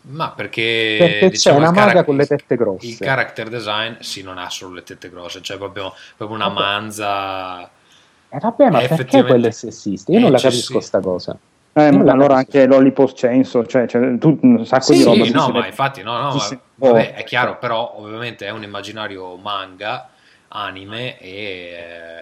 Ma 0.05 0.31
perché, 0.31 0.97
perché 0.99 1.29
diciamo, 1.29 1.57
c'è 1.57 1.61
una 1.61 1.71
maga 1.71 1.93
car- 1.93 2.05
con 2.05 2.17
le 2.17 2.27
tette 2.27 2.55
grosse. 2.55 2.85
Il 2.85 2.97
character 2.97 3.49
design, 3.49 3.93
sì, 4.01 4.21
non 4.21 4.37
ha 4.37 4.49
solo 4.49 4.75
le 4.75 4.83
tette 4.83 5.09
grosse, 5.09 5.39
c'è 5.39 5.57
proprio, 5.57 5.93
proprio 6.17 6.37
una 6.37 6.49
vabbè. 6.49 6.59
manza. 6.59 7.63
Eh, 7.63 8.39
vabbè, 8.39 8.69
ma 8.69 8.79
perché 8.81 9.23
quello 9.23 9.47
è 9.47 9.51
sessista? 9.51 10.11
Io 10.11 10.19
non 10.19 10.31
la 10.31 10.39
capisco 10.39 10.79
sta 10.79 10.99
cosa. 10.99 11.37
Eh, 11.75 11.91
ma 11.91 12.11
allora 12.11 12.35
anche 12.35 12.67
Lollipop 12.67 13.13
Censo, 13.13 13.65
cioè, 13.65 13.87
cioè 13.87 14.17
tu, 14.19 14.37
un 14.41 14.63
sacco 14.65 14.93
sì, 14.93 14.97
di 14.97 15.03
roba. 15.03 15.23
Sì, 15.23 15.31
no, 15.31 15.47
ma 15.47 15.65
infatti, 15.65 16.03
no, 16.03 16.19
no, 16.19 16.35
ma, 16.35 16.59
vabbè, 16.75 17.13
è 17.15 17.23
chiaro, 17.23 17.57
però 17.57 17.95
ovviamente 17.97 18.45
è 18.45 18.51
un 18.51 18.61
immaginario 18.61 19.37
manga 19.37 20.09
anime 20.53 21.19
e 21.19 21.73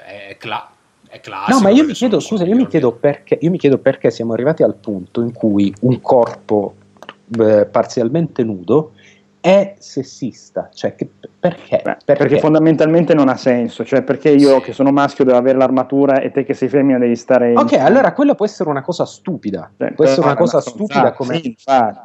eh, 0.07 0.27
è, 0.29 0.37
cla- 0.37 0.71
è 1.07 1.19
classico. 1.19 1.57
No, 1.57 1.63
ma 1.63 1.69
io 1.69 1.83
mi 1.83 1.93
chiedo, 1.93 2.19
scusa, 2.19 2.45
io 2.45 2.55
mi 2.55 2.67
chiedo, 2.67 2.93
perché, 2.93 3.37
io 3.41 3.49
mi 3.49 3.57
chiedo 3.57 3.77
perché 3.77 4.11
siamo 4.11 4.33
arrivati 4.33 4.63
al 4.63 4.75
punto 4.75 5.21
in 5.21 5.33
cui 5.33 5.73
un 5.81 6.01
corpo 6.01 6.75
eh, 7.39 7.65
parzialmente 7.65 8.43
nudo 8.43 8.93
è 9.41 9.73
sessista, 9.79 10.69
cioè 10.71 10.93
che, 10.93 11.09
perché? 11.39 11.81
Beh, 11.83 11.97
perché? 12.05 12.23
perché? 12.23 12.39
fondamentalmente 12.39 13.15
non 13.15 13.27
ha 13.27 13.35
senso, 13.35 13.83
cioè 13.83 14.03
perché 14.03 14.29
io 14.29 14.59
sì. 14.59 14.65
che 14.65 14.73
sono 14.73 14.91
maschio 14.91 15.25
devo 15.25 15.37
avere 15.37 15.57
l'armatura 15.57 16.21
e 16.21 16.29
te 16.29 16.43
che 16.43 16.53
sei 16.53 16.69
femmina 16.69 16.99
devi 16.99 17.15
stare... 17.15 17.53
Ok, 17.55 17.73
allora 17.73 18.13
quello 18.13 18.35
può 18.35 18.45
essere 18.45 18.69
una 18.69 18.83
cosa 18.83 19.03
stupida, 19.05 19.71
cioè, 19.79 19.93
può 19.93 20.05
essere 20.05 20.27
una 20.27 20.35
cosa 20.35 20.57
una 20.57 20.65
stupida 20.65 21.13
come... 21.13 21.41
Sì, 21.41 21.55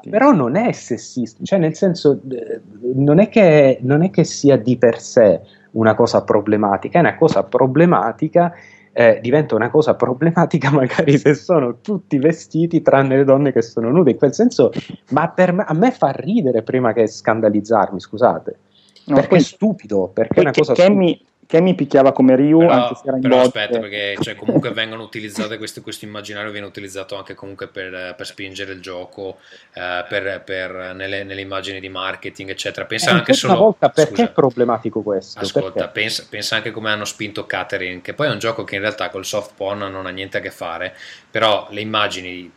però 0.08 0.32
non 0.32 0.56
è 0.56 0.72
sessista, 0.72 1.44
cioè 1.44 1.58
nel 1.58 1.74
senso 1.74 2.20
eh, 2.30 2.62
non 2.94 3.18
è, 3.18 3.28
che, 3.28 3.80
non 3.82 4.02
è 4.02 4.08
che 4.08 4.24
sia 4.24 4.56
di 4.56 4.78
per 4.78 4.98
sé 4.98 5.42
una 5.76 5.94
cosa 5.94 6.22
problematica, 6.22 6.98
è 6.98 7.00
una 7.00 7.16
cosa 7.16 7.42
problematica, 7.44 8.52
eh, 8.92 9.18
diventa 9.22 9.54
una 9.54 9.70
cosa 9.70 9.94
problematica 9.94 10.70
magari 10.72 11.18
se 11.18 11.34
sono 11.34 11.80
tutti 11.80 12.18
vestiti 12.18 12.80
tranne 12.82 13.16
le 13.16 13.24
donne 13.24 13.52
che 13.52 13.62
sono 13.62 13.90
nude, 13.90 14.12
in 14.12 14.18
quel 14.18 14.32
senso, 14.32 14.70
ma 15.10 15.32
me, 15.36 15.64
a 15.66 15.74
me 15.74 15.90
fa 15.90 16.10
ridere 16.10 16.62
prima 16.62 16.92
che 16.92 17.06
scandalizzarmi, 17.06 18.00
scusate. 18.00 18.58
No, 19.06 19.14
perché 19.14 19.28
poi, 19.28 19.38
è 19.38 19.42
stupido, 19.42 20.10
perché 20.12 20.34
è 20.34 20.40
una 20.40 20.50
cosa 20.50 20.72
che 20.72 20.82
stupida. 20.82 20.98
Mi, 20.98 21.14
che 21.14 21.22
mi 21.22 21.26
picchiava 21.74 22.12
come 22.12 22.34
Ryu 22.36 22.58
però, 22.58 22.72
anche 22.72 22.94
se 22.96 23.02
era 23.06 23.16
in 23.16 23.22
però 23.22 23.40
aspetta 23.40 23.78
perché 23.78 24.16
cioè, 24.20 24.34
comunque 24.34 24.70
vengono 24.70 25.02
utilizzate 25.02 25.58
questo, 25.58 25.80
questo, 25.80 26.04
immaginario 26.04 26.50
viene 26.50 26.66
utilizzato 26.66 27.16
anche 27.16 27.34
comunque 27.34 27.68
per, 27.68 28.14
per 28.16 28.26
spingere 28.26 28.72
il 28.72 28.80
gioco 28.80 29.38
eh, 29.72 30.04
per, 30.08 30.42
per 30.44 30.94
nelle, 30.94 31.24
nelle, 31.24 31.40
immagini 31.40 31.80
di 31.80 31.88
marketing 31.88 32.50
eccetera. 32.50 32.84
Pensa 32.86 33.10
eh, 33.10 33.14
anche 33.14 33.32
solo 33.32 33.56
volta 33.56 33.88
perché 33.88 34.10
scusa, 34.10 34.24
è 34.24 34.32
problematico 34.32 35.02
questo? 35.02 35.38
Ascolta 35.38 35.88
pensa, 35.88 36.26
pensa, 36.28 36.56
anche 36.56 36.70
come 36.70 36.90
hanno 36.90 37.04
spinto 37.04 37.46
Catherine 37.46 38.00
che 38.00 38.12
poi 38.12 38.26
è 38.26 38.30
un 38.30 38.38
gioco 38.38 38.64
che 38.64 38.74
in 38.74 38.80
realtà 38.80 39.10
col 39.10 39.24
soft 39.24 39.52
porn 39.56 39.78
non 39.78 40.06
ha 40.06 40.10
niente 40.10 40.38
a 40.38 40.40
che 40.40 40.50
fare 40.50 40.94
però 41.30 41.68
le 41.70 41.80
immagini 41.80 42.52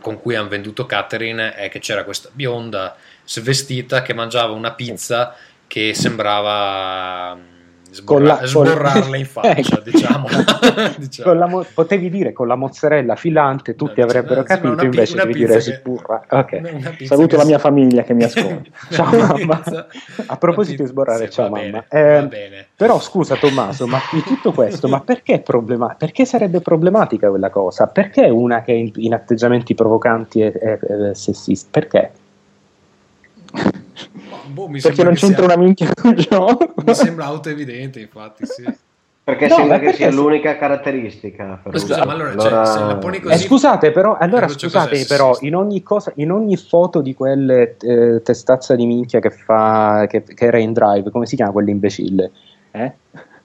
con 0.00 0.20
cui 0.20 0.34
hanno 0.36 0.48
venduto 0.48 0.86
Catherine 0.86 1.54
è 1.54 1.68
che 1.68 1.80
c'era 1.80 2.04
questa 2.04 2.28
bionda 2.32 2.96
svestita 3.24 4.02
che 4.02 4.14
mangiava 4.14 4.52
una 4.52 4.72
pizza 4.72 5.34
che 5.66 5.92
sembrava 5.94 7.56
Sborra- 7.90 8.40
la, 8.40 8.46
sborrarla 8.46 9.16
in 9.16 9.24
faccia, 9.26 9.56
ecco. 9.56 9.80
diciamo. 9.82 10.26
diciamo. 10.98 11.46
Mo- 11.46 11.66
potevi 11.72 12.10
dire 12.10 12.32
con 12.32 12.46
la 12.46 12.54
mozzarella 12.54 13.16
filante, 13.16 13.74
tutti 13.74 14.00
no, 14.00 14.06
avrebbero 14.06 14.36
no, 14.36 14.42
capito, 14.42 14.74
pi- 14.74 14.84
invece 14.84 15.16
devi 15.16 15.32
dire 15.32 15.60
sburra. 15.60 16.22
Okay. 16.28 17.06
Saluto 17.06 17.36
la 17.36 17.44
mia 17.44 17.58
famiglia 17.58 18.02
che 18.02 18.14
mi 18.14 18.24
ascolta. 18.24 18.70
ciao 18.90 19.16
mamma. 19.16 19.62
A 20.26 20.36
proposito 20.36 20.82
di 20.82 20.88
sborrare, 20.88 21.30
ciao 21.30 21.48
mamma. 21.48 21.84
Bene, 21.88 22.26
eh, 22.28 22.66
però 22.76 23.00
scusa 23.00 23.36
Tommaso, 23.36 23.86
ma 23.86 23.98
di 24.12 24.22
tutto 24.22 24.52
questo, 24.52 24.88
ma 24.88 25.00
perché, 25.00 25.40
problema- 25.40 25.94
perché 25.98 26.24
sarebbe 26.24 26.60
problematica 26.60 27.28
quella 27.30 27.50
cosa? 27.50 27.86
Perché 27.86 28.28
una 28.28 28.62
che 28.62 28.72
in, 28.72 28.90
in 28.96 29.14
atteggiamenti 29.14 29.74
provocanti 29.74 30.42
è, 30.42 30.52
è, 30.52 30.78
è 30.78 31.14
sessista? 31.14 31.68
Perché? 31.70 32.10
Boh, 34.46 34.68
perché 34.68 35.04
non 35.04 35.14
c'entra 35.14 35.44
sia... 35.44 35.54
una 35.54 35.62
minchia 35.62 35.92
col 35.94 36.14
gioco. 36.14 36.74
Mi 36.84 36.94
sembra 36.94 37.26
autoevidente, 37.26 38.00
infatti, 38.00 38.46
sì. 38.46 38.64
Perché 39.28 39.46
no, 39.46 39.56
sembra 39.56 39.78
che 39.78 39.92
sia 39.92 40.10
l'unica 40.10 40.56
caratteristica. 40.56 41.60
Scusa, 41.70 42.02
ma 42.06 42.12
allora, 42.12 42.30
allora... 42.30 42.64
Cioè, 42.64 42.72
se 42.72 42.78
la 42.80 42.96
poni 42.96 43.20
così... 43.20 43.34
Eh, 43.34 43.46
scusate, 43.46 43.90
però, 43.92 44.16
allora, 44.16 44.48
scusate, 44.48 45.04
però 45.06 45.36
in, 45.40 45.54
ogni 45.54 45.82
cosa, 45.82 46.12
in 46.14 46.32
ogni 46.32 46.56
foto 46.56 47.02
di 47.02 47.14
quelle 47.14 47.76
eh, 47.78 48.22
testazza 48.22 48.74
di 48.74 48.86
minchia 48.86 49.20
che 49.20 49.28
fa, 49.28 50.06
che, 50.08 50.22
che, 50.22 50.44
era 50.46 50.58
in 50.58 50.72
drive, 50.72 51.10
come 51.10 51.26
si 51.26 51.36
chiama 51.36 51.52
quell'imbecille? 51.52 52.30
Eh? 52.70 52.92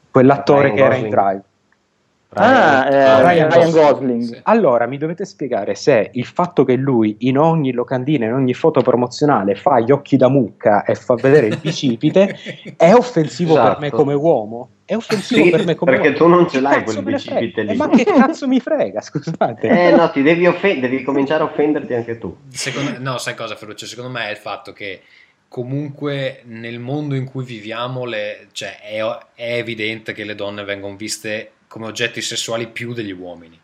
Quell'attore 0.10 0.72
che 0.72 0.82
era 0.82 0.96
in 0.96 1.10
drive. 1.10 1.44
Ah, 2.36 2.88
eh, 2.88 3.22
Ryan, 3.22 3.50
Ryan 3.50 3.72
Gosling. 3.72 4.22
Sì. 4.22 4.40
Allora, 4.44 4.86
mi 4.88 4.98
dovete 4.98 5.26
spiegare 5.26 5.76
se 5.76 6.10
il 6.14 6.26
fatto 6.26 6.64
che 6.64 6.76
lui 6.76 7.16
in 7.20 7.38
ogni 7.38 7.72
locandina, 7.72 8.26
in 8.26 8.34
ogni 8.34 8.54
foto 8.54 8.82
promozionale 8.82 9.56
fa 9.56 9.80
gli 9.80 9.92
occhi 9.92 10.18
da 10.18 10.30
mucca 10.30 10.84
e 10.84 10.96
fa 10.96 11.16
vedere 11.16 11.48
il 11.48 11.58
bicipite 11.62 12.36
è 12.78 12.94
offensivo 12.94 13.54
esatto. 13.54 13.70
per 13.70 13.80
me 13.80 13.90
come 13.92 14.14
uomo? 14.14 14.70
È 14.86 14.96
offensivo 14.96 15.44
sì, 15.44 15.50
per 15.50 15.66
me 15.66 15.76
come 15.76 15.92
perché 15.92 16.08
uomo? 16.10 16.18
tu 16.18 16.28
non 16.28 16.50
ce 16.50 16.60
l'hai 16.60 16.84
quel 16.84 17.04
bicipite 17.04 17.64
lì. 17.64 17.72
Eh, 17.72 17.76
ma 17.76 17.90
che 17.90 18.04
cazzo 18.04 18.48
mi 18.48 18.60
frega, 18.60 19.02
scusate. 19.02 19.68
Eh 19.68 19.96
no, 19.96 20.12
ti 20.12 20.22
devi, 20.22 20.46
offen- 20.46 20.80
devi 20.80 21.04
cominciare 21.04 21.44
a 21.44 21.46
offenderti 21.46 21.94
anche 21.94 22.18
tu. 22.18 22.36
Secondo, 22.50 22.96
no, 23.00 23.18
sai 23.18 23.36
cosa 23.36 23.56
Ferruccio? 23.56 23.86
Secondo 23.86 24.12
me 24.12 24.28
è 24.28 24.32
il 24.32 24.38
fatto 24.38 24.74
che 24.74 25.02
comunque 25.54 26.42
nel 26.46 26.80
mondo 26.80 27.14
in 27.14 27.26
cui 27.26 27.46
viviamo 27.46 28.06
le, 28.06 28.48
cioè, 28.54 28.80
è, 28.80 29.00
è, 29.36 29.58
evidente 29.58 30.12
che 30.12 30.24
le 30.24 30.34
donne 30.34 30.64
vengono 30.64 30.96
viste 30.96 31.52
come 31.74 31.88
oggetti 31.88 32.22
sessuali 32.22 32.68
più 32.68 32.94
degli 32.94 33.12
uomini. 33.12 33.60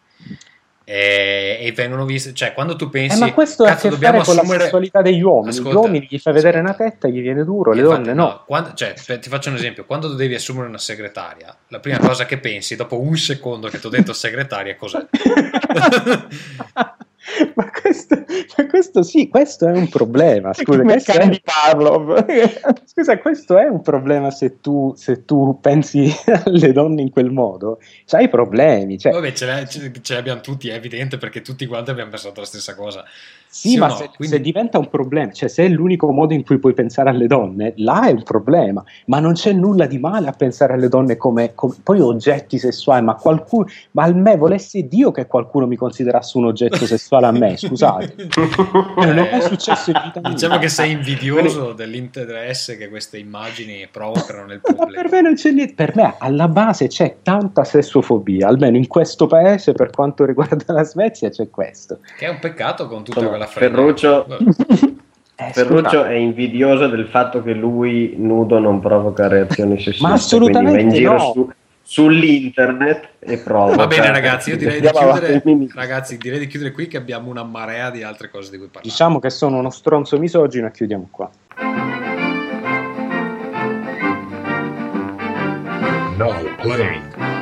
E, 0.84 1.60
e 1.62 1.72
vengono 1.74 2.06
viste, 2.06 2.34
cioè 2.34 2.54
quando 2.54 2.76
tu 2.76 2.90
pensi... 2.90 3.18
Eh, 3.18 3.20
ma 3.20 3.34
questo 3.34 3.66
ha 3.66 3.74
a 3.74 3.76
che 3.76 3.92
fare 3.92 4.24
con 4.24 4.34
la 4.34 4.44
sessualità 4.44 5.04
degli 5.04 5.22
uomini. 5.22 5.50
Ascolta, 5.50 5.70
gli 5.70 5.76
uomini 5.76 6.08
gli 6.10 6.18
fai 6.18 6.34
vedere 6.34 6.58
ascolta. 6.58 6.82
una 6.82 6.90
tetta 6.90 7.08
e 7.08 7.12
gli 7.12 7.22
viene 7.22 7.44
duro, 7.44 7.72
le 7.72 7.82
Infatti, 7.82 8.02
donne 8.02 8.16
no. 8.16 8.24
no. 8.24 8.44
Quando, 8.48 8.74
cioè, 8.74 8.96
ti 8.96 9.30
faccio 9.30 9.50
un 9.50 9.56
esempio, 9.58 9.86
quando 9.86 10.16
devi 10.16 10.34
assumere 10.34 10.68
una 10.68 10.80
segretaria, 10.80 11.56
la 11.68 11.80
prima 11.80 12.00
cosa 12.00 12.26
che 12.26 12.40
pensi 12.40 12.76
dopo 12.76 13.00
un 13.00 13.16
secondo 13.16 13.68
che 13.68 13.80
ti 13.80 13.86
ho 13.86 13.90
detto 13.90 14.12
segretaria 14.12 14.76
cos'è? 14.76 15.06
ma, 17.56 17.70
questo, 17.70 18.26
ma 18.58 18.68
questo 18.68 19.04
sì, 19.04 19.28
questo 19.28 19.68
è 19.68 19.72
un 19.72 19.90
problema. 19.90 20.54
Scusa, 20.54 20.82
questo 20.82 21.12
è... 21.12 21.30
di 21.30 21.42
Pavlov. 21.44 22.26
Scusa, 22.86 23.18
questo 23.20 23.58
è 23.58 23.68
un 23.68 23.82
problema 23.82 24.32
se 24.32 24.60
tu, 24.62 24.94
se 24.96 25.26
tu 25.26 25.60
pensi 25.62 26.12
alle 26.46 26.72
donne 26.72 27.02
in 27.02 27.10
quel 27.10 27.32
modo. 27.32 27.80
C'hai 28.06 28.30
problemi. 28.30 28.98
Cioè... 28.98 29.12
Vabbè, 29.12 29.32
ce, 29.34 29.68
ce, 29.68 29.92
ce 30.02 30.14
l'abbiamo 30.14 30.42
tutti, 30.42 30.70
è 30.70 30.76
evidente, 30.76 31.18
perché 31.18 31.42
tutti 31.42 31.66
quanti 31.66 31.92
abbiamo 31.92 32.10
pensato 32.10 32.40
la 32.40 32.46
stessa 32.46 32.76
cosa. 32.76 33.06
Sì, 33.52 33.70
sì 33.70 33.78
ma 33.78 33.88
no? 33.88 33.96
se, 33.96 34.12
Quindi... 34.16 34.36
se, 34.36 34.42
diventa 34.42 34.78
un 34.78 34.90
problema, 34.90 35.32
cioè 35.32 35.50
se 35.50 35.66
è 35.66 35.68
l'unico 35.70 36.12
modo 36.12 36.36
in 36.36 36.46
cui 36.46 36.60
puoi 36.60 36.74
pensare 36.74 37.10
alle 37.10 37.26
donne, 37.26 37.74
là 37.78 38.08
è 38.08 38.12
un 38.12 38.22
problema, 38.22 38.84
ma 39.06 39.20
non 39.20 39.34
c'è 39.34 39.54
nulla 39.54 39.88
di 39.88 39.98
male 39.98 40.28
a 40.28 40.34
pensare 40.34 40.74
alle 40.74 40.88
donne 40.88 41.18
come, 41.18 41.56
come 41.56 41.74
poi 41.82 42.00
oggetti 42.00 42.60
sessuali, 42.60 43.04
ma 43.04 43.16
qualcuno, 43.16 43.66
ma 43.92 44.04
al 44.04 44.16
me 44.16 44.38
volesse 44.38 44.88
Dio 44.88 45.10
che 45.12 45.26
qualcuno 45.26 45.66
mi 45.66 45.78
considerasse 45.78 46.38
un 46.38 46.46
oggetto 46.46 46.86
sessuale 46.86 47.26
a 47.26 47.32
me, 47.32 47.58
scusate. 47.58 48.16
non 48.98 49.18
è 49.18 49.32
mai 49.32 49.42
successo 49.42 49.90
in 49.90 50.02
vita 50.04 50.30
Diciamo 50.30 50.60
che 50.60 50.70
sei 50.70 50.92
invidioso 50.92 51.74
dell'interesse 51.74 52.78
che 52.78 52.88
queste 52.88 53.18
immagini 53.18 53.88
provocano 53.92 54.46
nel 54.46 54.62
pubblico. 54.62 54.86
Ma 54.86 55.02
per 55.02 55.10
me 55.10 55.22
non 55.22 55.34
c'è 55.34 55.50
niente, 55.50 55.74
per 55.74 55.96
me 55.96 56.14
alla 56.20 56.48
base 56.48 56.86
c'è 56.86 57.18
tanta 57.24 57.64
sessofobia, 57.64 58.48
almeno 58.48 58.78
in 58.78 58.86
questo 58.86 59.26
paese 59.26 59.72
per 59.72 59.90
quanto 59.90 60.24
riguarda 60.24 60.72
la 60.72 60.84
Svezia 60.84 61.30
c'è 61.30 61.50
questo. 61.50 62.00
Che 62.16 62.26
è 62.28 62.30
un 62.30 62.38
peccato 62.38 62.88
con 62.88 63.04
tutta 63.04 63.20
Insomma, 63.20 63.30
quella 63.30 63.39
Ferruccio, 63.48 64.26
eh, 65.36 65.52
Ferruccio 65.54 66.04
è 66.04 66.14
invidioso 66.14 66.88
del 66.88 67.08
fatto 67.08 67.42
che 67.42 67.54
lui 67.54 68.16
nudo 68.18 68.60
non 68.60 68.80
provoca 68.80 69.28
reazioni 69.28 69.80
sessuali. 69.80 70.14
Ma 70.14 70.20
assolutamente 70.20 70.78
va 70.78 70.82
in 70.82 70.90
giro 70.90 71.12
no. 71.14 71.32
su, 71.32 71.52
sull'internet 71.82 73.10
e 73.20 73.38
provoca. 73.38 73.76
Va 73.76 73.88
bene 73.88 74.12
ragazzi, 74.12 74.52
io 74.52 74.58
direi 74.58 74.82
di, 74.82 74.90
chiudere, 74.90 75.42
ragazzi, 75.74 76.18
direi 76.18 76.40
di 76.40 76.48
chiudere 76.48 76.72
qui 76.72 76.88
che 76.88 76.98
abbiamo 76.98 77.30
una 77.30 77.44
marea 77.44 77.90
di 77.90 78.04
altre 78.04 78.30
cose 78.30 78.52
di 78.52 78.58
cui 78.58 78.68
parlare. 78.68 78.88
Diciamo 78.88 79.20
che 79.20 79.30
sono 79.30 79.58
uno 79.58 79.70
stronzo 79.70 80.20
misogino 80.20 80.68
e 80.68 80.72
chiudiamo 80.72 81.08
qua. 81.10 81.30
No 86.18 86.34
play. 86.62 87.39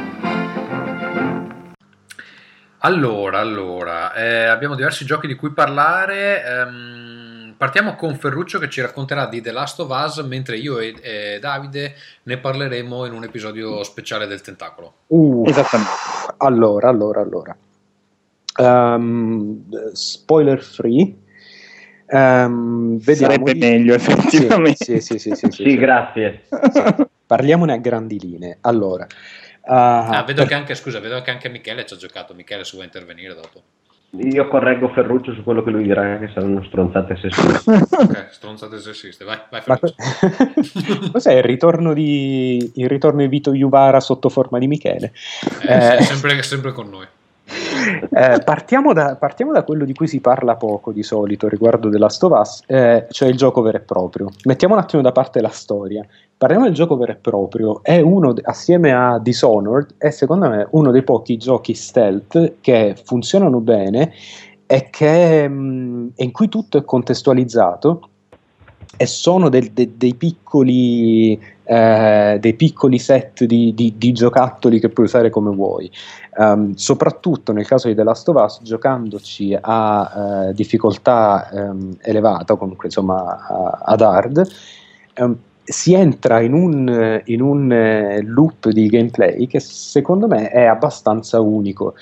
Allora, 2.88 3.40
allora 3.40 4.14
eh, 4.14 4.46
abbiamo 4.46 4.74
diversi 4.74 5.04
giochi 5.04 5.28
di 5.28 5.36
cui 5.36 5.52
parlare. 5.52 6.42
Ehm, 6.42 7.54
partiamo 7.58 7.96
con 7.96 8.16
Ferruccio 8.16 8.60
che 8.60 8.70
ci 8.70 8.80
racconterà 8.80 9.28
di 9.28 9.42
The 9.42 9.52
Last 9.52 9.82
of 9.82 9.90
Us, 9.90 10.20
mentre 10.20 10.56
io 10.56 10.80
e, 10.80 10.96
e 11.02 11.38
Davide 11.42 11.96
ne 12.24 12.38
parleremo 12.38 13.04
in 13.04 13.12
un 13.12 13.26
episodio 13.26 13.84
speciale 13.84 14.26
del 14.26 14.40
Tentacolo. 14.40 14.94
Uh, 15.08 15.44
Esattamente. 15.46 15.92
Allora, 16.38 16.88
allora, 16.88 17.20
allora. 17.20 17.58
Um, 18.58 19.92
spoiler 19.92 20.64
free. 20.64 21.14
Um, 22.06 23.02
Sarebbe 23.02 23.52
di... 23.52 23.60
meglio 23.60 23.96
effettivamente. 23.96 24.86
Sì, 24.86 25.02
sì, 25.02 25.20
sì, 25.20 25.36
sì, 25.36 25.48
sì, 25.52 25.64
sì 25.64 25.76
grazie. 25.76 26.44
Parliamone 27.28 27.74
a 27.74 27.78
grandi 27.78 28.18
linee. 28.18 28.60
Allora, 28.62 29.06
ah, 29.68 30.24
vedo 30.24 30.42
per... 30.42 30.50
che 30.50 30.54
anche, 30.56 30.76
scusa, 30.76 31.00
vedo 31.00 31.22
che 31.22 31.32
anche 31.32 31.50
Michele 31.50 31.86
ci 31.86 31.94
ha 31.94 31.98
giocato. 31.98 32.34
Michele, 32.34 32.64
se 32.64 32.72
vuoi 32.74 32.86
intervenire 32.86 33.34
dopo. 33.34 33.62
Io 34.12 34.48
correggo 34.48 34.88
Ferruccio 34.94 35.34
su 35.34 35.44
quello 35.44 35.62
che 35.64 35.70
lui 35.70 35.84
dirà 35.84 36.18
che 36.18 36.32
saranno 36.34 36.64
stronzate 36.64 37.18
sessiste. 37.18 37.72
ok, 37.92 38.28
stronzate 38.32 38.80
sessiste, 38.80 39.26
vai, 39.26 39.38
vai 39.52 39.62
Ferruccio. 39.62 39.96
Ma... 39.98 41.10
Cos'è 41.12 41.34
il 41.34 41.44
ritorno 41.44 41.94
di 41.94 42.72
il 42.76 42.88
ritorno 42.88 43.20
di 43.20 43.28
Vito 43.28 43.52
Juvara 43.52 44.00
sotto 44.00 44.30
forma 44.30 44.60
di 44.60 44.68
Michele? 44.68 45.12
Eh, 45.62 45.98
eh... 45.98 46.02
Sempre, 46.04 46.42
sempre 46.42 46.72
con 46.72 46.90
noi. 46.90 47.06
Eh, 47.48 48.42
partiamo, 48.44 48.92
da, 48.94 49.16
partiamo, 49.16 49.54
da, 49.54 49.64
quello 49.64 49.86
di 49.86 49.94
cui 49.94 50.08
si 50.08 50.20
parla 50.20 50.56
poco 50.56 50.92
di 50.92 51.04
solito 51.04 51.48
riguardo 51.48 51.90
The 51.90 51.98
Last 51.98 52.24
of 52.24 52.38
Us, 52.38 52.64
eh, 52.68 53.08
cioè 53.10 53.30
il 53.30 53.38
gioco 53.38 53.62
vero 53.62 53.78
e 53.78 53.82
proprio. 53.82 54.30
Mettiamo 54.44 54.74
un 54.74 54.82
attimo 54.82 55.02
da 55.02 55.14
parte 55.14 55.40
la 55.40 55.50
storia. 55.50 56.06
Parliamo 56.38 56.66
del 56.66 56.74
gioco 56.74 56.98
vero 56.98 57.14
e 57.14 57.16
proprio. 57.16 57.82
È 57.84 58.00
uno, 58.00 58.34
assieme 58.44 58.92
a 58.92 59.18
Dishonored, 59.20 59.96
è 59.98 60.10
secondo 60.10 60.50
me 60.50 60.68
uno 60.72 60.92
dei 60.92 61.04
pochi 61.04 61.38
giochi 61.38 61.74
stealth 61.74 62.56
che 62.60 62.96
funzionano 63.02 63.60
bene 63.60 64.12
e, 64.66 64.90
che, 64.90 65.48
mh, 65.48 65.54
mm, 65.54 66.08
in 66.16 66.32
cui 66.32 66.50
tutto 66.50 66.78
è 66.78 66.84
contestualizzato 66.84 68.10
e 68.98 69.06
sono 69.06 69.50
del, 69.50 69.72
de, 69.72 69.92
dei, 69.96 70.16
piccoli, 70.16 71.40
eh, 71.68 72.38
dei 72.40 72.54
piccoli 72.54 72.98
set 72.98 73.44
di, 73.44 73.74
di, 73.74 73.96
di, 73.98 74.14
giocattoli 74.14 74.80
che 74.80 74.88
puoi 74.88 75.06
usare 75.06 75.30
come 75.30 75.54
vuoi. 75.54 75.92
Um, 76.38 76.76
soprattutto 76.76 77.52
nel 77.52 77.68
caso 77.68 77.90
di 77.90 77.96
The 77.96 78.04
Last 78.04 78.30
of 78.30 78.42
Us, 78.42 78.60
giocandoci 78.62 79.58
a 79.60 80.48
uh, 80.48 80.54
difficoltà 80.54 81.50
um, 81.52 81.98
elevata, 82.02 82.56
comunque 82.56 82.86
insomma 82.86 83.46
a, 83.48 83.80
ad 83.84 84.02
hard, 84.02 84.50
um, 85.18 85.38
si 85.62 85.94
entra 85.94 86.40
in 86.40 86.54
un, 86.54 87.22
in 87.26 87.42
un 87.42 87.70
uh, 87.70 88.22
loop 88.26 88.70
di 88.70 88.88
gameplay 88.88 89.46
che 89.48 89.60
secondo 89.60 90.28
me 90.28 90.50
è 90.50 90.64
abbastanza 90.64 91.42
unico. 91.42 91.96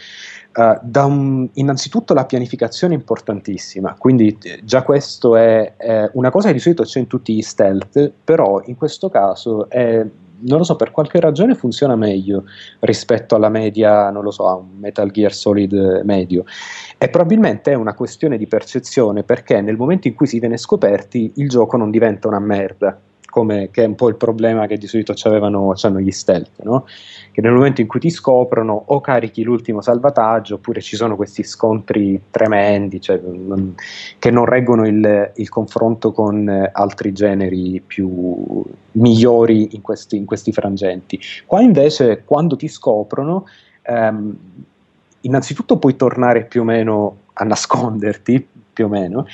Uh, 0.56 0.80
un, 1.06 1.50
innanzitutto 1.56 2.14
la 2.14 2.26
pianificazione 2.26 2.94
è 2.94 2.98
importantissima, 2.98 3.94
quindi 4.00 4.38
eh, 4.42 4.62
già 4.64 4.84
questo 4.84 5.36
è, 5.36 5.76
è, 5.76 6.10
una 6.14 6.30
cosa 6.32 6.48
che 6.48 6.54
di 6.54 6.60
solito 6.60 6.84
c'è 6.84 7.00
in 7.00 7.08
tutti 7.08 7.36
gli 7.36 7.42
stealth, 7.42 8.12
però 8.24 8.62
in 8.64 8.78
questo 8.78 9.10
caso 9.10 9.70
è, 9.70 10.06
non 10.40 10.58
lo 10.58 10.64
so, 10.64 10.78
per 10.78 10.92
qualche 10.92 11.20
ragione 11.20 11.56
funziona 11.56 11.98
meglio 11.98 12.46
rispetto 12.80 13.36
alla 13.36 13.50
media, 13.50 14.10
non 14.12 14.24
lo 14.24 14.32
so, 14.32 14.48
a 14.48 14.56
un 14.56 14.78
Metal 14.78 15.12
Gear 15.12 15.34
Solid 15.34 16.02
medio. 16.06 16.46
E 16.98 17.10
probabilmente 17.10 17.72
è 17.72 17.76
una 17.76 17.94
questione 17.94 18.38
di 18.38 18.48
percezione 18.48 19.24
perché 19.24 19.60
nel 19.60 19.76
momento 19.76 20.08
in 20.08 20.16
cui 20.16 20.28
si 20.28 20.40
viene 20.40 20.56
scoperti 20.56 21.34
il 21.36 21.50
gioco 21.50 21.76
non 21.76 21.92
diventa 21.92 22.30
una 22.30 22.40
merda 22.40 22.98
come, 23.36 23.68
che 23.70 23.84
è 23.84 23.86
un 23.86 23.96
po' 23.96 24.08
il 24.08 24.16
problema 24.16 24.66
che 24.66 24.78
di 24.78 24.88
solito 24.88 25.14
avevano 25.24 25.74
gli 26.00 26.12
stealth, 26.12 26.62
no? 26.64 26.86
che 27.34 27.42
nel 27.42 27.52
momento 27.52 27.82
in 27.82 27.88
cui 27.88 28.00
ti 28.00 28.10
scoprono 28.10 28.82
o 28.86 29.02
carichi 29.02 29.44
l'ultimo 29.44 29.82
salvataggio 29.82 30.56
oppure 30.56 30.80
ci 30.80 30.96
sono 30.96 31.18
questi 31.18 31.44
scontri 31.44 32.28
tremendi 32.32 33.02
cioè, 33.02 33.20
non, 33.22 33.76
che 34.20 34.32
non 34.32 34.46
reggono 34.46 34.88
il, 34.88 35.34
il 35.36 35.50
confronto 35.50 36.14
con 36.14 36.48
eh, 36.48 36.70
altri 36.72 37.12
generi 37.12 37.84
più 37.86 38.64
migliori 38.94 39.76
in 39.76 39.82
questi, 39.82 40.16
in 40.16 40.24
questi, 40.24 40.54
frangenti. 40.54 41.20
Qua 41.46 41.60
invece 41.60 42.22
quando 42.24 42.56
ti 42.56 42.70
scoprono 42.70 43.48
ehm, 43.82 44.38
innanzitutto 45.20 45.78
puoi 45.78 45.98
tornare 45.98 46.46
più 46.46 46.62
o 46.62 46.64
meno 46.64 47.18
a 47.34 47.44
nasconderti, 47.44 48.48
più 48.72 48.86
o 48.86 48.88
meno, 48.88 49.28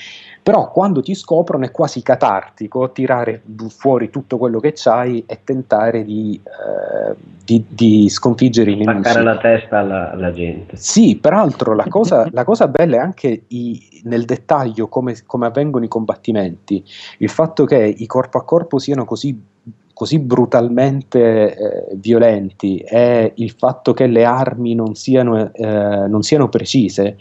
però 0.43 0.71
quando 0.71 1.01
ti 1.01 1.13
scoprono 1.13 1.65
è 1.65 1.71
quasi 1.71 2.01
catartico 2.01 2.91
tirare 2.91 3.43
fuori 3.69 4.09
tutto 4.09 4.37
quello 4.37 4.59
che 4.59 4.73
c'hai 4.75 5.23
e 5.27 5.41
tentare 5.43 6.03
di, 6.03 6.39
eh, 6.43 7.15
di, 7.43 7.63
di 7.67 8.09
sconfiggere 8.09 8.71
i 8.71 8.75
nemici. 8.75 9.01
Spaccare 9.01 9.23
la 9.23 9.37
testa 9.37 9.79
alla, 9.79 10.11
alla, 10.11 10.31
gente. 10.31 10.75
Sì, 10.77 11.17
peraltro 11.17 11.75
la 11.75 11.85
cosa, 11.87 12.27
la 12.31 12.43
cosa 12.43 12.67
bella 12.67 12.95
è 12.95 12.99
anche 12.99 13.43
i, 13.49 14.01
nel 14.05 14.25
dettaglio 14.25 14.87
come, 14.87 15.15
come, 15.27 15.45
avvengono 15.45 15.85
i 15.85 15.89
combattimenti, 15.89 16.83
il 17.19 17.29
fatto 17.29 17.65
che 17.65 17.93
i 17.95 18.05
corpo 18.07 18.39
a 18.39 18.43
corpo 18.43 18.79
siano 18.79 19.05
così 19.05 19.49
così 19.93 20.17
brutalmente 20.17 21.55
eh, 21.55 21.87
violenti 21.93 22.79
e 22.79 23.33
il 23.35 23.51
fatto 23.51 23.93
che 23.93 24.07
le 24.07 24.25
armi 24.25 24.73
non 24.73 24.95
siano, 24.95 25.53
eh, 25.53 26.07
non 26.07 26.23
siano 26.23 26.49
precise 26.49 27.17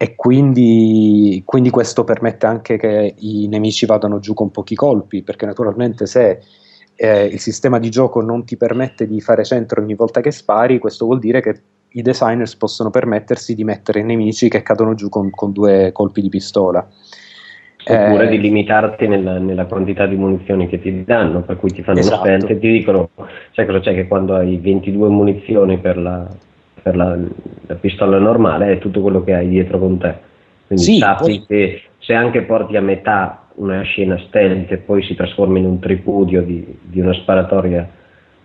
e 0.00 0.14
quindi, 0.14 1.42
quindi, 1.44 1.70
questo 1.70 2.04
permette 2.04 2.46
anche 2.46 2.76
che 2.76 3.14
i 3.18 3.48
nemici 3.48 3.84
vadano 3.84 4.20
giù 4.20 4.32
con 4.32 4.52
pochi 4.52 4.76
colpi, 4.76 5.24
perché 5.24 5.44
naturalmente 5.44 6.06
se 6.06 6.38
eh, 6.94 7.24
il 7.24 7.40
sistema 7.40 7.80
di 7.80 7.90
gioco 7.90 8.20
non 8.22 8.44
ti 8.44 8.56
permette 8.56 9.08
di 9.08 9.20
fare 9.20 9.44
centro 9.44 9.82
ogni 9.82 9.96
volta 9.96 10.20
che 10.20 10.30
spari, 10.30 10.78
questo 10.78 11.04
vuol 11.04 11.18
dire 11.18 11.40
che 11.40 11.60
i 11.88 12.02
designers 12.02 12.54
possono 12.54 12.90
permettersi 12.90 13.56
di 13.56 13.64
mettere 13.64 14.04
nemici 14.04 14.48
che 14.48 14.62
cadono 14.62 14.94
giù 14.94 15.08
con, 15.08 15.30
con 15.30 15.50
due 15.50 15.90
colpi 15.90 16.20
di 16.20 16.28
pistola. 16.28 16.86
Oppure 17.90 18.26
eh, 18.26 18.28
di 18.28 18.40
limitarti 18.40 19.08
nella, 19.08 19.38
nella, 19.38 19.64
quantità 19.64 20.06
di 20.06 20.14
munizioni 20.14 20.68
che 20.68 20.80
ti 20.80 21.02
danno, 21.04 21.42
per 21.42 21.56
cui 21.56 21.70
ti 21.70 21.82
fanno 21.82 21.98
esatto. 21.98 22.18
lo 22.18 22.24
spent 22.24 22.50
e 22.50 22.58
ti 22.60 22.70
dicono, 22.70 23.08
sai 23.52 23.66
cosa 23.66 23.80
c'è 23.80 23.94
che 23.94 24.06
quando 24.06 24.36
hai 24.36 24.58
22 24.58 25.08
munizioni 25.08 25.78
per 25.78 25.96
la, 25.96 26.28
per 26.82 26.96
la, 26.96 27.16
la 27.66 27.74
pistola 27.74 28.18
normale 28.18 28.72
è 28.72 28.78
tutto 28.78 29.00
quello 29.00 29.22
che 29.22 29.34
hai 29.34 29.48
dietro 29.48 29.78
con 29.78 29.98
te. 29.98 30.14
Quindi 30.66 30.84
sì, 30.84 30.98
sappi 30.98 31.24
poi... 31.24 31.46
che 31.46 31.82
se 31.98 32.14
anche 32.14 32.42
porti 32.42 32.76
a 32.76 32.80
metà 32.80 33.48
una 33.56 33.82
scena 33.82 34.18
stealth 34.26 34.70
e 34.70 34.76
poi 34.78 35.02
si 35.02 35.14
trasforma 35.14 35.58
in 35.58 35.66
un 35.66 35.78
tripudio 35.78 36.42
di, 36.42 36.78
di 36.80 37.00
una 37.00 37.12
sparatoria 37.12 37.88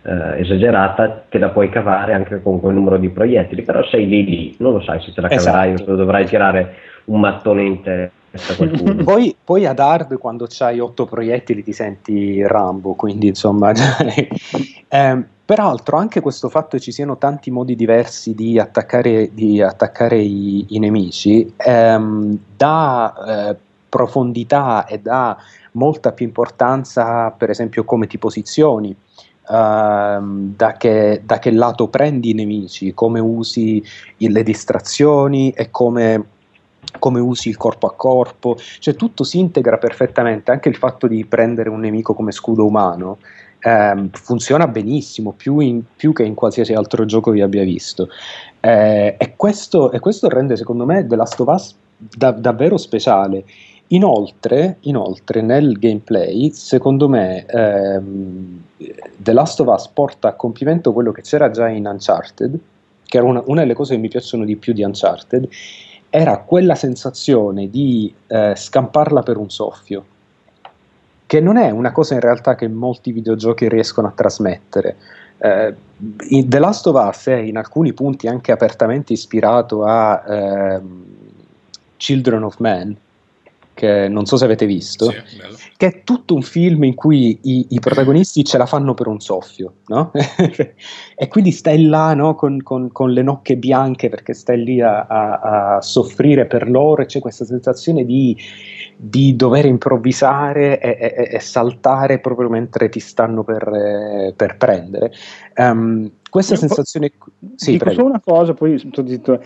eh, 0.01 0.41
esagerata, 0.41 1.26
te 1.30 1.38
la 1.38 1.49
puoi 1.49 1.69
cavare 1.69 2.14
anche 2.14 2.41
con 2.41 2.60
quel 2.60 2.73
numero 2.73 2.97
di 2.97 3.10
proiettili, 3.10 3.61
però 3.61 3.84
sei 3.88 4.07
lì 4.07 4.26
lì, 4.26 4.55
non 4.60 4.73
lo 4.73 4.81
sai 4.81 5.01
se 5.01 5.14
te 5.14 5.22
la 5.22 5.27
caverai 5.30 5.73
esatto. 5.73 5.91
o 5.91 5.95
dovrai 5.95 6.26
tirare 6.26 6.76
un 7.05 7.19
mattone 7.19 7.64
in 7.64 7.81
testa 7.81 8.55
qualcuno. 8.57 9.03
poi, 9.03 9.35
poi 9.43 9.65
ad 9.65 9.80
hard 9.80 10.18
quando 10.18 10.45
c'hai 10.49 10.80
otto 10.80 11.05
proiettili 11.05 11.64
ti 11.64 11.73
senti 11.73 12.45
Rambo, 12.45 12.93
quindi 12.93 13.27
insomma... 13.27 13.72
eh, 14.89 15.23
peraltro 15.45 15.98
anche 15.98 16.22
questo 16.22 16.48
fatto 16.48 16.78
che 16.78 16.84
ci 16.84 16.91
siano 16.91 17.18
tanti 17.18 17.52
modi 17.52 17.76
diversi 17.76 18.34
di 18.34 18.60
attaccare, 18.60 19.34
di 19.34 19.61
attaccare 19.61 20.20
i, 20.20 20.65
i, 20.70 20.80
nemici 20.80 21.53
ehm, 21.57 22.38
dà 22.56 23.49
eh, 23.52 23.56
profondità 23.90 24.86
e 24.86 24.99
dà 24.99 25.38
molta 25.74 26.14
più 26.14 26.26
importanza 26.26 27.32
per 27.32 27.49
esempio 27.49 27.84
come 27.84 28.07
ti 28.07 28.18
posizioni 28.18 28.95
Uh, 29.45 30.53
da, 30.56 30.78
che, 30.78 31.22
da, 31.26 31.38
che, 31.38 31.52
lato 31.52 31.90
prendi 31.90 32.30
i 32.30 32.34
nemici, 32.34 32.94
come 32.94 33.20
usi 33.20 33.84
le 34.15 34.41
distrazioni 34.41 35.52
e 35.52 35.70
come, 35.70 36.24
come, 36.98 37.20
usi 37.20 37.49
il 37.49 37.57
corpo 37.57 37.88
a 37.88 37.94
corpo, 37.94 38.56
cioè 38.80 38.95
tutto 38.95 39.26
si 39.26 39.40
integra 39.40 39.78
perfettamente, 39.78 40.49
anche 40.49 40.70
il 40.70 40.78
fatto 40.78 41.07
di 41.07 41.26
prendere 41.26 41.68
un 41.68 41.82
nemico 41.82 42.14
come 42.14 42.32
scudo 42.32 42.65
umano 42.65 43.18
uh, 43.64 44.10
funziona 44.11 44.68
benissimo, 44.68 45.31
più, 45.31 45.60
in, 45.60 45.81
più, 45.95 46.14
che 46.14 46.23
in 46.23 46.34
qualsiasi 46.34 46.73
altro 46.73 47.06
gioco 47.06 47.31
vi 47.31 47.41
abbia 47.41 47.64
visto. 47.64 48.03
Uh, 48.60 49.15
e, 49.18 49.34
questo, 49.35 49.91
e, 49.91 49.99
questo, 49.99 50.30
rende 50.30 50.56
secondo 50.56 50.85
me 50.85 51.06
The 51.06 51.15
Last 51.15 51.40
of 51.40 51.48
Us 51.48 51.76
da, 51.98 52.31
davvero 52.31 52.77
speciale. 52.77 53.44
Inoltre, 53.88 54.77
inoltre, 54.81 55.41
nel 55.41 55.77
gameplay, 55.77 56.52
secondo 56.52 57.07
me, 57.07 57.45
ehm, 57.45 58.64
The 59.18 59.34
Last 59.34 59.60
of 59.60 59.68
Us 59.68 59.88
porta 59.88 60.30
a 60.30 60.34
compimento 60.34 60.94
quello 60.94 61.11
che 61.11 61.22
c'era 61.22 61.52
già 61.52 61.68
in 61.68 61.85
Uncharted, 61.85 62.57
che 63.06 63.18
era 63.18 63.27
una, 63.27 63.44
una, 63.45 63.61
delle 63.61 63.76
cose 63.76 63.94
che 63.94 64.02
mi 64.02 64.07
piacciono 64.07 64.45
di 64.45 64.56
più 64.56 64.73
di 64.73 64.84
Uncharted, 64.84 65.48
era 66.10 66.40
quella 66.40 66.76
sensazione 66.76 67.69
di 67.69 68.11
eh, 68.27 68.53
scamparla 68.56 69.22
per 69.22 69.38
un 69.38 69.49
soffio, 69.49 70.06
che 71.34 71.39
non 71.39 71.57
è 71.57 71.72
una 71.72 71.91
cosa 71.91 72.14
in 72.14 72.19
realtà 72.19 72.53
che 72.53 72.68
molti 72.68 73.11
videogiochi 73.11 73.68
riescono 73.68 74.05
a 74.05 74.11
trasmettere. 74.11 74.97
Eh, 75.39 75.73
The 76.45 76.60
Last 76.60 76.85
of 76.85 77.07
Us 77.07 77.26
è 77.26 77.38
in 77.38 77.57
alcuni 77.57 77.91
punti 77.91 78.27
anche 78.27 78.51
apertamente 78.51 79.14
ispirato 79.14 79.84
a 79.84 80.23
eh, 80.27 80.81
Children 81.97 82.43
of 82.43 82.57
Man, 82.60 82.95
che 83.73 84.07
non 84.07 84.27
so 84.27 84.38
se 84.38 84.45
avete 84.45 84.68
visto, 84.68 85.10
sì, 85.10 85.18
che 85.76 85.88
è 85.88 86.03
tutto 86.03 86.35
un 86.35 86.43
film 86.43 86.84
in 86.84 86.93
cui 86.93 87.39
i, 87.41 87.65
i, 87.69 87.80
protagonisti 87.80 88.43
ce 88.43 88.60
la 88.60 88.68
fanno 88.68 88.93
per 88.93 89.07
un 89.07 89.19
soffio, 89.19 89.77
no? 89.88 90.11
e 90.14 91.27
quindi 91.30 91.49
stai 91.49 91.84
là 91.85 92.14
no? 92.14 92.35
con, 92.35 92.61
con, 92.61 92.91
con, 92.91 93.11
le 93.11 93.23
nocche 93.23 93.57
bianche 93.57 94.10
perché 94.10 94.35
stai 94.35 94.64
lì 94.64 94.81
a, 94.81 95.07
a, 95.07 95.77
a 95.77 95.81
soffrire 95.81 96.45
per 96.45 96.69
loro 96.69 97.01
e 97.01 97.07
c'è 97.07 97.19
questa 97.19 97.43
sensazione 97.43 98.05
di, 98.05 98.38
di 98.98 99.36
dover 99.36 99.65
improvvisare 99.65 100.80
e, 100.80 100.98
e, 100.99 101.30
e, 101.36 101.40
saltare 101.40 102.20
proprio 102.20 102.49
mentre 102.49 102.90
ti 102.90 102.99
stanno 102.99 103.44
per, 103.44 103.68
eh, 103.68 104.34
per 104.36 104.57
prendere. 104.57 105.11
Um, 105.56 106.11
questa 106.34 106.55
sensazione. 106.55 107.11
Sì, 107.53 107.73
dico 107.73 107.84
prego. 107.85 107.99
solo 107.99 108.10
una 108.10 108.22
cosa, 108.26 108.55
poi 108.55 108.80
zitto. 108.80 109.39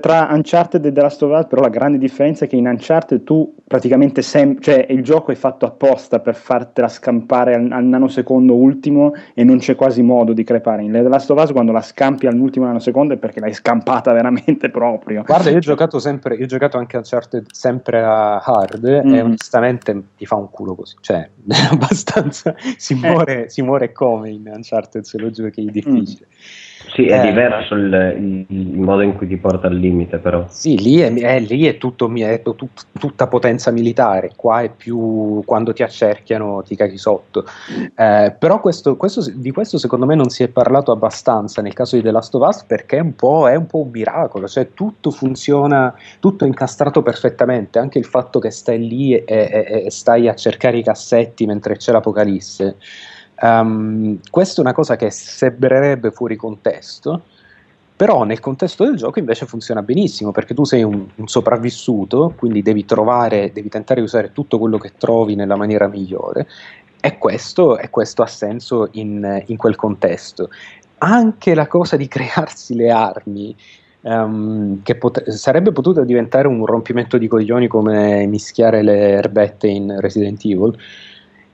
Tra 0.00 0.28
Uncharted 0.30 0.82
e 0.86 0.90
The 0.90 1.00
Last 1.02 1.22
of 1.22 1.38
Us, 1.38 1.46
però 1.46 1.60
la 1.60 1.68
grande 1.68 1.98
differenza 1.98 2.46
è 2.46 2.48
che 2.48 2.56
in 2.56 2.66
Uncharted 2.66 3.24
tu 3.24 3.56
praticamente 3.66 4.22
sem- 4.22 4.58
cioè 4.58 4.86
il 4.88 5.02
gioco 5.02 5.32
è 5.32 5.34
fatto 5.34 5.66
apposta 5.66 6.18
per 6.20 6.34
fartela 6.34 6.88
scampare 6.88 7.54
al, 7.54 7.70
al, 7.70 7.84
nanosecondo 7.84 8.54
ultimo 8.54 9.12
e 9.34 9.44
non 9.44 9.58
c'è 9.58 9.74
quasi 9.74 10.00
modo 10.00 10.32
di 10.32 10.42
crepare. 10.42 10.82
In 10.82 10.92
The 10.92 11.02
Last 11.02 11.30
of 11.30 11.42
Us, 11.42 11.52
quando 11.52 11.72
la 11.72 11.82
scampi 11.82 12.26
all'ultimo 12.26 12.64
nanosecondo 12.64 13.12
è 13.12 13.16
perché 13.18 13.40
l'hai 13.40 13.52
scampata 13.52 14.10
veramente 14.14 14.70
proprio. 14.72 15.22
Guarda, 15.26 15.50
io 15.50 15.58
ho 15.58 15.60
giocato 15.60 15.98
sempre, 15.98 16.36
io 16.36 16.44
ho 16.44 16.48
giocato 16.48 16.78
anche 16.78 16.96
Uncharted 16.96 17.52
sempre 17.52 18.02
a 18.02 18.38
hard 18.38 19.02
mm. 19.04 19.14
e 19.14 19.20
onestamente 19.20 20.02
ti 20.16 20.24
fa 20.24 20.36
un 20.36 20.48
culo 20.48 20.74
così, 20.74 20.96
cioè 21.00 21.28
abbastanza 21.70 22.54
si 22.78 22.94
eh. 22.94 22.96
muore, 22.96 23.50
si 23.50 23.60
muore 23.60 23.92
come 23.92 24.30
in 24.30 24.50
Uncharted 24.50 25.02
se 25.02 25.18
lo 25.18 25.30
giochi 25.30 25.66
è 25.66 25.70
difficile. 25.70 26.26
Mm. 26.26 26.29
Sì, 26.92 27.06
è 27.06 27.20
eh, 27.20 27.26
diverso 27.26 27.74
il, 27.74 28.46
il, 28.48 28.78
modo 28.78 29.02
in 29.02 29.14
cui 29.14 29.28
ti 29.28 29.36
porta 29.36 29.68
al 29.68 29.76
limite, 29.76 30.18
però. 30.18 30.46
Sì, 30.48 30.78
lì 30.78 30.98
è, 30.98 31.12
è, 31.12 31.38
lì 31.38 31.66
è, 31.66 31.78
tutto, 31.78 32.10
è 32.12 32.42
tut, 32.42 32.86
tutta 32.98 33.26
potenza 33.28 33.70
militare, 33.70 34.32
qua 34.34 34.62
è 34.62 34.70
più 34.70 35.42
quando 35.44 35.72
ti 35.72 35.82
accerchiano 35.82 36.62
ti 36.62 36.74
caghi 36.76 36.98
sotto. 36.98 37.44
Eh, 37.94 38.34
però 38.36 38.60
questo, 38.60 38.96
questo, 38.96 39.22
di 39.32 39.52
questo 39.52 39.78
secondo 39.78 40.06
me 40.06 40.14
non 40.14 40.30
si 40.30 40.42
è 40.42 40.48
parlato 40.48 40.90
abbastanza 40.90 41.62
nel 41.62 41.74
caso 41.74 41.96
di 41.96 42.02
The 42.02 42.10
Last 42.10 42.34
of 42.34 42.46
Us 42.48 42.64
perché 42.64 42.96
è 42.96 43.00
un 43.00 43.14
po', 43.14 43.48
è 43.48 43.54
un, 43.54 43.66
po 43.66 43.82
un 43.82 43.90
miracolo, 43.90 44.48
cioè 44.48 44.72
tutto 44.74 45.10
funziona, 45.10 45.94
tutto 46.18 46.44
è 46.44 46.48
incastrato 46.48 47.02
perfettamente, 47.02 47.78
anche 47.78 47.98
il 47.98 48.06
fatto 48.06 48.40
che 48.40 48.50
stai 48.50 48.86
lì 48.86 49.14
e, 49.14 49.24
e, 49.26 49.82
e 49.84 49.90
stai 49.90 50.28
a 50.28 50.34
cercare 50.34 50.78
i 50.78 50.82
cassetti 50.82 51.46
mentre 51.46 51.76
c'è 51.76 51.92
l'apocalisse. 51.92 52.76
Um, 53.42 54.18
questa 54.30 54.60
è 54.60 54.64
una 54.64 54.74
cosa 54.74 54.96
che 54.96 55.10
sembrerebbe 55.10 56.10
fuori 56.10 56.36
contesto, 56.36 57.22
però 57.96 58.24
nel 58.24 58.40
contesto 58.40 58.84
del 58.84 58.96
gioco 58.96 59.18
invece 59.18 59.46
funziona 59.46 59.82
benissimo 59.82 60.30
perché 60.30 60.54
tu 60.54 60.64
sei 60.64 60.82
un, 60.82 61.06
un, 61.14 61.26
sopravvissuto, 61.26 62.34
quindi 62.36 62.62
devi 62.62 62.84
trovare, 62.84 63.50
devi 63.52 63.68
tentare 63.68 64.00
di 64.00 64.06
usare 64.06 64.32
tutto 64.32 64.58
quello 64.58 64.78
che 64.78 64.92
trovi 64.96 65.34
nella 65.34 65.56
maniera 65.56 65.86
migliore 65.86 66.46
e 67.00 67.16
questo, 67.18 67.78
e 67.78 67.88
questo 67.88 68.22
ha 68.22 68.26
senso 68.26 68.88
in, 68.92 69.42
in, 69.46 69.56
quel 69.56 69.76
contesto. 69.76 70.50
Anche 70.98 71.54
la 71.54 71.66
cosa 71.66 71.96
di 71.96 72.08
crearsi 72.08 72.74
le 72.74 72.90
armi, 72.90 73.56
um, 74.02 74.82
che 74.82 74.96
pot- 74.96 75.28
sarebbe 75.30 75.72
potuta 75.72 76.04
diventare 76.04 76.46
un 76.46 76.64
rompimento 76.66 77.16
di 77.16 77.26
coglioni 77.26 77.68
come 77.68 78.26
mischiare 78.26 78.82
le 78.82 79.10
erbette 79.12 79.66
in 79.66 79.98
Resident 79.98 80.44
Evil, 80.44 80.76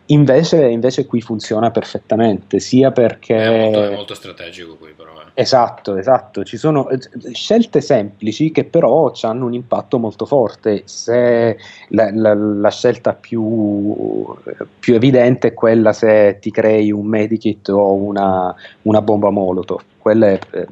Invece, 0.06 0.68
invece, 0.68 1.04
qui 1.06 1.20
funziona 1.20 1.70
perfettamente, 1.70 2.60
sia 2.60 2.92
perché... 2.92 3.36
È 3.36 3.60
molto, 3.60 3.84
è 3.84 3.94
molto 3.94 4.14
strategico 4.14 4.76
qui 4.76 4.92
però. 4.96 5.10
Eh. 5.12 5.40
Esatto, 5.42 5.96
esatto, 5.96 6.44
ci 6.44 6.56
sono 6.56 6.88
eh, 6.88 6.98
scelte 7.32 7.80
semplici 7.80 8.52
che 8.52 8.64
però 8.64 9.12
hanno 9.22 9.46
un 9.46 9.54
impatto 9.54 9.98
molto 9.98 10.24
forte. 10.24 10.82
Se 10.84 11.56
la, 11.88 12.10
la, 12.12 12.34
la 12.34 12.70
scelta 12.70 13.14
più, 13.14 14.36
più, 14.78 14.94
evidente 14.94 15.48
è 15.48 15.54
quella 15.54 15.92
se 15.92 16.38
ti 16.40 16.52
crei 16.52 16.92
un 16.92 17.06
medikit 17.06 17.68
o 17.70 17.94
una, 17.94 18.54
una 18.82 19.02
bomba 19.02 19.30
molotov, 19.30 19.82
quella 19.98 20.28
è 20.28 20.38
eh, 20.52 20.66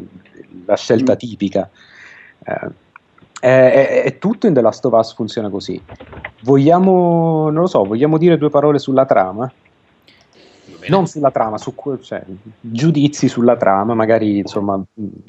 la 0.64 0.76
scelta 0.76 1.14
mm. 1.14 1.16
tipica. 1.16 1.68
Eh, 2.46 2.82
è, 3.44 4.02
è, 4.04 4.18
tutto 4.18 4.46
in 4.46 4.54
The 4.54 4.62
Last 4.62 4.84
of 4.86 4.92
Us 4.94 5.12
funziona 5.12 5.50
così. 5.50 5.80
Vogliamo, 6.42 7.50
non 7.50 7.62
lo 7.62 7.66
so, 7.66 7.84
vogliamo 7.84 8.16
dire 8.16 8.38
due 8.38 8.48
parole 8.48 8.78
sulla 8.78 9.04
trama? 9.04 9.52
Non 10.86 11.06
sulla 11.06 11.30
trama, 11.30 11.56
su 11.56 11.74
cioè, 12.02 12.22
giudizi 12.60 13.28
sulla 13.28 13.56
trama, 13.56 13.94
magari 13.94 14.38
insomma. 14.38 14.82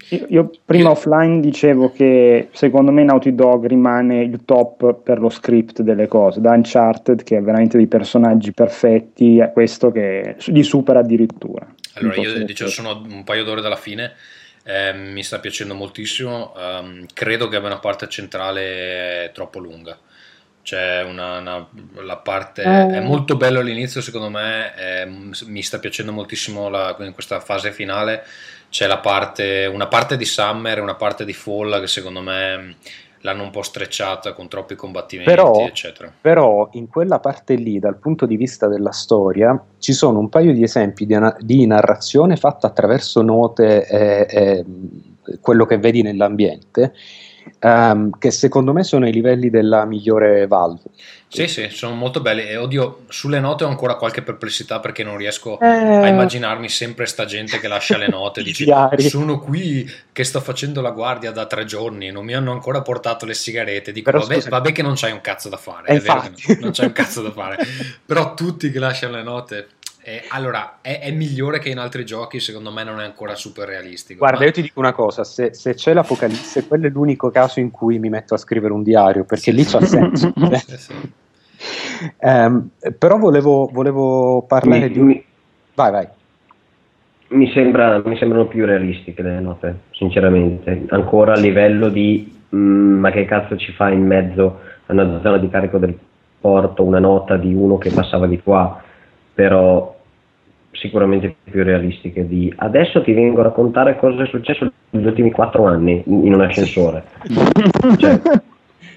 Io, 0.10 0.26
io 0.30 0.52
prima 0.66 0.92
offline 0.92 1.40
dicevo 1.40 1.92
che 1.92 2.50
secondo 2.52 2.92
me 2.92 3.04
Naughty 3.04 3.34
Dog 3.34 3.66
rimane 3.66 4.24
il 4.24 4.42
top 4.44 4.96
per 4.96 5.20
lo 5.20 5.30
script 5.30 5.82
delle 5.82 6.08
cose, 6.08 6.42
da 6.42 6.52
Uncharted 6.52 7.24
che 7.24 7.38
ha 7.38 7.42
veramente 7.42 7.78
dei 7.78 7.88
personaggi 7.88 8.52
perfetti, 8.52 9.40
a 9.40 9.50
questo 9.50 9.92
che 9.92 10.36
li 10.48 10.64
supera 10.64 11.00
addirittura. 11.00 11.66
Allora 11.96 12.16
io 12.16 12.44
dicevo 12.46 12.70
sono 12.70 13.02
un 13.10 13.24
paio 13.24 13.46
d'ore 13.46 13.62
dalla 13.62 13.78
fine 13.78 14.12
eh, 14.68 14.94
mi 14.94 15.24
sta 15.24 15.40
piacendo 15.40 15.76
moltissimo. 15.76 16.54
Um, 16.56 17.06
credo 17.14 17.48
che 17.48 17.56
abbia 17.56 17.70
una 17.70 17.80
parte 17.80 18.10
centrale 18.10 19.30
troppo 19.32 19.60
lunga. 19.60 19.98
C'è 20.64 21.04
una, 21.04 21.38
una 21.38 21.68
la 21.98 22.18
parte 22.18 22.64
eh. 22.64 22.98
è 22.98 23.00
molto 23.00 23.38
bello 23.38 23.60
all'inizio, 23.60 24.02
secondo 24.02 24.30
me. 24.30 24.74
Eh, 24.76 25.06
mi 25.06 25.62
sta 25.62 25.78
piacendo 25.78 26.12
moltissimo 26.12 26.68
la, 26.70 26.96
in 27.02 27.14
questa 27.14 27.40
fase 27.40 27.72
finale. 27.72 28.26
C'è 28.70 28.88
la 28.88 28.98
parte, 28.98 29.70
una 29.72 29.88
parte 29.88 30.18
di 30.18 30.26
Summer 30.26 30.80
e 30.80 30.82
una 30.82 30.96
parte 30.96 31.24
di 31.24 31.34
Fall 31.34 31.80
che 31.80 31.88
secondo 31.88 32.22
me 32.22 32.76
l'hanno 33.26 33.42
un 33.42 33.50
po' 33.50 33.64
strecciata 33.64 34.34
con 34.34 34.48
troppi 34.48 34.76
combattimenti, 34.76 35.32
però, 35.32 35.66
eccetera. 35.66 36.14
Però 36.22 36.70
in 36.74 36.88
quella 36.88 37.20
parte 37.20 37.56
lì, 37.56 37.80
dal 37.80 37.98
punto 37.98 38.28
di 38.28 38.38
vista 38.38 38.68
della 38.68 38.92
storia, 38.92 39.60
ci 39.80 39.94
sono 39.94 40.20
un 40.20 40.30
paio 40.30 40.54
di 40.54 40.62
esempi 40.62 41.08
di, 41.08 41.18
di 41.40 41.66
narrazione 41.66 42.38
fatta 42.38 42.68
attraverso 42.68 43.24
note 43.24 43.88
e, 43.88 44.28
e 44.30 44.66
quello 45.42 45.66
che 45.66 45.80
vedi 45.80 46.04
nell'ambiente, 46.04 46.94
um, 47.60 48.18
che 48.18 48.32
secondo 48.32 48.74
me 48.74 48.84
sono 48.84 49.08
i 49.08 49.12
livelli 49.12 49.50
della 49.50 49.86
migliore 49.86 50.48
Valve. 50.48 50.82
Sì, 51.28 51.48
sì, 51.48 51.68
sono 51.70 51.96
molto 51.96 52.22
belli. 52.22 52.48
E 52.48 52.56
oddio, 52.56 53.04
sulle 53.10 53.42
note 53.42 53.66
ho 53.66 53.68
ancora 53.68 53.96
qualche 53.96 54.22
perplessità 54.22 54.80
perché 54.80 55.04
non 55.04 55.18
riesco 55.18 55.60
eh... 55.60 55.66
a 55.66 56.08
immaginarmi 56.08 56.70
sempre 56.70 57.06
sta 57.06 57.26
gente 57.26 57.60
che 57.60 57.68
lascia 57.68 57.98
le 57.98 58.08
note. 58.08 58.42
Dice, 58.44 58.66
sono 59.10 59.40
qui 59.40 59.90
che 60.14 60.24
sto 60.24 60.40
facendo 60.40 60.80
la 60.80 60.92
guardia 60.92 61.32
da 61.32 61.46
tre 61.46 61.66
giorni, 61.66 62.10
non 62.10 62.24
mi 62.24 62.34
hanno 62.34 62.54
ancora 62.54 62.82
portato 62.82 63.26
le 63.26 63.34
sigarette. 63.34 63.92
Dico, 63.92 64.12
Però, 64.12 64.26
vabbè, 64.26 64.48
vabbè, 64.48 64.72
che 64.72 64.82
non 64.82 64.94
c'hai 64.96 65.12
un 65.12 65.22
cazzo 65.22 65.50
da 65.50 65.58
fare. 65.58 65.90
Eh, 65.90 65.96
è 65.98 66.00
vero 66.00 66.24
non 66.60 66.72
c'hai 66.72 66.86
un 66.86 66.94
cazzo 66.94 67.22
da 67.22 67.32
fare. 67.32 67.58
Però 68.06 68.34
tutti 68.34 68.72
che 68.72 68.80
lasciano 68.80 69.18
le 69.18 69.24
note, 69.24 69.68
eh, 70.08 70.22
allora, 70.30 70.78
è, 70.82 71.00
è, 71.00 71.10
migliore 71.10 71.58
che 71.58 71.70
in 71.70 71.80
altri 71.80 72.06
giochi, 72.06 72.40
secondo 72.40 72.72
me 72.72 72.84
non 72.84 73.00
è 73.00 73.04
ancora 73.04 73.34
super 73.34 73.68
realistico. 73.68 74.20
Guarda, 74.20 74.38
ma... 74.38 74.46
io 74.46 74.52
ti 74.52 74.62
dico 74.62 74.80
una 74.80 74.94
cosa, 74.94 75.24
se, 75.24 75.56
se, 75.56 75.74
c'è 75.74 75.94
l'apocalisse, 75.94 76.68
quello 76.68 76.86
è 76.86 76.90
l'unico 76.92 77.32
caso 77.32 77.60
in 77.60 77.72
cui 77.72 77.98
mi 77.98 78.10
metto 78.10 78.36
a 78.36 78.38
scrivere 78.38 78.72
un 78.72 78.84
diario, 78.84 79.24
perché 79.24 79.50
lì 79.50 79.64
c'ha 79.64 79.82
senso. 79.82 80.32
sì, 80.64 80.78
sì. 80.78 80.94
Um, 82.20 82.70
però 83.00 83.18
volevo, 83.18 83.68
volevo 83.74 84.44
parlare 84.44 84.90
mi, 84.90 84.92
di... 84.92 85.00
Mi, 85.00 85.26
vai, 85.74 85.92
vai. 85.92 86.08
Mi, 87.30 87.52
sembra, 87.52 88.00
mi, 88.06 88.16
sembrano 88.18 88.46
più 88.46 88.64
realistiche 88.64 89.24
le 89.24 89.40
note, 89.40 89.80
sinceramente. 89.90 90.86
Ancora 90.90 91.34
a 91.34 91.40
livello 91.40 91.90
di... 91.90 92.42
Mm, 92.56 93.00
ma 93.00 93.10
che 93.10 93.26
cazzo 93.26 93.58
ci 93.58 93.72
fa 93.72 93.90
in 93.90 94.06
mezzo 94.06 94.60
a 94.86 94.94
una 94.94 95.20
zona 95.24 95.40
di 95.40 95.50
carico 95.50 95.80
del 95.80 95.98
porto 96.40 96.84
una 96.84 97.00
nota 97.00 97.38
di 97.38 97.56
uno 97.56 97.80
che 97.80 97.90
passava 97.90 98.28
di 98.28 98.40
qua? 98.40 98.84
Però 99.34 99.95
sicuramente 100.76 101.36
più 101.44 101.64
realistiche 101.64 102.28
di 102.28 102.54
adesso. 102.58 103.02
Ti 103.02 103.14
vengo 103.14 103.42
a 103.42 103.44
raccontare 103.44 103.98
cosa 103.98 104.24
è 104.24 104.28
successo 104.28 104.72
negli 104.92 105.06
ultimi 105.06 105.32
quattro 105.32 105.66
anni 105.66 106.04
in 106.06 106.34
un 106.34 106.42
ascensore. 106.42 107.04
Cioè, 107.98 108.20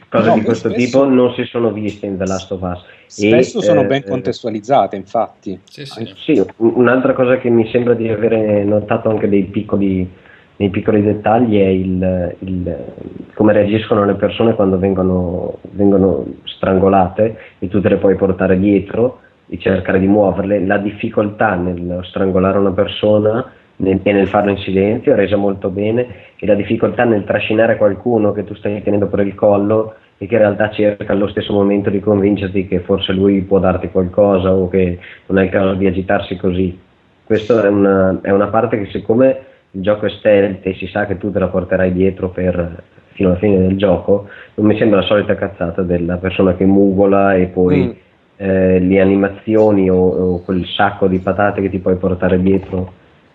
cose 0.08 0.28
no, 0.28 0.34
di 0.34 0.42
questo 0.42 0.70
spesso, 0.70 0.84
tipo 0.84 1.04
non 1.04 1.32
si 1.34 1.44
sono 1.44 1.70
viste 1.70 2.06
in 2.06 2.16
The 2.16 2.26
Last 2.26 2.50
of 2.52 2.62
Us. 2.62 2.82
Spesso 3.06 3.58
e, 3.58 3.62
sono 3.62 3.82
eh, 3.82 3.86
ben 3.86 4.04
contestualizzate 4.04 4.96
infatti. 4.96 5.58
Sì, 5.64 5.84
sì. 5.84 6.12
sì, 6.16 6.44
un'altra 6.56 7.12
cosa 7.12 7.36
che 7.38 7.50
mi 7.50 7.68
sembra 7.70 7.94
di 7.94 8.08
avere 8.08 8.64
notato 8.64 9.10
anche 9.10 9.28
dei 9.28 9.44
piccoli, 9.44 10.08
nei 10.56 10.70
piccoli 10.70 11.02
dettagli 11.02 11.58
è 11.58 11.66
il, 11.66 12.36
il, 12.40 12.76
come 13.34 13.52
reagiscono 13.52 14.04
le 14.04 14.14
persone 14.14 14.54
quando 14.54 14.78
vengono, 14.78 15.58
vengono 15.72 16.26
strangolate 16.44 17.38
e 17.58 17.68
tu 17.68 17.80
te 17.80 17.90
le 17.90 17.96
puoi 17.96 18.16
portare 18.16 18.58
dietro 18.58 19.20
di 19.48 19.58
cercare 19.58 19.98
di 19.98 20.06
muoverle, 20.06 20.64
la 20.66 20.76
difficoltà 20.76 21.54
nel 21.54 22.00
strangolare 22.02 22.58
una 22.58 22.72
persona 22.72 23.50
e 23.82 24.12
nel 24.12 24.28
farlo 24.28 24.50
in 24.50 24.58
silenzio 24.58 25.12
è 25.12 25.16
resa 25.16 25.36
molto 25.36 25.70
bene. 25.70 26.06
E 26.36 26.46
la 26.46 26.54
difficoltà 26.54 27.04
nel 27.04 27.24
trascinare 27.24 27.78
qualcuno 27.78 28.32
che 28.32 28.44
tu 28.44 28.54
stai 28.54 28.82
tenendo 28.82 29.06
per 29.06 29.26
il 29.26 29.34
collo 29.34 29.94
e 30.18 30.26
che 30.26 30.34
in 30.34 30.40
realtà 30.40 30.70
cerca 30.70 31.12
allo 31.12 31.28
stesso 31.28 31.54
momento 31.54 31.88
di 31.88 32.00
convincerti 32.00 32.68
che 32.68 32.80
forse 32.80 33.12
lui 33.12 33.40
può 33.40 33.58
darti 33.58 33.88
qualcosa 33.88 34.52
o 34.52 34.68
che 34.68 34.98
non 35.26 35.38
è 35.38 35.44
il 35.44 35.50
caso 35.50 35.72
di 35.74 35.86
agitarsi 35.86 36.36
così. 36.36 36.78
Questa 37.24 37.64
è 37.64 37.68
una, 37.68 38.18
è 38.20 38.30
una 38.30 38.48
parte 38.48 38.78
che 38.78 38.90
siccome 38.90 39.44
il 39.70 39.80
gioco 39.80 40.04
è 40.04 40.10
stealth 40.10 40.66
e 40.66 40.74
si 40.74 40.86
sa 40.88 41.06
che 41.06 41.16
tu 41.16 41.32
te 41.32 41.38
la 41.38 41.48
porterai 41.48 41.92
dietro 41.92 42.28
per, 42.28 42.82
fino 43.12 43.30
alla 43.30 43.38
fine 43.38 43.58
del 43.58 43.76
gioco, 43.76 44.28
non 44.54 44.66
mi 44.66 44.76
sembra 44.76 45.00
la 45.00 45.06
solita 45.06 45.34
cazzata 45.36 45.82
della 45.82 46.16
persona 46.18 46.54
che 46.54 46.66
mugola 46.66 47.34
e 47.34 47.46
poi... 47.46 47.86
Mm 47.86 48.06
eh, 48.38 48.78
le 48.78 49.00
animazioni 49.00 49.90
o, 49.90 49.96
o, 49.96 50.42
quel 50.42 50.64
sacco 50.66 51.08
di 51.08 51.18
patate 51.18 51.60
che 51.60 51.70
ti 51.70 51.80
puoi 51.80 51.96
portare 51.96 52.40
dietro 52.40 52.92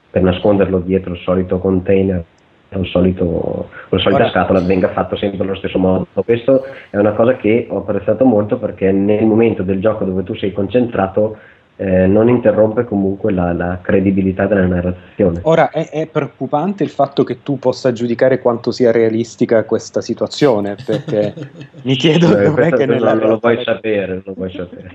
per 0.09 0.21
nasconderlo 0.21 0.79
dietro 0.79 1.13
il 1.13 1.19
solito 1.19 1.59
container 1.59 2.23
o 2.71 2.79
il 2.79 2.87
solito, 2.87 3.69
la 3.89 3.99
solita 3.99 4.29
scatola 4.29 4.61
venga 4.61 4.89
fatto 4.89 5.15
sempre 5.15 5.43
allo 5.43 5.55
stesso 5.55 5.77
modo. 5.77 6.07
Questo 6.13 6.63
è 6.89 6.97
una 6.97 7.11
cosa 7.11 7.35
che 7.35 7.67
ho 7.69 7.79
apprezzato 7.79 8.25
molto 8.25 8.57
perché 8.57 8.91
nel 8.91 9.25
momento 9.25 9.61
del 9.61 9.79
gioco 9.79 10.05
dove 10.05 10.23
tu 10.23 10.35
sei 10.35 10.53
concentrato 10.53 11.37
eh, 11.75 12.05
non 12.05 12.29
interrompe 12.29 12.83
comunque 12.83 13.31
la, 13.31 13.51
la, 13.51 13.79
credibilità 13.81 14.45
della 14.45 14.65
narrazione. 14.65 15.39
Ora 15.43 15.71
è, 15.71 15.89
è, 15.89 16.07
preoccupante 16.07 16.83
il 16.83 16.89
fatto 16.89 17.23
che 17.23 17.41
tu 17.41 17.57
possa 17.57 17.91
giudicare 17.91 18.39
quanto 18.39 18.71
sia 18.71 18.91
realistica 18.91 19.63
questa 19.63 19.99
situazione, 19.99 20.75
perché 20.85 21.33
mi 21.83 21.95
chiedo 21.95 22.37
eh, 22.37 22.43
dov'è 22.43 22.71
che 22.71 22.85
nella 22.85 23.13
non 23.13 23.29
lo 23.29 23.37
vuoi 23.39 23.63
sapere, 23.63 24.21
lo 24.23 24.33
vuoi 24.33 24.51
sapere. 24.51 24.93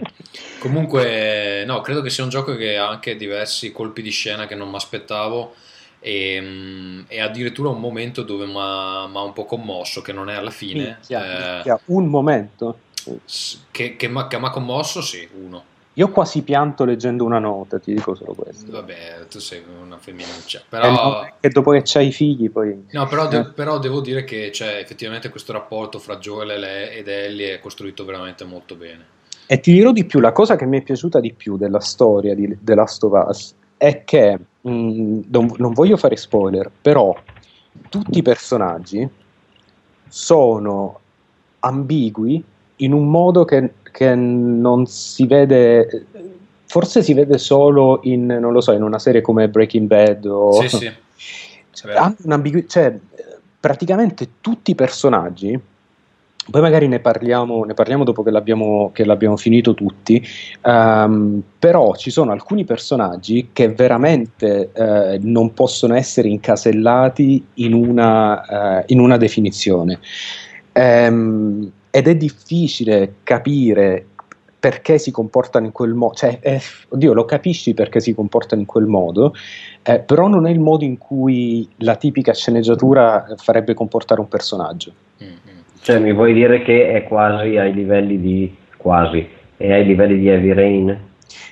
Comunque, 0.61 1.65
no, 1.67 1.81
credo 1.81 2.01
che 2.01 2.11
sia 2.11 2.23
un 2.23 2.31
gioco 2.31 2.55
che 2.55 2.77
ha 2.77 2.89
anche 2.89 3.17
diversi 3.17 3.73
colpi 3.73 4.01
di 4.01 4.11
scena 4.11 4.47
che 4.47 4.55
non 4.55 4.69
mi 4.69 4.77
aspettavo. 4.77 5.55
E, 6.01 6.39
mm, 6.41 7.01
e, 7.09 7.21
addirittura 7.21 7.71
un 7.71 7.81
momento 7.81 8.23
dove 8.23 8.47
mi 8.47 8.55
ha 8.57 9.05
un 9.05 9.33
po' 9.33 9.45
commosso, 9.45 10.01
che 10.01 10.13
non 10.13 10.31
è 10.31 10.35
alla 10.37 10.51
fine. 10.51 10.99
Sì, 11.01 11.15
eh, 11.15 11.77
un 11.87 12.07
momento 12.07 12.79
che, 13.71 13.97
che 13.97 14.09
mi 14.09 14.21
ha 14.21 14.51
commosso, 14.51 15.01
sì, 15.01 15.29
uno. 15.43 15.68
Io 15.99 16.11
quasi 16.11 16.43
pianto 16.43 16.85
leggendo 16.85 17.25
una 17.25 17.41
nota, 17.41 17.81
ti 17.81 17.93
dico 17.93 18.15
solo 18.15 18.33
questo. 18.33 18.71
Vabbè, 18.71 19.27
tu 19.29 19.41
sei 19.41 19.65
una 19.83 19.99
femminuccia. 19.99 20.63
Però... 20.69 21.25
Eh, 21.25 21.33
e 21.41 21.49
dopo 21.49 21.73
che 21.73 21.83
c'hai 21.85 22.07
i 22.07 22.13
figli 22.13 22.49
poi... 22.51 22.87
No, 22.93 23.09
però, 23.09 23.27
de- 23.27 23.39
eh. 23.39 23.45
però, 23.47 23.81
devo 23.81 24.01
dire 24.01 24.23
che 24.23 24.51
c'è 24.53 24.77
effettivamente 24.77 25.29
questo 25.29 25.53
rapporto 25.53 25.99
fra 25.99 26.19
Joel 26.19 26.63
ed 26.63 27.09
Ellie 27.09 27.55
è 27.55 27.59
costruito 27.59 28.05
veramente 28.05 28.45
molto 28.45 28.77
bene. 28.77 29.07
E 29.49 29.59
ti 29.59 29.73
dirò 29.73 29.91
di 29.91 30.05
più, 30.05 30.21
la 30.21 30.31
cosa 30.31 30.55
che 30.55 30.67
mi 30.67 30.79
è 30.79 30.83
piaciuta 30.83 31.19
di 31.19 31.33
più 31.33 31.57
della 31.57 31.81
storia 31.81 32.33
di 32.33 32.57
The 32.61 32.75
Last 32.77 33.03
of 33.03 33.27
Us 33.27 33.55
è 33.77 34.05
che, 34.05 34.39
mh, 34.61 34.71
mm, 34.71 35.21
non, 35.31 35.53
non 35.57 35.73
voglio 35.73 35.97
fare 35.97 36.17
spoiler, 36.17 36.71
però 36.81 37.13
tutti 37.89 38.19
i 38.19 38.23
personaggi 38.23 39.09
sono 40.07 41.01
ambigui 41.59 42.45
in 42.77 42.93
un 42.93 43.09
modo 43.09 43.45
che 43.45 43.73
che 43.99 44.15
non 44.15 44.87
si 44.87 45.27
vede, 45.27 46.07
forse 46.67 47.03
si 47.03 47.15
vede 47.15 47.37
solo 47.37 47.99
in, 48.05 48.27
non 48.27 48.53
lo 48.53 48.61
so, 48.61 48.71
in 48.71 48.85
una 48.85 49.01
serie 49.01 49.21
come 49.21 49.49
Breaking 49.49 49.89
Bad 49.89 50.25
o... 50.25 50.53
Sì, 50.63 50.69
sì. 50.69 50.93
Un'ambiguità, 52.23 52.69
cioè 52.69 52.97
praticamente 53.59 54.29
tutti 54.41 54.71
i 54.71 54.75
personaggi, 54.77 55.61
poi 56.49 56.61
magari 56.61 56.87
ne 56.87 57.01
parliamo, 57.01 57.65
ne 57.65 57.75
parliamo 57.75 58.05
dopo 58.05 58.23
che 58.23 58.31
l'abbiamo, 58.31 58.93
che 58.93 59.05
l'abbiamo, 59.05 59.37
finito 59.37 59.75
tutti, 59.75 60.25
um, 60.63 61.43
però 61.59 61.97
ci 61.97 62.11
sono 62.11 62.31
alcuni 62.31 62.65
personaggi 62.65 63.49
che 63.53 63.69
veramente 63.71 64.71
uh, 64.75 65.19
non 65.23 65.53
possono 65.55 65.97
essere 65.97 66.29
incasellati 66.29 67.45
in 67.55 67.73
una, 67.73 68.79
uh, 68.79 68.85
in 68.87 69.01
una 69.01 69.17
definizione. 69.17 69.99
Um, 70.73 71.73
ed 71.91 72.09
è 72.09 72.15
difficile 72.15 73.15
capire 73.23 74.07
perché 74.59 74.99
si 74.99 75.11
comportano 75.11 75.67
in 75.67 75.73
quel 75.73 75.95
modo, 75.95 76.15
cioè, 76.15 76.39
eh, 76.41 76.61
oddio, 76.89 77.13
lo 77.13 77.25
capisci 77.25 77.75
perché 77.75 78.01
si 78.01 78.13
comportano 78.13 78.61
in 78.61 78.67
quel 78.67 78.87
modo, 78.87 79.33
eh, 79.83 80.01
però 80.01 80.27
non 80.27 80.47
è 80.47 80.51
il 80.51 80.59
modo 80.59 80.85
in 80.85 80.99
cui 80.99 81.69
la 81.79 81.95
tipica 81.95 82.35
sceneggiatura 82.35 83.35
farebbe 83.37 83.75
comportare 83.75 84.21
un 84.21 84.29
personaggio. 84.29 84.93
Mm-hmm. 85.23 85.59
Cioè, 85.81 86.01
mi 86.01 86.13
vuoi 86.13 86.33
dire 86.33 86.63
che 86.63 86.93
è 86.93 87.05
quasi 87.05 87.57
ai 87.57 87.73
livelli 87.73 88.21
di 88.21 88.57
quasi, 88.77 89.29
è 89.57 89.73
ai 89.73 89.85
livelli 89.85 90.19
di 90.19 90.29
Heavy 90.29 90.53
Rain? 90.53 91.07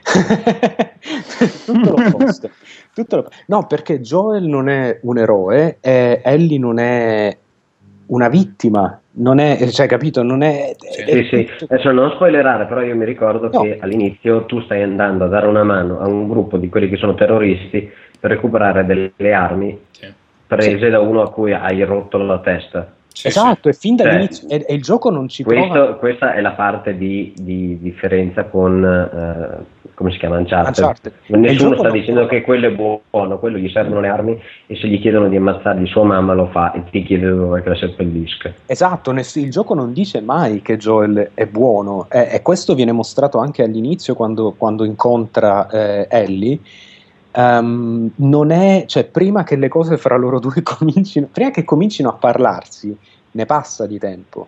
Tutto 1.64 1.90
l'opposto. 1.96 2.50
Tutto 2.92 3.16
l'opposto. 3.16 3.42
No, 3.46 3.66
perché 3.66 4.00
Joel 4.00 4.44
non 4.44 4.68
è 4.68 4.98
un 5.02 5.18
eroe 5.18 5.78
e 5.80 6.20
Ellie 6.24 6.58
non 6.58 6.78
è 6.78 7.36
una 8.06 8.28
vittima 8.28 9.00
non 9.18 9.38
è, 9.38 9.68
cioè, 9.70 9.86
capito? 9.86 10.22
Non 10.22 10.42
è. 10.42 10.74
Sì, 10.78 11.00
è, 11.00 11.24
sì, 11.24 11.48
sì. 11.56 11.66
Adesso 11.68 11.90
non 11.92 12.10
spoilerare, 12.12 12.66
però 12.66 12.82
io 12.82 12.94
mi 12.94 13.04
ricordo 13.04 13.48
no. 13.50 13.62
che 13.62 13.78
all'inizio 13.80 14.44
tu 14.44 14.60
stai 14.60 14.82
andando 14.82 15.24
a 15.24 15.28
dare 15.28 15.46
una 15.46 15.64
mano 15.64 16.00
a 16.00 16.06
un 16.06 16.28
gruppo 16.28 16.56
di 16.58 16.68
quelli 16.68 16.88
che 16.88 16.96
sono 16.96 17.14
terroristi 17.14 17.90
per 18.18 18.30
recuperare 18.30 18.84
delle 18.84 19.32
armi 19.32 19.78
sì. 19.90 20.12
prese 20.46 20.78
sì. 20.78 20.88
da 20.90 21.00
uno 21.00 21.22
a 21.22 21.30
cui 21.30 21.52
hai 21.52 21.82
rotto 21.84 22.18
la 22.18 22.38
testa. 22.40 22.92
Sì, 23.08 23.28
esatto, 23.28 23.70
e 23.70 23.72
fin 23.72 23.96
dall'inizio 23.96 24.46
cioè, 24.46 24.58
e, 24.58 24.66
e, 24.68 24.74
il 24.74 24.82
gioco 24.82 25.08
non 25.08 25.26
ci 25.28 25.42
questo, 25.42 25.72
prova. 25.72 25.94
Questa 25.94 26.34
è 26.34 26.42
la 26.42 26.50
parte 26.50 26.98
di, 26.98 27.32
di 27.34 27.78
differenza 27.80 28.44
con 28.44 28.82
uh, 28.82 29.64
come 29.96 30.12
si 30.12 30.18
chiama 30.18 30.36
Uncharted. 30.36 30.76
Uncharted. 30.76 31.12
Nessuno 31.28 31.76
sta 31.78 31.90
dicendo 31.90 32.26
che 32.26 32.42
quello 32.42 32.66
è 32.66 32.70
buono, 32.70 33.38
quello 33.38 33.56
gli 33.56 33.70
servono 33.70 34.00
le 34.00 34.08
armi 34.08 34.38
e 34.66 34.76
se 34.76 34.88
gli 34.88 35.00
chiedono 35.00 35.28
di 35.28 35.36
ammazzargli 35.36 35.86
sua 35.86 36.04
mamma 36.04 36.34
lo 36.34 36.48
fa 36.48 36.72
e 36.72 36.84
ti 36.90 37.02
chiede 37.02 37.28
dove 37.30 37.62
la 37.64 37.74
seppellisca. 37.74 38.52
Esatto, 38.66 39.10
il 39.10 39.50
gioco 39.50 39.72
non 39.72 39.94
dice 39.94 40.20
mai 40.20 40.60
che 40.60 40.76
Joel 40.76 41.30
è 41.32 41.46
buono 41.46 42.08
e, 42.10 42.28
e 42.30 42.42
questo 42.42 42.74
viene 42.74 42.92
mostrato 42.92 43.38
anche 43.38 43.62
all'inizio 43.62 44.14
quando, 44.14 44.54
quando 44.56 44.84
incontra 44.84 45.66
eh, 45.68 46.06
Ellie. 46.10 46.58
Um, 47.32 48.10
non 48.16 48.50
è, 48.50 48.84
cioè, 48.86 49.04
prima 49.04 49.44
che 49.44 49.56
le 49.56 49.68
cose 49.68 49.98
fra 49.98 50.16
loro 50.16 50.38
due 50.38 50.60
comincino, 50.62 51.28
prima 51.32 51.50
che 51.50 51.64
comincino 51.64 52.10
a 52.10 52.14
parlarsi, 52.14 52.96
ne 53.30 53.46
passa 53.46 53.86
di 53.86 53.98
tempo. 53.98 54.46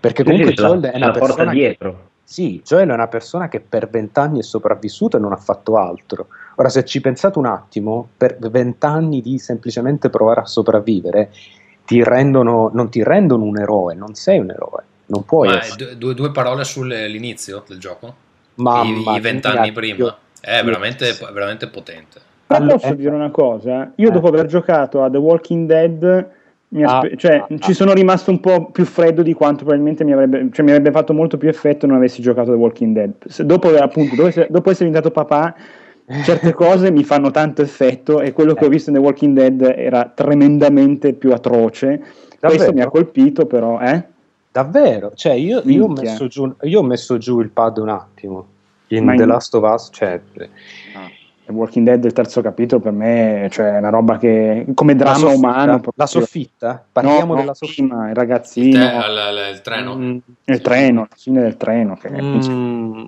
Perché 0.00 0.24
comunque 0.24 0.50
sì, 0.50 0.54
Joel 0.54 0.82
è 0.82 0.96
una 0.96 1.10
persona. 1.10 1.50
dietro 1.50 2.09
Sì, 2.30 2.62
Joel 2.64 2.88
è 2.90 2.92
una 2.92 3.08
persona 3.08 3.48
che 3.48 3.58
per 3.58 3.90
vent'anni 3.90 4.38
è 4.38 4.42
sopravvissuta 4.44 5.16
e 5.16 5.20
non 5.20 5.32
ha 5.32 5.36
fatto 5.36 5.76
altro. 5.76 6.28
Ora, 6.54 6.68
se 6.68 6.84
ci 6.84 7.00
pensate 7.00 7.40
un 7.40 7.46
attimo, 7.46 8.06
per 8.16 8.36
vent'anni 8.38 9.20
di 9.20 9.36
semplicemente 9.40 10.10
provare 10.10 10.42
a 10.42 10.46
sopravvivere, 10.46 11.32
ti 11.84 12.04
rendono, 12.04 12.70
non 12.72 12.88
ti 12.88 13.02
rendono 13.02 13.42
un 13.42 13.58
eroe, 13.58 13.96
non 13.96 14.14
sei 14.14 14.38
un 14.38 14.48
eroe. 14.50 14.84
Non 15.06 15.24
puoi 15.24 15.48
Ma 15.48 15.58
essere. 15.58 15.98
due, 15.98 16.14
due 16.14 16.30
parole 16.30 16.62
sull'inizio 16.62 17.64
del 17.66 17.80
gioco? 17.80 18.14
Mamma 18.54 19.16
I 19.16 19.20
vent'anni 19.20 19.72
prima? 19.72 19.98
io- 20.04 20.16
È 20.40 20.58
io- 20.58 20.64
veramente, 20.64 21.12
veramente 21.32 21.66
potente. 21.66 22.20
Però 22.46 22.60
Allora, 22.60 22.74
posso 22.78 22.92
eh, 22.92 22.96
dire 22.96 23.12
una 23.12 23.30
cosa? 23.32 23.90
Io 23.96 24.08
eh. 24.08 24.12
dopo 24.12 24.28
aver 24.28 24.46
giocato 24.46 25.02
a 25.02 25.10
The 25.10 25.18
Walking 25.18 25.66
Dead, 25.66 26.30
Ah, 26.84 27.02
cioè, 27.16 27.36
ah, 27.36 27.46
ci 27.58 27.72
ah. 27.72 27.74
sono 27.74 27.92
rimasto 27.92 28.30
un 28.30 28.38
po' 28.38 28.66
più 28.70 28.84
freddo 28.84 29.22
di 29.22 29.32
quanto 29.32 29.64
probabilmente 29.64 30.04
mi 30.04 30.12
avrebbe, 30.12 30.48
cioè, 30.52 30.64
mi 30.64 30.70
avrebbe 30.70 30.92
fatto 30.92 31.12
molto 31.12 31.36
più 31.36 31.48
effetto 31.48 31.86
non 31.86 31.96
avessi 31.96 32.22
giocato 32.22 32.52
The 32.52 32.56
Walking 32.56 32.94
Dead. 32.94 33.12
Se- 33.26 33.44
dopo, 33.44 33.68
appunto, 33.76 34.14
dopo 34.14 34.28
essere, 34.28 34.46
dopo 34.48 34.70
essere 34.70 34.86
diventato 34.88 35.12
papà, 35.12 35.54
certe 36.22 36.52
cose 36.52 36.92
mi 36.92 37.02
fanno 37.02 37.32
tanto 37.32 37.62
effetto 37.62 38.20
e 38.20 38.32
quello 38.32 38.54
che 38.54 38.64
ho 38.64 38.68
Eh. 38.68 38.70
visto 38.70 38.90
in 38.90 38.96
The 38.96 39.02
Walking 39.02 39.36
Dead 39.36 39.60
era 39.76 40.12
tremendamente 40.14 41.12
più 41.12 41.32
atroce. 41.32 41.98
Questo 41.98 42.38
Davvero? 42.40 42.72
mi 42.72 42.80
ha 42.82 42.88
colpito 42.88 43.46
però, 43.46 43.80
eh? 43.80 44.04
Davvero? 44.52 45.12
Cioè, 45.14 45.32
io, 45.32 45.62
io 45.64 45.84
ho 45.84 45.88
messo 45.88 46.28
giù, 46.28 46.52
io 46.62 46.78
ho 46.78 46.82
messo 46.84 47.18
giù 47.18 47.40
il 47.40 47.50
pad 47.50 47.78
un 47.78 47.88
attimo. 47.88 48.46
In 48.88 49.08
in- 49.08 49.16
The 49.16 49.24
Last 49.26 49.54
of 49.54 49.62
Us, 49.72 49.88
cioè, 49.92 50.20
The 50.34 50.48
Walking 51.50 51.84
Dead, 51.84 52.04
il 52.04 52.12
terzo 52.12 52.40
capitolo, 52.42 52.80
per 52.80 52.92
me 52.92 53.48
cioè, 53.50 53.74
è 53.74 53.78
una 53.78 53.90
roba 53.90 54.18
che 54.18 54.66
come 54.74 54.92
la 54.94 54.98
dramma 54.98 55.16
soffitta, 55.18 55.36
umano. 55.36 55.80
la 55.94 56.06
soffitta? 56.06 56.84
Parliamo 56.92 57.34
No, 57.34 57.40
della 57.40 57.54
soffitta. 57.54 57.82
prima, 57.86 58.04
il 58.04 58.10
Il, 58.10 58.14
ragazzino, 58.16 58.78
te- 58.78 58.94
il- 58.96 59.48
il- 59.48 59.54
il 59.54 59.60
treno. 59.62 59.96
Mm, 59.96 60.16
il 60.44 60.60
treno, 60.60 61.00
la 61.08 61.16
fine 61.16 61.40
del 61.42 61.56
treno, 61.56 61.96
che 61.96 62.10
mm, 62.10 63.04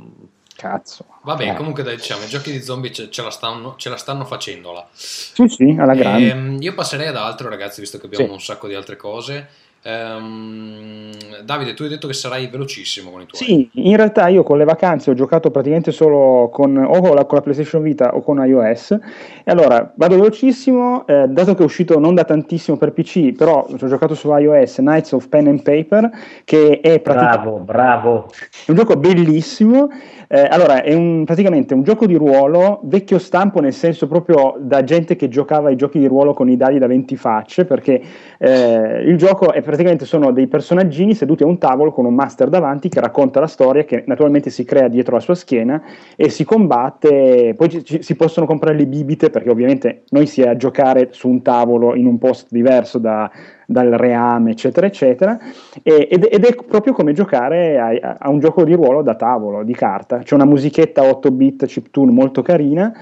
cazzo. 0.57 1.05
Vabbè, 1.23 1.51
Eh. 1.51 1.55
comunque 1.55 1.83
dai, 1.83 1.97
diciamo, 1.97 2.25
i 2.25 2.29
giochi 2.29 2.53
di 2.53 2.61
zombie 2.63 2.93
ce, 2.93 3.11
ce 3.11 3.23
la, 3.23 3.31
stanno, 3.31 3.75
ce 3.77 3.89
la 3.89 3.97
stanno 3.97 4.25
facendola. 4.25 4.87
Sì, 4.93 5.49
sì, 5.49 5.77
alla 5.79 5.95
grande. 5.95 6.29
Ehm, 6.31 6.57
io 6.61 6.75
passerei 6.75 7.09
ad 7.09 7.17
altro, 7.17 7.49
ragazzi, 7.49 7.81
visto 7.81 7.99
che 7.99 8.07
abbiamo 8.07 8.27
Sì. 8.27 8.33
un 8.33 8.41
sacco 8.41 8.67
di 8.69 8.75
altre 8.75 8.97
cose. 8.97 9.49
Ehm, 9.85 11.11
Davide, 11.45 11.75
tu 11.75 11.83
hai 11.83 11.89
detto 11.89 12.07
che 12.07 12.13
sarai 12.13 12.47
velocissimo 12.47 13.11
con 13.11 13.23
i 13.23 13.27
tuoi. 13.27 13.43
Sì, 13.43 13.71
in 13.75 13.97
realtà 13.97 14.29
io 14.29 14.45
con 14.45 14.57
le 14.57 14.65
vacanze 14.65 15.11
ho 15.11 15.15
giocato 15.15 15.51
praticamente 15.51 15.91
solo 15.91 16.49
con, 16.53 16.77
o 16.77 17.01
con 17.01 17.15
la, 17.17 17.25
con 17.25 17.39
la 17.39 17.41
PlayStation 17.43 17.83
Vita 17.83 18.15
o 18.15 18.23
con 18.23 18.45
iOS. 18.45 18.93
E 18.93 19.51
allora 19.51 19.93
vado 19.97 20.15
velocissimo, 20.15 21.05
eh, 21.07 21.27
dato 21.29 21.55
che 21.55 21.63
è 21.63 21.65
uscito 21.65 21.99
non 21.99 22.15
da 22.15 22.23
tantissimo 22.25 22.77
per 22.77 22.93
PC, 22.93 23.33
però 23.33 23.67
ho 23.69 23.87
giocato 23.89 24.15
su 24.15 24.33
iOS 24.33 24.77
Knights 24.77 25.13
of 25.13 25.29
Pen 25.29 25.49
and 25.49 25.63
Paper, 25.63 26.11
che 26.45 26.79
è 26.81 27.01
praticamente 27.01 27.21
Bravo, 27.43 27.59
bravo. 27.59 28.31
È 28.67 28.71
un 28.71 28.77
gioco 28.77 28.97
bellissimo. 28.97 29.89
Eh, 30.29 30.47
allora, 30.49 30.83
è 30.83 30.95
un- 30.95 31.25
praticamente 31.25 31.75
un 31.75 31.83
gioco 31.83 32.07
di 32.07 32.15
ruolo 32.15 32.81
vecchio 32.85 33.19
stampo, 33.19 33.61
nel 33.61 33.75
senso 33.75 34.07
proprio 34.07 34.55
da 34.59 34.83
gente 34.85 35.17
che 35.17 35.29
giocava 35.29 35.69
ai 35.69 35.77
giochi 35.77 35.99
di 35.99 36.07
ruolo 36.07 36.33
con 36.33 36.49
i 36.49 36.57
dadi 36.57 36.79
da 36.79 36.87
20 36.87 37.17
facce, 37.17 37.65
perché 37.65 38.01
eh, 38.39 39.03
il 39.05 39.17
gioco 39.17 39.47
è 39.47 39.61
praticamente 39.61 39.71
sono 40.05 40.33
dei 40.33 40.47
personaggini 40.47 41.15
seduti 41.15 41.43
a 41.43 41.47
un 41.47 41.59
tavolo 41.59 41.93
con 41.93 42.05
un 42.05 42.15
master 42.15 42.49
davanti 42.49 42.89
che 42.89 43.01
racconta 43.01 43.41
la 43.41 43.47
storia, 43.47 43.85
che 43.85 44.05
naturalmente 44.07 44.51
si 44.51 44.65
crea 44.65 44.89
dietro 44.89 45.15
la 45.15 45.21
sua 45.21 45.35
schiena 45.35 45.83
e 46.17 46.29
si 46.29 46.45
combatte. 46.45 47.55
Poi 47.57 47.69
ci- 47.69 47.85
ci- 47.85 48.03
si 48.03 48.17
possono 48.17 48.47
comprare 48.47 48.77
le 48.77 48.87
bibite, 48.87 49.31
perché 49.31 49.51
ovviamente 49.51 50.03
noi 50.11 50.27
si 50.27 50.43
è 50.43 50.49
a 50.49 50.57
giocare 50.57 51.09
su 51.13 51.29
un 51.29 51.43
tavolo 51.43 51.95
in 51.95 52.07
un 52.07 52.19
posto 52.19 52.49
diverso 52.51 52.99
da- 52.99 53.31
dal 53.67 53.91
reame, 53.91 54.51
eccetera, 54.51 54.87
eccetera. 54.87 55.39
E- 55.83 56.09
ed, 56.11 56.27
ed 56.31 56.45
è 56.45 56.55
proprio 56.67 56.93
come 56.93 57.13
giocare 57.13 57.79
a, 57.79 58.17
a 58.19 58.31
un 58.31 58.39
gioco 58.41 58.65
di 58.65 58.75
ruolo 58.75 59.03
da 59.03 59.15
tavolo, 59.15 59.63
di 59.63 59.75
carta. 59.75 60.19
C'è 60.19 60.35
una 60.35 60.45
musichetta 60.45 61.03
8 61.03 61.31
bit 61.31 61.67
chiptune 61.67 62.13
molto 62.13 62.43
carina. 62.43 62.93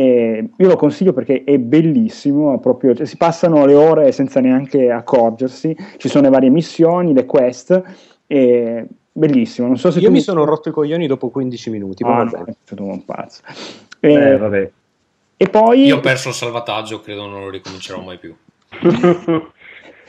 E 0.00 0.48
io 0.56 0.66
lo 0.66 0.76
consiglio 0.76 1.12
perché 1.12 1.44
è 1.44 1.58
bellissimo, 1.58 2.58
proprio, 2.58 2.94
cioè, 2.94 3.04
si 3.04 3.18
passano 3.18 3.66
le 3.66 3.74
ore 3.74 4.12
senza 4.12 4.40
neanche 4.40 4.90
accorgersi, 4.90 5.76
ci 5.98 6.08
sono 6.08 6.24
le 6.24 6.30
varie 6.30 6.48
missioni, 6.48 7.12
le 7.12 7.26
quest, 7.26 7.82
è 8.26 8.82
bellissimo. 9.12 9.66
Non 9.66 9.76
so 9.76 9.90
se 9.90 9.98
Io 10.00 10.06
tu 10.06 10.12
mi 10.12 10.20
sono 10.20 10.44
rotto 10.44 10.70
i 10.70 10.72
coglioni 10.72 11.06
dopo 11.06 11.28
15 11.28 11.68
minuti. 11.70 12.02
ma 12.02 12.20
Ah, 12.20 12.24
no, 12.24 12.44
è 12.46 12.54
stato 12.64 12.82
un 12.82 13.04
pazzo. 13.04 13.42
Eh, 14.00 14.12
E, 14.12 14.36
vabbè. 14.38 14.70
e 15.36 15.48
poi 15.48 15.84
Io 15.84 15.96
ho 15.96 16.00
perso 16.00 16.28
il 16.28 16.34
salvataggio, 16.34 17.00
credo 17.00 17.26
non 17.26 17.42
lo 17.42 17.50
ricomincerò 17.50 18.00
mai 18.00 18.16
più. 18.16 18.34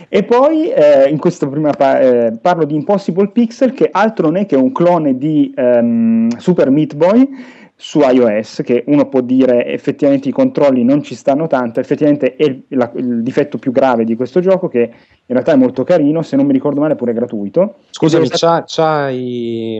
E 0.10 0.24
poi 0.24 0.72
eh, 0.72 1.08
in 1.10 1.20
questa 1.20 1.48
prima 1.48 1.70
pa- 1.72 2.00
eh, 2.00 2.32
parlo 2.42 2.66
di 2.66 2.74
Impossible 2.74 3.30
Pixel, 3.30 3.72
che 3.74 3.88
altro 3.92 4.26
non 4.32 4.38
è 4.38 4.48
che 4.48 4.56
un 4.56 4.72
clone 4.72 5.16
di 5.16 5.54
ehm, 5.56 6.38
Super 6.38 6.72
Meat 6.72 6.96
Boy 6.96 7.30
su 7.84 8.00
iOS, 8.00 8.62
che 8.64 8.84
uno 8.88 9.10
può 9.10 9.22
dire 9.22 9.66
effettivamente 9.66 10.30
i 10.30 10.32
controlli 10.32 10.84
non 10.84 11.02
ci 11.02 11.16
stanno 11.16 11.48
tanto, 11.48 11.80
effettivamente 11.80 12.36
è 12.36 12.44
il, 12.44 12.62
la- 12.68 12.92
il 12.96 13.24
difetto 13.24 13.58
più 13.58 13.72
grave 13.72 14.04
di 14.04 14.16
questo 14.16 14.40
gioco, 14.40 14.68
che 14.68 14.80
in 14.82 14.90
realtà 15.26 15.54
è 15.54 15.56
molto 15.56 15.84
carino, 15.84 16.22
se 16.22 16.36
non 16.36 16.46
mi 16.46 16.54
ricordo 16.54 16.80
male 16.80 16.94
è 16.94 16.96
pure 16.96 17.12
gratuito. 17.12 17.78
Scusami, 17.90 18.28
è 18.28 18.30
c'ha, 18.30 18.64
c'ha 18.68 19.10
i- 19.10 19.78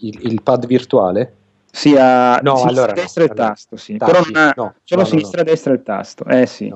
il, 0.00 0.18
il 0.22 0.42
pad 0.42 0.66
virtuale? 0.66 1.32
Sia 1.78 2.40
No, 2.42 2.56
sinistra 2.56 2.68
allora 2.68 2.92
e 2.92 2.94
no, 2.96 3.00
destra 3.02 3.24
il 3.24 3.30
allora. 3.30 3.48
tasto, 3.48 3.76
sì. 3.76 3.96
Tacchi, 3.96 4.10
però 4.10 4.24
non 4.24 4.42
ha 4.42 4.52
no, 4.56 4.74
solo 4.82 5.00
no, 5.02 5.06
sinistra 5.06 5.40
e 5.40 5.44
destra 5.44 5.72
il 5.72 5.82
tasto, 5.84 6.24
eh 6.24 6.46
sì. 6.46 6.72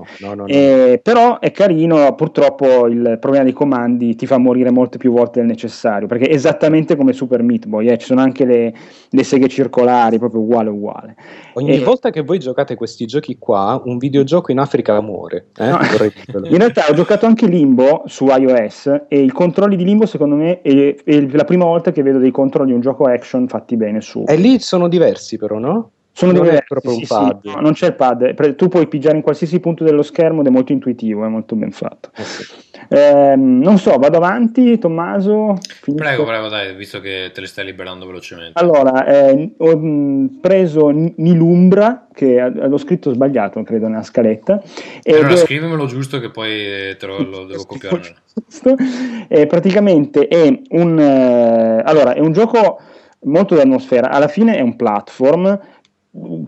Eh, 0.46 1.00
però 1.02 1.40
è 1.40 1.50
carino, 1.50 2.14
purtroppo 2.14 2.86
il 2.86 3.16
problema 3.20 3.44
dei 3.44 3.52
comandi 3.52 4.14
ti 4.14 4.26
fa 4.26 4.38
morire 4.38 4.70
molte 4.70 4.98
più 4.98 5.12
volte 5.12 5.40
del 5.40 5.48
necessario, 5.48 6.06
perché 6.06 6.28
è 6.28 6.32
esattamente 6.32 6.94
come 6.94 7.12
Super 7.12 7.42
Meat 7.42 7.66
Boy, 7.66 7.88
eh, 7.88 7.98
ci 7.98 8.06
sono 8.06 8.20
anche 8.20 8.44
le, 8.44 8.72
le 9.10 9.24
seghe 9.24 9.48
circolari, 9.48 10.18
proprio 10.18 10.40
uguale 10.40 10.70
uguale. 10.70 11.16
Ogni 11.54 11.72
eh, 11.72 11.82
volta 11.82 12.10
che 12.10 12.22
voi 12.22 12.38
giocate 12.38 12.76
questi 12.76 13.04
giochi 13.04 13.38
qua, 13.38 13.82
un 13.84 13.98
videogioco 13.98 14.52
in 14.52 14.60
Africa 14.60 15.00
muore. 15.00 15.48
Eh? 15.58 15.70
In 16.52 16.58
realtà 16.58 16.84
ho 16.88 16.94
giocato 16.94 17.26
anche 17.26 17.46
Limbo 17.46 18.02
su 18.06 18.26
iOS 18.26 19.06
e 19.08 19.20
i 19.20 19.30
controlli 19.30 19.76
di 19.76 19.84
Limbo 19.84 20.06
secondo 20.06 20.36
me 20.36 20.60
è, 20.60 20.94
è 21.04 21.20
la 21.30 21.44
prima 21.44 21.64
volta 21.64 21.90
che 21.90 22.02
vedo 22.02 22.18
dei 22.18 22.30
controlli 22.30 22.68
di 22.68 22.74
un 22.74 22.80
gioco 22.80 23.04
action 23.04 23.48
fatti 23.48 23.76
bene 23.76 24.00
su. 24.00 24.24
E 24.26 24.36
lì 24.36 24.60
sono 24.60 24.88
diversi 24.93 25.36
però, 25.36 25.59
no? 25.59 25.90
Sono 26.14 26.32
non 26.32 26.43
è 26.43 26.44
diversi, 26.44 26.66
proprio 26.69 26.93
un 26.93 26.98
sì, 26.98 27.06
pad. 27.06 27.40
sì, 27.43 27.48
no, 27.48 27.60
non 27.60 27.73
c'è 27.73 27.86
il 27.86 27.94
pad, 27.94 28.55
tu 28.55 28.69
puoi 28.69 28.86
pigiare 28.86 29.16
in 29.16 29.23
qualsiasi 29.23 29.60
punto 29.60 29.82
dello 29.82 30.02
schermo 30.02 30.43
ed 30.43 30.47
è 30.47 30.51
molto 30.51 30.73
intuitivo, 30.73 31.24
è 31.24 31.28
molto 31.28 31.56
ben 31.56 31.70
fatto. 31.73 32.10
Eh 32.14 32.23
sì. 32.23 32.44
Ehm, 32.90 33.60
non 33.60 33.78
so, 33.78 33.97
vado 33.97 34.19
avanti, 34.19 34.78
Tommaso. 34.78 35.56
Finisco? 35.81 36.05
Prego, 36.05 36.24
prego, 36.24 36.48
dai, 36.48 36.74
visto 36.74 37.01
che 37.01 37.31
te 37.32 37.40
le 37.40 37.47
stai 37.47 37.64
liberando 37.64 38.05
velocemente. 38.05 38.60
Allora, 38.60 39.06
eh, 39.06 39.55
ho 39.56 39.77
mh, 39.77 40.39
preso 40.43 40.90
Nilumbra, 40.90 42.09
che 42.12 42.35
eh, 42.39 42.51
l'ho 42.51 42.77
scritto 42.77 43.10
sbagliato, 43.14 43.62
credo, 43.62 43.89
nella 43.89 44.02
scaletta. 44.02 44.62
allora 45.06 45.32
è- 45.32 45.36
scrivimelo 45.36 45.86
giusto 45.86 46.20
che 46.20 46.28
poi 46.31 46.51
eh, 46.51 46.97
te 46.98 47.06
lo, 47.06 47.23
lo 47.23 47.47
devo 47.48 47.64
copiare. 47.64 48.16
Eh, 49.28 49.47
praticamente 49.47 50.28
è 50.28 50.60
un, 50.70 50.98
eh, 50.98 51.82
allora, 51.82 52.12
è 52.12 52.20
un 52.20 52.32
gioco 52.32 52.78
molto 53.24 53.55
d'atmosfera, 53.55 54.11
alla 54.11 54.28
fine 54.28 54.57
è 54.57 54.61
un 54.61 54.77
platform, 54.77 55.59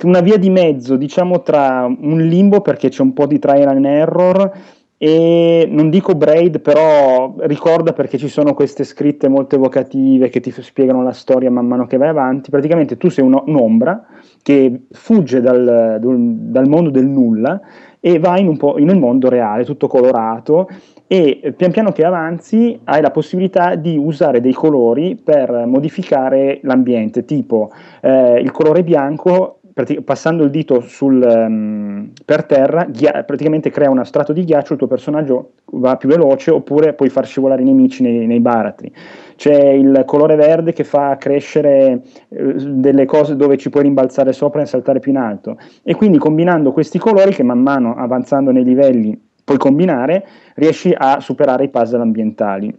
una 0.03 0.21
via 0.21 0.37
di 0.37 0.51
mezzo, 0.51 0.97
diciamo, 0.97 1.43
tra 1.43 1.87
un 1.87 2.21
limbo 2.27 2.61
perché 2.61 2.89
c'è 2.89 3.03
un 3.03 3.13
po' 3.13 3.27
di 3.27 3.39
trial 3.39 3.69
and 3.69 3.85
error 3.87 4.53
e 4.97 5.67
non 5.71 5.91
dico 5.91 6.15
braid, 6.15 6.61
però 6.61 7.35
ricorda 7.41 7.93
perché 7.93 8.17
ci 8.17 8.29
sono 8.29 8.55
queste 8.55 8.85
scritte 8.85 9.29
molto 9.29 9.57
evocative 9.57 10.29
che 10.29 10.41
ti 10.41 10.51
spiegano 10.51 11.03
la 11.03 11.13
storia 11.13 11.51
man 11.51 11.67
mano 11.67 11.87
che 11.87 11.97
vai 11.97 12.09
avanti. 12.09 12.51
Praticamente 12.51 12.97
tu 12.97 13.09
sei 13.09 13.25
uno- 13.25 13.45
un'ombra 13.47 14.07
che 14.43 14.83
fugge 14.91 15.41
dal, 15.41 15.99
dal 16.01 16.69
mondo 16.69 16.91
del 16.91 17.07
nulla 17.07 17.61
e 18.01 18.19
vai 18.19 18.43
in 18.43 18.49
un 18.49 18.57
po' 18.57 18.77
nel 18.79 18.99
mondo 18.99 19.29
reale, 19.29 19.65
tutto 19.65 19.89
colorato 19.89 20.69
e 21.07 21.53
pian 21.57 21.71
piano 21.71 21.93
che 21.93 22.05
avanzi 22.05 22.81
hai 22.85 23.03
la 23.03 23.11
possibilità 23.11 23.75
di 23.75 23.97
usare 23.97 24.41
dei 24.41 24.53
colori 24.53 25.21
per 25.23 25.65
modificare 25.67 26.61
l'ambiente, 26.63 27.25
tipo 27.25 27.71
eh, 28.01 28.41
il 28.41 28.51
colore 28.51 28.83
bianco 28.83 29.59
passando 30.05 30.45
il 30.45 30.51
dito 30.51 30.81
sul, 30.83 31.21
ehm, 31.21 32.13
per 32.25 32.45
terra, 32.45 32.85
ghia- 32.85 33.25
praticamente 33.25 33.71
crea 33.71 33.91
uno 33.91 34.05
strato 34.05 34.33
di 34.33 34.45
ghiaccio, 34.45 34.75
il 34.75 34.79
tuo 34.79 34.87
personaggio 34.87 35.55
va 35.73 35.97
più 35.97 36.09
veloce 36.09 36.53
oppure 36.53 36.93
puoi 36.93 37.09
far 37.09 37.27
scivolare 37.27 37.63
i 37.63 37.65
nemici 37.65 38.03
nei, 38.03 38.27
nei 38.27 38.39
baratri. 38.39 38.93
C'è 39.35 39.71
il 39.71 40.05
colore 40.07 40.37
verde 40.37 40.73
che 40.73 40.85
fa 40.85 41.17
crescere 41.17 42.03
eh, 42.29 42.55
delle 42.55 43.05
cose 43.05 43.35
dove 43.35 43.57
ci 43.57 43.69
puoi 43.69 43.83
rimbalzare 43.83 44.33
sopra 44.33 44.63
e 44.63 44.67
saltare 44.67 45.01
più 45.01 45.11
in 45.11 45.19
alto. 45.19 45.59
E 45.83 45.97
quindi 45.97 46.19
combinando 46.19 46.73
questi 46.73 46.99
colori 46.99 47.33
che 47.33 47.43
man 47.43 47.59
mano 47.59 47.97
avanzando 47.97 48.53
nei 48.53 48.65
livelli 48.65 49.33
puoi 49.45 49.59
combinare, 49.59 50.27
riesci 50.55 50.93
a 50.97 51.21
superare 51.21 51.65
i 51.65 51.69
puzzle 51.69 52.01
ambientali. 52.01 52.75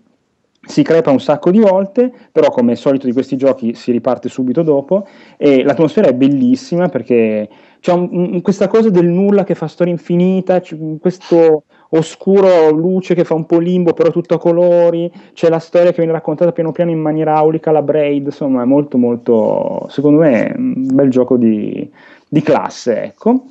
si 0.67 0.81
crepa 0.81 1.11
un 1.11 1.19
sacco 1.19 1.51
di 1.51 1.59
volte, 1.59 2.11
però 2.31 2.49
come 2.49 2.71
è 2.73 2.75
solito 2.75 3.05
di 3.05 3.13
questi 3.13 3.37
giochi 3.37 3.75
si 3.75 3.91
riparte 3.91 4.29
subito 4.29 4.63
dopo 4.63 5.05
e 5.37 5.63
l'atmosfera 5.63 6.07
è 6.07 6.13
bellissima 6.13 6.89
perché 6.89 7.47
c'è 7.79 7.93
un, 7.93 8.09
un, 8.11 8.41
questa 8.41 8.67
cosa 8.67 8.89
del 8.89 9.05
nulla 9.05 9.43
che 9.43 9.53
fa 9.53 9.67
storia 9.67 9.93
infinita, 9.93 10.59
questo 10.99 11.65
oscuro 11.89 12.71
luce 12.71 13.13
che 13.13 13.23
fa 13.23 13.35
un 13.35 13.45
po' 13.45 13.59
limbo 13.59 13.93
però 13.93 14.09
tutto 14.09 14.33
a 14.33 14.39
colori, 14.39 15.11
c'è 15.33 15.49
la 15.49 15.59
storia 15.59 15.91
che 15.91 15.97
viene 15.97 16.13
raccontata 16.13 16.51
piano 16.51 16.71
piano 16.71 16.89
in 16.89 16.99
maniera 16.99 17.35
aulica, 17.35 17.69
la 17.69 17.83
braid, 17.83 18.25
insomma 18.25 18.63
è 18.63 18.65
molto 18.65 18.97
molto, 18.97 19.85
secondo 19.89 20.21
me, 20.21 20.51
un 20.57 20.95
bel 20.95 21.09
gioco 21.09 21.37
di, 21.37 21.87
di 22.35 22.41
classe, 22.41 23.01
ecco. 23.01 23.45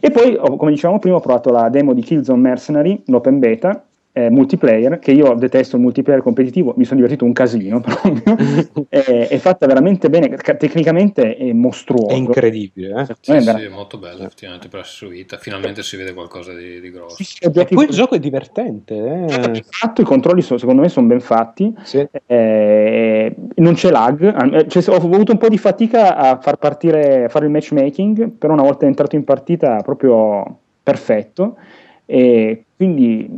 E 0.00 0.10
poi, 0.10 0.38
come 0.56 0.70
dicevamo 0.70 0.98
prima, 0.98 1.16
ho 1.16 1.20
provato 1.20 1.50
la 1.50 1.68
demo 1.68 1.92
di 1.92 2.00
Killzone 2.00 2.40
Mercenary, 2.40 3.02
l'open 3.08 3.38
beta, 3.38 3.84
eh, 4.14 4.28
multiplayer, 4.28 4.98
che 4.98 5.12
io 5.12 5.32
detesto 5.34 5.76
il 5.76 5.82
multiplayer 5.82 6.22
competitivo, 6.22 6.74
mi 6.76 6.84
sono 6.84 6.96
divertito 6.96 7.24
un 7.24 7.32
casino 7.32 7.80
proprio, 7.82 8.86
è, 8.88 8.98
è, 9.30 9.38
fatta 9.38 9.66
veramente 9.66 10.10
bene, 10.10 10.36
tecnicamente 10.36 11.34
è 11.34 11.52
mostruoso. 11.52 12.08
È 12.08 12.14
incredibile, 12.14 13.00
eh? 13.00 13.16
Sì, 13.20 13.40
sì, 13.40 13.48
è 13.48 13.68
molto 13.68 13.96
bello, 13.96 14.24
effettivamente 14.24 14.68
per 14.68 14.80
essere 14.80 15.12
suita, 15.12 15.38
finalmente 15.38 15.82
si 15.82 15.96
vede 15.96 16.12
qualcosa 16.12 16.52
di, 16.52 16.80
di 16.80 16.90
grosso. 16.90 17.16
Sì, 17.16 17.24
sì, 17.24 17.38
e 17.40 17.64
poi 17.64 17.86
il 17.86 17.90
gioco 17.90 18.14
è 18.14 18.18
divertente. 18.18 18.94
Eh? 18.94 19.64
Fatto, 19.68 20.02
I 20.02 20.04
controlli 20.04 20.42
sono, 20.42 20.58
secondo 20.58 20.82
me 20.82 20.90
sono 20.90 21.06
ben 21.06 21.20
fatti, 21.20 21.74
sì. 21.82 22.06
eh, 22.26 23.34
non 23.56 23.74
c'è 23.74 23.90
lag, 23.90 24.54
eh, 24.54 24.68
cioè, 24.68 24.88
ho 24.90 24.96
avuto 24.96 25.32
un 25.32 25.38
po' 25.38 25.48
di 25.48 25.58
fatica 25.58 26.16
a 26.16 26.38
far 26.38 26.56
partire, 26.56 27.24
a 27.24 27.28
fare 27.30 27.46
il 27.46 27.50
matchmaking, 27.50 28.32
però 28.32 28.52
una 28.52 28.62
volta 28.62 28.84
entrato 28.84 29.16
in 29.16 29.24
partita 29.24 29.80
proprio 29.82 30.58
perfetto. 30.82 31.56
E 32.04 32.64
quindi 32.82 33.28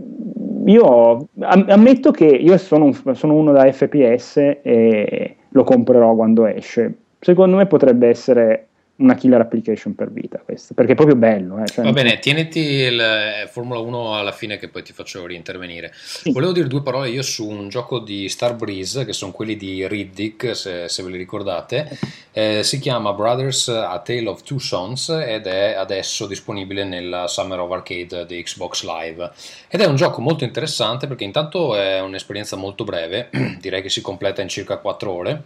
io 0.65 1.29
ammetto 1.41 2.11
che 2.11 2.25
io 2.25 2.57
sono, 2.57 2.87
un, 2.87 3.15
sono 3.15 3.35
uno 3.35 3.53
da 3.53 3.71
FPS 3.71 4.39
e 4.63 5.37
lo 5.51 5.65
comprerò 5.65 6.15
quando 6.15 6.47
esce. 6.47 6.95
Secondo 7.21 7.57
me 7.57 7.67
potrebbe 7.67 8.09
essere 8.09 8.69
una 8.97 9.15
killer 9.17 9.41
application 9.41 9.95
per 9.95 10.13
vita 10.13 10.39
questo, 10.39 10.73
perché 10.73 10.93
è 10.93 10.95
proprio 10.95 11.17
bello. 11.17 11.61
Eh, 11.61 11.67
cioè 11.67 11.85
Va 11.85 11.91
bene, 11.91 12.19
tieniti 12.21 12.61
il 12.61 13.01
eh, 13.01 13.49
Formula 13.51 13.81
1 13.81 14.17
alla 14.17 14.31
fine 14.31 14.57
che 14.57 14.69
poi 14.69 14.85
ti 14.85 14.93
faccio 14.93 15.27
riintervenire. 15.27 15.93
Sì. 15.95 16.31
Volevo 16.31 16.53
dire 16.53 16.69
due 16.69 16.83
parole 16.83 17.09
io 17.09 17.23
su 17.23 17.49
un 17.49 17.69
gioco 17.69 17.99
di 17.99 18.29
Star 18.29 18.55
Breeze, 18.55 19.05
che 19.05 19.13
sono 19.13 19.33
quelli 19.33 19.57
di 19.57 19.87
Riddick, 19.89 20.55
se, 20.55 20.89
se 20.89 21.03
ve 21.03 21.11
li 21.11 21.17
ricordate. 21.17 21.99
Eh, 22.31 22.63
si 22.63 22.79
chiama 22.79 23.13
Brothers 23.13 23.69
A 23.69 23.99
Tale 23.99 24.29
of 24.29 24.43
Two 24.43 24.59
Sons 24.59 25.09
ed 25.09 25.47
è 25.47 25.75
adesso 25.75 26.27
disponibile 26.27 26.85
nella 26.85 27.27
Summer 27.27 27.59
of 27.59 27.73
Arcade 27.73 28.27
di 28.27 28.41
Xbox 28.43 28.85
Live. 28.85 29.31
Ed 29.69 29.81
è 29.81 29.87
un 29.87 29.97
gioco 29.97 30.21
molto 30.21 30.45
interessante 30.45 31.09
perché 31.09 31.25
intanto 31.25 31.75
è 31.75 32.01
un'esperienza 32.01 32.55
molto 32.55 32.85
breve, 32.85 33.29
direi 33.61 33.83
che 33.83 33.89
si 33.89 34.01
completa 34.01 34.41
in 34.41 34.49
circa 34.49 34.77
4 34.77 35.11
ore 35.11 35.43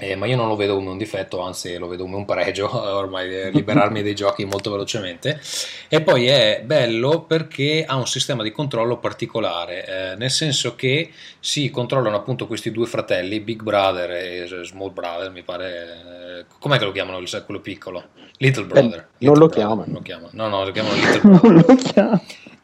eh, 0.00 0.16
ma 0.16 0.26
io 0.26 0.36
non 0.36 0.48
lo 0.48 0.56
vedo 0.56 0.74
come 0.74 0.90
un 0.90 0.98
difetto, 0.98 1.40
anzi 1.40 1.76
lo 1.76 1.86
vedo 1.86 2.04
come 2.04 2.16
un 2.16 2.24
pregio, 2.24 2.68
ormai 2.74 3.32
eh, 3.32 3.50
liberarmi 3.50 4.02
dei 4.02 4.14
giochi 4.14 4.44
molto 4.44 4.70
velocemente. 4.70 5.40
E 5.88 6.00
poi 6.00 6.26
è 6.26 6.62
bello 6.64 7.22
perché 7.22 7.84
ha 7.86 7.96
un 7.96 8.06
sistema 8.06 8.42
di 8.42 8.50
controllo 8.50 8.98
particolare, 8.98 9.86
eh, 9.86 10.16
nel 10.16 10.30
senso 10.30 10.74
che 10.74 11.10
si 11.38 11.70
controllano 11.70 12.16
appunto 12.16 12.46
questi 12.46 12.70
due 12.70 12.86
fratelli, 12.86 13.40
Big 13.40 13.62
Brother 13.62 14.10
e 14.10 14.64
Small 14.64 14.92
Brother, 14.92 15.30
mi 15.30 15.42
pare. 15.42 16.38
Eh, 16.40 16.44
com'è 16.58 16.78
che 16.78 16.84
lo 16.84 16.92
chiamano 16.92 17.22
quello 17.44 17.60
piccolo? 17.60 18.04
Little 18.38 18.64
Brother. 18.64 19.08
Little 19.18 19.38
non 19.84 19.94
lo 19.94 20.00
chiamano. 20.00 20.30
No, 20.32 20.48
no, 20.48 20.64
lo 20.64 20.72
chiamano 20.72 20.94
Little 20.96 21.20
Brother. 21.20 21.52
non 21.52 21.64
lo 21.66 21.74
chiamano. 21.74 22.22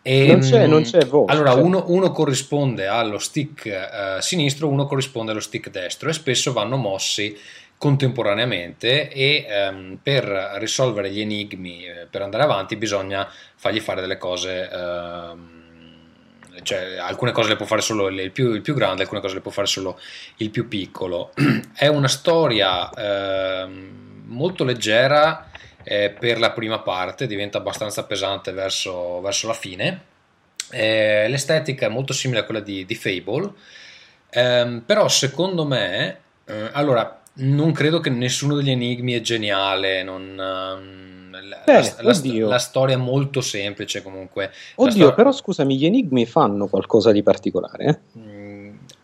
E, 0.08 0.26
non, 0.28 0.38
c'è, 0.38 0.66
non 0.68 0.82
c'è 0.84 1.04
voce. 1.04 1.32
Allora, 1.32 1.50
cioè. 1.50 1.62
uno, 1.62 1.84
uno, 1.88 2.12
corrisponde 2.12 2.86
allo 2.86 3.18
stick 3.18 3.66
eh, 3.66 4.18
sinistro, 4.20 4.68
uno 4.68 4.86
corrisponde 4.86 5.32
allo 5.32 5.40
stick 5.40 5.68
destro 5.68 6.08
e 6.08 6.12
spesso 6.12 6.52
vanno 6.52 6.76
mossi 6.76 7.36
contemporaneamente 7.76 9.10
e 9.10 9.46
ehm, 9.48 9.98
per 10.00 10.22
risolvere 10.58 11.10
gli 11.10 11.20
enigmi, 11.20 11.86
eh, 11.86 12.06
per 12.08 12.22
andare 12.22 12.44
avanti, 12.44 12.76
bisogna 12.76 13.28
fargli 13.56 13.80
fare 13.80 14.00
delle 14.00 14.16
cose. 14.16 14.70
Ehm, 14.70 15.54
cioè, 16.62 16.98
alcune 16.98 17.32
cose 17.32 17.48
le 17.48 17.56
può 17.56 17.66
fare 17.66 17.82
solo 17.82 18.06
il 18.06 18.30
più, 18.30 18.52
il 18.52 18.60
più, 18.60 18.74
grande, 18.74 19.02
alcune 19.02 19.20
cose 19.20 19.34
le 19.34 19.40
può 19.40 19.50
fare 19.50 19.66
solo 19.66 19.98
il 20.36 20.50
più 20.50 20.68
piccolo. 20.68 21.32
È 21.74 21.88
una 21.88 22.08
storia 22.08 22.88
ehm, 22.92 24.22
molto 24.26 24.62
leggera 24.62 25.50
eh, 25.88 26.10
per 26.10 26.40
la 26.40 26.50
prima 26.50 26.80
parte, 26.80 27.28
diventa 27.28 27.58
abbastanza 27.58 28.04
pesante 28.04 28.50
verso, 28.50 29.20
verso 29.20 29.46
la 29.46 29.52
fine. 29.52 30.00
Eh, 30.72 31.28
l'estetica 31.28 31.86
è 31.86 31.88
molto 31.88 32.12
simile 32.12 32.40
a 32.40 32.44
quella 32.44 32.58
di, 32.58 32.84
di 32.84 32.94
Fable, 32.96 33.52
ehm, 34.30 34.82
però 34.84 35.06
secondo 35.06 35.64
me, 35.64 36.18
eh, 36.44 36.70
allora, 36.72 37.22
non 37.34 37.70
credo 37.70 38.00
che 38.00 38.10
nessuno 38.10 38.56
degli 38.56 38.70
enigmi 38.70 39.12
è 39.12 39.20
geniale, 39.20 40.02
non, 40.02 40.34
la, 40.34 41.62
la, 41.64 41.92
la, 42.00 42.48
la, 42.48 42.58
storia 42.58 42.96
è 42.96 42.98
molto 42.98 43.40
semplice 43.40 44.02
comunque. 44.02 44.50
Oddio, 44.74 44.90
storia... 44.90 45.12
però 45.12 45.30
scusami, 45.30 45.76
gli 45.76 45.86
enigmi 45.86 46.26
fanno 46.26 46.66
qualcosa 46.66 47.12
di 47.12 47.22
particolare? 47.22 47.84
Eh? 47.84 48.35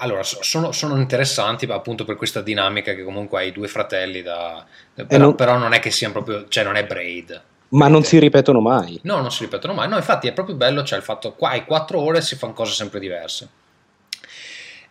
Allora, 0.02 0.24
sono, 0.24 0.72
sono, 0.72 0.96
interessanti 0.96 1.64
appunto 1.66 2.04
per 2.04 2.16
questa 2.16 2.42
dinamica 2.42 2.92
che 2.92 3.04
comunque 3.04 3.38
hai 3.38 3.52
due 3.52 3.68
fratelli 3.68 4.20
da... 4.20 4.64
Però 4.94 5.24
non... 5.26 5.34
però, 5.36 5.56
non... 5.56 5.72
è 5.72 5.78
che 5.78 5.92
siano 5.92 6.12
proprio... 6.12 6.48
cioè 6.48 6.64
non 6.64 6.74
è 6.74 6.84
Braid. 6.84 7.42
Ma 7.68 7.86
non 7.86 8.02
si 8.02 8.18
ripetono 8.18 8.60
mai. 8.60 8.98
No, 9.04 9.20
non 9.20 9.30
si 9.30 9.44
ripetono 9.44 9.74
mai. 9.74 9.88
No, 9.88 9.96
infatti 9.96 10.26
è 10.26 10.32
proprio 10.32 10.56
bello, 10.56 10.82
cioè 10.82 10.98
il 10.98 11.04
fatto 11.04 11.34
qua 11.34 11.50
hai 11.50 11.64
quattro 11.64 12.00
ore 12.00 12.18
e 12.18 12.22
si 12.22 12.34
fanno 12.34 12.52
cose 12.52 12.72
sempre 12.72 12.98
diverse. 12.98 13.48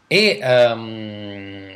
E... 0.08 0.40
Um, 0.42 1.74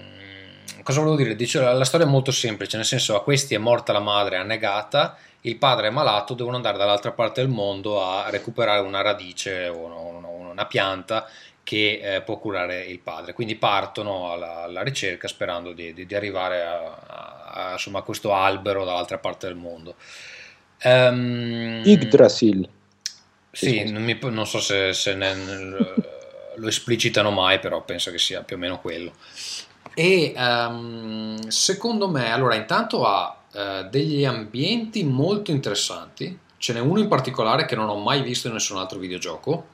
cosa 0.81 1.01
volevo 1.01 1.17
dire? 1.17 1.35
Dice, 1.35 1.59
la, 1.59 1.73
la 1.73 1.83
storia 1.83 2.05
è 2.05 2.09
molto 2.09 2.31
semplice, 2.31 2.77
nel 2.77 2.85
senso 2.85 3.17
a 3.17 3.23
questi 3.23 3.53
è 3.53 3.57
morta 3.57 3.91
la 3.91 3.99
madre 3.99 4.37
annegata, 4.37 5.17
il 5.41 5.57
padre 5.57 5.87
è 5.87 5.91
malato, 5.91 6.35
devono 6.35 6.55
andare 6.55 6.77
dall'altra 6.77 7.11
parte 7.11 7.41
del 7.41 7.49
mondo 7.49 8.01
a 8.01 8.29
recuperare 8.29 8.79
una 8.79 9.01
radice 9.01 9.67
o 9.67 9.77
una, 9.77 10.27
una 10.27 10.65
pianta 10.67 11.27
che 11.65 11.99
eh, 11.99 12.21
può 12.21 12.37
curare 12.37 12.85
il 12.85 12.99
padre. 12.99 13.33
Quindi 13.33 13.55
partono 13.55 14.31
alla, 14.31 14.61
alla 14.61 14.83
ricerca 14.83 15.27
sperando 15.27 15.73
di, 15.73 15.95
di, 15.95 16.05
di 16.05 16.15
arrivare 16.15 16.63
a, 16.63 17.41
a, 17.47 17.71
insomma, 17.71 17.99
a, 17.99 18.03
questo 18.03 18.33
albero 18.33 18.85
dall'altra 18.85 19.17
parte 19.17 19.47
del 19.47 19.55
mondo. 19.55 19.95
Um, 20.83 21.81
Yggdrasil. 21.83 22.69
Sì, 23.51 23.89
non, 23.89 24.03
mi, 24.03 24.15
non, 24.21 24.45
so 24.45 24.59
se, 24.59 24.93
se 24.93 25.15
ne, 25.15 25.33
lo 26.55 26.67
esplicitano 26.67 27.31
mai, 27.31 27.57
però 27.57 27.83
penso 27.83 28.11
che 28.11 28.19
sia 28.19 28.43
più 28.43 28.57
o 28.57 28.59
meno 28.59 28.79
quello. 28.79 29.13
E 29.95 30.35
um, 30.37 31.47
secondo 31.47 32.07
me, 32.07 32.31
allora, 32.31 32.53
intanto 32.53 33.05
ha 33.05 33.41
uh, 33.51 33.89
degli 33.89 34.23
ambienti 34.23 35.03
molto 35.03 35.49
interessanti. 35.49 36.37
Ce 36.57 36.73
n'è 36.73 36.79
uno 36.79 36.99
in 36.99 37.07
particolare 37.07 37.65
che 37.65 37.75
non 37.75 37.89
ho 37.89 37.97
mai 37.97 38.21
visto 38.21 38.47
in 38.47 38.53
nessun 38.53 38.77
altro 38.77 38.99
videogioco, 38.99 39.73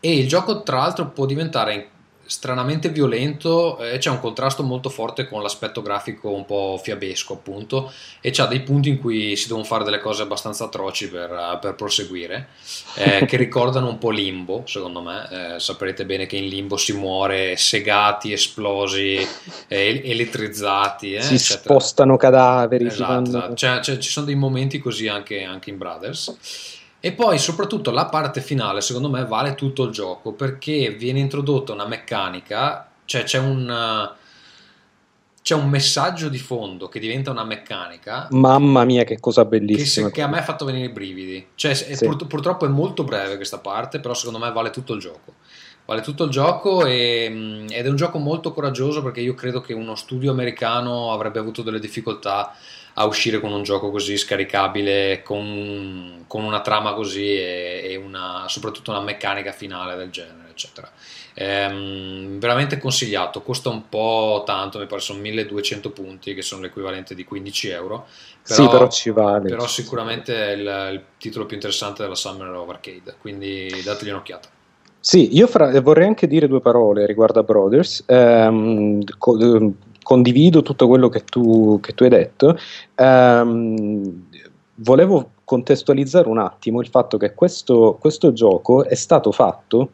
e 0.00 0.16
il 0.16 0.26
gioco 0.26 0.62
tra 0.62 0.78
l'altro 0.78 1.08
può 1.10 1.26
diventare 1.26 1.90
stranamente 2.30 2.90
violento 2.90 3.76
e 3.78 3.98
c'è 3.98 4.08
un 4.08 4.20
contrasto 4.20 4.62
molto 4.62 4.88
forte 4.88 5.26
con 5.26 5.42
l'aspetto 5.42 5.82
grafico 5.82 6.30
un 6.30 6.46
po' 6.46 6.78
fiabesco 6.80 7.32
appunto 7.32 7.92
e 8.20 8.30
c'ha 8.30 8.46
dei 8.46 8.60
punti 8.60 8.88
in 8.88 9.00
cui 9.00 9.34
si 9.34 9.48
devono 9.48 9.64
fare 9.64 9.82
delle 9.82 9.98
cose 9.98 10.22
abbastanza 10.22 10.64
atroci 10.66 11.08
per, 11.08 11.58
per 11.60 11.74
proseguire 11.74 12.50
eh, 12.94 13.24
che 13.26 13.36
ricordano 13.36 13.88
un 13.88 13.98
po' 13.98 14.10
Limbo 14.10 14.62
secondo 14.64 15.02
me 15.02 15.54
eh, 15.56 15.58
saprete 15.58 16.06
bene 16.06 16.26
che 16.26 16.36
in 16.36 16.46
Limbo 16.46 16.76
si 16.76 16.92
muore 16.92 17.56
segati, 17.56 18.30
esplosi 18.32 19.16
eh, 19.66 20.00
elettrizzati 20.04 21.14
eh, 21.14 21.22
si 21.22 21.34
eccetera. 21.34 21.62
spostano 21.62 22.16
cadaveri 22.16 22.86
esatto, 22.86 23.28
esatto. 23.28 23.54
Cioè, 23.54 23.80
cioè, 23.80 23.98
ci 23.98 24.08
sono 24.08 24.26
dei 24.26 24.36
momenti 24.36 24.78
così 24.78 25.08
anche, 25.08 25.42
anche 25.42 25.70
in 25.70 25.78
Brothers 25.78 26.78
e 27.00 27.12
poi 27.12 27.38
soprattutto 27.38 27.90
la 27.90 28.06
parte 28.06 28.42
finale 28.42 28.82
secondo 28.82 29.08
me 29.08 29.24
vale 29.24 29.54
tutto 29.54 29.84
il 29.84 29.90
gioco 29.90 30.32
perché 30.32 30.90
viene 30.90 31.18
introdotta 31.18 31.72
una 31.72 31.86
meccanica, 31.86 32.90
cioè 33.06 33.22
c'è 33.24 33.38
un, 33.38 34.12
c'è 35.42 35.54
un 35.54 35.68
messaggio 35.70 36.28
di 36.28 36.38
fondo 36.38 36.88
che 36.88 37.00
diventa 37.00 37.30
una 37.30 37.44
meccanica. 37.44 38.28
Mamma 38.30 38.84
mia 38.84 39.04
che 39.04 39.18
cosa 39.18 39.46
bellissima. 39.46 40.08
Che, 40.08 40.12
che 40.12 40.22
a 40.22 40.28
me 40.28 40.38
ha 40.38 40.42
fatto 40.42 40.66
venire 40.66 40.86
i 40.86 40.90
brividi. 40.90 41.48
Cioè, 41.54 41.74
sì. 41.74 42.04
pur, 42.04 42.26
purtroppo 42.26 42.66
è 42.66 42.68
molto 42.68 43.02
breve 43.02 43.36
questa 43.36 43.58
parte, 43.58 43.98
però 43.98 44.12
secondo 44.12 44.38
me 44.38 44.52
vale 44.52 44.70
tutto 44.70 44.92
il 44.92 45.00
gioco. 45.00 45.34
Vale 45.86 46.02
tutto 46.02 46.24
il 46.24 46.30
gioco 46.30 46.84
e, 46.84 47.64
ed 47.68 47.86
è 47.86 47.88
un 47.88 47.96
gioco 47.96 48.18
molto 48.18 48.52
coraggioso 48.52 49.02
perché 49.02 49.22
io 49.22 49.34
credo 49.34 49.60
che 49.60 49.72
uno 49.72 49.96
studio 49.96 50.30
americano 50.30 51.10
avrebbe 51.12 51.40
avuto 51.40 51.62
delle 51.62 51.80
difficoltà 51.80 52.54
a 52.94 53.04
uscire 53.04 53.40
con 53.40 53.52
un 53.52 53.62
gioco 53.62 53.90
così 53.90 54.16
scaricabile, 54.16 55.22
con, 55.22 56.24
con 56.26 56.44
una 56.44 56.60
trama 56.60 56.94
così 56.94 57.34
e, 57.34 57.80
e 57.84 57.96
una, 57.96 58.44
soprattutto 58.48 58.90
una 58.90 59.00
meccanica 59.00 59.52
finale 59.52 59.96
del 59.96 60.10
genere, 60.10 60.50
eccetera. 60.50 60.90
Ehm, 61.34 62.38
veramente 62.38 62.78
consigliato, 62.78 63.42
costa 63.42 63.70
un 63.70 63.88
po' 63.88 64.42
tanto, 64.44 64.78
mi 64.78 64.86
pare 64.86 65.00
sono 65.00 65.20
1200 65.20 65.90
punti 65.90 66.34
che 66.34 66.42
sono 66.42 66.62
l'equivalente 66.62 67.14
di 67.14 67.24
15 67.24 67.68
euro. 67.68 68.06
Però, 68.46 68.62
sì, 68.62 68.68
però 68.68 68.88
ci 68.88 69.10
vale. 69.10 69.48
Però 69.48 69.66
sicuramente 69.66 70.34
è 70.34 70.50
il, 70.52 70.92
il 70.92 71.04
titolo 71.18 71.46
più 71.46 71.56
interessante 71.56 72.02
della 72.02 72.14
Summer 72.14 72.48
of 72.48 72.68
Arcade, 72.68 73.14
quindi 73.20 73.80
dategli 73.84 74.10
un'occhiata. 74.10 74.48
Sì, 75.02 75.34
io 75.34 75.46
fra, 75.46 75.80
vorrei 75.80 76.06
anche 76.06 76.26
dire 76.26 76.46
due 76.46 76.60
parole 76.60 77.06
riguardo 77.06 77.40
a 77.40 77.42
Brothers. 77.42 78.04
Um, 78.06 79.02
co- 79.16 79.38
ehm, 79.38 79.74
condivido 80.10 80.62
tutto 80.62 80.88
quello 80.88 81.08
che 81.08 81.22
tu, 81.22 81.78
che 81.80 81.92
tu 81.92 82.02
hai 82.02 82.08
detto. 82.08 82.58
Um, 82.96 84.26
volevo 84.74 85.34
contestualizzare 85.44 86.26
un 86.26 86.38
attimo 86.38 86.80
il 86.80 86.88
fatto 86.88 87.16
che 87.16 87.32
questo, 87.32 87.96
questo 88.00 88.32
gioco 88.32 88.84
è 88.84 88.96
stato 88.96 89.30
fatto 89.30 89.90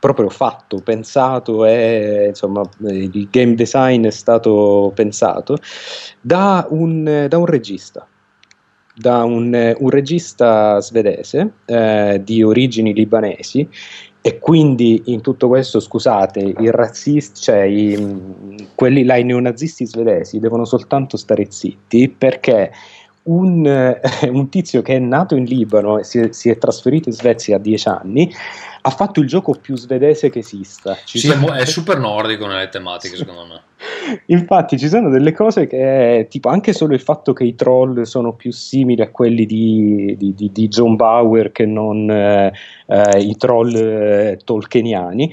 proprio 0.00 0.30
fatto, 0.30 0.78
pensato 0.82 1.66
e 1.66 2.28
insomma 2.28 2.62
il 2.88 3.28
game 3.30 3.54
design 3.54 4.06
è 4.06 4.10
stato 4.10 4.90
pensato 4.94 5.58
da 6.22 6.66
un, 6.70 7.26
da 7.28 7.36
un 7.36 7.46
regista 7.46 8.06
da 8.94 9.24
un, 9.24 9.74
un 9.78 9.90
regista 9.90 10.80
svedese 10.80 11.54
eh, 11.64 12.20
di 12.22 12.42
origini 12.42 12.94
libanesi 12.94 13.68
e 14.26 14.38
quindi 14.38 15.02
in 15.06 15.20
tutto 15.20 15.48
questo, 15.48 15.80
scusate, 15.80 16.40
i 16.40 16.70
razzisti, 16.70 17.42
cioè 17.42 17.64
i, 17.64 18.66
quelli 18.74 19.04
là, 19.04 19.16
i 19.16 19.22
neonazisti 19.22 19.84
svedesi 19.84 20.38
devono 20.38 20.64
soltanto 20.64 21.18
stare 21.18 21.48
zitti 21.50 22.08
perché 22.08 22.70
un, 23.24 23.66
un, 24.32 24.48
tizio 24.48 24.80
che 24.80 24.96
è 24.96 24.98
nato 24.98 25.36
in 25.36 25.44
Libano 25.44 25.98
e 25.98 26.04
si 26.04 26.26
si 26.30 26.48
è, 26.48 26.56
trasferito 26.56 27.10
in 27.10 27.14
Svezia 27.14 27.56
a 27.56 27.58
dieci 27.58 27.86
anni 27.86 28.32
ha 28.86 28.90
fatto 28.90 29.20
il 29.20 29.26
gioco 29.26 29.54
più 29.54 29.76
svedese 29.76 30.28
che 30.28 30.40
esista. 30.40 30.94
Ci 31.04 31.18
sì, 31.18 31.28
sono... 31.28 31.54
è 31.54 31.64
super 31.64 31.98
nordico 31.98 32.46
nelle 32.46 32.68
tematiche, 32.68 33.16
secondo 33.16 33.46
me. 33.46 33.62
Infatti, 34.26 34.78
ci 34.78 34.88
sono 34.88 35.08
delle 35.08 35.32
cose 35.32 35.66
che, 35.66 36.26
tipo, 36.28 36.50
anche 36.50 36.74
solo 36.74 36.92
il 36.92 37.00
fatto 37.00 37.32
che 37.32 37.44
i 37.44 37.54
troll 37.54 38.02
sono 38.02 38.34
più 38.34 38.52
simili 38.52 39.00
a 39.00 39.08
quelli 39.08 39.46
di, 39.46 40.14
di, 40.18 40.34
di, 40.34 40.50
di 40.52 40.68
John 40.68 40.96
Bauer 40.96 41.50
che 41.50 41.64
non 41.64 42.10
eh, 42.10 42.52
eh, 42.86 43.20
i 43.20 43.34
troll 43.36 43.74
eh, 43.74 44.38
tolkieniani. 44.44 45.32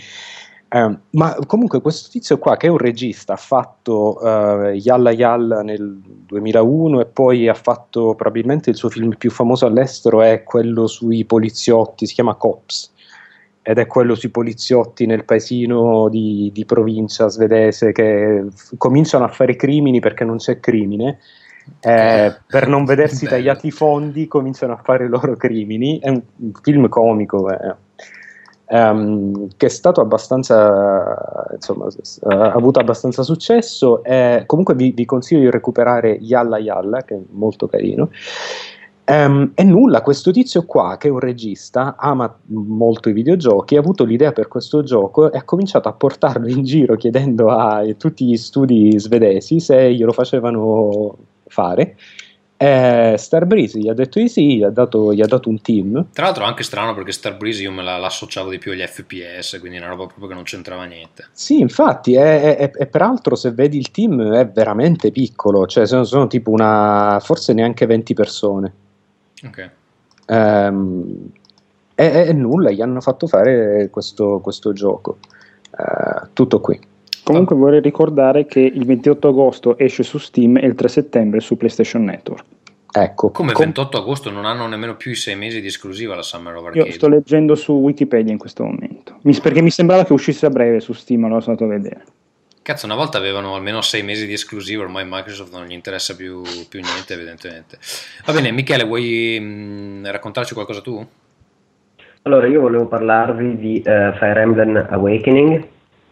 Eh, 0.70 0.98
ma 1.10 1.36
comunque 1.46 1.82
questo 1.82 2.08
tizio 2.10 2.38
qua 2.38 2.56
che 2.56 2.68
è 2.68 2.70
un 2.70 2.78
regista 2.78 3.34
ha 3.34 3.36
fatto 3.36 4.18
uh, 4.22 4.70
Yalla 4.70 5.12
Yalla 5.12 5.62
nel 5.64 6.00
2001 6.28 7.02
e 7.02 7.06
poi 7.08 7.50
ha 7.50 7.54
fatto 7.54 8.16
probabilmente 8.16 8.70
il 8.70 8.78
suo 8.78 8.88
film 8.88 9.18
più 9.18 9.32
famoso 9.32 9.66
all'estero 9.66 10.22
è 10.22 10.44
quello 10.44 10.88
sui 10.88 11.26
poliziotti, 11.26 12.06
si 12.06 12.14
chiama 12.14 12.36
Cops 12.36 12.92
ed 13.64 13.78
è 13.78 13.86
quello 13.86 14.16
sui 14.16 14.30
poliziotti 14.30 15.06
nel 15.06 15.24
paesino 15.24 16.10
di, 16.10 16.50
di 16.54 16.66
provincia 16.66 17.28
svedese 17.28 17.92
che 17.92 18.46
cominciano 18.78 19.24
a 19.24 19.30
fare 19.30 19.56
crimini 19.56 20.00
perché 20.00 20.24
non 20.24 20.38
c'è 20.38 20.60
crimine 20.60 21.20
eh, 21.80 22.36
per 22.48 22.68
non 22.68 22.86
vedersi 22.86 23.28
tagliati 23.28 23.68
i 23.68 23.72
fondi 23.72 24.28
cominciano 24.28 24.74
a 24.74 24.82
fare 24.84 25.06
i 25.06 25.10
loro 25.10 25.36
crimini 25.36 26.00
è 26.00 26.10
un, 26.10 26.22
un 26.38 26.52
film 26.62 26.90
comico 26.90 27.50
eh 27.50 27.76
um, 28.72 29.50
che 29.58 29.66
è 29.68 29.70
stato 29.70 30.02
abbastanza, 30.02 31.48
insomma, 31.54 31.88
ha 32.24 32.52
avuto 32.54 32.80
abbastanza 32.80 33.24
successo. 33.24 34.04
Eh, 34.04 34.44
comunque 34.46 34.74
vi, 34.76 34.92
vi, 34.92 35.06
consiglio 35.06 35.42
di 35.42 35.50
recuperare 35.50 36.12
Yalla 36.12 36.58
Yalla, 36.58 37.04
che 37.04 37.16
è 37.16 37.20
molto 37.32 37.68
carino. 37.68 38.10
Um, 39.12 39.52
e 39.56 39.64
nulla, 39.66 40.02
questo 40.02 40.32
tizio 40.32 40.66
qua, 40.66 40.96
che 40.96 41.10
è 41.10 41.12
un 41.12 41.20
regista, 41.20 41.96
ama 41.98 42.34
molto 42.46 43.10
i 43.10 43.14
videogiochi, 43.14 43.76
ha 43.76 43.80
avuto 43.80 44.06
l'idea 44.06 44.32
per 44.32 44.48
questo 44.48 44.84
gioco 44.84 45.30
e 45.30 45.38
ha 45.38 45.44
cominciato 45.44 45.90
a 45.90 45.94
portarlo 45.94 46.48
in 46.48 46.64
giro 46.64 46.96
chiedendo 46.96 47.50
a 47.50 47.84
tutti 47.98 48.26
gli 48.26 48.38
studi 48.38 48.98
svedesi 48.98 49.60
se 49.60 49.94
glielo 49.94 50.14
facevano 50.14 51.18
fare 51.48 51.98
eh, 52.62 53.16
Starbreeze 53.18 53.80
gli 53.80 53.90
ha 53.90 53.94
detto 53.96 54.20
di 54.20 54.30
sì, 54.30 54.58
gli 54.58 54.64
ha, 54.64 54.70
dato, 54.70 55.16
gli 55.16 55.22
ha 55.22 55.26
dato 55.26 55.50
un 55.50 55.60
team. 55.62 56.10
Tra 56.14 56.26
l'altro 56.26 56.44
anche 56.44 56.62
strano 56.62 56.94
perché 56.94 57.12
Starbreeze 57.12 57.64
io 57.64 57.72
me 57.72 57.82
la, 57.82 57.98
l'associavo 57.98 58.52
di 58.52 58.60
più 58.60 58.72
agli 58.72 58.86
FPS, 58.86 59.58
quindi 59.60 59.78
è 59.78 59.82
una 59.82 59.90
roba 59.90 60.06
proprio 60.06 60.28
che 60.28 60.36
non 60.36 60.44
c'entrava 60.44 60.84
niente. 60.84 61.28
Sì, 61.32 61.60
infatti, 61.60 62.14
e 62.14 62.88
peraltro 62.92 63.34
se 63.36 63.52
vedi 63.52 63.80
il 63.80 63.90
team 63.90 64.34
è 64.34 64.48
veramente 64.48 65.10
piccolo, 65.10 65.66
cioè 65.66 65.88
sono, 65.88 66.04
sono 66.04 66.28
tipo 66.28 66.52
una, 66.52 67.20
forse 67.20 67.54
neanche 67.54 67.88
20 67.88 68.14
persone. 68.14 68.74
Ok. 69.46 69.70
Um, 70.28 71.30
e, 71.96 72.28
e, 72.28 72.34
nulla, 72.34 72.72
gli 72.72 72.82
hanno 72.82 73.02
fatto 73.02 73.28
fare 73.28 73.90
questo, 73.90 74.40
questo 74.40 74.74
gioco. 74.74 75.18
Uh, 75.72 76.28
tutto 76.34 76.60
qui. 76.60 76.80
Comunque 77.24 77.56
vorrei 77.56 77.82
ricordare 77.82 78.46
che 78.46 78.60
il 78.60 78.86
28 78.86 79.28
agosto 79.28 79.78
esce 79.78 80.04
su 80.04 80.18
Steam 80.18 80.58
e 80.58 80.66
il 80.66 80.76
3 80.76 80.88
settembre 80.88 81.40
su 81.40 81.56
PlayStation 81.56 82.04
Network. 82.04 82.46
Ecco. 82.94 83.30
Come 83.30 83.54
28 83.54 83.98
agosto 83.98 84.30
non 84.32 84.46
hanno 84.46 84.68
nemmeno 84.68 84.98
più 84.98 85.12
i 85.12 85.16
sei 85.16 85.36
mesi 85.36 85.62
di 85.62 85.68
esclusiva 85.68 86.16
la 86.16 86.24
Summer 86.24 86.56
of 86.56 86.66
Arcade. 86.66 86.88
Io 86.88 86.94
sto 86.94 87.08
leggendo 87.08 87.56
su 87.56 87.74
Wikipedia 87.74 88.34
in 88.34 88.38
questo 88.38 88.64
momento, 88.64 89.20
perché 89.42 89.62
mi 89.62 89.70
sembrava 89.70 90.04
che 90.04 90.14
uscisse 90.14 90.46
a 90.46 90.50
breve 90.50 90.82
su 90.82 90.92
Steam, 90.92 91.24
allora 91.24 91.40
sono 91.40 91.56
andato 91.58 91.72
a 91.72 91.78
vedere. 91.78 92.04
Cazzo, 92.64 92.86
una 92.86 92.96
volta 92.96 93.18
avevano 93.18 93.56
almeno 93.56 93.82
sei 93.82 94.04
mesi 94.04 94.28
di 94.28 94.34
esclusiva, 94.34 94.84
ormai 94.84 95.04
Microsoft 95.08 95.52
non 95.52 95.66
gli 95.66 95.72
interessa 95.72 96.16
più, 96.16 96.44
più 96.70 96.80
niente, 96.80 97.14
evidentemente. 97.16 97.80
Va 98.24 98.34
bene, 98.34 98.52
Michele, 98.52 98.84
vuoi 98.84 99.40
mh, 99.40 99.46
mm, 99.46 100.06
raccontarci 100.06 100.54
qualcosa 100.54 100.82
tu? 100.82 101.04
Allora, 102.22 102.46
io 102.46 102.62
volevo 102.62 102.86
parlarvi 102.86 103.58
di 103.58 103.78
uh, 103.78 104.14
Fire 104.14 104.42
Emblem 104.42 104.88
Awakening, 104.92 105.64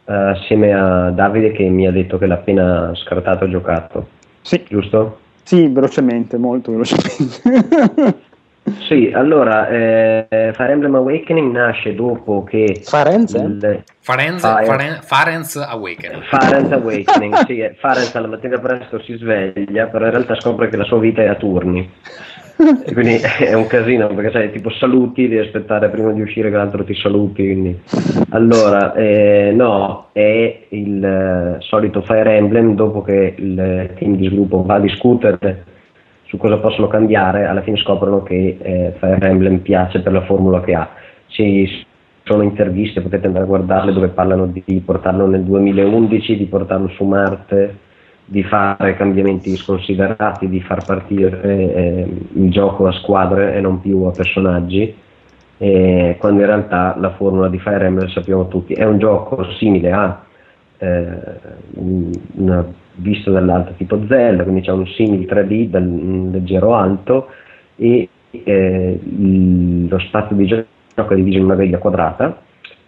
uh, 0.06 0.12
assieme 0.12 0.74
a 0.74 1.12
Davide 1.12 1.52
che 1.52 1.70
mi 1.70 1.86
ha 1.86 1.92
detto 1.92 2.18
che 2.18 2.26
l'ha 2.26 2.34
appena 2.34 2.96
scartato 2.96 3.46
e 3.46 3.50
giocato. 3.50 4.08
Sì. 4.42 4.64
Giusto? 4.68 5.20
Sì, 5.44 5.68
velocemente, 5.68 6.38
molto 6.38 6.72
velocemente. 6.72 8.22
sì, 8.80 9.12
allora, 9.14 9.68
eh, 9.70 10.52
Fire 10.54 10.72
Emblem 10.72 10.96
Awakening 10.96 11.52
nasce 11.52 11.96
dopo 11.96 12.44
che... 12.44 12.82
Farenz? 12.84 13.34
Il... 13.34 13.84
Farenz, 14.00 14.42
Fire... 14.42 14.66
Faren... 14.66 15.00
Farenz 15.02 15.56
Awakening. 15.56 16.24
Farenz 16.24 16.72
Awakening, 16.72 17.36
sì, 17.46 17.70
Farenz 17.78 18.16
alla 18.16 18.28
mattina 18.28 18.58
presto 18.58 19.00
si 19.02 19.16
sveglia, 19.16 19.88
però 19.88 20.06
in 20.06 20.12
realtà 20.12 20.36
scopre 20.40 20.70
che 20.70 20.78
la 20.78 20.86
sua 20.86 21.00
vita 21.00 21.22
è 21.22 21.28
a 21.28 21.36
turni. 21.36 21.90
E 22.86 22.92
quindi 22.92 23.16
è 23.16 23.54
un 23.54 23.68
casino 23.68 24.08
perché 24.08 24.32
sai, 24.32 24.52
tipo 24.52 24.70
saluti, 24.70 25.30
devi 25.30 25.46
aspettare 25.46 25.88
prima 25.88 26.12
di 26.12 26.22
uscire 26.22 26.50
che 26.50 26.58
l'altro 26.58 26.84
ti 26.84 26.94
saluti. 26.94 27.46
Quindi. 27.46 27.80
Allora, 28.32 28.94
eh, 28.96 29.54
no, 29.56 30.10
è 30.12 30.66
il 30.68 31.02
eh, 31.02 31.56
solito 31.60 32.02
Fire 32.02 32.36
Emblem. 32.36 32.76
Dopo 32.76 33.02
che 33.02 33.34
il 33.38 33.94
team 33.98 34.18
di 34.18 34.28
sviluppo 34.28 34.64
va 34.64 34.76
a 34.76 34.80
discutere 34.80 35.64
su 36.30 36.38
cosa 36.38 36.58
possono 36.58 36.88
cambiare, 36.88 37.46
alla 37.46 37.64
fine 37.64 37.78
scoprono 37.78 38.22
che 38.22 38.58
eh, 38.62 38.94
Fire 39.00 39.28
Emblem 39.28 39.60
piace 39.60 40.02
per 40.02 40.14
la 40.14 40.26
formula 40.26 40.62
che 40.62 40.76
ha. 40.76 40.88
Ci 41.26 41.86
sono 42.24 42.44
interviste, 42.44 43.02
potete 43.02 43.26
andare 43.26 43.46
a 43.46 43.48
guardarle, 43.48 43.92
dove 43.92 44.10
parlano 44.10 44.46
di 44.46 44.82
portarlo 44.86 45.26
nel 45.26 45.44
2011, 45.44 46.38
di 46.38 46.46
portarlo 46.46 46.88
su 46.90 47.04
Marte 47.04 47.88
di 48.30 48.44
fare 48.44 48.96
cambiamenti 48.96 49.56
sconsiderati, 49.56 50.48
di 50.48 50.62
far 50.62 50.86
partire 50.86 51.42
eh, 51.42 52.08
il 52.34 52.52
gioco 52.52 52.86
a 52.86 52.92
squadre 52.92 53.56
e 53.56 53.60
non 53.60 53.82
più 53.82 54.04
a 54.04 54.12
personaggi, 54.12 54.96
eh, 55.58 56.16
quando 56.20 56.42
in 56.42 56.46
realtà 56.46 56.96
la 57.00 57.10
formula 57.16 57.50
di 57.50 57.58
Fire 57.58 57.88
Emblem 57.88 58.08
sappiamo 58.08 58.48
tutti, 58.48 58.74
è 58.74 58.86
un 58.86 59.00
gioco 59.00 59.44
simile 59.58 59.92
a 59.92 60.24
eh, 60.78 61.08
una 61.74 62.64
vista 63.00 63.32
dall'alto 63.32 63.74
tipo 63.78 64.00
Zelda, 64.08 64.44
quindi 64.44 64.62
c'è 64.62 64.72
un 64.72 64.88
simile 64.88 65.26
3D 65.26 65.68
dal, 65.68 65.86
un 65.86 66.30
leggero 66.32 66.76
alto 66.76 67.28
e 67.76 68.08
eh, 68.32 69.00
lo 69.88 70.00
spazio 70.00 70.36
di 70.36 70.46
gioco 70.46 71.14
è 71.14 71.16
diviso 71.16 71.38
in 71.38 71.46
una 71.46 71.56
griglia 71.56 71.78
quadrata. 71.78 72.42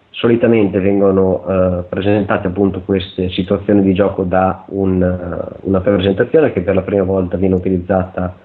Solitamente 0.09 0.79
vengono 0.79 1.43
eh, 1.47 1.83
presentate 1.89 2.47
appunto 2.47 2.81
queste 2.81 3.29
situazioni 3.29 3.81
di 3.81 3.93
gioco 3.93 4.23
da 4.23 4.65
un, 4.67 5.01
uh, 5.01 5.67
una 5.67 5.79
presentazione 5.79 6.51
che 6.51 6.61
per 6.61 6.75
la 6.75 6.81
prima 6.81 7.03
volta 7.03 7.38
viene 7.38 7.55
utilizzata, 7.55 8.35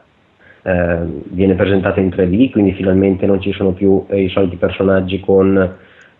eh, 0.62 0.98
viene 1.24 1.54
presentata 1.54 2.00
in 2.00 2.08
3D, 2.08 2.50
quindi 2.50 2.72
finalmente 2.72 3.26
non 3.26 3.40
ci 3.42 3.52
sono 3.52 3.72
più 3.72 4.06
eh, 4.08 4.22
i 4.22 4.28
soliti 4.30 4.56
personaggi 4.56 5.20
con 5.20 5.76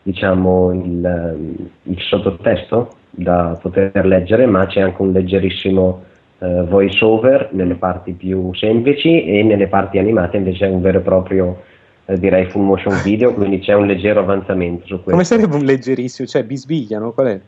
diciamo, 0.06 0.72
il, 0.72 1.04
ehm, 1.04 1.54
il, 1.82 2.00
sottotesto 2.00 2.90
da 3.16 3.58
poter 3.60 4.06
leggere, 4.06 4.46
ma 4.46 4.66
c'è 4.66 4.80
anche 4.80 5.02
un 5.02 5.12
leggerissimo 5.12 6.04
eh, 6.38 6.62
voice 6.62 7.04
over 7.04 7.48
nelle 7.52 7.74
parti 7.74 8.12
più 8.12 8.54
semplici 8.54 9.24
e 9.24 9.42
nelle 9.42 9.66
parti 9.66 9.98
animate 9.98 10.36
invece 10.36 10.66
è 10.66 10.68
un 10.68 10.82
vero 10.82 10.98
e 10.98 11.02
proprio 11.02 11.62
eh, 12.04 12.18
direi 12.18 12.46
full 12.46 12.62
motion 12.62 13.00
video, 13.02 13.32
quindi 13.32 13.58
c'è 13.58 13.74
un 13.74 13.86
leggero 13.86 14.20
avanzamento 14.20 14.86
su 14.86 14.94
questo. 14.94 15.10
Come 15.10 15.24
sarebbe 15.24 15.56
un 15.56 15.64
leggerissimo? 15.64 16.28
Cioè 16.28 16.44
bisbigliano? 16.44 17.12
Qual 17.12 17.26
è? 17.26 17.40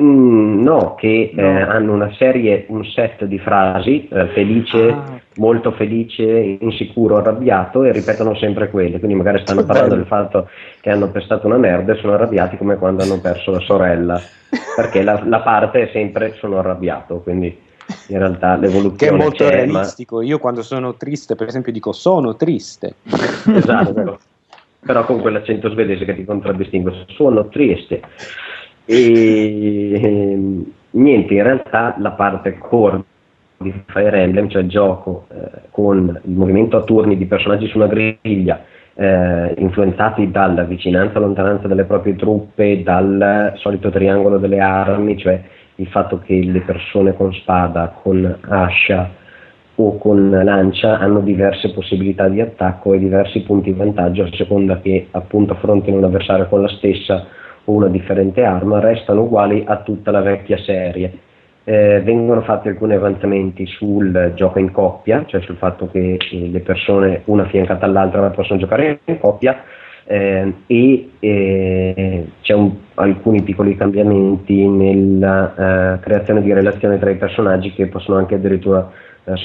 Mm, 0.00 0.62
no, 0.62 0.94
che 0.96 1.30
no. 1.34 1.42
Eh, 1.42 1.60
hanno 1.62 1.92
una 1.92 2.12
serie, 2.14 2.64
un 2.68 2.84
set 2.84 3.24
di 3.24 3.38
frasi, 3.38 4.08
eh, 4.08 4.26
felice, 4.28 4.88
ah. 4.88 5.20
molto 5.36 5.70
felice, 5.72 6.24
insicuro, 6.60 7.18
arrabbiato 7.18 7.84
e 7.84 7.92
ripetono 7.92 8.34
sempre 8.34 8.70
quelle, 8.70 8.98
quindi 8.98 9.16
magari 9.16 9.40
stanno 9.42 9.60
che 9.60 9.66
parlando 9.66 9.94
bello. 9.94 10.02
del 10.02 10.10
fatto 10.10 10.48
che 10.80 10.90
hanno 10.90 11.10
pestato 11.10 11.46
una 11.46 11.58
merda 11.58 11.92
e 11.92 11.98
sono 12.00 12.14
arrabbiati 12.14 12.56
come 12.56 12.76
quando 12.76 13.04
hanno 13.04 13.20
perso 13.20 13.52
la 13.52 13.60
sorella, 13.60 14.20
perché 14.74 15.02
la, 15.02 15.22
la 15.24 15.40
parte 15.40 15.88
è 15.88 15.90
sempre 15.92 16.34
sono 16.38 16.58
arrabbiato, 16.58 17.20
quindi 17.20 17.56
in 18.08 18.18
realtà 18.18 18.56
l'evoluzione 18.56 18.96
che 18.96 19.08
è 19.08 19.12
molto 19.12 19.44
c'è, 19.44 19.50
realistico. 19.50 20.16
Ma... 20.16 20.24
Io 20.24 20.38
quando 20.38 20.62
sono 20.62 20.94
triste, 20.96 21.36
per 21.36 21.46
esempio, 21.46 21.70
dico 21.70 21.92
sono 21.92 22.34
triste. 22.34 22.94
esatto. 23.46 24.18
però 24.84 25.04
con 25.04 25.20
quell'accento 25.20 25.70
svedese 25.70 26.04
che 26.04 26.16
ti 26.16 26.24
contraddistingue. 26.24 27.06
Suono 27.08 27.48
Trieste. 27.48 28.02
E 28.86 30.00
ehm, 30.02 30.64
niente, 30.90 31.34
in 31.34 31.42
realtà 31.42 31.94
la 31.98 32.10
parte 32.10 32.58
core 32.58 33.02
di 33.56 33.72
Fire 33.86 34.20
Emblem, 34.20 34.48
cioè 34.48 34.66
gioco 34.66 35.26
eh, 35.30 35.68
con 35.70 36.20
il 36.22 36.32
movimento 36.32 36.76
a 36.76 36.82
turni 36.82 37.16
di 37.16 37.24
personaggi 37.24 37.66
su 37.68 37.78
una 37.78 37.86
griglia, 37.86 38.62
eh, 38.94 39.54
influenzati 39.56 40.30
dalla 40.30 40.64
vicinanza 40.64 41.16
e 41.16 41.20
lontananza 41.20 41.66
delle 41.66 41.84
proprie 41.84 42.14
truppe, 42.14 42.82
dal 42.82 43.54
solito 43.56 43.90
triangolo 43.90 44.38
delle 44.38 44.60
armi, 44.60 45.16
cioè 45.16 45.42
il 45.76 45.86
fatto 45.88 46.18
che 46.18 46.42
le 46.42 46.60
persone 46.60 47.14
con 47.14 47.32
spada, 47.32 47.98
con 48.02 48.38
ascia 48.48 49.10
o 49.76 49.98
con 49.98 50.30
lancia 50.30 50.98
hanno 50.98 51.20
diverse 51.20 51.72
possibilità 51.72 52.28
di 52.28 52.40
attacco 52.40 52.92
e 52.92 52.98
diversi 52.98 53.42
punti 53.42 53.72
di 53.72 53.78
vantaggio 53.78 54.22
a 54.22 54.28
seconda 54.32 54.78
che 54.80 55.08
appunto 55.10 55.54
affrontino 55.54 55.96
un 55.96 56.04
avversario 56.04 56.46
con 56.46 56.62
la 56.62 56.68
stessa 56.68 57.26
o 57.64 57.72
una 57.72 57.88
differente 57.88 58.44
arma, 58.44 58.80
restano 58.80 59.22
uguali 59.22 59.64
a 59.66 59.78
tutta 59.78 60.10
la 60.10 60.20
vecchia 60.20 60.58
serie 60.58 61.32
eh, 61.64 62.02
vengono 62.02 62.42
fatti 62.42 62.68
alcuni 62.68 62.94
avanzamenti 62.94 63.66
sul 63.66 64.32
gioco 64.34 64.58
in 64.58 64.70
coppia, 64.70 65.24
cioè 65.26 65.40
sul 65.40 65.56
fatto 65.56 65.88
che 65.90 66.18
eh, 66.18 66.48
le 66.48 66.60
persone 66.60 67.22
una 67.24 67.46
fiancata 67.46 67.86
all'altra 67.86 68.28
possono 68.30 68.60
giocare 68.60 69.00
in 69.06 69.18
coppia 69.18 69.62
eh, 70.04 70.52
e 70.66 71.10
eh, 71.18 72.28
c'è 72.42 72.52
un, 72.52 72.70
alcuni 72.94 73.42
piccoli 73.42 73.76
cambiamenti 73.76 74.66
nella 74.66 75.94
eh, 75.94 76.00
creazione 76.00 76.42
di 76.42 76.52
relazioni 76.52 76.98
tra 76.98 77.10
i 77.10 77.16
personaggi 77.16 77.72
che 77.72 77.86
possono 77.86 78.18
anche 78.18 78.34
addirittura 78.34 78.90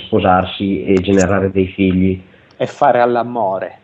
sposarsi 0.08 0.84
e 0.84 0.96
generare 0.96 1.52
dei 1.52 1.68
figli. 1.68 2.22
E 2.58 2.66
fare 2.66 3.00
all'amore 3.00 3.79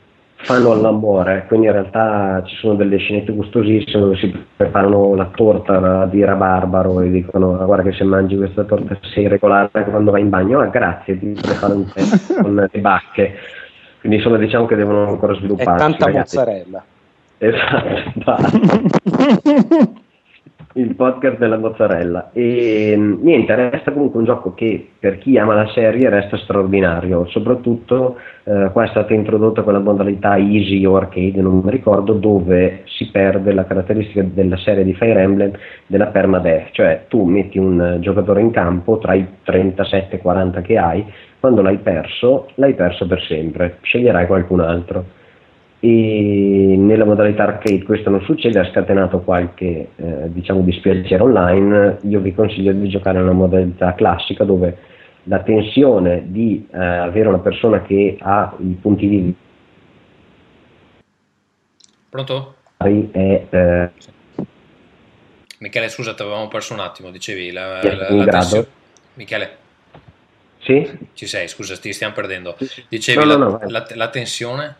fanno 0.45 0.71
all'amore, 0.71 1.45
quindi 1.47 1.65
in 1.65 1.71
realtà 1.71 2.43
ci 2.45 2.55
sono 2.57 2.75
delle 2.75 2.97
scenette 2.97 3.33
gustosissime 3.33 3.99
dove 3.99 4.15
si 4.17 4.45
preparano 4.55 5.15
la 5.15 5.25
torta 5.33 6.05
di 6.05 6.23
rabarbaro 6.23 7.01
e 7.01 7.09
dicono 7.09 7.59
ah, 7.59 7.65
guarda 7.65 7.89
che 7.89 7.95
se 7.95 8.03
mangi 8.03 8.37
questa 8.37 8.63
torta 8.63 8.97
sei 9.01 9.27
regolare 9.27 9.69
quando 9.89 10.11
vai 10.11 10.21
in 10.21 10.29
bagno, 10.29 10.59
ah 10.59 10.67
grazie, 10.67 11.17
ti 11.17 11.35
preparo 11.41 11.73
un 11.73 11.91
tè 11.91 12.01
con 12.41 12.55
le 12.55 12.79
bacche. 12.79 13.33
Quindi 13.99 14.17
insomma 14.17 14.37
diciamo 14.37 14.67
che 14.67 14.75
devono 14.75 15.07
ancora 15.07 15.33
sviluppare. 15.33 15.77
E 15.77 15.79
tanta 15.79 16.05
ragazzi. 16.05 16.37
mozzarella. 16.37 16.83
Esatto, 17.37 18.37
il 20.77 20.95
podcast 20.95 21.37
della 21.37 21.57
mozzarella. 21.57 22.31
E 22.33 22.95
niente, 22.97 23.55
resta 23.55 23.91
comunque 23.91 24.19
un 24.19 24.25
gioco 24.25 24.53
che 24.53 24.89
per 24.99 25.17
chi 25.19 25.37
ama 25.37 25.53
la 25.53 25.67
serie 25.67 26.09
resta 26.09 26.37
straordinario. 26.37 27.25
Soprattutto 27.27 28.17
eh, 28.43 28.69
qua 28.71 28.83
è 28.83 28.87
stata 28.87 29.13
introdotta 29.13 29.61
quella 29.61 29.79
modalità 29.79 30.37
easy 30.37 30.85
o 30.85 30.97
arcade, 30.97 31.41
non 31.41 31.61
mi 31.63 31.71
ricordo, 31.71 32.13
dove 32.13 32.81
si 32.85 33.09
perde 33.09 33.53
la 33.53 33.65
caratteristica 33.65 34.23
della 34.23 34.57
serie 34.57 34.83
di 34.83 34.93
Fire 34.93 35.21
Emblem 35.21 35.51
della 35.87 36.07
permadeath, 36.07 36.71
cioè 36.71 37.05
tu 37.07 37.23
metti 37.23 37.57
un 37.57 37.97
giocatore 38.01 38.41
in 38.41 38.51
campo 38.51 38.97
tra 38.97 39.13
i 39.13 39.25
37-40 39.45 40.61
che 40.61 40.77
hai, 40.77 41.05
quando 41.39 41.61
l'hai 41.61 41.77
perso, 41.77 42.49
l'hai 42.55 42.73
perso 42.73 43.07
per 43.07 43.21
sempre, 43.21 43.77
sceglierai 43.81 44.27
qualcun 44.27 44.59
altro 44.59 45.23
e 45.79 46.75
nella 46.77 47.05
modalità 47.05 47.43
arcade 47.43 47.83
questo 47.83 48.09
non 48.09 48.21
succede, 48.21 48.59
ha 48.59 48.69
scatenato 48.69 49.19
qualche 49.19 49.89
eh, 49.95 50.31
diciamo 50.31 50.61
dispiacere 50.61 51.21
online, 51.21 51.97
io 52.03 52.19
vi 52.19 52.33
consiglio 52.33 52.71
di 52.71 52.89
giocare 52.89 53.19
nella 53.19 53.31
modalità 53.31 53.93
classica 53.93 54.43
dove 54.43 54.77
la 55.23 55.39
tensione 55.39 56.23
di 56.25 56.67
eh, 56.71 56.77
avere 56.77 57.27
una 57.27 57.39
persona 57.39 57.81
che 57.81 58.17
ha 58.19 58.55
i 58.59 58.77
punti 58.79 59.07
di 59.07 59.35
Pronto? 62.15 62.55
È, 62.77 62.87
eh, 62.87 63.89
Michele, 65.59 65.89
scusa, 65.89 66.13
ti 66.13 66.21
avevamo 66.21 66.47
perso 66.47 66.73
un 66.73 66.79
attimo, 66.79 67.11
dicevi 67.11 67.51
la, 67.51 67.83
la, 67.83 68.09
la 68.09 68.25
tensione. 68.25 68.67
Michele? 69.15 69.57
Sì? 70.59 70.97
Ci 71.13 71.27
sei, 71.27 71.49
scusa, 71.49 71.75
ti 71.75 71.91
stiamo 71.91 72.13
perdendo. 72.13 72.55
Dicevi 72.87 73.25
no, 73.25 73.35
no, 73.35 73.49
no, 73.49 73.59
la, 73.67 73.85
la 73.95 74.09
tensione? 74.09 74.75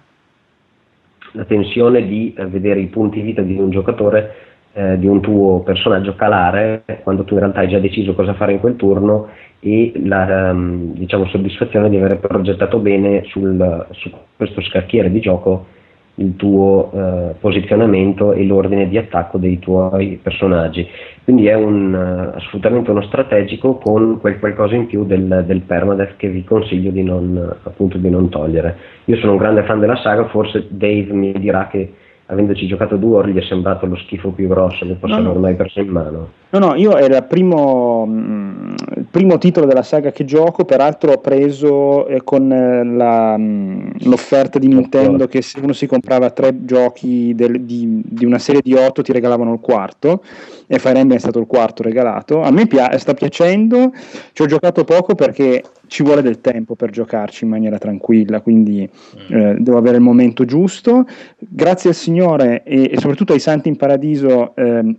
La 1.36 1.46
tensione 1.46 2.06
di 2.06 2.34
eh, 2.36 2.46
vedere 2.48 2.80
i 2.80 2.88
punti 2.88 3.22
vita 3.22 3.42
di 3.42 3.58
un 3.58 3.70
giocatore, 3.70 4.36
eh, 4.74 4.98
di 4.98 5.08
un 5.08 5.22
tuo 5.22 5.62
personaggio 5.62 6.16
calare 6.16 6.84
quando 7.04 7.24
tu 7.24 7.34
in 7.34 7.42
realtà 7.42 7.60
hai 7.60 7.68
già 7.68 7.80
deciso 7.80 8.14
cosa 8.14 8.34
fare 8.34 8.54
in 8.54 8.60
quel 8.60 8.76
turno 8.76 9.30
e 9.60 9.94
la 10.04 10.52
um, 10.52 10.94
diciamo, 10.94 11.26
soddisfazione 11.28 11.90
di 11.90 11.98
aver 11.98 12.20
progettato 12.20 12.80
bene 12.80 13.24
sul, 13.26 13.88
su 13.92 14.12
questo 14.36 14.62
scacchiere 14.62 15.12
di 15.12 15.20
gioco 15.20 15.68
il 16.16 16.36
tuo 16.36 16.92
eh, 16.94 17.36
posizionamento 17.40 18.32
e 18.34 18.46
l'ordine 18.46 18.88
di 18.88 18.98
attacco 18.98 19.38
dei 19.38 19.60
tuoi 19.60 20.20
personaggi. 20.22 20.88
Quindi 21.24 21.48
è 21.48 21.56
un, 21.56 21.94
uh, 21.94 22.38
assolutamente 22.38 22.92
uno 22.92 23.02
strategico 23.02 23.78
con 23.78 24.20
quel 24.20 24.38
qualcosa 24.38 24.76
in 24.76 24.86
più 24.86 25.06
del, 25.06 25.44
del 25.48 25.62
permadeath 25.62 26.18
che 26.18 26.30
vi 26.30 26.44
consiglio 26.44 26.92
di 26.92 27.02
non, 27.02 27.56
appunto, 27.64 27.98
di 27.98 28.10
non 28.10 28.30
togliere. 28.30 28.78
Io 29.06 29.18
sono 29.18 29.32
un 29.32 29.40
grande 29.40 29.64
fan 29.64 29.80
della 29.80 29.96
saga, 29.96 30.28
forse 30.28 30.68
Dave 30.70 31.12
mi 31.14 31.34
dirà 31.34 31.68
che 31.68 31.94
avendoci 32.28 32.66
giocato 32.66 32.96
due 32.96 33.18
ore 33.18 33.32
gli 33.32 33.38
è 33.38 33.44
sembrato 33.44 33.86
lo 33.86 33.96
schifo 33.98 34.30
più 34.30 34.48
grosso 34.48 34.86
che 34.86 34.94
possa 34.94 35.18
no, 35.18 35.30
aver 35.30 35.42
mai 35.42 35.56
preso 35.56 35.80
in 35.80 35.88
mano. 35.90 36.30
No, 36.50 36.60
no, 36.60 36.76
io 36.76 36.98
era 36.98 37.18
il 37.18 37.24
primo, 37.26 38.06
mm, 38.08 38.74
il 38.96 39.06
primo 39.12 39.38
titolo 39.38 39.66
della 39.66 39.84
saga 39.84 40.12
che 40.12 40.26
gioco, 40.26 40.66
peraltro 40.66 41.12
ho 41.12 41.18
preso 41.20 42.08
eh, 42.08 42.24
con 42.24 42.52
eh, 42.52 42.84
la, 42.84 43.36
mm, 43.38 43.90
l'offerta 44.06 44.58
di 44.58 44.68
Nintendo 44.68 45.28
che 45.28 45.42
se 45.42 45.60
uno 45.60 45.74
si 45.74 45.86
comprava 45.86 46.32
tre 46.32 46.66
giochi 46.66 47.36
del, 47.36 47.62
di, 47.62 48.02
di, 48.04 48.26
una 48.26 48.40
serie 48.40 48.62
di 48.64 48.74
otto 48.74 49.04
ti 49.04 49.12
regalavano 49.12 49.54
il 49.54 49.60
quarto 49.60 50.24
e 50.68 50.80
Fire 50.80 51.00
Emblem 51.00 51.18
è 51.18 51.22
stato 51.22 51.40
il 51.40 51.48
quarto 51.48 51.84
regalato. 51.84 52.42
A 52.42 52.52
me 52.52 52.68
pia- 52.68 52.98
sta 52.98 53.14
piacendo, 53.14 53.92
ci 54.34 54.42
ho 54.42 54.46
giocato 54.46 54.84
poco 54.84 55.16
perché 55.16 55.64
ci 55.88 56.04
vuole 56.04 56.22
del 56.22 56.42
tempo 56.42 56.76
per 56.76 56.90
giocarci 56.90 57.44
in 57.44 57.50
maniera 57.50 57.78
tranquilla, 57.78 58.42
quindi 58.42 58.90
mm. 58.90 59.36
eh, 59.36 59.56
devo 59.60 59.78
avere 59.78 59.98
il 59.98 60.02
momento 60.02 60.46
giusto. 60.46 61.06
Grazie 61.38 61.90
al 61.90 61.96
Signore 61.96 62.64
e, 62.64 62.90
e 62.92 62.98
soprattutto 63.00 63.34
ai 63.34 63.40
Santi 63.40 63.70
in 63.70 63.76
Paradiso 63.76 64.56
eh, 64.56 64.98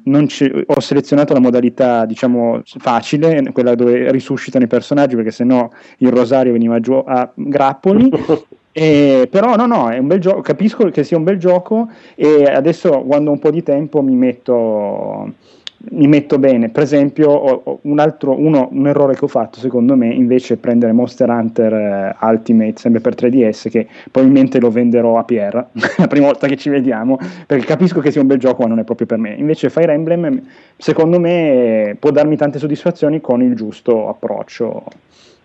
ho 0.67 0.81
selezionato 0.81 1.33
la 1.33 1.41
modalità 1.41 2.05
diciamo 2.05 2.63
facile, 2.65 3.51
quella 3.53 3.75
dove 3.75 4.11
risuscitano 4.11 4.65
i 4.65 4.69
personaggi, 4.69 5.17
perché 5.17 5.31
sennò 5.31 5.69
il 5.99 6.11
rosario 6.11 6.53
veniva 6.53 6.81
giù 6.81 7.03
a 7.05 7.31
grappoli. 7.35 8.11
Eh, 8.79 9.27
però 9.31 9.57
no, 9.57 9.65
no, 9.65 9.89
è 9.89 9.97
un 9.97 10.07
bel 10.07 10.21
gioco, 10.21 10.43
capisco 10.43 10.91
che 10.91 11.03
sia 11.03 11.17
un 11.17 11.25
bel 11.25 11.39
gioco 11.39 11.89
e 12.15 12.45
adesso 12.45 13.05
quando 13.07 13.31
ho 13.31 13.33
un 13.33 13.39
po' 13.39 13.51
di 13.51 13.63
tempo 13.63 14.03
mi 14.03 14.15
metto 14.15 15.33
mi 15.79 16.07
metto 16.07 16.39
bene. 16.39 16.71
Per 16.71 16.83
esempio, 16.83 17.79
un, 17.83 17.99
altro, 17.99 18.39
uno, 18.39 18.69
un 18.73 18.87
errore 18.87 19.15
che 19.15 19.25
ho 19.25 19.29
fatto, 19.29 19.59
secondo 19.59 19.97
me, 19.97 20.13
invece 20.13 20.55
è 20.55 20.57
prendere 20.57 20.93
Monster 20.93 21.29
Hunter 21.29 21.73
eh, 21.73 22.17
Ultimate, 22.21 22.75
sempre 22.77 23.01
per 23.01 23.15
3DS, 23.15 23.69
che 23.71 23.87
probabilmente 24.11 24.59
lo 24.59 24.71
venderò 24.71 25.19
a 25.19 25.25
Pierre 25.25 25.69
la 25.97 26.07
prima 26.07 26.27
volta 26.27 26.47
che 26.47 26.57
ci 26.57 26.71
vediamo, 26.71 27.19
perché 27.47 27.67
capisco 27.67 28.01
che 28.01 28.11
sia 28.11 28.21
un 28.21 28.27
bel 28.27 28.39
gioco, 28.39 28.63
ma 28.63 28.69
non 28.69 28.79
è 28.79 28.85
proprio 28.85 29.07
per 29.07 29.19
me. 29.19 29.35
Invece 29.35 29.71
Fire 29.71 29.93
Emblem, 29.93 30.43
secondo 30.77 31.21
me, 31.21 31.97
può 31.99 32.11
darmi 32.11 32.37
tante 32.37 32.59
soddisfazioni 32.59 33.21
con 33.21 33.43
il 33.43 33.55
giusto 33.55 34.09
approccio. 34.09 34.85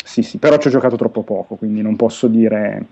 Sì, 0.03 0.23
sì, 0.23 0.37
però 0.39 0.57
ci 0.57 0.67
ho 0.67 0.71
giocato 0.71 0.95
troppo 0.95 1.21
poco, 1.21 1.55
quindi 1.55 1.81
non 1.81 1.95
posso 1.95 2.27
dire 2.27 2.85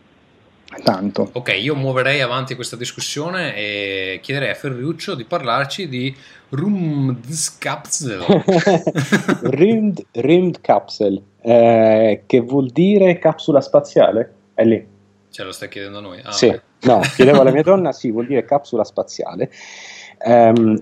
tanto. 0.83 1.29
Ok, 1.33 1.57
io 1.59 1.75
muoverei 1.75 2.21
avanti 2.21 2.55
questa 2.55 2.75
discussione 2.75 3.55
e 3.55 4.19
chiederei 4.21 4.51
a 4.51 4.53
Ferruccio 4.53 5.15
di 5.15 5.25
parlarci 5.25 5.87
di 5.87 6.15
Rumdskapsel. 6.49 8.23
Rimd, 9.43 10.05
Rimdkapsel, 10.11 11.21
eh, 11.41 12.23
che 12.25 12.39
vuol 12.41 12.67
dire 12.67 13.17
capsula 13.17 13.61
spaziale? 13.61 14.33
È 14.53 14.63
lì. 14.63 14.85
Ce 15.31 15.43
lo 15.43 15.51
stai 15.51 15.69
chiedendo 15.69 15.99
a 15.99 16.01
noi? 16.01 16.21
Ah, 16.23 16.31
sì, 16.31 16.49
beh. 16.49 16.61
no, 16.81 16.99
chiedevo 17.15 17.41
alla 17.41 17.51
mia 17.51 17.63
donna, 17.63 17.91
sì, 17.91 18.11
vuol 18.11 18.27
dire 18.27 18.45
capsula 18.45 18.83
spaziale. 18.83 19.51
Um, 20.25 20.81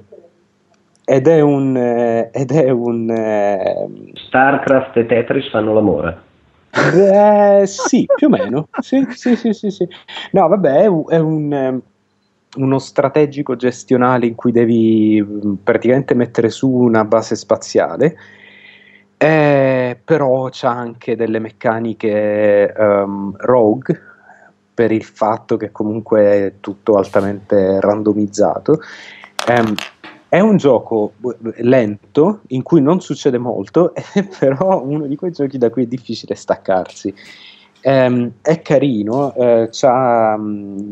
ed 1.05 1.27
è 1.27 1.39
un... 1.41 1.77
Eh, 1.77 2.30
ed 2.34 2.51
è 2.51 2.69
un 2.69 3.09
eh, 3.09 3.88
Starcraft 4.27 4.97
e 4.97 5.05
Tetris 5.05 5.49
fanno 5.49 5.73
l'amore. 5.73 6.26
Eh, 6.72 7.64
sì, 7.65 8.06
più 8.15 8.27
o 8.27 8.30
meno. 8.30 8.68
Sì, 8.80 9.06
sì, 9.11 9.35
sì, 9.35 9.53
sì, 9.53 9.69
sì. 9.72 9.88
No, 10.31 10.48
vabbè, 10.48 10.81
è, 10.81 10.85
un, 10.85 11.03
è 11.07 11.18
un, 11.18 11.53
ehm, 11.53 11.81
uno 12.57 12.80
strategico 12.80 13.56
gestionale 13.56 14.26
in 14.26 14.35
cui 14.35 14.52
devi 14.52 15.26
praticamente 15.64 16.14
mettere 16.14 16.49
su 16.49 16.69
una 16.69 17.03
base 17.06 17.35
spaziale. 17.35 18.15
Eh, 19.18 19.99
però 20.03 20.49
c'ha 20.52 20.69
anche 20.69 21.15
delle 21.15 21.39
meccaniche 21.39 22.72
um, 22.77 23.34
rogue 23.38 23.99
per 24.72 24.91
il 24.91 25.03
fatto 25.03 25.57
che 25.57 25.72
comunque 25.72 26.22
è 26.22 26.53
tutto 26.60 26.94
altamente 26.98 27.80
randomizzato. 27.81 28.80
Um, 29.48 29.73
è 30.29 30.39
un 30.39 30.57
gioco 30.57 31.13
lento 31.57 32.41
in 32.47 32.63
cui 32.63 32.81
non 32.81 32.99
succede 33.01 33.37
molto, 33.37 33.93
è 33.93 34.03
però 34.39 34.83
uno 34.83 35.05
di 35.05 35.15
quei 35.15 35.31
giochi 35.31 35.57
da 35.57 35.69
cui 35.69 35.83
è 35.83 35.87
difficile 35.87 36.35
staccarsi. 36.35 37.13
ehm, 37.81 38.33
è 38.41 38.61
carino, 38.61 39.33
eh, 39.35 39.69
c'ha, 39.71 40.39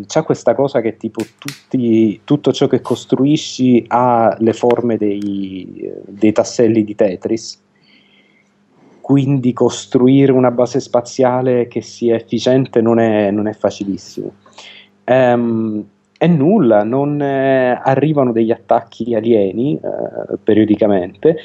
c'ha, 0.05 0.23
questa 0.23 0.55
cosa 0.55 0.81
che 0.81 0.97
tipo 0.97 1.21
tutti, 1.37 2.21
tutto 2.23 2.53
ciò 2.53 2.67
che 2.67 2.81
costruisci 2.81 3.85
ha 3.87 4.35
le 4.39 4.53
forme 4.53 4.97
dei, 4.97 5.91
dei 6.05 6.31
tasselli 6.31 6.83
di 6.83 6.95
Tetris 6.95 7.63
quindi 9.05 9.53
costruire 9.53 10.31
una 10.31 10.49
base 10.49 10.79
spaziale 10.79 11.67
che 11.67 11.81
sia 11.81 12.15
efficiente 12.15 12.81
non 12.81 12.97
è, 12.97 13.29
non 13.29 13.45
è 13.45 13.53
facilissimo. 13.53 14.33
Um, 15.05 15.85
è 16.25 16.27
nulla, 16.27 16.83
non 16.83 17.21
eh, 17.21 17.79
arrivano 17.81 18.31
degli 18.31 18.51
attacchi 18.51 19.13
alieni 19.13 19.79
eh, 19.79 20.37
periodicamente. 20.43 21.37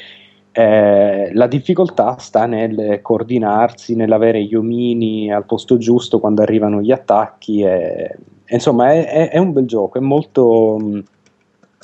Eh, 0.51 1.31
la 1.33 1.47
difficoltà 1.47 2.17
sta 2.17 2.45
nel 2.45 2.99
coordinarsi, 3.01 3.95
nell'avere 3.95 4.43
gli 4.43 4.55
omini 4.55 5.31
al 5.31 5.45
posto 5.45 5.77
giusto 5.77 6.19
quando 6.19 6.41
arrivano 6.41 6.81
gli 6.81 6.91
attacchi. 6.91 7.61
E, 7.61 8.17
insomma, 8.47 8.91
è, 8.91 9.07
è, 9.07 9.29
è, 9.29 9.37
un 9.37 9.53
bel 9.53 9.65
gioco, 9.65 9.99
è 9.99 10.01
molto, 10.01 11.03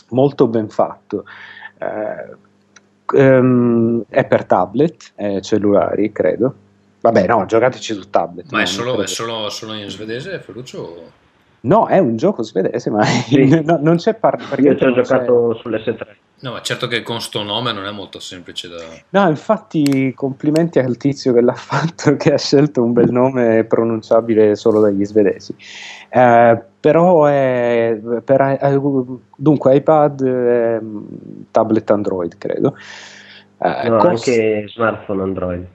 molto 0.09 0.47
ben 0.47 0.67
fatto. 0.67 1.23
Um, 3.13 4.03
è 4.09 4.25
per 4.25 4.45
tablet, 4.45 5.13
cellulari, 5.41 6.11
credo. 6.11 6.55
Vabbè, 6.99 7.27
no, 7.27 7.45
giocateci 7.45 7.93
su 7.93 8.09
tablet. 8.09 8.51
Ma 8.51 8.63
è, 8.63 8.65
solo, 8.65 9.01
è 9.01 9.07
solo, 9.07 9.49
solo, 9.49 9.73
in 9.73 9.87
svedese, 9.87 10.39
Ferruccio? 10.39 11.25
No, 11.67 11.87
è 11.87 11.97
un 11.99 12.15
gioco 12.15 12.43
svedese, 12.43 12.89
ma 12.89 13.03
sì. 13.03 13.61
no, 13.63 13.77
non 13.81 13.97
c'è 13.97 14.13
parte. 14.15 14.61
Io 14.61 14.75
ci 14.77 14.85
ho 14.85 14.93
giocato 14.93 15.53
sull'S3. 15.61 16.15
No, 16.39 16.51
ma 16.51 16.61
certo 16.61 16.87
che 16.87 17.01
con 17.01 17.19
sto 17.19 17.43
nome 17.43 17.73
non 17.73 17.85
è 17.85 17.91
molto 17.91 18.19
semplice 18.19 18.69
da... 18.69 18.77
No, 19.09 19.27
infatti 19.27 20.13
complimenti 20.13 20.79
al 20.79 20.95
tizio 20.95 21.33
che 21.33 21.41
l'ha 21.41 21.53
fatto, 21.55 22.15
che 22.15 22.33
ha 22.33 22.37
scelto 22.37 22.83
un 22.83 22.93
bel 22.93 23.11
nome 23.11 23.65
pronunciabile 23.65 24.55
solo 24.55 24.79
dagli 24.79 25.03
svedesi. 25.03 25.53
Eh, 26.09 26.61
però 26.79 27.25
è 27.25 27.99
per, 28.23 28.41
eh, 28.41 28.79
dunque 29.35 29.75
iPad, 29.75 30.21
eh, 30.21 30.81
tablet 31.51 31.89
Android, 31.89 32.37
credo. 32.37 32.75
Eh, 33.59 33.89
no, 33.89 33.97
cost... 33.97 34.27
anche 34.27 34.65
smartphone 34.69 35.21
Android. 35.23 35.67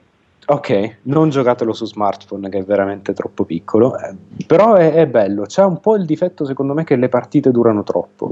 Ok, 0.45 0.97
non 1.03 1.29
giocatelo 1.29 1.71
su 1.71 1.85
smartphone 1.85 2.49
che 2.49 2.59
è 2.59 2.63
veramente 2.63 3.13
troppo 3.13 3.45
piccolo, 3.45 3.97
eh, 3.97 4.13
però 4.45 4.75
è, 4.75 4.93
è, 4.93 5.07
bello, 5.07 5.43
c'è 5.43 5.63
un 5.63 5.79
po' 5.79 5.95
il 5.95 6.05
difetto 6.05 6.45
secondo 6.45 6.73
me 6.73 6.83
che 6.83 6.95
le 6.97 7.07
partite 7.07 7.51
durano 7.51 7.83
troppo. 7.83 8.31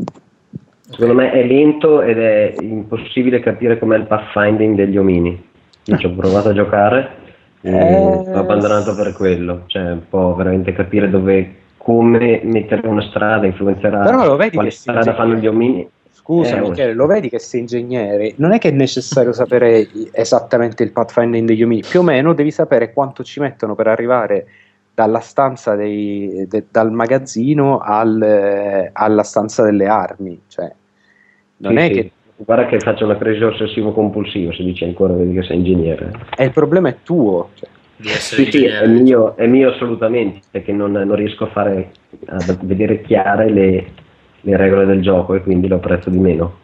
Secondo 0.89 1.13
me 1.13 1.31
è 1.31 1.45
lento 1.45 2.01
ed 2.01 2.19
è 2.19 2.55
impossibile 2.59 3.39
capire 3.39 3.79
com'è 3.79 3.95
il 3.95 4.07
pathfinding 4.07 4.75
degli 4.75 4.97
omini. 4.97 5.49
Io 5.85 5.97
ci 5.97 6.05
ho 6.05 6.13
provato 6.13 6.49
a 6.49 6.53
giocare 6.53 7.09
e 7.61 7.71
eh... 7.71 7.95
ho 7.95 8.39
abbandonato 8.39 8.93
per 8.93 9.13
quello, 9.13 9.63
cioè 9.67 9.91
un 9.91 10.03
po' 10.09 10.35
veramente 10.35 10.73
capire 10.73 11.09
dove, 11.09 11.55
come 11.77 12.41
mettere 12.43 12.85
una 12.87 13.01
strada 13.03 13.45
influenzerà 13.45 13.99
Però 13.99 14.25
lo 14.25 14.35
vedi 14.35 14.55
quale 14.55 14.71
strada 14.71 15.15
fanno 15.15 15.35
gli 15.35 15.47
omini. 15.47 15.87
Scusa 16.31 16.55
eh, 16.55 16.61
Michele, 16.61 16.93
lo 16.93 17.07
vedi 17.07 17.27
che 17.27 17.39
sei 17.39 17.59
ingegnere, 17.59 18.33
non 18.37 18.53
è 18.53 18.57
che 18.57 18.69
è 18.69 18.71
necessario 18.71 19.33
sapere 19.33 19.85
esattamente 20.13 20.81
il 20.81 20.93
pathfinding 20.93 21.45
degli 21.45 21.61
omini, 21.61 21.83
più 21.87 21.99
o 21.99 22.03
meno 22.03 22.33
devi 22.33 22.51
sapere 22.51 22.93
quanto 22.93 23.21
ci 23.21 23.41
mettono 23.41 23.75
per 23.75 23.87
arrivare 23.87 24.45
dalla 24.93 25.19
stanza 25.19 25.75
dei, 25.75 26.45
de, 26.47 26.65
dal 26.71 26.89
magazzino 26.91 27.79
al, 27.79 28.89
alla 28.93 29.23
stanza 29.23 29.63
delle 29.63 29.87
armi, 29.87 30.39
cioè 30.47 30.71
non 31.57 31.73
sì, 31.73 31.79
è 31.79 31.87
sì. 31.87 31.93
che 31.93 32.11
guarda 32.37 32.65
che 32.67 32.79
faccio 32.79 33.03
una 33.03 33.17
crisi 33.17 33.43
ossessivo 33.43 33.91
compulsivo 33.91 34.51
se 34.53 34.63
dici 34.63 34.83
ancora 34.83 35.13
vedi 35.13 35.33
che 35.33 35.43
sei 35.43 35.57
ingegnere 35.57 36.11
e 36.35 36.45
il 36.45 36.51
problema 36.51 36.89
è 36.89 36.95
tuo 37.03 37.49
cioè. 37.53 37.69
sì, 37.99 38.49
sì, 38.49 38.65
è 38.65 38.87
mio, 38.87 39.35
è 39.35 39.45
mio 39.45 39.69
assolutamente 39.69 40.39
perché 40.49 40.71
non, 40.71 40.91
non, 40.91 41.13
riesco 41.13 41.43
a 41.43 41.49
fare 41.49 41.91
a 42.25 42.57
vedere 42.63 43.01
chiare 43.01 43.51
le, 43.51 43.85
le 44.41 44.57
regole 44.57 44.85
del 44.85 45.01
gioco 45.01 45.33
e 45.35 45.41
quindi 45.41 45.67
lo 45.67 45.75
apprezzo 45.75 46.09
di 46.09 46.17
meno 46.17 46.61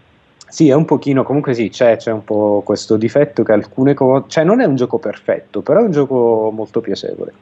sì, 0.49 0.69
è 0.69 0.73
un 0.73 0.85
pochino, 0.85 1.23
comunque 1.23 1.53
sì, 1.53 1.69
c'è, 1.69 1.97
c'è 1.97 2.11
un 2.11 2.23
po' 2.23 2.61
questo 2.65 2.95
difetto 2.95 3.43
che 3.43 3.51
alcune 3.51 3.93
cose, 3.93 4.25
cioè 4.29 4.43
non 4.45 4.61
è 4.61 4.65
un 4.65 4.75
gioco 4.75 4.97
perfetto, 4.97 5.61
però 5.61 5.81
è 5.81 5.83
un 5.83 5.91
gioco 5.91 6.49
molto 6.53 6.79
piacevole. 6.79 7.33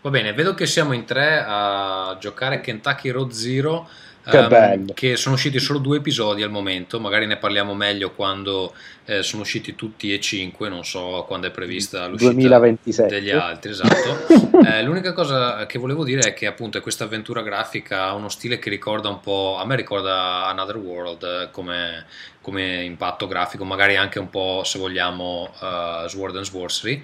Va 0.00 0.10
bene, 0.10 0.32
vedo 0.32 0.54
che 0.54 0.64
siamo 0.64 0.94
in 0.94 1.04
tre 1.04 1.44
a 1.46 2.16
giocare 2.18 2.60
Kentucky 2.60 3.10
Road 3.10 3.32
Zero 3.32 3.86
che, 4.28 4.36
um, 4.38 4.92
che 4.92 5.16
sono 5.16 5.34
usciti 5.34 5.58
solo 5.58 5.78
due 5.78 5.98
episodi 5.98 6.42
al 6.42 6.50
momento, 6.50 7.00
magari 7.00 7.26
ne 7.26 7.38
parliamo 7.38 7.74
meglio 7.74 8.12
quando 8.12 8.74
eh, 9.06 9.22
sono 9.22 9.42
usciti 9.42 9.74
tutti 9.74 10.12
e 10.12 10.20
cinque, 10.20 10.68
non 10.68 10.84
so 10.84 11.24
quando 11.26 11.46
è 11.46 11.50
prevista 11.50 12.06
l'uscita 12.06 12.32
2027. 12.32 13.14
degli 13.14 13.30
altri, 13.30 13.70
esatto. 13.70 14.60
eh, 14.66 14.82
l'unica 14.82 15.12
cosa 15.12 15.64
che 15.66 15.78
volevo 15.78 16.04
dire 16.04 16.20
è 16.20 16.34
che 16.34 16.46
appunto 16.46 16.80
questa 16.80 17.04
avventura 17.04 17.40
grafica 17.42 18.04
ha 18.04 18.14
uno 18.14 18.28
stile 18.28 18.58
che 18.58 18.68
ricorda 18.68 19.08
un 19.08 19.20
po', 19.20 19.56
a 19.58 19.64
me 19.64 19.76
ricorda 19.76 20.46
Another 20.46 20.76
World 20.76 21.22
eh, 21.22 21.48
come, 21.50 22.04
come 22.42 22.84
impatto 22.84 23.26
grafico, 23.26 23.64
magari 23.64 23.96
anche 23.96 24.18
un 24.18 24.28
po' 24.28 24.62
se 24.64 24.78
vogliamo 24.78 25.54
uh, 25.58 26.06
Sword 26.06 26.36
and 26.36 26.44
Sorcery. 26.44 27.02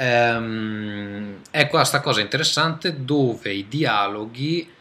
Um, 0.00 1.40
ecco 1.50 1.76
questa 1.76 2.00
cosa 2.00 2.20
interessante 2.20 3.04
dove 3.04 3.52
i 3.52 3.66
dialoghi 3.66 4.76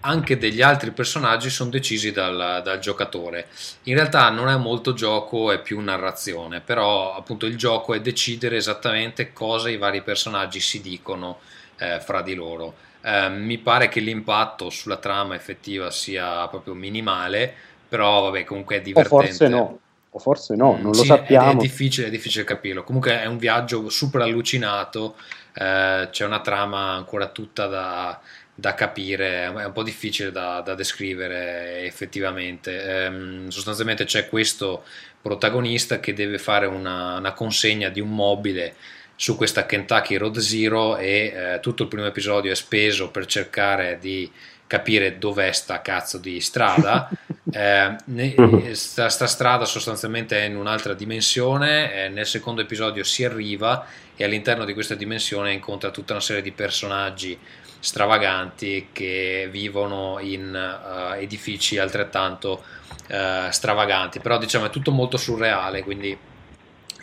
anche 0.00 0.38
degli 0.38 0.62
altri 0.62 0.92
personaggi 0.92 1.50
sono 1.50 1.70
decisi 1.70 2.12
dal, 2.12 2.60
dal, 2.64 2.78
giocatore. 2.78 3.48
In 3.84 3.94
realtà 3.94 4.30
non 4.30 4.48
è 4.48 4.56
molto 4.56 4.92
gioco, 4.94 5.52
è 5.52 5.60
più 5.60 5.80
narrazione, 5.80 6.60
però 6.60 7.14
appunto 7.14 7.46
il 7.46 7.56
gioco 7.56 7.94
è 7.94 8.00
decidere 8.00 8.56
esattamente 8.56 9.32
cosa 9.32 9.68
i 9.68 9.76
vari 9.76 10.02
personaggi 10.02 10.60
si 10.60 10.80
dicono 10.80 11.38
eh, 11.78 12.00
fra 12.00 12.22
di 12.22 12.34
loro. 12.34 12.74
Eh, 13.02 13.28
mi 13.28 13.58
pare 13.58 13.88
che 13.88 14.00
l'impatto 14.00 14.70
sulla 14.70 14.96
trama 14.96 15.34
effettiva 15.34 15.90
sia 15.90 16.46
proprio 16.48 16.74
minimale, 16.74 17.52
però 17.88 18.22
vabbè 18.22 18.44
comunque 18.44 18.76
è 18.76 18.80
divertente. 18.80 19.14
O 19.14 19.20
forse 19.20 19.48
no. 19.48 19.78
O 20.12 20.18
forse 20.18 20.56
no, 20.56 20.76
non 20.80 20.92
sì, 20.92 21.00
lo 21.00 21.14
sappiamo. 21.14 21.50
È, 21.50 21.54
è, 21.54 21.56
difficile, 21.56 22.06
è 22.08 22.10
difficile 22.10 22.44
capirlo. 22.44 22.82
Comunque 22.82 23.20
è 23.20 23.26
un 23.26 23.38
viaggio 23.38 23.88
super 23.88 24.22
allucinato. 24.22 25.16
Eh, 25.52 26.08
c'è 26.10 26.24
una 26.24 26.40
trama 26.40 26.92
ancora 26.92 27.28
tutta 27.28 27.66
da, 27.66 28.20
da 28.60 28.74
capire, 28.74 29.44
è 29.44 29.64
un 29.64 29.72
po' 29.72 29.82
difficile 29.82 30.30
da, 30.30 30.60
da 30.60 30.74
descrivere 30.74 31.82
effettivamente. 31.84 33.04
Ehm, 33.04 33.48
sostanzialmente 33.48 34.04
c'è 34.04 34.28
questo 34.28 34.84
protagonista 35.20 35.98
che 35.98 36.12
deve 36.12 36.38
fare 36.38 36.66
una, 36.66 37.16
una, 37.16 37.32
consegna 37.32 37.88
di 37.88 38.00
un 38.00 38.14
mobile 38.14 38.74
su 39.16 39.36
questa 39.36 39.66
Kentucky 39.66 40.16
Road 40.16 40.38
Zero 40.38 40.96
e 40.96 41.32
eh, 41.34 41.60
tutto 41.60 41.82
il 41.82 41.88
primo 41.88 42.06
episodio 42.06 42.52
è 42.52 42.54
speso 42.54 43.10
per 43.10 43.26
cercare 43.26 43.98
di 43.98 44.30
capire 44.66 45.18
dov'è 45.18 45.50
sta 45.52 45.80
cazzo 45.82 46.18
di 46.18 46.40
strada. 46.40 47.08
Eh, 47.52 47.96
ne, 48.04 48.74
sta, 48.74 49.08
sta, 49.08 49.26
strada 49.26 49.64
sostanzialmente 49.64 50.38
è 50.38 50.44
in 50.44 50.54
un'altra 50.54 50.94
dimensione, 50.94 52.04
eh, 52.04 52.08
nel 52.08 52.26
secondo 52.26 52.60
episodio 52.60 53.02
si 53.02 53.24
arriva 53.24 53.84
e 54.14 54.22
all'interno 54.22 54.64
di 54.64 54.72
questa 54.72 54.94
dimensione 54.94 55.52
incontra 55.52 55.90
tutta 55.90 56.12
una 56.12 56.22
serie 56.22 56.42
di 56.42 56.52
personaggi 56.52 57.36
stravaganti 57.80 58.88
che 58.92 59.48
vivono 59.50 60.18
in 60.20 60.54
uh, 60.54 61.14
edifici 61.14 61.78
altrettanto 61.78 62.62
uh, 63.08 63.50
stravaganti, 63.50 64.20
però 64.20 64.38
diciamo 64.38 64.66
è 64.66 64.70
tutto 64.70 64.92
molto 64.92 65.16
surreale, 65.16 65.82
quindi... 65.82 66.16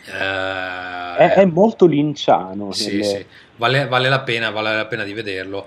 Uh, 0.06 1.16
è, 1.16 1.34
è, 1.34 1.44
molto 1.44 1.84
linciano. 1.84 2.72
Sì, 2.72 2.92
nelle... 2.92 3.04
sì. 3.04 3.26
Vale, 3.56 3.86
vale, 3.86 4.08
la 4.08 4.20
pena, 4.20 4.50
vale 4.50 4.74
la 4.74 4.86
pena 4.86 5.04
di 5.04 5.12
vederlo. 5.12 5.66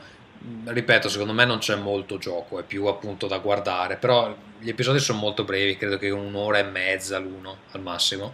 Ripeto, 0.64 1.08
secondo 1.08 1.34
me 1.34 1.46
non 1.46 1.60
c'è 1.60 1.76
molto 1.76 2.18
gioco, 2.18 2.58
è 2.58 2.64
più 2.64 2.86
appunto 2.86 3.28
da 3.28 3.38
guardare, 3.38 3.98
però 3.98 4.34
gli 4.58 4.70
episodi 4.70 4.98
sono 4.98 5.20
molto 5.20 5.44
brevi, 5.44 5.78
credo 5.78 5.98
che 5.98 6.10
un'ora 6.10 6.58
e 6.58 6.64
mezza 6.64 7.20
l'uno 7.20 7.58
al 7.74 7.82
massimo 7.82 8.34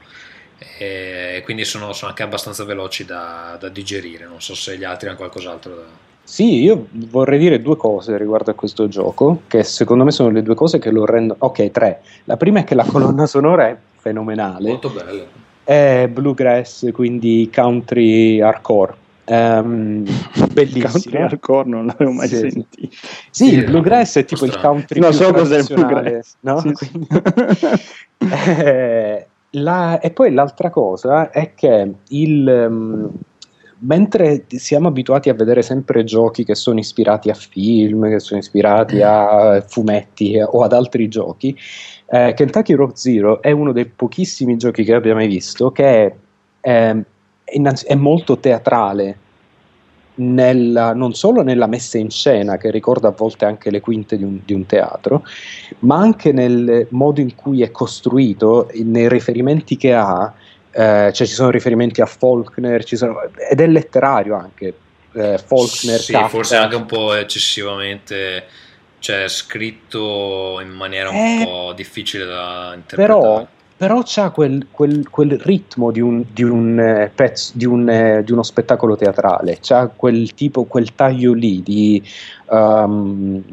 e 0.77 1.41
quindi 1.43 1.65
sono, 1.65 1.93
sono 1.93 2.09
anche 2.09 2.23
abbastanza 2.23 2.63
veloci 2.63 3.05
da, 3.05 3.57
da, 3.59 3.69
digerire. 3.69 4.25
Non 4.25 4.41
so 4.41 4.55
se 4.55 4.77
gli 4.77 4.83
altri 4.83 5.07
hanno 5.07 5.17
qualcos'altro 5.17 5.75
da, 5.75 5.85
sì, 6.29 6.61
io 6.61 6.87
vorrei 6.91 7.39
dire 7.39 7.61
due 7.61 7.77
cose 7.77 8.17
riguardo 8.17 8.51
a 8.51 8.53
questo 8.53 8.89
gioco, 8.89 9.43
che 9.47 9.63
secondo 9.63 10.03
me 10.03 10.11
sono 10.11 10.29
le 10.29 10.43
due 10.43 10.55
cose 10.55 10.77
che 10.77 10.91
lo 10.91 11.05
rendono... 11.05 11.39
Ok, 11.39 11.71
tre. 11.71 12.01
La 12.25 12.35
prima 12.35 12.59
è 12.59 12.63
che 12.65 12.75
la 12.75 12.83
colonna 12.85 13.25
sonora 13.25 13.69
è 13.69 13.77
fenomenale. 13.95 14.67
Molto 14.67 14.89
bella. 14.89 15.23
È 15.63 16.09
bluegrass, 16.11 16.91
quindi 16.91 17.49
country 17.49 18.41
hardcore. 18.41 18.93
Um, 19.23 20.03
bellissimo. 20.51 20.89
Country 20.91 21.21
hardcore 21.21 21.69
non 21.69 21.85
l'avevo 21.85 22.11
mai 22.11 22.27
sì, 22.27 22.35
sentito. 22.35 22.67
Sì, 22.71 23.45
sì 23.45 23.53
il 23.53 23.63
bluegrass 23.63 24.17
è 24.17 24.25
tipo 24.25 24.43
il 24.43 24.57
country 24.59 24.99
Non 24.99 25.13
so 25.13 25.31
cos'è 25.31 25.59
il 25.59 25.67
bluegrass. 25.73 26.35
No? 26.41 26.59
Sì, 26.59 26.73
quindi... 26.75 27.07
eh, 28.33 29.27
la... 29.51 29.99
E 30.01 30.11
poi 30.11 30.33
l'altra 30.33 30.69
cosa 30.69 31.29
è 31.29 31.53
che 31.53 31.93
il... 32.09 32.67
Um, 32.69 33.11
mentre 33.79 34.45
siamo 34.47 34.87
abituati 34.87 35.29
a 35.29 35.33
vedere 35.33 35.61
sempre 35.61 36.03
giochi 36.03 36.43
che 36.43 36.55
sono 36.55 36.79
ispirati 36.79 37.29
a 37.29 37.33
film, 37.33 38.09
che 38.09 38.19
sono 38.19 38.39
ispirati 38.39 39.01
a 39.01 39.61
fumetti 39.61 40.39
o 40.39 40.63
ad 40.63 40.73
altri 40.73 41.07
giochi, 41.07 41.55
eh, 42.09 42.33
Kentucky 42.35 42.73
Road 42.73 42.93
Zero 42.93 43.41
è 43.41 43.51
uno 43.51 43.71
dei 43.71 43.85
pochissimi 43.85 44.57
giochi 44.57 44.83
che 44.83 44.93
abbia 44.93 45.13
mai 45.13 45.27
visto 45.27 45.71
che 45.71 46.05
è, 46.05 46.15
è, 46.61 46.95
è 47.85 47.95
molto 47.95 48.37
teatrale. 48.39 49.17
nella, 50.19 50.93
non 50.93 51.13
solo 51.13 51.43
nella 51.43 51.67
messa 51.67 51.99
in 51.99 52.09
scena, 52.09 52.57
che 52.57 52.71
ricorda 52.71 53.09
a 53.09 53.13
volte 53.15 53.45
anche 53.45 53.69
le 53.69 53.81
quinte 53.81 54.17
di 54.17 54.23
un, 54.23 54.39
di 54.43 54.53
un, 54.53 54.65
teatro, 54.65 55.23
ma 55.79 55.97
anche 55.97 56.31
nel 56.31 56.87
modo 56.89 57.21
in 57.21 57.35
cui 57.35 57.61
è 57.61 57.69
costruito, 57.69 58.69
nei 58.83 59.07
riferimenti 59.09 59.77
che 59.77 59.93
ha. 59.93 60.33
Eh, 60.77 61.11
cioè 61.11 61.25
ci 61.25 61.33
sono 61.33 61.49
riferimenti 61.49 62.01
a 62.01 62.05
Faulkner, 62.05 62.85
sono, 62.85 63.21
ed 63.49 63.59
è 63.59 63.65
letterario 63.65 64.35
anche. 64.35 64.73
Eh, 65.11 65.39
Faulkner, 65.43 65.99
sì, 65.99 66.11
Kafka. 66.11 66.27
forse 66.27 66.55
anche 66.55 66.75
un 66.75 66.85
po' 66.85 67.15
eccessivamente 67.15 68.45
cioè, 68.99 69.27
scritto 69.27 70.59
in 70.61 70.69
maniera 70.69 71.09
un 71.09 71.15
eh, 71.15 71.41
po' 71.43 71.73
difficile 71.73 72.25
da 72.25 72.73
interpretare. 72.75 73.07
Però 73.07 73.47
però 73.77 74.01
c'ha 74.03 74.31
quel, 74.31 74.67
quel, 74.71 75.07
quel 75.07 75.39
ritmo 75.39 75.91
di, 75.91 75.99
un, 75.99 76.23
di, 76.31 76.41
un, 76.41 76.79
eh, 76.79 77.11
pezzo, 77.13 77.51
di, 77.55 77.65
un, 77.65 77.87
eh, 77.87 78.23
di, 78.23 78.31
uno 78.31 78.41
spettacolo 78.41 78.95
teatrale, 78.95 79.59
c'ha 79.61 79.87
quel 79.87 80.33
tipo, 80.33 80.65
quel 80.65 80.93
taglio 80.95 81.33
lì 81.33 81.61
di... 81.61 82.03
Um, 82.45 83.43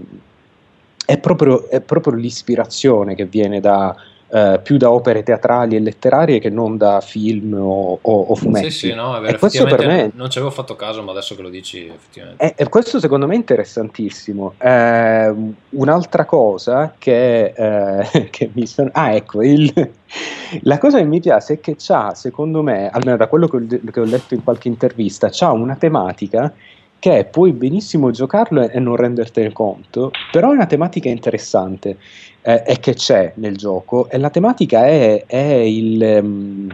è, 1.04 1.18
proprio, 1.18 1.68
è 1.68 1.82
proprio 1.82 2.14
l'ispirazione 2.14 3.14
che 3.14 3.26
viene 3.26 3.60
da, 3.60 3.94
Uh, 4.34 4.60
più 4.60 4.78
da 4.78 4.90
opere 4.90 5.22
teatrali 5.22 5.76
e 5.76 5.78
letterarie 5.78 6.40
che 6.40 6.50
non 6.50 6.76
da 6.76 7.00
film 7.00 7.54
o, 7.54 8.00
o, 8.02 8.20
o 8.20 8.34
fumetti. 8.34 8.68
Sì, 8.68 8.88
sì, 8.88 8.92
no, 8.92 9.16
è 9.16 9.20
vero. 9.20 9.38
Questo 9.38 9.64
per 9.64 9.86
me 9.86 10.10
non 10.12 10.28
ci 10.28 10.38
avevo 10.38 10.52
fatto 10.52 10.74
caso, 10.74 11.04
ma 11.04 11.12
adesso 11.12 11.36
che 11.36 11.42
lo 11.42 11.48
dici, 11.48 11.86
effettivamente. 11.86 12.44
E, 12.44 12.54
e 12.56 12.68
questo 12.68 12.98
secondo 12.98 13.28
me 13.28 13.34
è 13.34 13.36
interessantissimo. 13.36 14.54
Eh, 14.58 15.32
un'altra 15.68 16.24
cosa 16.24 16.96
che, 16.98 17.52
eh, 17.54 18.26
che 18.30 18.50
mi 18.54 18.66
sono. 18.66 18.90
Ah, 18.92 19.14
ecco, 19.14 19.40
il, 19.40 19.72
la 20.62 20.78
cosa 20.78 20.98
che 20.98 21.04
mi 21.04 21.20
piace 21.20 21.52
è 21.52 21.60
che 21.60 21.76
c'ha, 21.78 22.12
secondo 22.16 22.60
me, 22.60 22.90
almeno 22.90 23.16
da 23.16 23.28
quello 23.28 23.46
che 23.46 23.56
ho, 23.56 23.90
che 23.92 24.00
ho 24.00 24.04
letto 24.04 24.34
in 24.34 24.42
qualche 24.42 24.66
intervista, 24.66 25.28
c'ha 25.30 25.52
una 25.52 25.76
tematica 25.76 26.52
che 26.98 27.28
puoi 27.30 27.52
benissimo 27.52 28.10
giocarlo 28.10 28.62
e, 28.62 28.70
e 28.72 28.80
non 28.80 28.96
rendertene 28.96 29.52
conto, 29.52 30.10
però 30.32 30.50
è 30.50 30.54
una 30.54 30.66
tematica 30.66 31.08
interessante 31.08 31.98
eh, 32.46 32.62
e 32.66 32.78
che 32.78 32.92
c'è 32.92 33.32
nel 33.36 33.56
gioco 33.56 34.08
e 34.10 34.18
la 34.18 34.28
tematica 34.28 34.86
è, 34.86 35.24
è 35.26 35.38
il, 35.38 36.20
um, 36.22 36.68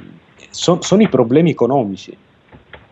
so, 0.50 0.78
sono 0.82 1.02
i 1.02 1.08
problemi 1.08 1.50
economici. 1.50 2.16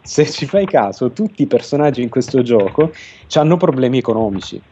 Se 0.00 0.24
ci 0.30 0.46
fai 0.46 0.64
caso, 0.64 1.10
tutti 1.10 1.42
i 1.42 1.46
personaggi 1.46 2.02
in 2.02 2.08
questo 2.08 2.40
gioco 2.42 2.92
hanno 3.34 3.56
problemi 3.56 3.98
economici. 3.98 4.62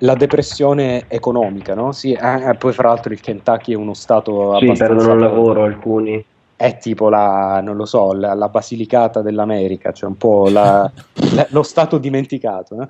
La 0.00 0.14
depressione 0.14 1.04
economica, 1.08 1.74
no? 1.74 1.92
Sì, 1.92 2.12
eh, 2.12 2.54
poi 2.58 2.72
fra 2.72 2.88
l'altro 2.88 3.14
il 3.14 3.20
Kentucky 3.20 3.72
è 3.72 3.76
uno 3.76 3.94
stato 3.94 4.58
sì, 4.58 4.64
abbastanza... 4.64 4.86
perdono 4.86 5.12
il 5.14 5.20
lavoro 5.20 5.62
alcuni 5.62 6.24
è 6.56 6.78
tipo 6.78 7.10
la, 7.10 7.60
non 7.62 7.76
lo 7.76 7.84
so, 7.84 8.14
la, 8.14 8.34
la 8.34 8.48
Basilicata 8.48 9.20
dell'America, 9.20 9.92
cioè 9.92 10.08
un 10.08 10.16
po' 10.16 10.48
la, 10.48 10.90
lo 11.50 11.62
stato 11.62 11.98
dimenticato. 11.98 12.74
No? 12.74 12.88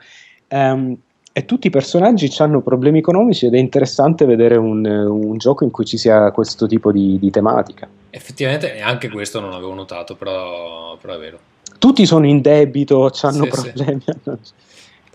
Um, 0.49 0.97
e 1.39 1.45
tutti 1.45 1.67
i 1.67 1.71
personaggi 1.71 2.33
hanno 2.39 2.63
problemi 2.63 3.01
economici 3.01 3.45
ed 3.45 3.53
è 3.53 3.59
interessante 3.59 4.25
vedere 4.25 4.57
un, 4.57 4.87
un 4.87 5.37
gioco 5.37 5.65
in 5.65 5.71
cui 5.71 5.85
ci 5.85 5.99
sia 5.99 6.31
questo 6.31 6.67
tipo 6.67 6.91
di, 6.91 7.19
di, 7.19 7.31
tematica. 7.31 7.87
Effettivamente, 8.09 8.81
anche 8.81 9.11
questo 9.11 9.39
non 9.39 9.53
avevo 9.53 9.75
notato, 9.75 10.15
però, 10.17 10.97
però 10.99 11.13
è 11.13 11.19
vero. 11.19 11.39
Tutti 11.79 12.07
sono 12.07 12.27
in 12.27 12.41
debito, 12.41 13.11
hanno 13.21 13.45
sì, 13.45 13.51
problemi. 13.51 14.03
Sì. 14.03 14.51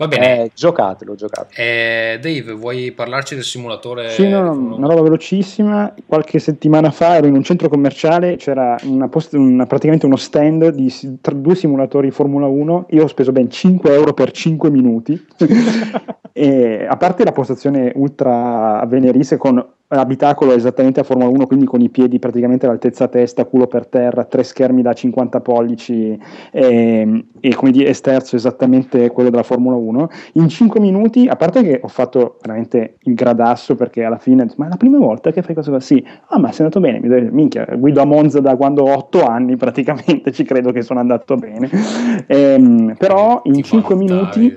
Va 0.02 0.08
bene. 0.08 0.42
Eh, 0.42 0.50
giocatelo, 0.52 1.14
giocatelo. 1.14 1.54
Eh, 1.54 2.18
Dave, 2.20 2.54
vuoi 2.54 2.90
parlarci 2.90 3.36
del 3.36 3.44
simulatore? 3.44 4.10
Sì, 4.10 4.28
no, 4.28 4.50
una 4.50 4.88
roba 4.88 5.02
velocissima. 5.02 5.94
Qualche 6.04 6.40
settimana 6.40 6.90
fa 6.90 7.14
ero 7.14 7.28
in 7.28 7.34
un 7.34 7.44
centro 7.44 7.68
commerciale, 7.68 8.34
c'era 8.34 8.76
una 8.82 9.08
post- 9.08 9.34
una, 9.34 9.64
praticamente 9.66 10.06
uno 10.06 10.16
stand 10.16 10.70
di 10.70 10.92
due 11.34 11.54
simulatori 11.54 12.10
Formula 12.10 12.46
1. 12.48 12.86
Io 12.90 13.04
ho 13.04 13.06
speso 13.06 13.30
ben 13.30 13.48
5 13.48 13.94
euro 13.94 14.12
per 14.12 14.32
5 14.32 14.70
minuti. 14.70 15.24
e, 16.32 16.84
a 16.84 16.96
parte 16.96 17.22
la 17.22 17.30
postazione 17.30 17.92
ultra 17.94 18.80
avvenirese 18.80 19.36
con 19.36 19.64
abitacolo 20.00 20.54
esattamente 20.54 21.00
a 21.00 21.02
Formula 21.02 21.28
1, 21.28 21.46
quindi 21.46 21.66
con 21.66 21.80
i 21.80 21.88
piedi 21.88 22.18
praticamente 22.18 22.66
all'altezza 22.66 23.08
testa, 23.08 23.44
culo 23.44 23.66
per 23.66 23.86
terra, 23.86 24.24
tre 24.24 24.42
schermi 24.42 24.82
da 24.82 24.92
50 24.92 25.40
pollici 25.40 26.18
e, 26.50 26.64
ehm, 26.64 27.24
e 27.40 27.54
come 27.54 27.70
dire 27.70 27.90
esterzo 27.90 28.36
esattamente 28.36 29.10
quello 29.10 29.30
della 29.30 29.42
Formula 29.42 29.76
1. 29.76 30.08
In 30.34 30.48
5 30.48 30.80
minuti, 30.80 31.26
a 31.28 31.36
parte 31.36 31.62
che 31.62 31.80
ho 31.82 31.88
fatto 31.88 32.38
veramente 32.40 32.96
il 33.00 33.14
gradasso 33.14 33.74
perché 33.74 34.04
alla 34.04 34.18
fine, 34.18 34.48
ma 34.56 34.66
è 34.66 34.68
la 34.70 34.76
prima 34.76 34.98
volta 34.98 35.30
che 35.30 35.42
fai 35.42 35.54
cosa 35.54 35.70
così? 35.70 36.04
Ah, 36.28 36.38
ma 36.38 36.50
sei 36.52 36.66
andato 36.66 36.80
bene, 36.80 37.00
mi 37.00 37.08
devi, 37.08 37.30
minchia, 37.30 37.66
guido 37.76 38.00
a 38.00 38.04
Monza 38.04 38.40
da 38.40 38.56
quando 38.56 38.84
ho 38.84 38.96
8 38.96 39.24
anni 39.24 39.56
praticamente, 39.56 40.32
ci 40.32 40.44
credo 40.44 40.72
che 40.72 40.82
sono 40.82 41.00
andato 41.00 41.36
bene. 41.36 41.70
Ehm, 42.26 42.94
però 42.96 43.40
in 43.44 43.62
5 43.62 43.94
minuti... 43.94 44.56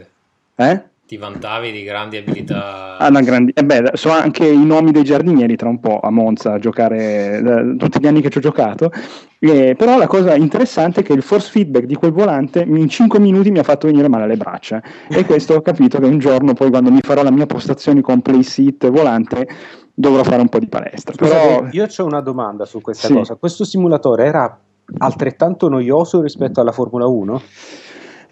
Eh? 0.57 0.93
Ti 1.07 1.17
vantavi 1.17 1.71
di 1.71 1.83
grandi 1.83 2.17
abilità. 2.17 2.97
Ah, 2.97 3.11
grandi... 3.21 3.51
eh 3.53 3.63
beh, 3.63 3.91
so 3.93 4.09
anche 4.09 4.47
i 4.47 4.65
nomi 4.65 4.91
dei 4.91 5.03
giardinieri 5.03 5.55
tra 5.55 5.69
un 5.69 5.79
po' 5.79 5.99
a 5.99 6.09
Monza 6.09 6.53
a 6.53 6.59
giocare 6.59 7.37
eh, 7.37 7.75
tutti 7.77 7.99
gli 7.99 8.07
anni 8.07 8.21
che 8.21 8.29
ci 8.29 8.39
ho 8.39 8.41
giocato. 8.41 8.91
Eh, 9.37 9.75
però 9.77 9.97
la 9.97 10.07
cosa 10.07 10.33
interessante 10.33 11.01
è 11.01 11.03
che 11.03 11.13
il 11.13 11.21
force 11.21 11.51
feedback 11.51 11.85
di 11.85 11.93
quel 11.93 12.11
volante 12.11 12.61
in 12.61 12.89
5 12.89 13.19
minuti 13.19 13.51
mi 13.51 13.59
ha 13.59 13.63
fatto 13.63 13.85
venire 13.85 14.07
male 14.07 14.23
alle 14.23 14.37
braccia. 14.37 14.81
E 15.07 15.25
questo 15.25 15.53
ho 15.53 15.61
capito 15.61 15.99
che 15.99 16.05
un 16.05 16.17
giorno, 16.17 16.53
poi, 16.53 16.71
quando 16.71 16.89
mi 16.89 17.01
farò 17.01 17.21
la 17.21 17.31
mia 17.31 17.45
postazione 17.45 18.01
con 18.01 18.21
playseat 18.21 18.89
volante, 18.89 19.47
dovrò 19.93 20.23
fare 20.23 20.41
un 20.41 20.49
po' 20.49 20.57
di 20.57 20.67
palestra. 20.67 21.13
Scusate, 21.13 21.47
però... 21.47 21.67
Io 21.71 21.85
ho 21.85 22.05
una 22.05 22.21
domanda 22.21 22.65
su 22.65 22.81
questa 22.81 23.07
sì. 23.07 23.13
cosa. 23.13 23.35
Questo 23.35 23.63
simulatore 23.63 24.25
era 24.25 24.59
altrettanto 24.97 25.69
noioso 25.69 26.21
rispetto 26.21 26.61
alla 26.61 26.71
Formula 26.71 27.05
1? 27.05 27.41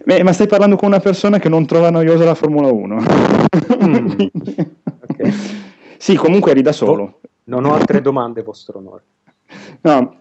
Beh, 0.04 0.22
ma 0.22 0.32
stai 0.32 0.46
parlando 0.46 0.76
con 0.76 0.88
una 0.88 1.00
persona 1.00 1.38
che 1.38 1.48
non 1.48 1.66
trova 1.66 1.90
noiosa 1.90 2.24
la 2.24 2.34
Formula 2.34 2.70
1. 2.70 2.96
Mm. 3.84 4.06
okay. 5.08 5.32
Sì, 5.96 6.14
comunque 6.16 6.50
eri 6.50 6.62
da 6.62 6.72
solo. 6.72 7.20
Non 7.44 7.64
ho 7.64 7.72
altre 7.72 8.02
domande, 8.02 8.42
vostro 8.42 8.78
onore. 8.78 9.02
No, 9.80 10.16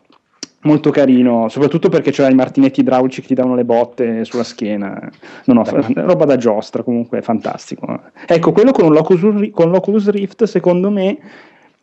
molto 0.61 0.89
carino, 0.89 1.49
soprattutto 1.49 1.89
perché 1.89 2.11
c'era 2.11 2.29
i 2.29 2.35
martinetti 2.35 2.79
idraulici 2.79 3.21
che 3.21 3.27
ti 3.27 3.33
davano 3.33 3.55
le 3.55 3.65
botte 3.65 4.23
sulla 4.23 4.43
schiena. 4.43 5.09
Non 5.45 5.57
ho, 5.57 5.63
roba 5.95 6.25
da 6.25 6.37
giostra, 6.37 6.83
comunque 6.83 7.21
fantastico. 7.21 8.01
Ecco, 8.25 8.51
quello 8.51 8.71
con 8.71 8.91
l'Oculus, 8.91 9.49
con 9.51 9.69
l'Oculus 9.69 10.09
Rift, 10.09 10.43
secondo 10.45 10.89
me 10.89 11.17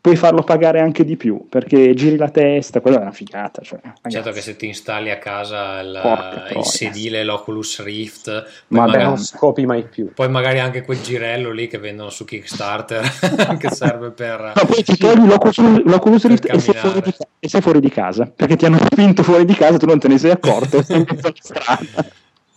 puoi 0.00 0.16
farlo 0.16 0.42
pagare 0.42 0.80
anche 0.80 1.04
di 1.04 1.16
più 1.16 1.46
perché 1.48 1.94
giri 1.94 2.16
la 2.16 2.30
testa, 2.30 2.80
quella 2.80 2.98
è 2.98 3.02
una 3.02 3.12
figata. 3.12 3.60
Cioè, 3.62 3.78
certo 4.08 4.30
che 4.32 4.40
se 4.40 4.56
ti 4.56 4.66
installi 4.66 5.10
a 5.10 5.18
casa 5.18 5.80
il, 5.80 6.52
il 6.56 6.64
sedile, 6.64 7.22
l'Oculus 7.22 7.82
Rift, 7.82 8.64
ma 8.68 8.86
magari, 8.86 9.04
non 9.04 9.18
scopi 9.18 9.66
mai 9.66 9.84
più. 9.84 10.12
Poi 10.12 10.28
magari 10.28 10.58
anche 10.58 10.82
quel 10.82 11.00
girello 11.00 11.50
lì 11.52 11.68
che 11.68 11.78
vendono 11.78 12.10
su 12.10 12.24
Kickstarter 12.24 13.56
che 13.58 13.70
serve 13.70 14.10
per. 14.10 14.52
No, 14.60 14.66
poi 14.66 14.82
ti 14.82 14.96
togli 14.96 15.26
l'Oculus, 15.26 15.58
l'Oculus 15.84 16.26
Rift 16.26 16.52
e 16.52 16.58
sei, 16.58 16.74
di, 17.02 17.14
e 17.38 17.48
sei, 17.48 17.60
fuori 17.60 17.80
di 17.80 17.88
casa 17.88 18.30
perché 18.34 18.56
ti 18.56 18.66
hanno 18.66 18.78
spinto 18.90 19.22
fuori 19.22 19.44
di 19.44 19.54
casa, 19.54 19.78
tu 19.78 19.86
non 19.86 19.98
te 19.98 20.08
ne 20.08 20.18
sei 20.18 20.30
accorto. 20.30 20.84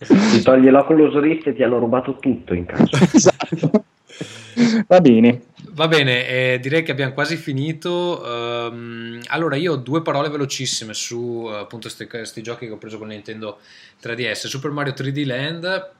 Ti 0.06 0.42
togli 0.42 0.68
l'Oculus 0.68 1.18
Rift 1.20 1.48
e 1.48 1.54
ti 1.54 1.62
hanno 1.62 1.78
rubato 1.78 2.16
tutto 2.18 2.54
in 2.54 2.66
casa. 2.66 2.98
esatto. 3.12 3.84
Va 4.86 5.00
bene. 5.00 5.42
Va 5.74 5.88
bene, 5.88 6.28
eh, 6.28 6.58
direi 6.60 6.84
che 6.84 6.92
abbiamo 6.92 7.12
quasi 7.12 7.36
finito. 7.36 8.22
Um, 8.24 9.20
allora, 9.26 9.56
io 9.56 9.72
ho 9.72 9.76
due 9.76 10.02
parole 10.02 10.28
velocissime 10.28 10.94
su 10.94 11.48
appunto 11.52 11.88
questi 12.08 12.42
giochi 12.42 12.66
che 12.66 12.72
ho 12.72 12.78
preso 12.78 12.98
con 12.98 13.08
Nintendo 13.08 13.58
3DS. 14.00 14.46
Super 14.46 14.70
Mario 14.70 14.92
3D 14.92 15.26
Land 15.26 15.92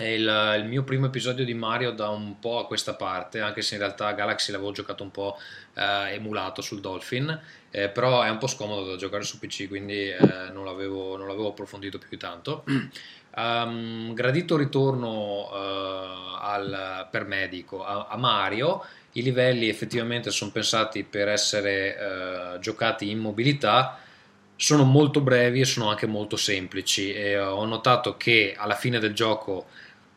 è 0.00 0.06
il, 0.06 0.56
il, 0.58 0.64
mio 0.66 0.82
primo 0.82 1.06
episodio 1.06 1.44
di 1.44 1.52
Mario 1.52 1.90
da 1.90 2.08
un 2.08 2.38
po' 2.38 2.60
a 2.60 2.66
questa 2.66 2.94
parte, 2.94 3.40
anche 3.40 3.60
se 3.60 3.74
in 3.74 3.80
realtà 3.80 4.12
Galaxy 4.12 4.50
l'avevo 4.50 4.72
giocato 4.72 5.02
un 5.02 5.10
po' 5.10 5.36
eh, 5.74 6.14
emulato 6.14 6.62
sul 6.62 6.80
Dolphin, 6.80 7.38
eh, 7.70 7.90
però 7.90 8.22
è 8.22 8.30
un 8.30 8.38
po' 8.38 8.46
scomodo 8.46 8.86
da 8.86 8.96
giocare 8.96 9.24
su 9.24 9.38
PC, 9.38 9.68
quindi 9.68 10.08
eh, 10.08 10.18
non, 10.52 10.64
l'avevo, 10.64 11.18
non, 11.18 11.26
l'avevo, 11.26 11.48
approfondito 11.48 11.98
più 11.98 12.08
di 12.08 12.16
tanto. 12.16 12.64
Um, 13.36 14.12
gradito 14.12 14.56
ritorno 14.56 15.48
uh, 15.50 16.36
al, 16.40 17.08
per 17.10 17.24
me, 17.26 17.48
dico, 17.48 17.84
a, 17.84 18.06
a 18.08 18.16
Mario 18.16 18.82
i 19.12 19.22
livelli 19.22 19.68
effettivamente 19.68 20.30
sono 20.30 20.50
pensati 20.52 21.02
per 21.02 21.28
essere 21.28 21.96
eh, 21.96 22.58
giocati 22.60 23.10
in 23.10 23.18
mobilità, 23.18 23.98
sono 24.54 24.84
molto 24.84 25.20
brevi 25.20 25.60
e 25.60 25.64
sono 25.64 25.88
anche 25.88 26.06
molto 26.06 26.36
semplici. 26.36 27.12
E 27.12 27.38
ho 27.38 27.64
notato 27.64 28.16
che 28.16 28.54
alla 28.56 28.74
fine 28.74 29.00
del 29.00 29.12
gioco 29.12 29.66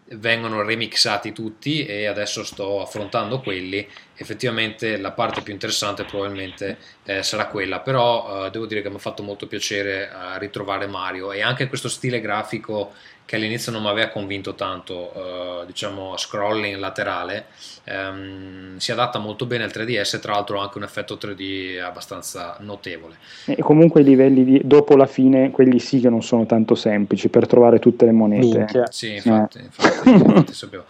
vengono 0.09 0.61
remixati 0.61 1.31
tutti 1.31 1.85
e 1.85 2.05
adesso 2.05 2.43
sto 2.43 2.81
affrontando 2.81 3.39
quelli. 3.39 3.87
Effettivamente 4.15 4.97
la 4.97 5.11
parte 5.11 5.41
più 5.41 5.53
interessante 5.53 6.03
probabilmente 6.03 6.77
eh, 7.05 7.23
sarà 7.23 7.47
quella, 7.47 7.79
però 7.79 8.45
eh, 8.45 8.51
devo 8.51 8.65
dire 8.65 8.81
che 8.81 8.89
mi 8.89 8.95
ha 8.95 8.99
fatto 8.99 9.23
molto 9.23 9.47
piacere 9.47 10.09
eh, 10.09 10.39
ritrovare 10.39 10.87
Mario 10.87 11.31
e 11.31 11.41
anche 11.41 11.67
questo 11.67 11.89
stile 11.89 12.21
grafico 12.21 12.93
che 13.25 13.35
all'inizio 13.35 13.71
non 13.71 13.81
mi 13.81 13.89
aveva 13.89 14.07
convinto 14.09 14.53
tanto, 14.53 15.13
eh, 15.13 15.65
diciamo 15.65 16.17
scrolling 16.17 16.77
laterale, 16.77 17.45
ehm, 17.85 18.77
si 18.77 18.91
adatta 18.91 19.19
molto 19.19 19.45
bene 19.45 19.63
al 19.63 19.71
3DS, 19.71 20.19
tra 20.19 20.33
l'altro 20.33 20.59
ha 20.59 20.63
anche 20.63 20.77
un 20.77 20.83
effetto 20.83 21.17
3D 21.17 21.81
abbastanza 21.81 22.57
notevole. 22.59 23.15
E 23.45 23.61
comunque 23.61 24.01
i 24.01 24.03
livelli 24.03 24.43
di, 24.43 24.61
dopo 24.63 24.95
la 24.95 25.05
fine, 25.05 25.51
quelli 25.51 25.79
sì 25.79 25.99
che 25.99 26.09
non 26.09 26.21
sono 26.21 26.45
tanto 26.45 26.75
semplici 26.75 27.29
per 27.29 27.47
trovare 27.47 27.79
tutte 27.79 28.05
le 28.05 28.11
monete. 28.11 28.57
Minchia. 28.57 28.85
Sì, 28.91 29.15
infatti, 29.15 29.57
eh. 29.59 29.63
infatti, 29.63 30.09
infatti 30.09 30.53
sapevo. 30.53 30.85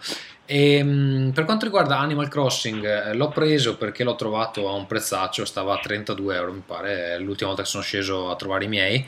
E, 0.46 0.74
ehm, 0.74 1.30
per 1.34 1.44
quanto 1.44 1.64
riguarda 1.64 1.98
Animal 1.98 2.28
Crossing, 2.28 2.84
eh, 2.84 3.14
l'ho 3.14 3.28
preso 3.28 3.76
perché 3.76 4.04
l'ho 4.04 4.14
trovato 4.14 4.68
a 4.68 4.72
un 4.72 4.86
prezzaccio, 4.86 5.44
stava 5.44 5.74
a 5.74 5.78
32 5.78 6.34
euro, 6.34 6.52
mi 6.52 6.62
pare, 6.64 7.18
l'ultima 7.18 7.48
volta 7.48 7.62
che 7.62 7.68
sono 7.68 7.82
sceso 7.82 8.30
a 8.30 8.36
trovare 8.36 8.64
i 8.64 8.68
miei. 8.68 9.06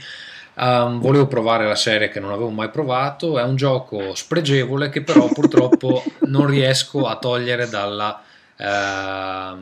Um, 0.59 1.01
volevo 1.01 1.27
provare 1.27 1.67
la 1.67 1.75
serie 1.75 2.09
che 2.09 2.19
non 2.19 2.31
avevo 2.33 2.49
mai 2.49 2.71
provato. 2.71 3.39
È 3.39 3.43
un 3.43 3.57
gioco 3.57 4.15
spregevole 4.15 4.89
che 4.89 5.03
però 5.03 5.29
purtroppo 5.29 6.03
non 6.29 6.47
riesco 6.47 7.07
a 7.07 7.19
togliere 7.19 7.69
dalla, 7.69 8.23
uh, 8.57 9.59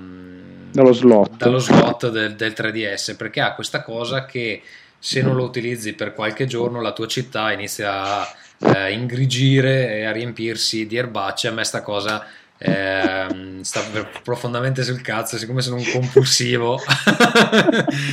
dallo 0.71 0.93
slot, 0.93 1.37
dallo 1.37 1.59
slot 1.59 2.11
del, 2.11 2.37
del 2.37 2.55
3DS 2.57 3.17
perché 3.17 3.41
ha 3.41 3.55
questa 3.55 3.83
cosa 3.83 4.25
che 4.25 4.63
se 4.97 5.21
non 5.21 5.35
lo 5.35 5.43
utilizzi 5.43 5.95
per 5.95 6.15
qualche 6.15 6.47
giorno 6.47 6.81
la 6.81 6.93
tua 6.93 7.09
città 7.09 7.51
inizia 7.51 8.21
a 8.21 8.35
uh, 8.59 8.91
ingrigire 8.91 9.99
e 9.99 10.05
a 10.05 10.13
riempirsi 10.13 10.87
di 10.87 10.97
erbacce. 10.97 11.49
A 11.49 11.53
me 11.53 11.65
sta 11.65 11.83
cosa 11.83 12.25
eh, 12.57 13.59
sta 13.63 13.81
profondamente 14.23 14.85
sul 14.85 15.01
cazzo, 15.01 15.39
siccome 15.39 15.61
sono 15.61 15.75
un 15.75 15.91
compulsivo. 15.91 16.81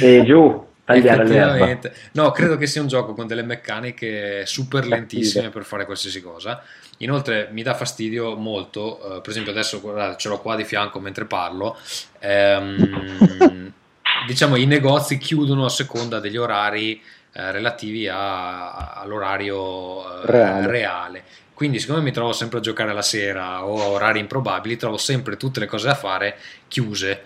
e 0.02 0.24
giù 0.26 0.70
tagliare 0.92 1.28
l'erba. 1.28 1.92
No, 2.14 2.32
credo 2.32 2.58
che 2.58 2.68
sia 2.68 2.82
un 2.82 2.88
gioco 2.88 3.14
con 3.14 3.28
delle 3.28 3.44
meccaniche 3.44 4.46
super 4.46 4.86
lentissime 4.86 5.50
per 5.50 5.64
fare 5.64 5.86
qualsiasi 5.86 6.22
cosa. 6.22 6.64
Inoltre 6.98 7.50
mi 7.52 7.64
dà 7.64 7.74
fastidio 7.74 8.36
molto, 8.36 9.00
uh, 9.04 9.22
per 9.22 9.32
esempio 9.32 9.52
adesso 9.52 9.82
guardate, 9.82 10.18
ce 10.18 10.30
l'ho 10.30 10.40
qua 10.40 10.56
di 10.56 10.64
fianco 10.64 11.00
mentre 11.00 11.26
parlo, 11.26 11.78
ehm, 12.20 13.74
diciamo 14.28 14.56
i 14.56 14.66
negozi 14.66 15.18
chiudono 15.18 15.66
a 15.66 15.70
seconda 15.70 16.20
degli 16.20 16.38
orari 16.38 17.02
eh, 17.34 17.52
relativi 17.52 18.10
a, 18.10 18.94
all'orario 18.94 20.22
eh, 20.22 20.26
reale. 20.26 20.68
reale. 20.68 21.24
Quindi, 21.54 21.80
siccome 21.80 22.02
mi 22.02 22.12
trovo 22.12 22.34
sempre 22.34 22.58
a 22.58 22.62
giocare 22.62 22.92
la 22.92 23.02
sera 23.02 23.64
o 23.66 23.82
a 23.82 23.88
orari 23.88 24.20
improbabili, 24.20 24.78
trovo 24.78 24.98
sempre 24.98 25.38
tutte 25.38 25.60
le 25.60 25.68
cose 25.68 25.88
da 25.88 25.94
fare 25.94 26.38
chiuse 26.68 27.22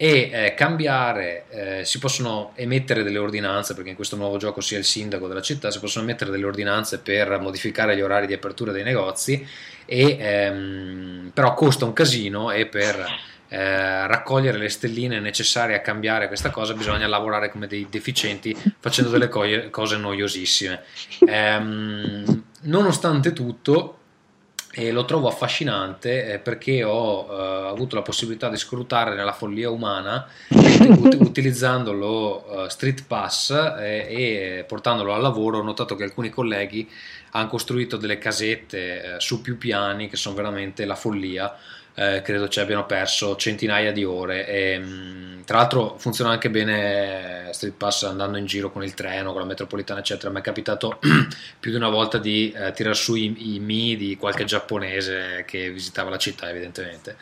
e 0.00 0.30
eh, 0.32 0.54
cambiare, 0.54 1.46
eh, 1.48 1.84
si 1.84 1.98
possono 1.98 2.52
emettere 2.54 3.02
delle 3.02 3.18
ordinanze, 3.18 3.74
perché 3.74 3.90
in 3.90 3.96
questo 3.96 4.14
nuovo 4.14 4.36
gioco 4.36 4.60
sia 4.60 4.78
il 4.78 4.84
sindaco 4.84 5.26
della 5.26 5.42
città, 5.42 5.72
si 5.72 5.80
possono 5.80 6.04
emettere 6.04 6.30
delle 6.30 6.46
ordinanze 6.46 7.00
per 7.00 7.40
modificare 7.40 7.96
gli 7.96 8.00
orari 8.00 8.28
di 8.28 8.32
apertura 8.32 8.70
dei 8.70 8.84
negozi, 8.84 9.44
e, 9.84 10.16
ehm, 10.20 11.30
però 11.34 11.52
costa 11.54 11.84
un 11.84 11.92
casino 11.92 12.52
e 12.52 12.66
per 12.66 13.04
eh, 13.48 14.06
raccogliere 14.06 14.56
le 14.56 14.68
stelline 14.68 15.18
necessarie 15.18 15.74
a 15.74 15.80
cambiare 15.80 16.28
questa 16.28 16.50
cosa 16.50 16.74
bisogna 16.74 17.08
lavorare 17.08 17.50
come 17.50 17.66
dei 17.66 17.88
deficienti 17.90 18.54
facendo 18.78 19.10
delle 19.10 19.28
co- 19.28 19.68
cose 19.70 19.96
noiosissime. 19.96 20.82
Ehm, 21.26 22.44
nonostante 22.62 23.32
tutto, 23.32 23.97
e 24.70 24.92
lo 24.92 25.04
trovo 25.06 25.28
affascinante 25.28 26.32
eh, 26.32 26.38
perché 26.38 26.84
ho 26.84 27.26
eh, 27.30 27.68
avuto 27.68 27.96
la 27.96 28.02
possibilità 28.02 28.48
di 28.48 28.56
scrutare 28.56 29.14
nella 29.14 29.32
follia 29.32 29.70
umana 29.70 30.26
ut- 30.50 31.16
utilizzando 31.18 31.92
lo 31.92 32.44
uh, 32.46 32.68
Street 32.68 33.04
Pass 33.06 33.50
eh, 33.50 34.06
e 34.08 34.64
portandolo 34.68 35.14
al 35.14 35.22
lavoro. 35.22 35.58
Ho 35.58 35.62
notato 35.62 35.96
che 35.96 36.04
alcuni 36.04 36.28
colleghi 36.28 36.88
hanno 37.30 37.48
costruito 37.48 37.96
delle 37.96 38.18
casette 38.18 39.16
eh, 39.16 39.20
su 39.20 39.40
più 39.40 39.58
piani 39.58 40.08
che 40.08 40.16
sono 40.16 40.34
veramente 40.34 40.84
la 40.84 40.94
follia 40.94 41.54
eh, 41.98 42.22
credo 42.22 42.46
ci 42.46 42.60
abbiano 42.60 42.86
perso 42.86 43.34
centinaia 43.34 43.90
di 43.90 44.04
ore. 44.04 44.46
E, 44.46 44.78
mh, 44.78 45.44
tra 45.44 45.58
l'altro 45.58 45.96
funziona 45.98 46.30
anche 46.30 46.48
bene 46.48 47.48
Street 47.50 47.74
Pass 47.74 48.04
andando 48.04 48.38
in 48.38 48.46
giro 48.46 48.70
con 48.70 48.84
il 48.84 48.94
treno, 48.94 49.32
con 49.32 49.40
la 49.40 49.46
metropolitana, 49.46 49.98
eccetera. 49.98 50.30
Mi 50.30 50.38
è 50.38 50.42
capitato 50.42 51.00
più 51.58 51.70
di 51.72 51.76
una 51.76 51.88
volta 51.88 52.18
di 52.18 52.52
eh, 52.52 52.70
tirar 52.72 52.94
su 52.94 53.16
i, 53.16 53.54
i 53.54 53.58
mi 53.58 53.96
di 53.96 54.16
qualche 54.16 54.44
giapponese 54.44 55.42
che 55.44 55.70
visitava 55.72 56.10
la 56.10 56.18
città, 56.18 56.48
evidentemente. 56.48 57.16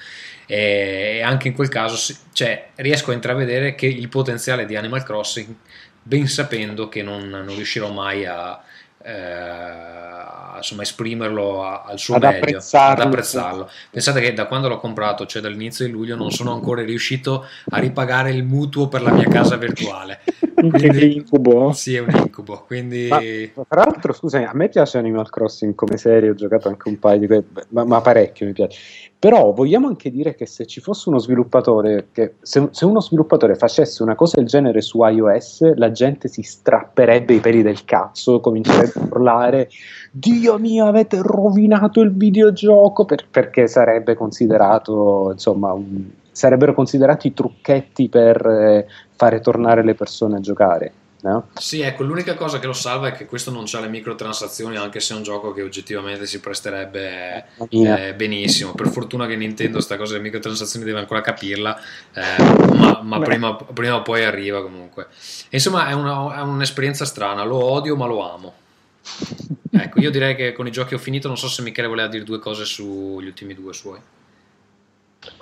E, 0.44 1.16
e 1.16 1.23
anche 1.23 1.48
in 1.48 1.55
quel 1.55 1.69
caso 1.69 2.15
cioè, 2.32 2.69
riesco 2.74 3.12
a 3.12 3.15
intravedere 3.15 3.74
che 3.74 3.86
il 3.86 4.09
potenziale 4.09 4.66
di 4.66 4.77
Animal 4.77 5.05
Crossing, 5.05 5.55
ben 6.03 6.28
sapendo 6.28 6.90
che 6.90 7.03
non, 7.03 7.28
non 7.28 7.55
riuscirò 7.55 7.90
mai 7.90 8.27
a 8.27 8.62
eh, 9.06 10.56
insomma, 10.56 10.82
esprimerlo 10.82 11.64
a, 11.64 11.84
al 11.86 11.98
suo 11.98 12.16
ad 12.16 12.22
meglio, 12.22 12.36
apprezzarlo. 12.38 13.02
ad 13.02 13.06
apprezzarlo. 13.08 13.70
Pensate 13.90 14.20
che 14.20 14.32
da 14.32 14.46
quando 14.46 14.68
l'ho 14.68 14.78
comprato, 14.78 15.26
cioè 15.26 15.40
dall'inizio 15.40 15.86
di 15.86 15.92
luglio, 15.92 16.16
non 16.16 16.30
sono 16.30 16.52
ancora 16.52 16.82
riuscito 16.82 17.46
a 17.70 17.78
ripagare 17.78 18.30
il 18.30 18.42
mutuo 18.42 18.88
per 18.88 19.02
la 19.02 19.12
mia 19.12 19.28
casa 19.28 19.56
virtuale. 19.56 20.20
Quindi, 20.56 21.16
incubo. 21.16 21.72
Sì, 21.72 21.94
è 21.94 22.00
un 22.00 22.10
incubo. 22.10 22.64
Quindi... 22.66 23.08
Ma, 23.08 23.20
tra 23.68 23.84
l'altro, 23.84 24.12
scusami, 24.12 24.44
a 24.44 24.54
me 24.54 24.68
piace 24.68 24.98
Animal 24.98 25.30
Crossing 25.30 25.74
come 25.74 25.96
serie, 25.98 26.30
ho 26.30 26.34
giocato 26.34 26.68
anche 26.68 26.88
un 26.88 26.98
paio 26.98 27.18
di 27.20 27.26
que- 27.26 27.44
ma, 27.68 27.84
ma 27.84 28.00
parecchio 28.00 28.46
mi 28.46 28.52
piace. 28.52 28.78
Però 29.18 29.52
vogliamo 29.52 29.86
anche 29.86 30.10
dire 30.10 30.34
che 30.34 30.44
se 30.44 30.66
ci 30.66 30.80
fosse 30.80 31.09
uno 31.09 31.18
sviluppatore, 31.18 32.09
che 32.12 32.34
se, 32.43 32.68
se, 32.70 32.84
uno 32.84 33.01
sviluppatore 33.01 33.55
facesse 33.55 34.02
una 34.02 34.14
cosa 34.14 34.36
del 34.36 34.47
genere 34.47 34.82
su 34.82 35.02
iOS, 35.02 35.74
la 35.74 35.90
gente 35.90 36.28
si 36.28 36.43
strapperebbe 36.43 37.32
i 37.32 37.40
peli 37.40 37.62
del 37.62 37.84
cazzo, 37.86 38.40
comincerebbe 38.40 39.01
a 39.01 39.05
urlare: 39.05 39.70
Dio 40.12 40.59
mio, 40.59 40.84
avete 40.84 41.20
rovinato 41.22 42.02
il 42.02 42.14
videogioco! 42.14 43.06
Per, 43.06 43.26
perché 43.30 43.66
sarebbe 43.68 44.14
considerato, 44.14 45.30
insomma, 45.32 45.72
un, 45.72 46.10
sarebbero 46.30 46.74
considerati 46.74 47.32
trucchetti 47.32 48.10
per 48.10 48.47
eh, 48.47 48.86
fare 49.14 49.40
tornare 49.40 49.82
le 49.82 49.94
persone 49.94 50.36
a 50.36 50.40
giocare. 50.40 50.93
No? 51.27 51.48
Sì, 51.55 51.81
ecco, 51.81 52.05
l'unica 52.05 52.36
cosa 52.36 52.61
che 52.61 52.66
lo 52.66 52.73
salva 52.73 53.09
è 53.09 53.12
che 53.12 53.27
questo 53.27 53.51
non 53.51 53.65
ha 53.73 53.81
le 53.81 53.89
microtransazioni, 53.89 54.77
anche 54.77 55.01
se 55.01 55.12
è 55.12 55.16
un 55.16 55.24
gioco 55.24 55.53
che 55.53 55.62
oggettivamente 55.62 56.24
si 56.24 56.39
presterebbe 56.39 57.47
eh, 57.69 58.15
benissimo. 58.15 58.74
Per 58.74 58.89
fortuna 58.89 59.27
che 59.27 59.35
Nintendo 59.35 59.81
sta 59.81 59.97
cosa 59.97 60.12
delle 60.12 60.23
microtransazioni 60.23 60.85
deve 60.85 61.01
ancora 61.01 61.23
capirla, 61.23 61.81
eh, 62.12 62.43
ma, 62.77 63.01
ma 63.03 63.19
prima, 63.19 63.57
prima, 63.57 63.97
o 63.97 64.03
poi 64.03 64.23
arriva 64.23 64.62
comunque. 64.62 65.09
Insomma, 65.51 65.89
è, 65.89 65.94
una, 65.94 66.36
è 66.36 66.43
un'esperienza 66.43 67.05
strana, 67.05 67.43
lo 67.43 67.61
odio 67.61 67.97
ma 67.97 68.07
lo 68.07 68.32
amo. 68.32 68.55
Ecco, 69.78 70.01
io 70.01 70.11
direi 70.11 70.35
che 70.35 70.55
con 70.55 70.66
i 70.66 70.70
giochi 70.70 70.94
ho 70.94 70.98
finito, 70.98 71.28
non 71.28 71.36
so 71.36 71.48
se 71.48 71.61
Michele 71.61 71.86
voleva 71.86 72.09
dire 72.09 72.24
due 72.24 72.39
cose 72.39 72.65
sugli 72.65 73.27
ultimi 73.27 73.53
due 73.53 73.74
suoi. 73.74 73.98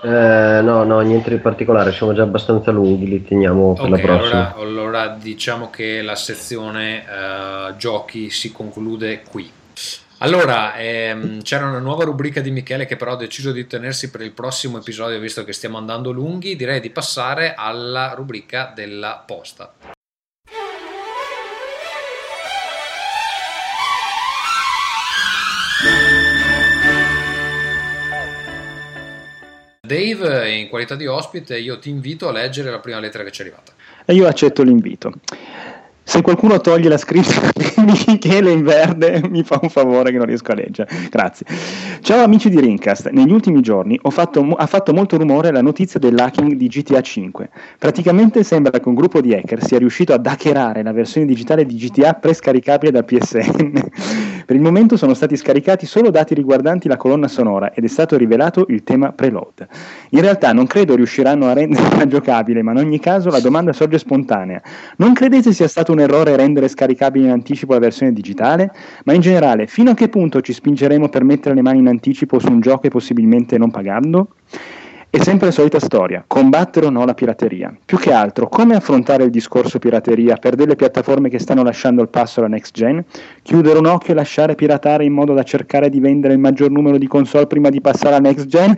Eh, 0.03 0.61
no, 0.63 0.85
no, 0.85 1.01
niente 1.01 1.31
di 1.31 1.39
particolare, 1.39 1.93
siamo 1.93 2.13
già 2.13 2.23
abbastanza 2.23 2.71
lunghi, 2.71 3.07
li 3.07 3.25
teniamo 3.25 3.73
per 3.75 3.85
okay, 3.85 3.91
la 3.91 3.99
prossima. 3.99 4.55
Allora, 4.55 4.81
allora, 4.81 5.09
diciamo 5.21 5.71
che 5.71 6.03
la 6.03 6.15
sezione 6.15 7.05
uh, 7.07 7.77
giochi 7.77 8.31
si 8.31 8.53
conclude 8.53 9.23
qui. 9.29 9.51
Allora, 10.19 10.77
ehm, 10.77 11.43
c'era 11.43 11.67
una 11.67 11.81
nuova 11.81 12.05
rubrica 12.05 12.41
di 12.41 12.51
Michele 12.51 12.87
che 12.87 12.97
però 12.97 13.13
ha 13.13 13.17
deciso 13.17 13.53
di 13.53 13.67
tenersi 13.67 14.11
per 14.11 14.23
il 14.23 14.33
prossimo 14.33 14.79
episodio, 14.79 15.19
visto 15.19 15.45
che 15.45 15.53
stiamo 15.53 15.77
andando 15.77 16.13
lunghi, 16.13 16.57
direi 16.57 16.81
di 16.81 16.91
passare 16.91 17.55
alla 17.55 18.15
rubrica 18.15 18.73
della 18.75 19.23
posta. 19.27 19.73
Dave, 29.85 30.51
in 30.51 30.69
qualità 30.69 30.95
di 30.95 31.07
ospite, 31.07 31.59
io 31.59 31.79
ti 31.79 31.91
invito 31.91 32.27
a 32.27 32.33
leggere 32.33 32.71
la 32.71 32.79
prima 32.81 32.99
lettera 33.01 33.23
che 33.23 33.31
ci 33.31 33.43
è 33.43 33.45
arrivata. 33.45 33.73
E 34.07 34.15
io 34.15 34.27
accetto 34.27 34.63
l'invito. 34.63 35.13
Se 36.07 36.21
qualcuno 36.23 36.61
toglie 36.61 36.89
la 36.89 36.97
scritta 36.99 37.51
di 37.53 37.95
Michele 38.07 38.51
in 38.51 38.63
verde, 38.63 39.23
mi 39.29 39.43
fa 39.43 39.59
un 39.61 39.69
favore 39.69 40.11
che 40.11 40.17
non 40.17 40.27
riesco 40.27 40.53
a 40.53 40.55
leggere. 40.55 40.89
Grazie. 41.11 41.47
Ciao 42.01 42.23
amici 42.23 42.49
di 42.49 42.61
Rincast. 42.61 43.11
Negli 43.11 43.33
ultimi 43.33 43.61
giorni 43.61 43.99
fatto, 44.09 44.41
ha 44.55 44.67
fatto 44.67 44.95
molto 44.95 45.19
rumore 45.19 45.51
la 45.51 45.63
notizia 45.63 45.99
dell'hacking 45.99 46.55
di 46.55 46.69
GTA 46.69 47.01
5. 47.01 47.51
Praticamente 47.79 48.43
sembra 48.43 48.79
che 48.79 48.89
un 48.89 48.95
gruppo 48.95 49.21
di 49.21 49.35
hacker 49.35 49.63
sia 49.65 49.79
riuscito 49.79 50.13
ad 50.13 50.27
hackerare 50.27 50.83
la 50.83 50.93
versione 50.93 51.27
digitale 51.27 51.67
di 51.67 51.75
GTA 51.77 52.15
prescaricabile 52.15 52.91
dal 52.91 53.05
PSN. 53.05 53.73
Per 54.47 54.55
il 54.55 54.61
momento 54.61 54.99
sono 54.99 55.15
stati 55.15 55.37
scaricati 55.37 55.87
solo 55.87 56.11
dati 56.11 56.35
riguardanti 56.35 56.87
la 56.87 56.99
colonna 56.99 57.29
sonora 57.29 57.73
ed 57.73 57.85
è 57.85 57.89
stato 57.89 58.17
rivelato 58.19 58.67
il 58.69 58.83
tema 58.83 59.13
preload. 59.13 59.67
In 60.11 60.21
realtà 60.21 60.53
non 60.53 60.67
credo 60.67 60.95
riusciranno 60.95 61.47
a 61.47 61.55
renderla 61.55 62.05
giocabile, 62.09 62.63
ma 62.63 62.73
in 62.73 62.79
ogni 62.79 63.01
caso 63.01 63.31
la 63.31 63.41
domanda 63.41 63.73
sorge 63.73 63.97
spontanea. 63.97 64.61
Non 64.99 65.15
credete 65.15 65.53
sia 65.53 65.69
stato 65.69 65.93
un 65.93 66.01
errore 66.01 66.37
rendere 66.37 66.69
scaricabile 66.69 67.25
in 67.27 67.33
anticipo 67.33 67.73
la 67.73 67.79
versione 67.79 68.13
digitale? 68.13 68.71
Ma 69.05 69.15
in 69.15 69.23
generale, 69.23 69.67
fino 69.67 69.93
a 69.93 69.95
che 69.95 70.11
punto 70.11 70.43
ci 70.43 70.53
spingeremo 70.53 71.09
per 71.09 71.25
mettere 71.25 71.55
le 71.55 71.63
mani 71.63 71.79
in 71.79 71.89
anticipo 71.89 72.39
su 72.39 72.51
un 72.51 72.61
gioco 72.61 72.87
e 72.87 72.91
possibilmente 72.91 73.57
non 73.57 73.71
pagarlo? 73.71 74.29
È 75.15 75.23
sempre 75.23 75.47
la 75.47 75.53
solita 75.53 75.79
storia, 75.79 76.25
combattere 76.27 76.87
o 76.87 76.91
no 76.91 77.05
la 77.05 77.15
pirateria. 77.15 77.73
Più 77.85 77.99
che 77.99 78.11
altro, 78.13 78.49
come 78.49 78.75
affrontare 78.75 79.23
il 79.23 79.31
discorso 79.31 79.79
pirateria 79.79 80.35
per 80.39 80.57
delle 80.57 80.75
piattaforme 80.75 81.29
che 81.29 81.39
stanno 81.39 81.63
lasciando 81.63 82.03
il 82.03 82.09
passo 82.09 82.41
alla 82.41 82.49
next 82.49 82.75
gen? 82.75 83.05
Chiudere 83.41 83.79
un 83.79 83.87
occhio 83.87 84.13
e 84.13 84.17
lasciare 84.17 84.57
piratare 84.57 85.05
in 85.05 85.13
modo 85.13 85.33
da 85.33 85.45
cercare 85.45 85.89
di 85.89 86.01
vendere 86.01 86.33
il 86.33 86.41
maggior 86.41 86.71
numero 86.71 86.99
di 86.99 87.07
console 87.07 87.47
prima 87.47 87.69
di 87.69 87.81
passare 87.81 88.17
alla 88.17 88.29
next 88.29 88.47
gen? 88.47 88.75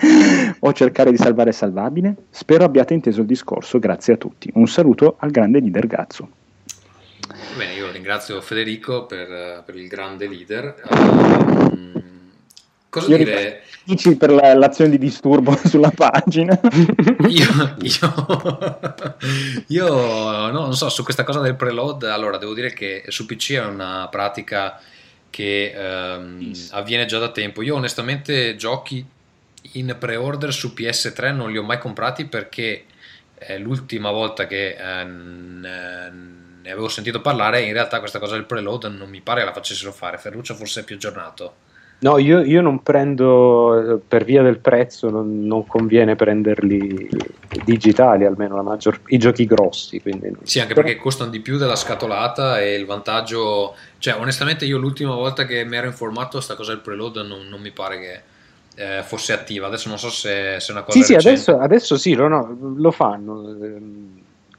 O 0.60 0.74
cercare 0.74 1.10
di 1.10 1.16
salvare 1.16 1.48
il 1.48 1.54
salvabile? 1.54 2.14
Spero 2.28 2.64
abbiate 2.64 2.92
inteso 2.92 3.22
il 3.22 3.26
discorso, 3.26 3.78
grazie 3.78 4.12
a 4.12 4.16
tutti. 4.18 4.50
Un 4.56 4.68
saluto 4.68 5.16
al 5.20 5.30
grande 5.30 5.58
leader 5.58 5.86
Gazzo. 5.86 6.28
Bene, 7.56 7.72
io 7.72 7.90
ringrazio 7.90 8.42
Federico 8.42 9.06
per, 9.06 9.62
per 9.64 9.74
il 9.74 9.88
grande 9.88 10.28
leader. 10.28 10.82
Uh, 10.86 12.15
cosa 13.00 13.10
Io 13.10 13.16
dire? 13.18 13.62
Dici 13.84 14.16
per 14.16 14.30
la- 14.30 14.54
l'azione 14.54 14.90
di 14.90 14.98
disturbo 14.98 15.56
sulla 15.64 15.90
pagina. 15.90 16.58
Io, 17.28 17.76
io, 17.80 19.16
io 19.68 19.88
no, 19.88 20.50
non 20.50 20.74
so, 20.74 20.88
su 20.88 21.04
questa 21.04 21.24
cosa 21.24 21.40
del 21.40 21.54
preload, 21.56 22.04
allora 22.04 22.38
devo 22.38 22.54
dire 22.54 22.72
che 22.72 23.04
su 23.08 23.26
PC 23.26 23.52
è 23.52 23.64
una 23.64 24.08
pratica 24.10 24.80
che 25.30 25.72
ehm, 25.76 26.52
avviene 26.70 27.04
già 27.04 27.18
da 27.18 27.30
tempo. 27.30 27.62
Io 27.62 27.74
onestamente 27.74 28.56
giochi 28.56 29.04
in 29.72 29.94
pre-order 29.98 30.52
su 30.52 30.72
PS3 30.74 31.34
non 31.34 31.50
li 31.50 31.58
ho 31.58 31.62
mai 31.62 31.78
comprati 31.78 32.24
perché 32.24 32.84
eh, 33.38 33.58
l'ultima 33.58 34.10
volta 34.10 34.46
che 34.46 34.76
eh, 34.78 35.04
ne 35.04 36.72
avevo 36.72 36.88
sentito 36.88 37.20
parlare 37.20 37.60
in 37.62 37.72
realtà 37.72 38.00
questa 38.00 38.18
cosa 38.18 38.34
del 38.34 38.46
preload 38.46 38.84
non 38.86 39.08
mi 39.08 39.20
pare 39.20 39.44
la 39.44 39.52
facessero 39.52 39.92
fare. 39.92 40.18
Ferruccio 40.18 40.54
forse 40.54 40.80
è 40.80 40.84
più 40.84 40.96
aggiornato. 40.96 41.65
No, 41.98 42.18
io, 42.18 42.40
io 42.42 42.60
non 42.60 42.82
prendo 42.82 44.02
per 44.06 44.24
via 44.24 44.42
del 44.42 44.58
prezzo, 44.58 45.08
non, 45.08 45.46
non 45.46 45.66
conviene 45.66 46.14
prenderli 46.14 47.08
digitali, 47.64 48.26
almeno 48.26 48.54
la 48.54 48.62
maggior, 48.62 49.00
i 49.06 49.18
giochi 49.18 49.46
grossi. 49.46 50.00
Quindi. 50.02 50.32
Sì, 50.42 50.60
anche 50.60 50.74
perché 50.74 50.96
costano 50.96 51.30
di 51.30 51.40
più 51.40 51.56
della 51.56 51.74
scatolata 51.74 52.60
e 52.60 52.74
il 52.74 52.84
vantaggio, 52.84 53.74
cioè 53.98 54.14
onestamente 54.18 54.66
io 54.66 54.76
l'ultima 54.76 55.14
volta 55.14 55.46
che 55.46 55.64
mi 55.64 55.76
ero 55.76 55.86
informato 55.86 56.40
sta 56.40 56.54
cosa 56.54 56.72
del 56.72 56.82
preload 56.82 57.16
non, 57.26 57.46
non 57.48 57.60
mi 57.60 57.70
pare 57.70 57.98
che 57.98 58.20
eh, 58.76 59.02
fosse 59.02 59.32
attiva, 59.32 59.66
adesso 59.66 59.88
non 59.88 59.98
so 59.98 60.10
se, 60.10 60.56
se 60.60 60.68
è 60.68 60.72
una 60.72 60.82
cosa 60.82 60.98
Sì, 60.98 61.04
sì, 61.04 61.14
recente. 61.14 61.50
adesso, 61.50 61.58
adesso 61.58 61.96
sì, 61.96 62.14
lo, 62.14 62.28
no, 62.28 62.74
lo 62.76 62.90
fanno. 62.90 63.56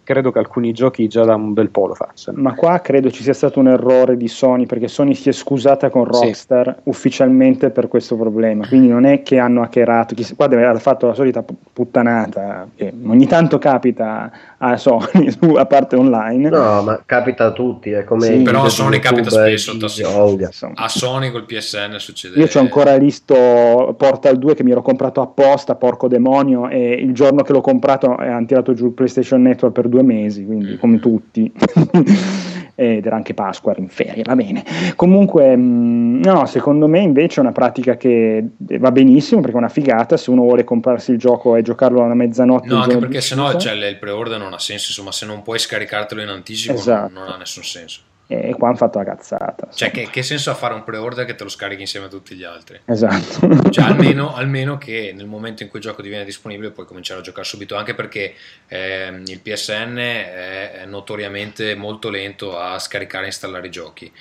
Credo 0.08 0.32
che 0.32 0.40
alcuni 0.40 0.72
giochi 0.72 1.10
già 1.10 1.26
da 1.26 1.36
un 1.36 1.52
bel 1.52 1.70
po' 1.70 1.86
lo 1.88 1.94
facciano. 1.94 2.40
Ma 2.40 2.54
qua 2.56 2.80
credo 2.80 3.12
ci 3.12 3.24
sia 3.24 3.34
stato 3.34 3.60
un 3.60 3.68
errore 3.68 4.16
di 4.16 4.30
Sony 4.30 4.66
perché 4.66 4.88
Sony 4.88 5.14
si 5.14 5.28
è 5.28 5.34
scusata 5.34 5.90
con 5.90 6.08
Sì. 6.14 6.24
Rockstar 6.28 6.78
ufficialmente 6.84 7.72
per 7.72 7.90
questo 7.90 8.16
problema. 8.16 8.66
Quindi 8.66 8.88
non 8.88 9.04
è 9.04 9.22
che 9.22 9.38
hanno 9.38 9.62
hackerato, 9.64 10.16
chissà- 10.16 10.36
qua 10.38 10.48
deve 10.48 10.66
aver 10.66 10.80
fatto 10.80 11.08
la 11.08 11.14
solita 11.14 11.44
pu- 11.44 11.58
puttanata 11.74 12.70
che 12.74 12.94
ogni 13.06 13.28
tanto 13.28 13.58
capita 13.58 14.32
a 14.60 14.76
Sony, 14.78 15.30
su- 15.40 15.54
a 15.56 15.66
parte 15.66 15.96
online. 15.96 16.50
No, 16.50 16.82
ma 16.82 17.02
capita 17.06 17.46
a 17.46 17.52
tutti, 17.52 17.92
è 17.92 18.04
come 18.04 18.26
Sì, 18.26 18.38
però 18.42 18.64
a 18.64 18.70
Sony 18.70 19.00
capita 19.00 19.30
spesso, 19.30 19.78
Tassi. 19.78 20.04
A 20.04 20.88
Sony 20.88 21.32
col 21.32 21.46
PSN 21.46 21.96
succede. 21.98 22.40
Io 22.40 22.48
c'ho 22.48 22.60
ancora 22.60 22.96
listo 22.96 23.94
Portal 23.98 24.38
2 24.38 24.56
che 24.56 24.64
mi 24.64 24.72
ero 24.72 24.82
comprato 24.82 25.22
apposta, 25.22 25.76
porco 25.76 26.08
demonio, 26.08 26.70
e 26.70 26.94
il 26.94 27.14
giorno 27.14 27.44
che 27.44 27.52
l'ho 27.54 27.62
comprato 27.62 28.18
eh, 28.20 28.28
hanno 28.28 28.46
tirato 28.46 28.74
giù 28.74 28.86
il 28.88 28.94
PlayStation 28.94 29.42
Network 29.42 29.74
per 29.74 29.88
due 29.88 30.04
mesi, 30.04 30.46
quindi 30.46 30.74
Mm. 30.74 30.78
come 30.80 31.00
tutti. 31.00 31.52
Ed 32.80 33.08
era 33.08 33.16
anche 33.16 33.34
Pasqua, 33.34 33.72
ero 33.72 33.82
in 33.82 33.88
ferie, 33.88 34.22
va 34.24 34.36
bene. 34.36 34.64
Comunque, 34.96 35.56
mh, 35.56 36.22
no, 36.24 36.46
secondo 36.46 36.88
me 36.88 37.00
invece 37.00 37.40
è 37.40 37.44
una 37.44 37.52
pratica 37.52 37.98
che 37.98 38.46
va 38.56 38.92
benissimo 38.92 39.42
perché 39.42 39.56
è 39.56 39.60
una 39.60 39.68
figata. 39.68 40.16
Se 40.16 40.30
uno 40.30 40.44
vuole 40.44 40.64
comprarsi 40.64 41.10
il 41.10 41.18
gioco 41.18 41.56
e 41.56 41.64
giocarlo 41.64 42.04
alla 42.04 42.14
mezzanotte, 42.14 42.68
No, 42.68 42.84
anche 42.84 42.98
perché 42.98 43.20
sennò 43.20 43.58
cioè, 43.58 43.74
il 43.74 43.98
pre-order 43.98 44.38
non 44.38 44.54
ha 44.54 44.60
senso, 44.60 44.86
insomma, 44.90 45.12
se 45.12 45.26
non 45.26 45.42
puoi 45.42 45.58
scaricartelo 45.58 46.22
in 46.22 46.28
anticipo 46.30 46.74
non- 46.74 46.82
Esatto. 46.82 47.14
non, 47.14 47.28
ha 47.30 47.38
nessun 47.38 47.64
senso. 47.64 48.02
E 48.30 48.54
qua 48.56 48.68
hanno 48.68 48.78
fatto 48.78 48.98
la 48.98 49.06
cazzata. 49.06 49.70
Cioè, 49.74 49.90
che, 49.90 50.10
che 50.10 50.22
senso 50.22 50.52
ha 50.52 50.54
fare 50.54 50.74
un 50.74 50.84
pre-order 50.84 51.26
che 51.26 51.36
te 51.36 51.44
lo 51.44 51.50
scarichi 51.50 51.82
insieme 51.82 52.08
a 52.08 52.10
tutti 52.10 52.36
gli 52.36 52.44
altri? 52.44 52.80
Esatto. 52.86 53.46
Cioè, 53.72 53.86
almeno, 53.86 54.36
almeno 54.36 54.78
che 54.78 55.14
nel 55.16 55.28
momento 55.28 55.64
in 55.64 55.70
cui 55.70 55.80
il 55.80 55.86
gioco 55.86 56.02
diviene 56.02 56.26
disponibile 56.26 56.72
puoi 56.72 56.86
cominciare 56.86 57.22
a 57.22 57.24
giocare 57.24 57.46
subito, 57.46 57.76
anche 57.76 57.94
perché 57.94 58.34
ehm, 58.68 59.24
il 59.28 59.40
PSN 59.40 59.98
è, 59.98 60.84
notoriamente 60.86 61.76
molto 61.76 62.10
lento 62.10 62.58
a 62.60 62.78
scaricare 62.80 63.24
e 63.24 63.28
installare 63.28 63.68
i 63.68 63.72
giochi. 63.72 64.12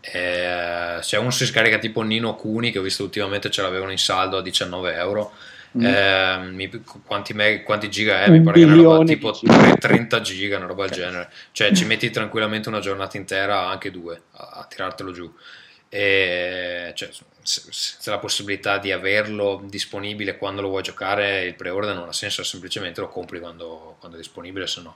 Eh, 0.00 0.98
se 1.00 1.16
uno 1.16 1.30
si 1.30 1.46
scarica 1.46 1.78
tipo 1.78 2.02
Nino 2.02 2.34
Kuni, 2.34 2.72
che 2.72 2.80
ho 2.80 2.82
visto 2.82 3.04
ultimamente 3.04 3.50
ce 3.50 3.62
l'avevano 3.62 3.92
in 3.92 3.98
saldo 3.98 4.38
a 4.38 4.42
19 4.42 4.94
euro, 4.94 5.32
Mm. 5.78 5.84
eh, 5.84 6.38
mi- 6.50 6.82
quanti, 7.06 7.32
meg- 7.32 7.62
quanti 7.62 7.88
giga 7.90 8.24
è? 8.24 8.28
Mi 8.28 8.42
pare 8.42 8.58
che 8.60 8.64
una 8.66 8.74
roba 8.74 9.04
tipo 9.04 9.30
di 9.30 9.38
giga. 9.38 9.74
30 9.76 10.20
giga, 10.20 10.56
una 10.58 10.66
roba 10.66 10.86
del 10.86 10.96
genere. 10.96 11.30
Cioè, 11.52 11.72
ci 11.72 11.84
metti 11.86 12.10
tranquillamente 12.10 12.68
una 12.68 12.80
giornata 12.80 13.16
intera, 13.16 13.68
anche 13.68 13.90
due, 13.90 14.20
a, 14.32 14.50
a 14.60 14.66
tirartelo 14.68 15.12
giù. 15.12 15.32
E 15.88 16.92
cioè, 16.94 17.10
se, 17.42 17.62
se 17.70 18.10
la 18.10 18.18
possibilità 18.18 18.78
di 18.78 18.92
averlo 18.92 19.62
disponibile 19.68 20.38
quando 20.38 20.62
lo 20.62 20.68
vuoi 20.68 20.82
giocare, 20.82 21.44
il 21.44 21.54
pre-order 21.54 21.94
non 21.94 22.08
ha 22.08 22.12
senso, 22.12 22.42
semplicemente 22.44 23.00
lo 23.00 23.08
compri 23.08 23.40
quando, 23.40 23.96
quando 23.98 24.16
è 24.16 24.20
disponibile, 24.20 24.66
se 24.66 24.80
no. 24.82 24.94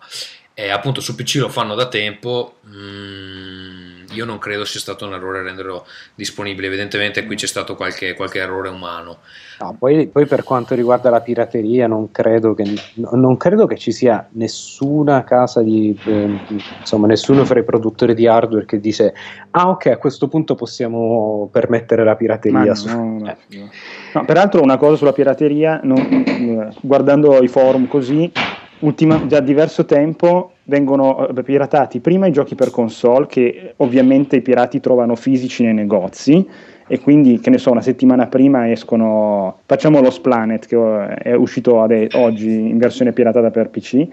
E 0.59 0.71
appunto 0.71 1.03
su 1.03 1.15
PC 1.15 1.35
lo 1.41 1.51
fanno 1.51 1.75
da 1.75 1.87
tempo. 1.87 2.55
mm, 2.67 4.05
io 4.13 4.25
non 4.25 4.39
credo 4.39 4.65
sia 4.65 4.81
stato 4.81 5.05
un 5.05 5.13
errore 5.13 5.43
renderlo 5.43 5.85
disponibile. 6.15 6.69
Evidentemente 6.69 7.27
qui 7.27 7.37
c'è 7.37 7.47
stato 7.47 7.75
qualche, 7.77 8.15
qualche 8.15 8.39
errore 8.39 8.71
umano. 8.71 9.19
No, 9.61 9.77
poi, 9.79 10.07
poi 10.07 10.25
per 10.25 10.45
quanto 10.45 10.75
riguarda 10.75 11.11
la 11.11 11.21
pirateria, 11.21 11.87
non 11.87 12.11
credo 12.11 12.55
che, 12.55 12.65
no- 12.95 13.11
non 13.13 13.37
credo 13.37 13.67
che 13.67 13.77
ci 13.77 13.93
sia 13.93 14.27
nessuna 14.33 15.25
casa 15.25 15.61
di 15.61 15.95
eh, 16.07 16.39
insomma, 16.79 17.07
nessuno 17.07 17.45
fra 17.45 17.59
i 17.61 17.65
produttori 17.65 18.15
di 18.15 18.27
hardware 18.27 18.65
che 18.65 18.81
dice: 18.81 19.13
Ah, 19.51 19.69
ok, 19.69 19.87
a 19.89 19.97
questo 19.99 20.27
punto 20.29 20.55
possiamo 20.55 21.51
permettere 21.53 22.03
la 22.03 22.13
Ma 22.13 22.17
pirateria. 22.17 22.65
no, 22.65 22.75
su-" 22.75 22.89
no, 22.89 23.37
Eh. 23.51 24.25
peraltro 24.25 24.63
una 24.63 24.79
cosa 24.79 24.97
sulla 24.97 25.13
pirateria, 25.13 25.81
non- 25.83 25.99
eh, 25.99 26.75
guardando 26.81 27.43
i 27.43 27.49
forum 27.49 27.87
così, 27.89 28.33
ultima- 28.81 29.19
da 29.19 29.41
diverso 29.41 29.85
tempo 29.85 30.53
vengono 30.65 31.29
eh, 31.29 31.43
piratati 31.43 32.01
prima 32.01 32.27
i 32.27 32.33
giochi 32.33 32.55
per 32.55 32.71
console 32.71 33.27
che 33.27 33.75
ovviamente 33.77 34.37
i 34.37 34.43
pirati 34.43 34.81
trovano 34.81 35.15
fisici 35.15 35.63
nei 35.63 35.75
negozi 35.75 36.47
e 36.89 37.01
quindi 37.01 37.41
che 37.41 37.51
ne 37.51 37.59
so 37.59 37.71
una 37.71 37.81
settimana 37.81 38.27
prima 38.27 38.71
escono 38.71 39.59
facciamo 39.67 40.01
lo 40.01 40.11
Splanet 40.11 40.67
che 40.67 40.77
eh, 40.77 41.15
è 41.17 41.35
uscito 41.35 41.83
ade- 41.83 42.09
oggi 42.15 42.49
in 42.49 42.79
versione 42.79 43.13
piratata 43.13 43.51
per 43.51 43.71
PC 43.71 44.07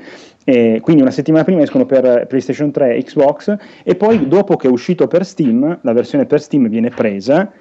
e 0.43 0.79
quindi 0.81 1.01
una 1.01 1.11
settimana 1.11 1.43
prima 1.43 1.61
escono 1.61 1.85
per 1.85 2.25
PlayStation 2.27 2.71
3 2.71 2.95
e 2.95 3.03
Xbox 3.03 3.55
e 3.83 3.95
poi 3.95 4.27
dopo 4.27 4.55
che 4.55 4.67
è 4.67 4.71
uscito 4.71 5.07
per 5.07 5.25
Steam 5.25 5.79
la 5.81 5.93
versione 5.93 6.25
per 6.25 6.41
Steam 6.41 6.67
viene 6.67 6.89
presa 6.89 7.51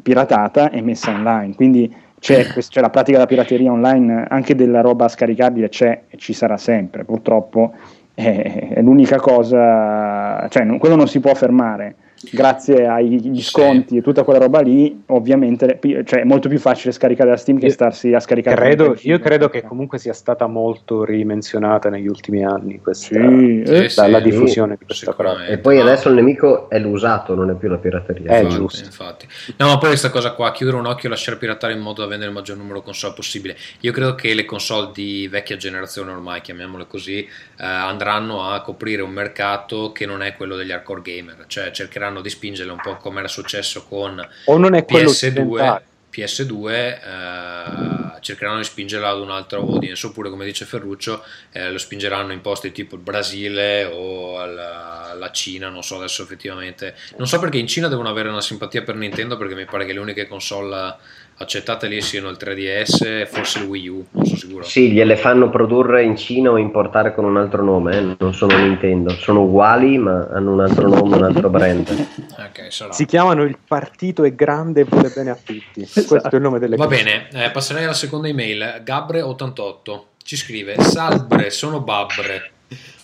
piratata 0.00 0.70
e 0.70 0.80
messa 0.82 1.10
online. 1.10 1.54
Quindi 1.54 1.92
c'è, 2.20 2.46
quest- 2.52 2.70
c'è 2.70 2.80
la 2.80 2.90
pratica 2.90 3.16
della 3.16 3.28
pirateria 3.28 3.72
online, 3.72 4.26
anche 4.28 4.54
della 4.54 4.80
roba 4.82 5.08
scaricabile 5.08 5.68
c'è 5.68 6.02
e 6.08 6.16
ci 6.16 6.32
sarà 6.32 6.56
sempre. 6.56 7.04
Purtroppo 7.04 7.72
è, 8.14 8.68
è 8.74 8.82
l'unica 8.82 9.16
cosa, 9.16 10.46
cioè 10.48 10.64
non- 10.64 10.78
quello 10.78 10.96
non 10.96 11.08
si 11.08 11.18
può 11.18 11.34
fermare. 11.34 11.94
Grazie 12.32 12.86
agli 12.86 13.40
sconti 13.40 13.96
e 13.96 14.02
tutta 14.02 14.24
quella 14.24 14.40
roba 14.40 14.60
lì, 14.60 15.04
ovviamente 15.06 15.78
cioè, 16.04 16.20
è 16.20 16.24
molto 16.24 16.50
più 16.50 16.58
facile 16.58 16.92
scaricare 16.92 17.30
da 17.30 17.36
Steam 17.36 17.58
che 17.58 17.66
Io 17.66 17.72
starsi 17.72 18.12
a 18.12 18.20
scaricare. 18.20 18.56
Credo, 18.56 18.94
io 19.00 19.18
credo 19.18 19.48
che 19.48 19.62
comunque 19.62 19.98
sia 19.98 20.12
stata 20.12 20.46
molto 20.46 21.02
ridimensionata 21.02 21.88
negli 21.88 22.06
ultimi 22.06 22.44
anni 22.44 22.78
questa, 22.78 23.14
Sì, 23.14 23.62
Sì, 23.64 23.72
eh, 23.72 23.88
sì, 23.88 24.00
la, 24.00 24.08
la 24.08 24.18
sì, 24.18 24.24
diffusione 24.24 24.76
di 24.78 24.84
questa 24.84 25.14
cosa. 25.14 25.46
E 25.46 25.56
poi 25.56 25.80
adesso 25.80 26.08
il 26.08 26.14
nemico 26.14 26.68
è 26.68 26.78
l'usato, 26.78 27.34
non 27.34 27.48
è 27.50 27.54
più 27.54 27.70
la 27.70 27.78
pirateria. 27.78 28.36
Eh, 28.36 28.42
Infatti, 28.42 28.54
giusto. 28.54 28.84
infatti. 28.84 29.28
No, 29.56 29.68
ma 29.68 29.78
poi 29.78 29.88
questa 29.88 30.10
cosa 30.10 30.32
qua, 30.32 30.52
chiudere 30.52 30.76
un 30.76 30.84
occhio 30.84 31.08
e 31.08 31.10
lasciare 31.12 31.38
piratare 31.38 31.72
in 31.72 31.80
modo 31.80 32.02
da 32.02 32.06
vendere 32.06 32.28
il 32.28 32.36
maggior 32.36 32.58
numero 32.58 32.80
di 32.80 32.84
console 32.84 33.14
possibile. 33.14 33.56
Io 33.80 33.92
credo 33.92 34.14
che 34.14 34.34
le 34.34 34.44
console 34.44 34.90
di 34.92 35.26
vecchia 35.26 35.56
generazione 35.56 36.10
ormai, 36.10 36.42
chiamiamole 36.42 36.86
così, 36.86 37.20
eh, 37.20 37.28
andranno 37.64 38.42
a 38.44 38.60
coprire 38.60 39.00
un 39.00 39.10
mercato 39.10 39.92
che 39.92 40.04
non 40.04 40.22
è 40.22 40.34
quello 40.34 40.54
degli 40.56 40.70
hardcore 40.70 41.00
gamer, 41.00 41.44
cioè 41.46 41.70
cercheranno 41.70 42.09
di 42.20 42.28
spingerle 42.28 42.72
un 42.72 42.80
po' 42.82 42.96
come 42.96 43.20
era 43.20 43.28
successo 43.28 43.84
con 43.84 44.28
O 44.46 44.56
non 44.58 44.74
è 44.74 44.84
quello 44.84 45.10
PS2, 45.10 45.12
occidentale. 45.46 45.84
PS2 46.12 46.70
eh, 46.70 48.20
cercheranno 48.20 48.58
di 48.58 48.64
spingerla 48.64 49.08
ad 49.10 49.20
un 49.20 49.30
altro 49.30 49.60
audience 49.60 50.06
oppure 50.06 50.28
come 50.28 50.44
dice 50.44 50.64
Ferruccio 50.64 51.22
eh, 51.52 51.70
lo 51.70 51.78
spingeranno 51.78 52.32
in 52.32 52.40
posti 52.40 52.72
tipo 52.72 52.96
il 52.96 53.00
Brasile 53.02 53.84
o 53.84 54.38
al- 54.38 54.98
la 55.18 55.30
Cina, 55.32 55.68
non 55.68 55.82
so 55.82 55.96
adesso 55.96 56.22
effettivamente. 56.22 56.94
Non 57.16 57.26
so 57.28 57.38
perché 57.38 57.58
in 57.58 57.66
Cina 57.66 57.88
devono 57.88 58.08
avere 58.08 58.28
una 58.28 58.40
simpatia 58.40 58.82
per 58.82 58.94
Nintendo 58.94 59.36
perché 59.36 59.54
mi 59.54 59.64
pare 59.66 59.84
che 59.84 59.92
le 59.92 59.98
uniche 60.00 60.26
console 60.26 60.96
accettate 61.40 61.86
lì 61.86 62.02
siano 62.02 62.28
il 62.28 62.36
3DS 62.38 63.22
e 63.22 63.26
forse 63.26 63.60
il 63.60 63.64
Wii 63.64 63.88
U, 63.88 64.06
non 64.10 64.26
sono 64.26 64.38
sicuro. 64.38 64.62
Sì, 64.62 64.92
gliele 64.92 65.16
fanno 65.16 65.48
produrre 65.48 66.02
in 66.04 66.14
Cina 66.16 66.50
o 66.50 66.58
importare 66.58 67.14
con 67.14 67.24
un 67.24 67.38
altro 67.38 67.62
nome, 67.62 67.96
eh? 67.96 68.16
non 68.18 68.34
sono 68.34 68.58
Nintendo, 68.58 69.10
sono 69.14 69.44
uguali 69.44 69.96
ma 69.96 70.28
hanno 70.30 70.52
un 70.52 70.60
altro 70.60 70.88
nome, 70.88 71.16
un 71.16 71.24
altro 71.24 71.48
brand. 71.48 71.88
okay, 72.36 72.70
si 72.90 73.06
chiamano 73.06 73.44
Il 73.44 73.56
partito 73.66 74.24
è 74.24 74.34
grande 74.34 74.82
e 74.82 74.84
vuole 74.84 75.10
bene 75.14 75.30
a 75.30 75.38
tutti, 75.42 75.88
questo 75.90 76.22
è 76.22 76.34
il 76.34 76.42
nome 76.42 76.58
delle 76.58 76.76
Va 76.76 76.84
cose. 76.86 77.02
bene, 77.02 77.28
eh, 77.32 77.50
passerei 77.50 77.84
alla 77.84 77.94
seconda 77.94 78.28
email, 78.28 78.82
Gabre88 78.84 80.00
ci 80.22 80.36
scrive, 80.36 80.78
Salbre, 80.78 81.50
sono 81.50 81.80
Babbre. 81.80 82.50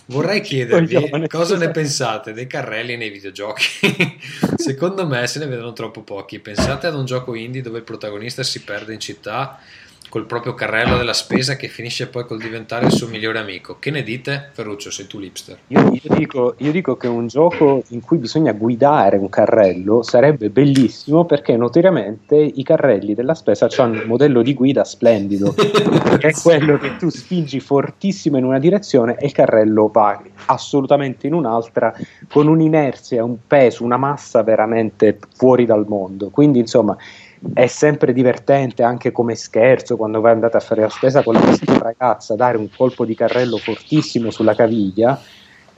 Vorrei 0.09 0.39
chiedervi 0.39 1.27
cosa 1.27 1.57
ne 1.57 1.69
pensate 1.69 2.31
dei 2.31 2.47
carrelli 2.47 2.95
nei 2.95 3.09
videogiochi. 3.09 4.17
Secondo 4.55 5.05
me 5.05 5.27
se 5.27 5.39
ne 5.39 5.47
vedono 5.47 5.73
troppo 5.73 6.01
pochi. 6.01 6.39
Pensate 6.39 6.87
ad 6.87 6.95
un 6.95 7.05
gioco 7.05 7.35
indie 7.35 7.61
dove 7.61 7.79
il 7.79 7.83
protagonista 7.83 8.41
si 8.41 8.61
perde 8.61 8.93
in 8.93 8.99
città 8.99 9.59
col 10.09 10.25
proprio 10.25 10.53
carrello 10.53 10.97
della 10.97 11.13
spesa 11.13 11.55
che 11.55 11.67
finisce 11.67 12.07
poi 12.07 12.25
col 12.25 12.39
diventare 12.39 12.85
il 12.85 12.91
suo 12.91 13.07
migliore 13.07 13.39
amico. 13.39 13.77
Che 13.79 13.91
ne 13.91 14.03
dite? 14.03 14.49
Ferruccio, 14.53 14.91
sei 14.91 15.07
tu 15.07 15.19
l'ipster. 15.19 15.57
Io, 15.67 15.91
io, 15.91 16.15
dico, 16.15 16.55
io, 16.57 16.71
dico, 16.71 16.97
che 16.97 17.07
un 17.07 17.27
gioco 17.27 17.83
in 17.89 18.01
cui 18.01 18.17
bisogna 18.17 18.51
guidare 18.53 19.17
un 19.17 19.29
carrello 19.29 20.03
sarebbe 20.03 20.49
bellissimo 20.49 21.25
perché 21.25 21.55
notoriamente 21.57 22.35
i 22.35 22.63
carrelli 22.63 23.13
della 23.13 23.35
spesa 23.35 23.67
hanno 23.77 24.01
un 24.01 24.07
modello 24.07 24.41
di 24.41 24.53
guida 24.53 24.83
splendido, 24.83 25.53
che 26.17 26.27
è 26.27 26.33
quello 26.33 26.77
che 26.77 26.95
tu 26.97 27.09
spingi 27.09 27.59
fortissimo 27.59 28.37
in 28.37 28.45
una 28.45 28.59
direzione 28.59 29.17
e 29.17 29.25
il 29.25 29.31
carrello 29.31 29.89
va 29.89 30.21
assolutamente 30.45 31.27
in 31.27 31.33
un'altra 31.33 31.93
con 32.29 32.47
un'inerzia, 32.47 33.23
un 33.23 33.37
peso, 33.45 33.83
una 33.83 33.97
massa 33.97 34.43
veramente 34.43 35.19
fuori 35.35 35.65
dal 35.65 35.85
mondo. 35.87 36.29
Quindi 36.29 36.59
insomma 36.59 36.95
è 37.53 37.67
sempre 37.67 38.13
divertente 38.13 38.83
anche 38.83 39.11
come 39.11 39.35
scherzo 39.35 39.95
quando 39.95 40.21
voi 40.21 40.31
andate 40.31 40.57
a 40.57 40.61
fare 40.61 40.81
la 40.81 40.89
spesa 40.89 41.23
con 41.23 41.33
la 41.35 41.41
vostra 41.41 41.77
ragazza, 41.77 42.35
dare 42.35 42.57
un 42.57 42.69
colpo 42.75 43.05
di 43.05 43.15
carrello 43.15 43.57
fortissimo 43.57 44.31
sulla 44.31 44.55
caviglia. 44.55 45.19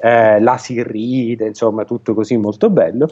Eh, 0.01 0.39
la 0.39 0.57
si 0.57 0.81
ride, 0.81 1.47
insomma, 1.47 1.83
tutto 1.83 2.13
così 2.13 2.37
molto 2.37 2.69
bello. 2.69 3.09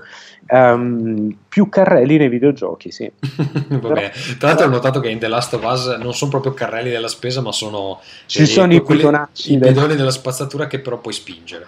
Um, 0.48 1.36
più 1.50 1.68
carrelli 1.68 2.16
nei 2.16 2.30
videogiochi, 2.30 2.92
sì. 2.92 3.12
Va 3.68 3.90
bene. 3.90 4.12
Tra 4.40 4.48
l'altro, 4.48 4.68
ho 4.68 4.70
notato 4.70 5.02
che 5.02 5.10
in 5.10 5.20
The 5.20 5.28
Last 5.28 5.54
of 5.54 5.66
Us 5.66 5.98
non 5.98 6.14
sono 6.14 6.32
proprio 6.32 6.54
carrelli 6.54 6.90
della 6.90 7.10
spesa, 7.10 7.42
ma 7.42 7.52
sono 7.52 8.00
ci 8.26 8.44
eh, 8.44 8.46
sono 8.46 8.74
i 8.74 8.82
bidonacci, 8.82 9.52
i 9.52 9.58
bidoni 9.58 9.96
della 9.96 10.12
spazzatura 10.12 10.68
che 10.68 10.80
però 10.80 10.98
puoi 10.98 11.14
spingere. 11.14 11.66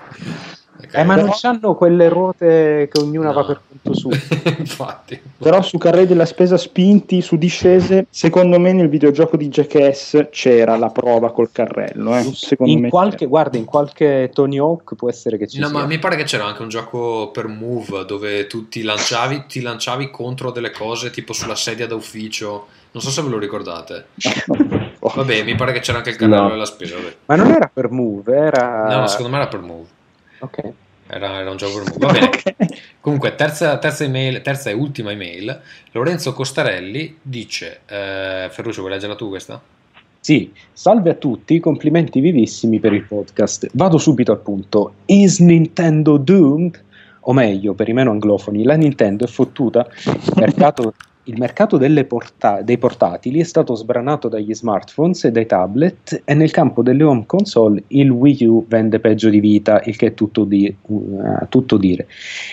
Okay. 0.81 1.01
Eh, 1.01 1.03
ma 1.03 1.15
non 1.15 1.29
hanno 1.41 1.75
quelle 1.75 2.07
ruote 2.07 2.87
che 2.89 2.99
ognuna 2.99 3.27
no. 3.27 3.33
va 3.33 3.45
per 3.45 3.61
conto 3.67 3.93
su. 3.93 4.09
Infatti. 4.57 5.21
Però 5.37 5.61
su 5.61 5.77
carrelli 5.77 6.07
della 6.07 6.25
spesa 6.25 6.55
spinti 6.55 7.21
su 7.21 7.35
discese, 7.35 8.07
secondo 8.09 8.57
me 8.59 8.71
nel 8.71 8.87
videogioco 8.87 9.35
di 9.35 9.49
Jackass 9.49 10.29
c'era 10.31 10.77
la 10.77 10.89
prova 10.89 11.31
col 11.33 11.51
carrello. 11.51 12.15
Eh. 12.15 12.31
in 12.59 12.87
qualche, 12.87 13.25
guarda, 13.25 13.57
in 13.57 13.65
qualche 13.65 14.29
Tony 14.33 14.57
Hawk 14.57 14.95
può 14.95 15.09
essere 15.09 15.37
che 15.37 15.47
ci 15.47 15.59
no, 15.59 15.67
sia. 15.67 15.77
ma 15.77 15.85
mi 15.85 15.99
pare 15.99 16.15
che 16.15 16.23
c'era 16.23 16.45
anche 16.45 16.61
un 16.61 16.69
gioco 16.69 17.29
per 17.31 17.47
Move 17.47 18.05
dove 18.05 18.47
tu 18.47 18.69
ti 18.69 18.81
lanciavi, 18.81 19.45
ti 19.47 19.61
lanciavi 19.61 20.09
contro 20.09 20.51
delle 20.51 20.71
cose 20.71 21.09
tipo 21.09 21.33
sulla 21.33 21.55
sedia 21.55 21.87
da 21.87 21.95
ufficio. 21.95 22.67
Non 22.91 23.03
so 23.03 23.11
se 23.11 23.21
ve 23.21 23.29
lo 23.29 23.37
ricordate. 23.37 24.07
Vabbè, 24.99 25.43
mi 25.43 25.55
pare 25.55 25.73
che 25.73 25.79
c'era 25.79 25.97
anche 25.97 26.11
il 26.11 26.15
carrello 26.15 26.43
no. 26.43 26.49
della 26.49 26.65
spesa. 26.65 26.95
Vabbè. 26.95 27.15
Ma 27.25 27.35
non 27.35 27.51
era 27.51 27.69
per 27.71 27.91
Move, 27.91 28.35
era... 28.35 28.97
No, 28.97 29.07
secondo 29.07 29.29
me 29.29 29.37
era 29.37 29.47
per 29.47 29.59
Move. 29.59 29.97
Ok. 30.39 30.73
Era, 31.11 31.39
era 31.39 31.49
un 31.49 31.57
gioco 31.57 31.83
Va 31.97 32.11
bene. 32.11 32.27
okay. 32.27 32.55
Comunque, 32.99 33.35
terza, 33.35 33.77
terza, 33.79 34.03
email, 34.03 34.41
terza, 34.41 34.69
e 34.69 34.73
ultima 34.73 35.11
email. 35.11 35.59
Lorenzo 35.91 36.33
Costarelli 36.33 37.17
dice: 37.21 37.81
eh, 37.87 38.47
Ferruccio, 38.51 38.81
vuoi 38.81 38.93
leggerla 38.93 39.15
tu 39.15 39.29
questa? 39.29 39.59
Sì, 40.19 40.51
salve 40.71 41.11
a 41.11 41.13
tutti, 41.15 41.59
complimenti 41.59 42.19
vivissimi 42.19 42.79
per 42.79 42.93
il 42.93 43.03
podcast. 43.03 43.69
Vado 43.73 43.97
subito 43.97 44.31
al 44.31 44.39
punto. 44.39 44.93
Is 45.05 45.39
Nintendo 45.39 46.17
doomed? 46.17 46.83
O 47.21 47.33
meglio, 47.33 47.73
per 47.73 47.89
i 47.89 47.93
meno 47.93 48.11
anglofoni, 48.11 48.63
la 48.63 48.75
Nintendo 48.75 49.25
è 49.25 49.27
fottuta. 49.27 49.87
Il 50.05 50.33
mercato 50.35 50.93
il 51.29 51.37
mercato 51.37 51.77
porta- 52.07 52.61
dei 52.63 52.79
portatili 52.79 53.39
è 53.39 53.43
stato 53.43 53.75
sbranato 53.75 54.27
dagli 54.27 54.53
smartphones 54.53 55.25
e 55.25 55.31
dai 55.31 55.45
tablet 55.45 56.23
e 56.25 56.33
nel 56.33 56.49
campo 56.49 56.81
delle 56.81 57.03
home 57.03 57.25
console 57.27 57.83
il 57.89 58.09
Wii 58.09 58.45
U 58.45 58.65
vende 58.67 58.99
peggio 58.99 59.29
di 59.29 59.39
vita, 59.39 59.79
il 59.85 59.95
che 59.95 60.07
è 60.07 60.13
tutto, 60.15 60.43
di, 60.43 60.75
uh, 60.87 61.47
tutto 61.47 61.77
dire. 61.77 62.07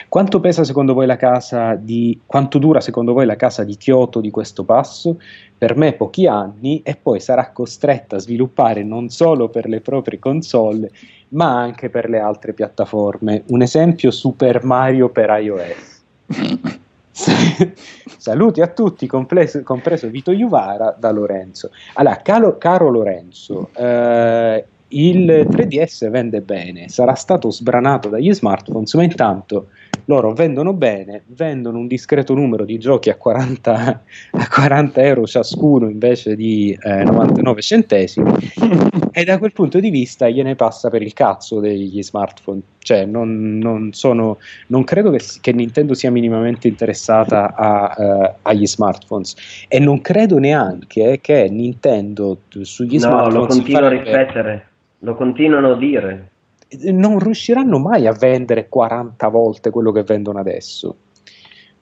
Quanto 0.08 0.40
pesa 0.40 0.62
secondo 0.62 0.92
voi 0.92 1.06
la 1.06 1.16
casa 1.16 1.74
di 1.74 2.20
quanto 2.26 2.58
dura 2.58 2.80
secondo 2.80 3.14
voi 3.14 3.24
la 3.24 3.36
casa 3.36 3.64
di 3.64 3.76
Kyoto 3.78 4.20
di 4.20 4.30
questo 4.30 4.62
passo? 4.64 5.18
Per 5.56 5.74
me 5.74 5.94
pochi 5.94 6.26
anni 6.26 6.82
e 6.84 6.98
poi 7.00 7.18
sarà 7.18 7.50
costretta 7.52 8.16
a 8.16 8.18
sviluppare 8.18 8.82
non 8.82 9.08
solo 9.08 9.48
per 9.48 9.66
le 9.68 9.80
proprie 9.80 10.18
console, 10.18 10.90
ma 11.30 11.58
anche 11.58 11.88
per 11.88 12.10
le 12.10 12.18
altre 12.18 12.52
piattaforme. 12.52 13.42
Un 13.46 13.62
esempio 13.62 14.10
Super 14.10 14.64
Mario 14.64 15.08
per 15.08 15.30
iOS. 15.30 16.02
Saluti 17.16 18.60
a 18.60 18.66
tutti, 18.68 19.06
compreso, 19.06 19.62
compreso, 19.62 20.08
Vito 20.08 20.32
Juvara 20.32 20.94
da 20.98 21.10
Lorenzo. 21.10 21.70
Allora, 21.94 22.16
caro, 22.16 22.58
caro 22.58 22.90
Lorenzo, 22.90 23.70
eh, 23.74 24.64
il 24.88 25.46
3DS 25.48 26.10
vende 26.10 26.40
bene, 26.42 26.88
sarà 26.88 27.14
stato 27.14 27.50
sbranato 27.50 28.08
dagli 28.08 28.32
smartphones, 28.32 28.94
ma 28.94 29.02
intanto 29.02 29.68
loro 30.04 30.32
vendono 30.32 30.72
bene, 30.72 31.22
vendono 31.26 31.78
un 31.78 31.86
discreto 31.86 32.34
numero 32.34 32.64
di 32.64 32.78
giochi 32.78 33.10
a 33.10 33.16
40, 33.16 34.02
a 34.32 34.48
40 34.48 35.02
euro 35.02 35.26
ciascuno 35.26 35.88
invece 35.88 36.36
di 36.36 36.76
eh, 36.80 37.04
99 37.04 37.60
centesimi. 37.62 38.32
E 39.12 39.24
da 39.24 39.38
quel 39.38 39.52
punto 39.52 39.80
di 39.80 39.88
vista 39.90 40.28
gliene 40.28 40.54
passa 40.56 40.90
per 40.90 41.02
il 41.02 41.14
cazzo 41.14 41.58
degli 41.58 42.02
smartphone, 42.02 42.60
cioè 42.78 43.06
non, 43.06 43.56
non, 43.58 43.92
sono, 43.92 44.38
non 44.68 44.84
credo 44.84 45.10
che, 45.10 45.20
che, 45.40 45.52
Nintendo 45.52 45.94
sia 45.94 46.10
minimamente 46.10 46.68
interessata 46.68 47.54
a, 47.54 47.94
uh, 47.96 48.32
agli 48.42 48.66
smartphones. 48.66 49.66
E 49.68 49.78
non 49.78 50.02
credo 50.02 50.38
neanche 50.38 51.18
che 51.22 51.48
Nintendo 51.50 52.38
sugli 52.60 52.94
no, 52.94 52.98
smartphones... 52.98 53.34
No, 53.34 53.40
lo 53.40 53.46
continuo 53.46 53.84
a 53.84 53.88
ripetere, 53.88 54.66
lo 54.98 55.14
continuano 55.14 55.72
a 55.72 55.76
dire 55.76 56.30
non 56.90 57.18
riusciranno 57.18 57.78
mai 57.78 58.06
a 58.06 58.12
vendere 58.12 58.68
40 58.68 59.28
volte 59.28 59.70
quello 59.70 59.92
che 59.92 60.02
vendono 60.02 60.38
adesso. 60.38 60.96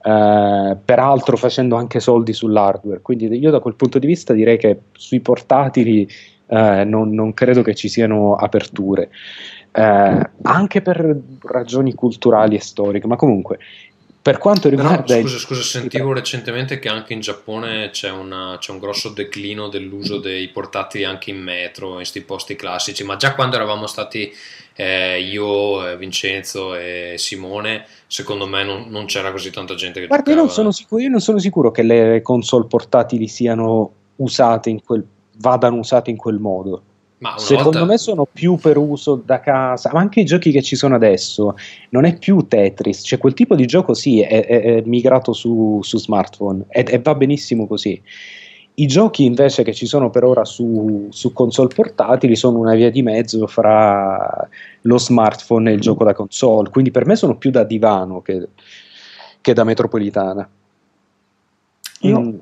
Uh, 0.05 0.77
peraltro 0.85 1.35
facendo 1.35 1.75
anche 1.75 1.99
soldi 1.99 2.31
sull'hardware. 2.31 3.01
Quindi 3.01 3.25
io 3.39 3.49
da 3.49 3.59
quel 3.59 3.75
punto 3.75 3.97
di 3.97 4.05
vista 4.05 4.33
direi 4.33 4.57
che 4.57 4.81
sui 4.91 5.19
portatili 5.19 6.07
uh, 6.45 6.83
non, 6.85 7.09
non, 7.09 7.33
credo 7.33 7.63
che 7.63 7.73
ci 7.73 7.89
siano 7.89 8.35
aperture, 8.35 9.09
uh, 9.71 10.21
anche 10.43 10.81
per 10.83 11.19
ragioni 11.41 11.95
culturali 11.95 12.55
e 12.55 12.61
storiche, 12.61 13.07
ma 13.07 13.15
comunque 13.15 13.57
per 14.25 14.39
quanto 14.39 14.69
riguarda... 14.69 15.03
Però, 15.03 15.21
scusa, 15.21 15.37
scusa, 15.37 15.61
sentivo 15.61 16.11
recentemente 16.11 16.79
che 16.79 16.89
anche 16.89 17.13
in 17.13 17.19
Giappone 17.19 17.91
c'è, 17.91 18.09
una, 18.09 18.57
c'è, 18.59 18.71
un 18.71 18.79
grosso 18.79 19.09
declino 19.09 19.67
dell'uso 19.67 20.17
dei 20.17 20.47
portatili 20.47 21.03
anche 21.03 21.29
in 21.29 21.37
metro, 21.37 21.89
in 21.89 21.95
questi 21.97 22.21
posti 22.21 22.55
classici, 22.55 23.03
ma 23.03 23.17
già 23.17 23.35
quando 23.35 23.55
eravamo 23.55 23.85
stati 23.85 24.33
eh, 24.73 25.21
io, 25.21 25.87
eh, 25.87 25.95
Vincenzo 25.97 26.73
e 26.73 27.13
Simone, 27.19 27.85
secondo 28.07 28.47
me 28.47 28.63
non, 28.63 28.87
non 28.89 29.05
c'era 29.05 29.31
così 29.31 29.51
tanta 29.51 29.75
gente 29.75 29.99
che 29.99 30.07
Guarda, 30.07 30.31
io 30.31 30.37
non, 30.37 30.49
sono 30.49 30.71
sicuro, 30.71 31.03
io 31.03 31.09
non 31.09 31.21
sono 31.21 31.37
sicuro 31.37 31.69
che 31.69 31.83
le 31.83 32.23
console 32.23 32.65
portatili 32.65 33.27
siano 33.27 33.91
usate 34.15 34.71
in 34.71 34.83
quel, 34.83 35.05
vadano 35.37 35.77
usate 35.77 36.09
in 36.09 36.17
quel 36.17 36.39
modo. 36.39 36.81
Secondo 37.37 37.79
volta... 37.79 37.85
me 37.85 37.97
sono 37.97 38.27
più 38.31 38.57
per 38.57 38.77
uso 38.77 39.21
da 39.23 39.39
casa, 39.39 39.89
ma 39.93 39.99
anche 39.99 40.19
i 40.19 40.25
giochi 40.25 40.51
che 40.51 40.61
ci 40.61 40.75
sono 40.75 40.95
adesso 40.95 41.55
non 41.89 42.03
è 42.03 42.17
più 42.17 42.45
Tetris, 42.45 43.01
cioè 43.05 43.17
quel 43.17 43.33
tipo 43.33 43.55
di 43.55 43.65
gioco 43.65 43.93
sì 43.93 44.21
è, 44.21 44.45
è, 44.45 44.61
è 44.61 44.83
migrato 44.85 45.31
su, 45.31 45.79
su 45.81 45.97
smartphone 45.97 46.65
e, 46.67 46.85
e, 46.87 46.99
va 46.99 47.15
benissimo 47.15 47.67
così. 47.67 47.99
I 48.77 48.87
giochi 48.87 49.23
invece 49.23 49.63
che 49.63 49.73
ci 49.73 49.85
sono 49.85 50.09
per 50.09 50.25
ora 50.25 50.43
su, 50.43 51.07
su, 51.09 51.31
console 51.31 51.73
portatili 51.73 52.35
sono 52.35 52.59
una 52.59 52.75
via 52.75 52.91
di 52.91 53.01
mezzo 53.01 53.47
fra 53.47 54.49
lo 54.81 54.97
smartphone 54.97 55.71
e 55.71 55.73
il 55.75 55.79
gioco 55.79 56.03
da 56.03 56.13
console, 56.13 56.69
quindi 56.69 56.91
per 56.91 57.05
me 57.05 57.15
sono 57.15 57.37
più 57.37 57.51
da 57.51 57.63
divano 57.63 58.21
che, 58.21 58.49
che 59.39 59.53
da 59.53 59.63
metropolitana. 59.63 60.47
Io 62.01 62.19
mm, 62.19 62.35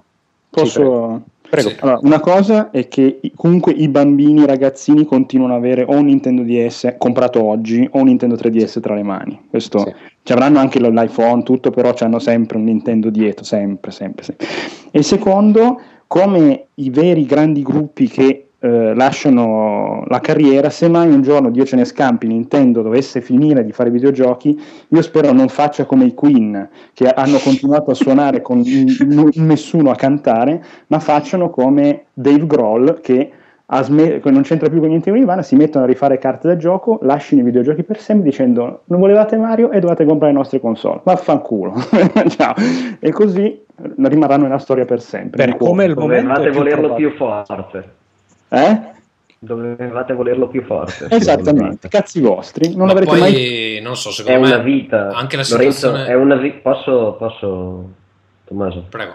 posso... 0.50 1.24
Prego. 1.54 1.70
Sì. 1.70 1.76
Allora, 1.82 2.00
una 2.02 2.20
cosa 2.20 2.72
è 2.72 2.88
che 2.88 3.20
comunque 3.36 3.74
i 3.74 3.88
bambini, 3.88 4.42
i 4.42 4.46
ragazzini 4.48 5.06
continuano 5.06 5.54
ad 5.54 5.60
avere 5.60 5.84
o 5.84 5.96
un 5.96 6.06
Nintendo 6.06 6.42
DS 6.42 6.96
comprato 6.98 7.44
oggi 7.44 7.88
o 7.92 8.00
un 8.00 8.06
Nintendo 8.06 8.34
3DS 8.34 8.80
tra 8.80 8.96
le 8.96 9.04
mani. 9.04 9.40
Questo 9.52 9.78
sì. 9.78 9.94
ci 10.24 10.32
avranno 10.32 10.58
anche 10.58 10.80
l'iPhone, 10.80 11.44
tutto, 11.44 11.70
però 11.70 11.94
hanno 12.00 12.18
sempre 12.18 12.58
un 12.58 12.64
Nintendo 12.64 13.12
dietro, 13.12 13.44
sempre, 13.44 13.92
sempre, 13.92 14.24
sempre. 14.24 14.48
E 14.90 15.04
secondo, 15.04 15.80
come 16.08 16.70
i 16.74 16.90
veri 16.90 17.24
grandi 17.28 17.62
gruppi 17.62 18.08
che 18.08 18.43
eh, 18.64 18.94
lasciano 18.94 20.06
la 20.08 20.22
carriera, 20.22 20.70
se 20.70 20.88
mai 20.88 21.12
un 21.12 21.22
giorno 21.22 21.50
Dio 21.50 21.66
ce 21.66 21.76
ne 21.76 21.84
scampi, 21.84 22.28
Nintendo 22.28 22.82
dovesse 22.82 23.20
finire 23.20 23.66
di 23.66 23.74
fare 23.74 23.90
videogiochi, 23.90 24.58
io 24.88 25.02
spero 25.02 25.34
non 25.34 25.50
faccia 25.50 25.84
come 25.84 26.06
i 26.06 26.14
Queen 26.14 26.70
che 26.94 27.10
hanno 27.10 27.40
continuato 27.40 27.92
a 27.92 27.94
suonare 27.94 28.42
con 28.42 28.60
n- 28.60 29.30
nessuno 29.34 29.92
a 29.92 29.96
cantare, 29.96 30.64
ma 30.88 31.00
facciano 31.00 31.50
come 31.50 32.06
Dave 32.14 32.48
Grohl 32.48 33.02
che 33.02 33.32
Sm- 33.66 34.22
non 34.26 34.44
c'entra 34.44 34.70
più 34.70 34.80
con 34.80 34.88
niente 34.88 35.10
con 35.10 35.20
Ivana, 35.20 35.42
si 35.42 35.56
mettono 35.56 35.84
a 35.84 35.88
rifare 35.88 36.18
carte 36.18 36.48
da 36.48 36.56
gioco, 36.56 37.00
lasciano 37.02 37.42
i 37.42 37.46
videogiochi 37.46 37.84
per 37.84 38.00
sempre 38.00 38.30
dicendo 38.30 38.84
non 38.86 39.00
volevate 39.00 39.36
Mario 39.36 39.72
e 39.72 39.80
dovete 39.82 40.06
comprare 40.06 40.32
le 40.32 40.38
nostre 40.38 40.62
console, 40.62 41.02
vaffanculo, 41.04 41.74
ciao, 42.30 42.54
e 43.00 43.12
così 43.12 43.62
rimarranno 43.98 44.44
nella 44.44 44.60
storia 44.60 44.86
per 44.86 45.02
sempre. 45.02 45.44
Per 45.44 45.58
come 45.58 45.84
il 45.84 45.96
momento 45.98 46.28
dovevate 46.28 46.52
volerlo 46.52 46.94
più 46.94 47.12
forte. 47.12 48.02
Eh? 48.54 48.92
Dovevate 49.40 50.14
volerlo 50.14 50.48
più 50.48 50.64
forte. 50.64 51.08
Esattamente, 51.10 51.88
cazzi 51.90 52.22
vostri. 52.22 52.76
Non 52.76 52.86
Ma 52.86 52.92
avrete 52.94 53.10
poi, 53.12 53.20
mai. 53.20 53.80
non 53.82 53.96
so, 53.98 54.12
secondo 54.12 54.38
è 54.38 54.42
me. 54.42 54.48
una 54.54 54.64
vita. 54.64 55.10
Anche 55.10 55.36
la 55.36 55.44
Lorenzo, 55.50 55.72
situazione. 55.88 56.06
è 56.06 56.14
una 56.14 56.36
vi- 56.36 56.52
posso, 56.54 57.16
posso, 57.18 57.90
Tommaso? 58.46 58.86
Prego. 58.90 59.14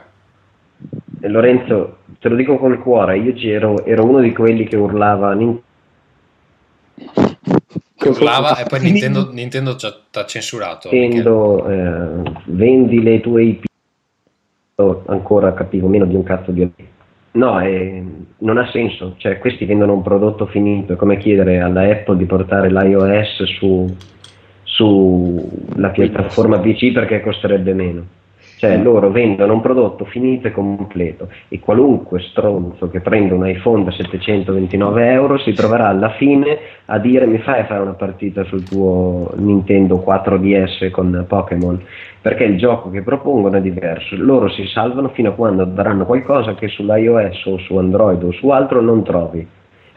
E 1.21 1.29
Lorenzo, 1.29 1.99
te 2.21 2.29
lo 2.29 2.37
dico 2.37 2.59
col 2.59 2.79
cuore, 2.81 3.19
io 3.19 3.35
ci 3.37 3.49
ero, 3.51 3.85
ero 3.87 4.05
uno 4.05 4.21
di 4.21 4.33
quelli 4.33 4.65
che 4.65 4.77
urlava 4.77 5.33
Nin- 5.33 5.61
Che 6.95 8.09
urlava 8.09 8.57
e 8.59 8.65
poi 8.67 8.81
Nintendo, 8.81 9.31
Nintendo 9.33 9.77
ci 9.77 9.87
ha 9.87 9.97
t'ha 10.11 10.25
censurato. 10.27 10.89
Nintendo, 10.93 11.67
eh, 11.69 12.33
vendi 12.47 13.03
le 13.03 13.21
tue 13.21 13.43
IP. 13.45 13.65
Ancora 15.07 15.55
capivo 15.55 15.89
meno 15.89 16.05
di 16.05 16.15
un 16.15 16.23
cazzo 16.23 16.53
di 16.53 16.63
No, 17.33 17.61
eh, 17.61 18.03
non 18.39 18.59
ha 18.59 18.69
senso, 18.71 19.15
cioè 19.19 19.39
questi 19.39 19.65
vendono 19.65 19.93
un 19.93 20.03
prodotto 20.03 20.47
finito, 20.47 20.95
è 20.95 20.97
come 20.97 21.19
chiedere 21.19 21.61
alla 21.61 21.83
Apple 21.83 22.17
di 22.17 22.25
portare 22.25 22.71
l'iOS 22.71 23.43
su, 23.45 23.97
sulla 24.63 25.91
piattaforma 25.91 26.59
PC 26.59 26.93
perché 26.93 27.21
costerebbe 27.21 27.75
meno. 27.75 28.07
Cioè 28.59 28.77
loro 28.79 29.11
vendono 29.11 29.53
un 29.53 29.61
prodotto 29.61 30.05
finito 30.05 30.49
e 30.49 30.53
completo 30.53 31.29
e 31.49 31.61
qualunque 31.61 32.21
stronzo 32.21 32.91
che 32.91 33.01
prende 33.01 33.33
un 33.33 33.47
iPhone 33.47 33.85
da 33.85 33.93
729 33.93 35.13
euro 35.13 35.39
si 35.39 35.53
troverà 35.53 35.87
alla 35.87 36.11
fine 36.11 36.59
a 36.87 36.99
dire 36.99 37.27
mi 37.27 37.39
fai 37.39 37.65
fare 37.67 37.83
una 37.83 37.93
partita 37.93 38.43
sul 38.45 38.65
tuo 38.65 39.33
Nintendo 39.37 40.03
4DS 40.05 40.91
con 40.91 41.25
Pokémon 41.29 41.81
perché 42.21 42.45
il 42.45 42.59
gioco 42.59 42.91
che 42.91 43.03
propongono 43.03 43.59
è 43.59 43.61
diverso. 43.61 44.17
Loro 44.17 44.49
si 44.49 44.67
salvano 44.67 45.11
fino 45.11 45.31
a 45.31 45.35
quando 45.35 45.65
daranno 45.65 46.05
qualcosa 46.05 46.55
che 46.55 46.67
sull'iOS 46.67 47.47
o 47.47 47.59
su 47.59 47.77
Android 47.77 48.23
o 48.25 48.33
su 48.33 48.49
altro 48.49 48.81
non 48.81 49.05
trovi. 49.05 49.47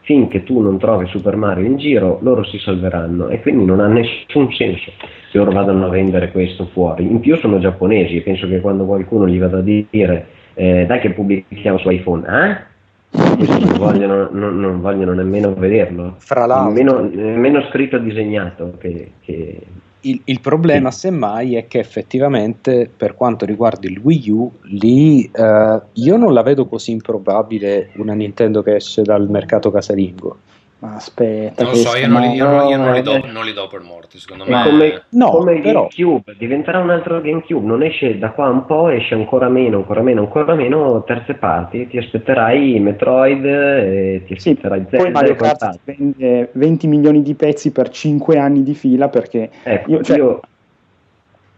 Finché 0.04 0.42
tu 0.42 0.60
non 0.60 0.78
trovi 0.78 1.06
Super 1.06 1.36
Mario 1.36 1.64
in 1.64 1.76
giro, 1.76 2.18
loro 2.22 2.44
si 2.44 2.58
salveranno 2.58 3.28
e 3.28 3.40
quindi 3.40 3.64
non 3.64 3.80
ha 3.80 3.86
nessun 3.86 4.52
senso 4.52 4.90
che 5.30 5.38
loro 5.38 5.52
vadano 5.52 5.86
a 5.86 5.90
vendere 5.90 6.32
questo 6.32 6.66
fuori. 6.72 7.04
In 7.04 7.20
più 7.20 7.36
sono 7.36 7.60
giapponesi 7.60 8.16
e 8.16 8.22
penso 8.22 8.48
che 8.48 8.60
quando 8.60 8.84
qualcuno 8.84 9.28
gli 9.28 9.38
vada 9.38 9.58
a 9.58 9.62
dire 9.62 10.26
eh, 10.54 10.86
dai 10.86 11.00
che 11.00 11.10
pubblichiamo 11.10 11.78
su 11.78 11.88
iPhone, 11.90 12.26
eh? 12.26 12.70
Non 13.12 13.74
vogliono, 13.76 14.28
non, 14.32 14.58
non 14.58 14.80
vogliono 14.80 15.12
nemmeno 15.12 15.54
vederlo. 15.54 16.14
Fra 16.18 16.46
l'altro, 16.46 16.72
Nemmeno, 16.72 17.10
nemmeno 17.12 17.62
scritto 17.70 17.96
e 17.96 18.02
disegnato 18.02 18.74
che, 18.78 19.12
che 19.20 19.60
il, 20.02 20.20
il 20.24 20.40
problema 20.40 20.90
semmai 20.90 21.54
è 21.54 21.66
che 21.66 21.78
effettivamente 21.78 22.90
per 22.94 23.14
quanto 23.14 23.44
riguarda 23.44 23.88
il 23.88 23.98
Wii 23.98 24.30
U, 24.30 24.50
lì 24.62 25.30
eh, 25.32 25.80
io 25.92 26.16
non 26.16 26.32
la 26.32 26.42
vedo 26.42 26.66
così 26.66 26.92
improbabile 26.92 27.90
una 27.96 28.14
Nintendo 28.14 28.62
che 28.62 28.76
esce 28.76 29.02
dal 29.02 29.28
mercato 29.28 29.70
casalingo. 29.70 30.38
Ma 30.82 30.96
aspetta, 30.96 31.62
Non 31.62 31.72
lo 31.74 31.78
so, 31.78 31.96
io 31.96 32.08
non 32.08 32.20
li, 32.22 32.30
io 32.34 32.44
non- 32.44 32.68
io 32.68 32.76
non 32.76 32.92
li 32.92 33.02
do, 33.02 33.14
eh. 33.14 33.30
non 33.30 33.44
li 33.44 33.52
do 33.52 33.68
per 33.68 33.82
morti. 33.82 34.18
Secondo 34.18 34.44
me, 34.44 34.62
come, 34.64 35.02
No, 35.10 35.30
come 35.30 35.60
però- 35.60 35.86
GameCube, 35.88 36.34
diventerà 36.36 36.80
un 36.80 36.90
altro 36.90 37.20
GameCube, 37.20 37.64
non 37.64 37.84
esce 37.84 38.18
da 38.18 38.30
qua 38.30 38.48
un 38.48 38.66
po', 38.66 38.88
esce 38.88 39.14
ancora 39.14 39.48
meno, 39.48 39.76
ancora 39.76 40.02
meno, 40.02 40.22
ancora 40.22 40.56
meno 40.56 41.04
terze 41.04 41.34
parti, 41.34 41.86
ti 41.86 41.98
aspetterai 41.98 42.80
Metroid, 42.80 43.44
e 43.44 44.22
ti 44.26 44.36
Sì, 44.40 44.48
aspetterai 44.50 44.80
poi 44.80 44.90
Zelda 44.98 45.10
Mario 45.12 45.32
e 45.32 45.36
Kart 45.36 45.78
vende 45.84 46.48
20 46.54 46.88
milioni 46.88 47.22
di 47.22 47.34
pezzi 47.34 47.70
per 47.70 47.88
5 47.88 48.36
anni 48.38 48.64
di 48.64 48.74
fila 48.74 49.08
perché 49.08 49.50
Ecco, 49.62 49.88
io- 49.88 50.02
cioè- 50.02 50.16
io- 50.16 50.40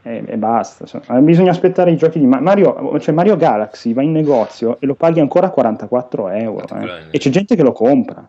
e, 0.03 0.23
e 0.27 0.37
basta. 0.37 0.83
insomma. 0.85 1.19
Bisogna 1.23 1.51
aspettare 1.53 1.91
i 1.91 1.97
giochi 1.97 2.19
di 2.19 2.27
Ma- 2.27 2.41
Mario. 2.41 2.99
Cioè 3.01 3.15
Mario 3.15 3.39
Galaxy 3.39 3.95
va 3.95 4.03
in 4.03 4.13
negozio 4.13 4.77
e 4.81 4.85
lo 4.85 4.95
paghi 4.97 5.21
ancora 5.21 5.49
44 5.49 6.29
euro. 6.29 6.67
eh. 6.79 7.07
E 7.11 7.17
c'è 7.19 7.31
gente 7.31 7.57
che 7.57 7.63
lo 7.63 7.73
compra. 7.73 8.29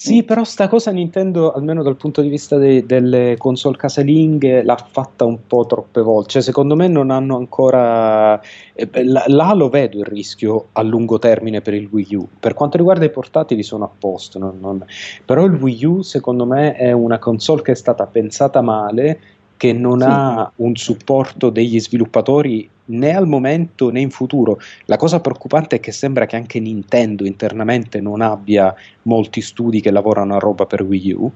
Sì, 0.00 0.22
però 0.22 0.44
sta 0.44 0.68
cosa 0.68 0.92
Nintendo, 0.92 1.52
almeno 1.52 1.82
dal 1.82 1.96
punto 1.96 2.20
di 2.22 2.28
vista 2.28 2.56
de- 2.56 2.86
delle 2.86 3.34
console 3.36 3.76
casalinghe, 3.76 4.62
l'ha 4.62 4.76
fatta 4.76 5.24
un 5.24 5.44
po' 5.44 5.66
troppe 5.66 6.00
volte. 6.02 6.28
Cioè, 6.30 6.42
secondo 6.42 6.76
me 6.76 6.86
non 6.86 7.10
hanno 7.10 7.36
ancora. 7.36 8.40
eh, 8.74 8.88
là 9.04 9.52
lo 9.54 9.68
vedo 9.68 9.98
il 9.98 10.04
rischio 10.04 10.66
a 10.72 10.82
lungo 10.82 11.18
termine 11.18 11.60
per 11.62 11.74
il 11.74 11.88
Wii 11.90 12.14
U. 12.14 12.28
Per 12.38 12.54
quanto 12.54 12.76
riguarda 12.76 13.04
i 13.06 13.10
portatili, 13.10 13.64
sono 13.64 13.84
a 13.86 13.90
posto. 13.98 14.38
non- 14.38 14.58
non- 14.60 14.84
Però 15.24 15.44
il 15.44 15.54
Wii 15.54 15.84
U, 15.84 16.02
secondo 16.02 16.46
me, 16.46 16.74
è 16.76 16.92
una 16.92 17.18
console 17.18 17.62
che 17.62 17.72
è 17.72 17.74
stata 17.74 18.06
pensata 18.06 18.60
male. 18.60 19.20
Che 19.56 19.72
non 19.72 19.98
Sì. 19.98 20.06
ha 20.08 20.52
un 20.56 20.76
supporto 20.76 21.50
degli 21.50 21.80
sviluppatori 21.80 22.70
né 22.88 23.14
al 23.14 23.26
momento 23.26 23.90
né 23.90 24.00
in 24.00 24.10
futuro. 24.10 24.58
La 24.86 24.96
cosa 24.96 25.20
preoccupante 25.20 25.76
è 25.76 25.80
che 25.80 25.92
sembra 25.92 26.26
che 26.26 26.36
anche 26.36 26.60
Nintendo 26.60 27.24
internamente 27.26 28.00
non 28.00 28.20
abbia 28.20 28.74
molti 29.02 29.40
studi 29.40 29.80
che 29.80 29.90
lavorano 29.90 30.34
a 30.36 30.38
roba 30.38 30.66
per 30.66 30.82
Wii 30.82 31.12
U. 31.12 31.32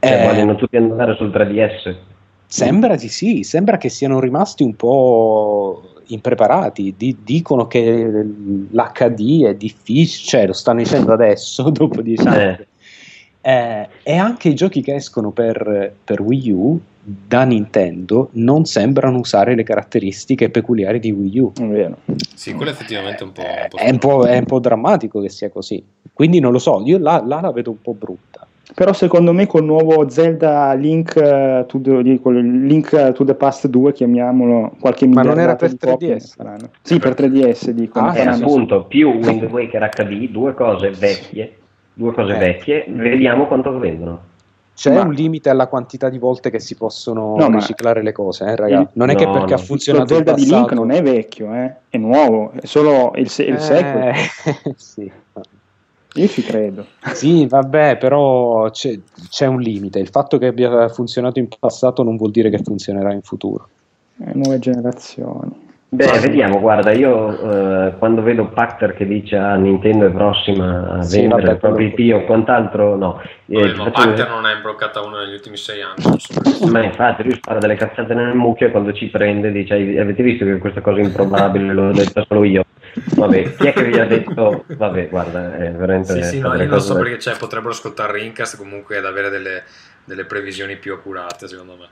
cioè, 0.00 0.22
Eh, 0.22 0.26
vogliono 0.26 0.54
tutti 0.56 0.76
andare 0.76 1.14
sul 1.16 1.30
3DS. 1.30 1.96
sembra 2.46 2.96
di 2.96 3.08
sì, 3.08 3.42
sembra 3.42 3.76
che 3.76 3.88
siano 3.90 4.20
rimasti 4.20 4.62
un 4.62 4.74
po' 4.74 5.82
impreparati. 6.06 6.94
Di- 6.96 7.18
dicono 7.22 7.66
che 7.66 7.82
l'HD 8.70 9.44
è 9.44 9.54
difficile, 9.54 10.26
cioè 10.26 10.46
lo 10.46 10.52
stanno 10.54 10.78
dicendo 10.80 11.12
adesso, 11.12 11.68
dopo 11.70 12.00
dieci 12.02 12.26
anni. 12.26 12.42
Eh. 12.42 12.66
Eh, 13.40 13.88
e 14.02 14.16
anche 14.16 14.48
i 14.48 14.54
giochi 14.54 14.82
che 14.82 14.94
escono 14.94 15.30
per, 15.30 15.94
per 16.04 16.20
Wii 16.20 16.50
U 16.50 16.80
da 17.10 17.44
Nintendo 17.44 18.28
non 18.32 18.66
sembrano 18.66 19.18
usare 19.18 19.54
le 19.54 19.62
caratteristiche 19.62 20.50
peculiari 20.50 20.98
di 21.00 21.10
Wii 21.10 21.38
U. 21.38 21.52
Sì, 22.34 22.52
quello 22.52 22.70
è 22.70 22.74
effettivamente 22.74 23.24
un 23.24 23.32
po'. 23.32 23.42
un 23.42 23.68
po' 23.70 23.76
È 23.78 23.90
un 23.90 23.98
po', 23.98 24.24
è 24.26 24.36
un 24.38 24.44
po' 24.44 24.58
drammatico 24.60 25.20
che 25.22 25.30
sia 25.30 25.48
così. 25.48 25.82
Quindi 26.12 26.38
non 26.38 26.52
lo 26.52 26.58
so, 26.58 26.82
io 26.84 26.98
là, 26.98 27.22
là 27.24 27.40
la 27.40 27.50
vedo 27.50 27.70
un 27.70 27.80
po' 27.80 27.94
brutta. 27.94 28.46
Però 28.74 28.92
secondo 28.92 29.32
me 29.32 29.46
col 29.46 29.64
nuovo 29.64 30.06
Zelda 30.10 30.74
Link, 30.74 31.16
eh, 31.16 31.64
to 31.66 31.80
the, 31.80 32.02
Link 32.02 33.12
to 33.12 33.24
the 33.24 33.34
Past 33.34 33.66
2, 33.68 33.92
chiamiamolo 33.92 34.72
qualche 34.78 35.06
Ma 35.06 35.22
non 35.22 35.40
era 35.40 35.56
per 35.56 35.70
di 35.70 35.78
copie 35.78 36.16
3DS? 36.16 36.34
faranno. 36.36 36.70
Sì, 36.82 36.98
per 36.98 37.14
3DS 37.14 37.70
dicono. 37.70 38.08
Ah, 38.08 38.10
E 38.10 38.18
sì, 38.18 38.24
faranno. 38.24 38.44
appunto, 38.44 38.84
più 38.84 39.08
Wind 39.12 39.44
Waker 39.44 39.88
HD, 39.88 40.28
due 40.30 40.52
cose 40.52 40.90
vecchie, 40.90 41.56
due 41.94 42.12
cose 42.12 42.34
Eh. 42.34 42.38
vecchie, 42.38 42.84
vediamo 42.88 43.46
quanto 43.46 43.76
vendono. 43.78 44.20
C'è 44.78 44.94
Ma- 44.94 45.02
un 45.02 45.12
limite 45.12 45.50
alla 45.50 45.66
quantità 45.66 46.08
di 46.08 46.18
volte 46.18 46.50
che 46.50 46.60
si 46.60 46.76
possono 46.76 47.34
No, 47.36 47.48
ma- 47.50 47.56
riciclare 47.56 48.00
le 48.00 48.12
cose, 48.12 48.44
eh, 48.44 48.54
raga. 48.54 48.78
Il- 48.82 48.88
Non 48.92 49.10
è 49.10 49.16
che 49.16 49.24
No, 49.24 49.32
perché 49.32 49.54
no. 49.54 49.60
ha 49.60 49.62
funzionato 49.64 50.14
Zelda 50.14 50.30
in 50.30 50.36
di 50.36 50.42
Link 50.44 50.54
passato- 50.54 50.74
non 50.76 50.90
è 50.92 51.02
vecchio, 51.02 51.52
eh, 51.52 51.74
è 51.88 51.96
nuovo, 51.98 52.52
è 52.52 52.64
solo 52.64 53.10
il, 53.16 53.28
se- 53.28 53.42
il 53.42 53.54
Eh, 53.54 53.58
sequel. 53.58 54.14
sì. 54.78 55.10
Io 56.14 56.26
ci 56.28 56.42
credo. 56.44 56.86
Sì, 57.12 57.46
vabbè, 57.48 57.96
però 57.98 58.70
c'è, 58.70 58.96
c'è 59.28 59.46
un 59.46 59.60
limite. 59.60 59.98
Il 59.98 60.08
fatto 60.10 60.38
che 60.38 60.46
abbia 60.46 60.88
funzionato 60.88 61.40
in 61.40 61.48
passato 61.58 62.04
non 62.04 62.16
vuol 62.16 62.30
dire 62.30 62.48
che 62.48 62.58
funzionerà 62.62 63.12
in 63.12 63.22
futuro. 63.22 63.68
Eh, 64.24 64.30
nuove 64.34 64.60
generazioni. 64.60 65.66
Beh, 65.90 66.18
vediamo, 66.20 66.60
guarda, 66.60 66.92
io 66.92 67.86
eh, 67.86 67.94
quando 67.96 68.20
vedo 68.22 68.48
Pacter 68.48 68.92
che 68.92 69.06
dice 69.06 69.36
a 69.36 69.54
Nintendo 69.54 70.04
è 70.04 70.10
prossima 70.10 70.98
a 70.98 71.02
Sì, 71.02 71.20
vendere 71.20 71.52
il 71.52 71.58
proprio 71.58 71.86
IP 71.88 72.14
o 72.14 72.24
quant'altro, 72.26 72.94
no. 72.96 73.22
Eh, 73.46 73.72
ma 73.72 73.90
Pacter 73.90 74.28
non 74.28 74.46
è 74.46 74.54
imbroccata 74.54 75.00
uno 75.00 75.18
negli 75.18 75.32
ultimi 75.32 75.56
sei 75.56 75.80
anni. 75.80 76.04
Ma 76.70 76.82
infatti 76.82 77.22
lui 77.22 77.32
spara 77.36 77.58
delle 77.58 77.76
cazzate 77.76 78.12
nel 78.12 78.34
mucchio 78.34 78.66
e 78.66 78.70
quando 78.70 78.92
ci 78.92 79.06
prende 79.06 79.50
dice 79.50 79.72
"Hai- 79.74 79.98
avete 79.98 80.22
visto 80.22 80.44
che 80.44 80.58
questa 80.58 80.82
cosa 80.82 81.00
è 81.00 81.04
improbabile, 81.04 81.72
l'ho 81.72 81.90
detta 81.92 82.22
solo 82.28 82.44
io. 82.44 82.64
Vabbè, 83.16 83.56
chi 83.56 83.66
è 83.68 83.72
che 83.72 83.84
vi 83.84 83.98
ha 83.98 84.04
detto? 84.04 84.64
Vabbè, 84.66 85.08
guarda, 85.08 85.56
è 85.56 85.70
veramente... 85.72 86.22
Sì, 86.22 86.36
sì, 86.36 86.40
no, 86.40 86.54
io 86.54 86.66
non 86.66 86.80
so 86.80 86.96
perché 86.96 87.18
cioè, 87.18 87.36
potrebbero 87.38 87.72
ascoltare 87.72 88.12
Rincast 88.12 88.58
comunque 88.58 88.98
ad 88.98 89.06
avere 89.06 89.30
delle, 89.30 89.62
delle 90.04 90.26
previsioni 90.26 90.76
più 90.76 90.92
accurate, 90.92 91.48
secondo 91.48 91.76
me. 91.76 91.86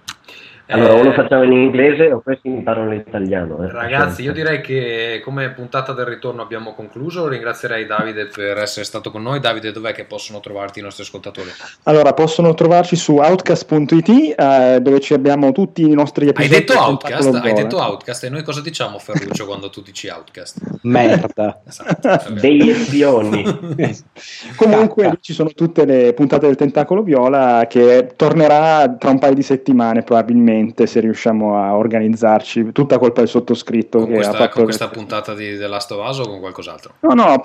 Allora, 0.68 0.94
o 0.94 1.02
lo 1.02 1.12
facciamo 1.12 1.44
in 1.44 1.52
inglese 1.52 2.10
o 2.10 2.20
questi 2.20 2.48
imparano 2.48 2.90
l'italiano. 2.90 3.62
Eh. 3.62 3.70
Ragazzi, 3.70 4.22
io 4.22 4.32
direi 4.32 4.60
che 4.60 5.20
come 5.22 5.50
puntata 5.50 5.92
del 5.92 6.06
ritorno 6.06 6.42
abbiamo 6.42 6.74
concluso. 6.74 7.28
Ringrazierei 7.28 7.86
Davide 7.86 8.26
per 8.26 8.58
essere 8.58 8.84
stato 8.84 9.12
con 9.12 9.22
noi. 9.22 9.38
Davide, 9.38 9.70
dov'è 9.70 9.92
che 9.92 10.04
possono 10.04 10.40
trovarti 10.40 10.80
i 10.80 10.82
nostri 10.82 11.04
ascoltatori? 11.04 11.50
Allora, 11.84 12.12
possono 12.14 12.52
trovarci 12.54 12.96
su 12.96 13.14
outcast.it 13.14 14.34
eh, 14.36 14.78
dove 14.80 14.98
ci 14.98 15.14
abbiamo 15.14 15.52
tutti 15.52 15.82
i 15.82 15.94
nostri 15.94 16.28
episodi. 16.28 16.54
Hai 16.54 16.60
detto 16.60 16.78
Outcast? 16.80 17.34
Hai 17.34 17.52
detto 17.52 17.76
Outcast 17.78 18.24
e 18.24 18.28
noi 18.28 18.42
cosa 18.42 18.60
diciamo 18.60 18.98
Ferruccio 18.98 19.46
quando 19.46 19.70
tu 19.70 19.82
dici 19.82 20.08
Outcast? 20.08 20.58
Merda. 20.82 21.60
esatto, 21.64 22.32
Degli 22.40 22.70
espioni. 22.70 23.44
Comunque 24.56 25.18
ci 25.20 25.32
sono 25.32 25.50
tutte 25.50 25.84
le 25.84 26.12
puntate 26.12 26.46
del 26.46 26.56
Tentacolo 26.56 27.02
Viola 27.02 27.66
che 27.68 28.14
tornerà 28.16 28.96
tra 28.98 29.10
un 29.10 29.20
paio 29.20 29.34
di 29.34 29.42
settimane 29.42 30.02
probabilmente 30.02 30.54
probabilmente 30.56 30.86
se 30.86 31.00
riusciamo 31.00 31.62
a 31.62 31.76
organizzarci, 31.76 32.72
tutta 32.72 32.98
colpa 32.98 33.20
del 33.20 33.28
sottoscritto. 33.28 33.98
Con 33.98 34.12
questa, 34.12 34.48
con 34.48 34.64
questa 34.64 34.88
puntata 34.88 35.34
di 35.34 35.56
The 35.56 35.66
Last 35.66 35.90
of 35.92 36.08
Us 36.08 36.18
o 36.18 36.28
con 36.28 36.40
qualcos'altro? 36.40 36.94
No, 37.00 37.14
no, 37.14 37.40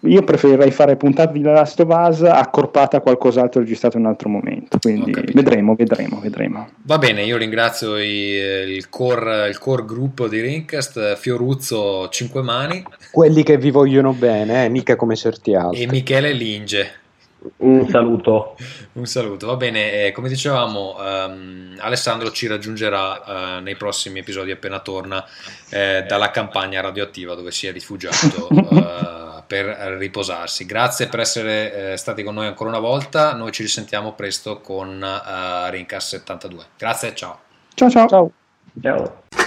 io 0.00 0.22
preferirei 0.22 0.70
fare 0.70 0.96
puntate 0.96 1.32
di 1.32 1.42
The 1.42 1.52
Last 1.52 1.80
of 1.80 1.88
Us 1.88 2.22
accorpata 2.22 2.98
a 2.98 3.00
qualcos'altro 3.00 3.60
registrato 3.60 3.96
in 3.96 4.04
un 4.04 4.10
altro 4.10 4.28
momento, 4.28 4.78
quindi 4.80 5.12
vedremo, 5.32 5.74
vedremo, 5.74 6.20
vedremo. 6.20 6.68
Va 6.82 6.98
bene, 6.98 7.24
io 7.24 7.36
ringrazio 7.36 7.96
i, 7.96 8.06
il, 8.06 8.88
core, 8.88 9.48
il 9.48 9.58
core 9.58 9.84
gruppo 9.84 10.28
di 10.28 10.40
Rincast, 10.40 11.16
Fioruzzo 11.16 12.08
Cinque 12.08 12.42
Mani. 12.42 12.84
Quelli 13.10 13.42
che 13.42 13.56
vi 13.56 13.70
vogliono 13.70 14.12
bene, 14.12 14.64
eh, 14.64 14.68
mica 14.68 14.96
come 14.96 15.16
certi 15.16 15.54
altri. 15.54 15.82
E 15.82 15.86
Michele 15.86 16.32
Linge. 16.32 17.04
Un 17.58 17.88
saluto. 17.88 18.56
Un 18.92 19.06
saluto, 19.06 19.46
va 19.46 19.56
bene. 19.56 20.06
Eh, 20.06 20.12
come 20.12 20.28
dicevamo, 20.28 20.96
um, 20.98 21.74
Alessandro 21.78 22.30
ci 22.30 22.46
raggiungerà 22.46 23.58
uh, 23.58 23.62
nei 23.62 23.76
prossimi 23.76 24.20
episodi 24.20 24.50
appena 24.50 24.80
torna 24.80 25.24
eh, 25.70 26.04
dalla 26.06 26.30
campagna 26.30 26.80
radioattiva 26.80 27.34
dove 27.34 27.50
si 27.50 27.66
è 27.66 27.72
rifugiato 27.72 28.48
uh, 28.50 29.42
per 29.46 29.66
riposarsi. 29.98 30.66
Grazie 30.66 31.08
per 31.08 31.20
essere 31.20 31.92
eh, 31.92 31.96
stati 31.96 32.22
con 32.22 32.34
noi 32.34 32.46
ancora 32.46 32.70
una 32.70 32.78
volta. 32.78 33.34
Noi 33.34 33.52
ci 33.52 33.62
risentiamo 33.62 34.12
presto 34.12 34.60
con 34.60 35.00
uh, 35.02 35.70
Rincas 35.70 36.08
72. 36.08 36.64
Grazie, 36.76 37.14
ciao. 37.14 37.38
Ciao 37.74 37.90
ciao. 37.90 38.08
Ciao. 38.08 38.32
ciao. 38.80 39.45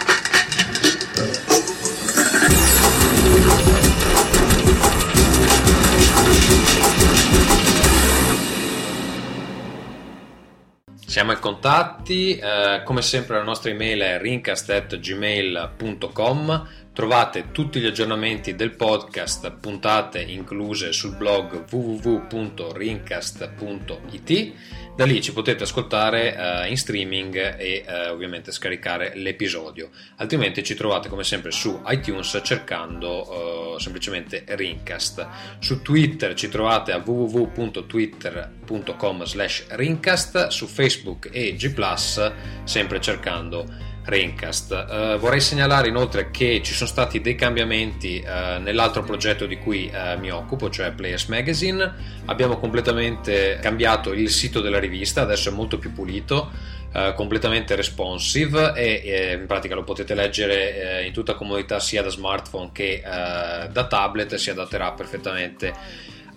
Siamo 11.09 11.31
ai 11.31 11.39
contatti, 11.39 12.37
eh, 12.37 12.83
come 12.85 13.01
sempre 13.01 13.37
la 13.37 13.43
nostra 13.43 13.71
email 13.71 13.99
è 13.99 14.21
rincast.gmail.com 14.21 16.67
Trovate 16.99 17.51
tutti 17.53 17.79
gli 17.79 17.85
aggiornamenti 17.85 18.55
del 18.55 18.75
podcast, 18.75 19.51
puntate 19.51 20.19
incluse 20.19 20.91
sul 20.91 21.15
blog 21.15 21.63
www.rincast.it. 21.71 24.53
Da 24.97 25.05
lì 25.05 25.21
ci 25.21 25.31
potete 25.31 25.63
ascoltare 25.63 26.35
uh, 26.37 26.69
in 26.69 26.75
streaming 26.75 27.55
e 27.57 27.85
uh, 27.87 28.11
ovviamente 28.11 28.51
scaricare 28.51 29.13
l'episodio. 29.15 29.91
Altrimenti 30.17 30.61
ci 30.61 30.75
trovate 30.75 31.07
come 31.07 31.23
sempre 31.23 31.51
su 31.51 31.81
iTunes 31.85 32.41
cercando 32.43 33.75
uh, 33.75 33.79
semplicemente 33.79 34.43
Rincast. 34.45 35.25
Su 35.59 35.81
Twitter 35.81 36.33
ci 36.33 36.49
trovate 36.49 36.91
a 36.91 36.97
www.twitter.com 36.97 39.23
slash 39.23 39.67
Rincast, 39.69 40.47
su 40.47 40.67
Facebook 40.67 41.29
e 41.31 41.55
G⁇ 41.55 41.67
sempre 42.65 42.99
cercando 42.99 43.88
Raincast. 44.09 44.71
Uh, 44.71 45.17
vorrei 45.17 45.39
segnalare 45.39 45.87
inoltre 45.87 46.31
che 46.31 46.61
ci 46.63 46.73
sono 46.73 46.89
stati 46.89 47.21
dei 47.21 47.35
cambiamenti 47.35 48.23
uh, 48.25 48.61
nell'altro 48.61 49.03
progetto 49.03 49.45
di 49.45 49.57
cui 49.57 49.89
uh, 49.93 50.19
mi 50.19 50.31
occupo, 50.31 50.69
cioè 50.69 50.91
Players 50.91 51.27
Magazine. 51.27 51.93
Abbiamo 52.25 52.57
completamente 52.57 53.59
cambiato 53.61 54.11
il 54.11 54.29
sito 54.29 54.59
della 54.61 54.79
rivista, 54.79 55.21
adesso 55.21 55.49
è 55.49 55.53
molto 55.53 55.77
più 55.77 55.93
pulito. 55.93 56.77
completamente 57.15 57.75
responsive 57.75 58.73
e, 58.73 59.03
e, 59.05 59.33
in 59.33 59.45
pratica 59.45 59.75
lo 59.75 59.83
potete 59.83 60.15
leggere 60.15 61.03
in 61.05 61.13
tutta 61.13 61.35
comodità 61.35 61.79
sia 61.79 62.01
da 62.01 62.09
smartphone 62.09 62.71
che 62.73 63.03
da 63.03 63.85
tablet 63.87 64.33
si 64.35 64.49
adatterà 64.49 64.93
perfettamente 64.93 65.71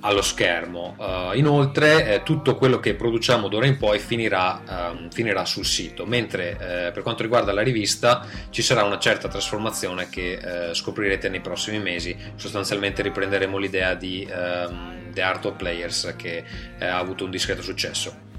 allo 0.03 0.23
schermo. 0.23 0.95
Uh, 0.99 1.37
inoltre, 1.37 2.15
eh, 2.15 2.23
tutto 2.23 2.57
quello 2.57 2.79
che 2.79 2.95
produciamo 2.95 3.49
d'ora 3.49 3.67
in 3.67 3.77
poi 3.77 3.99
finirà, 3.99 4.91
um, 4.93 5.11
finirà 5.11 5.45
sul 5.45 5.65
sito, 5.65 6.07
mentre 6.07 6.53
eh, 6.53 6.93
per 6.93 7.03
quanto 7.03 7.23
riguarda 7.23 7.53
la 7.53 7.63
rivista 7.63 8.27
ci 8.51 8.63
sarà 8.63 8.85
una 8.85 8.99
certa 8.99 9.29
trasformazione 9.29 10.09
che 10.09 10.71
eh, 10.71 10.75
scoprirete 10.75 11.29
nei 11.29 11.41
prossimi 11.41 11.79
mesi. 11.79 12.17
Sostanzialmente 12.35 13.03
riprenderemo 13.03 13.59
l'idea 13.59 13.95
di 13.95 14.29
um, 14.31 15.13
The 15.13 15.23
Art 15.23 15.45
of 15.47 15.57
Players 15.57 16.15
che 16.17 16.45
eh, 16.79 16.85
ha 16.85 16.99
avuto 16.99 17.25
un 17.25 17.31
discreto 17.31 17.63
successo. 17.63 18.31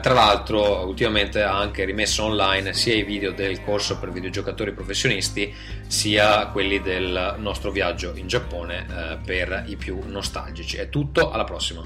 tra 0.00 0.14
l'altro, 0.14 0.86
ultimamente 0.86 1.42
ha 1.42 1.58
anche 1.58 1.84
rimesso 1.84 2.24
online 2.24 2.72
sia 2.72 2.94
i 2.94 3.02
video 3.02 3.32
del 3.32 3.62
corso 3.62 3.98
per 3.98 4.10
videogiocatori 4.10 4.72
professionisti, 4.72 5.54
sia 5.86 6.46
quelli 6.46 6.80
del 6.80 7.34
nostro 7.40 7.70
viaggio 7.70 8.12
in 8.14 8.26
Giappone 8.26 9.18
per 9.22 9.64
i 9.66 9.76
più 9.76 9.98
nostalgici. 10.06 10.78
È 10.78 10.88
tutto, 10.88 11.30
alla 11.30 11.44
prossima. 11.44 11.84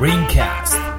Ringcast 0.00 0.89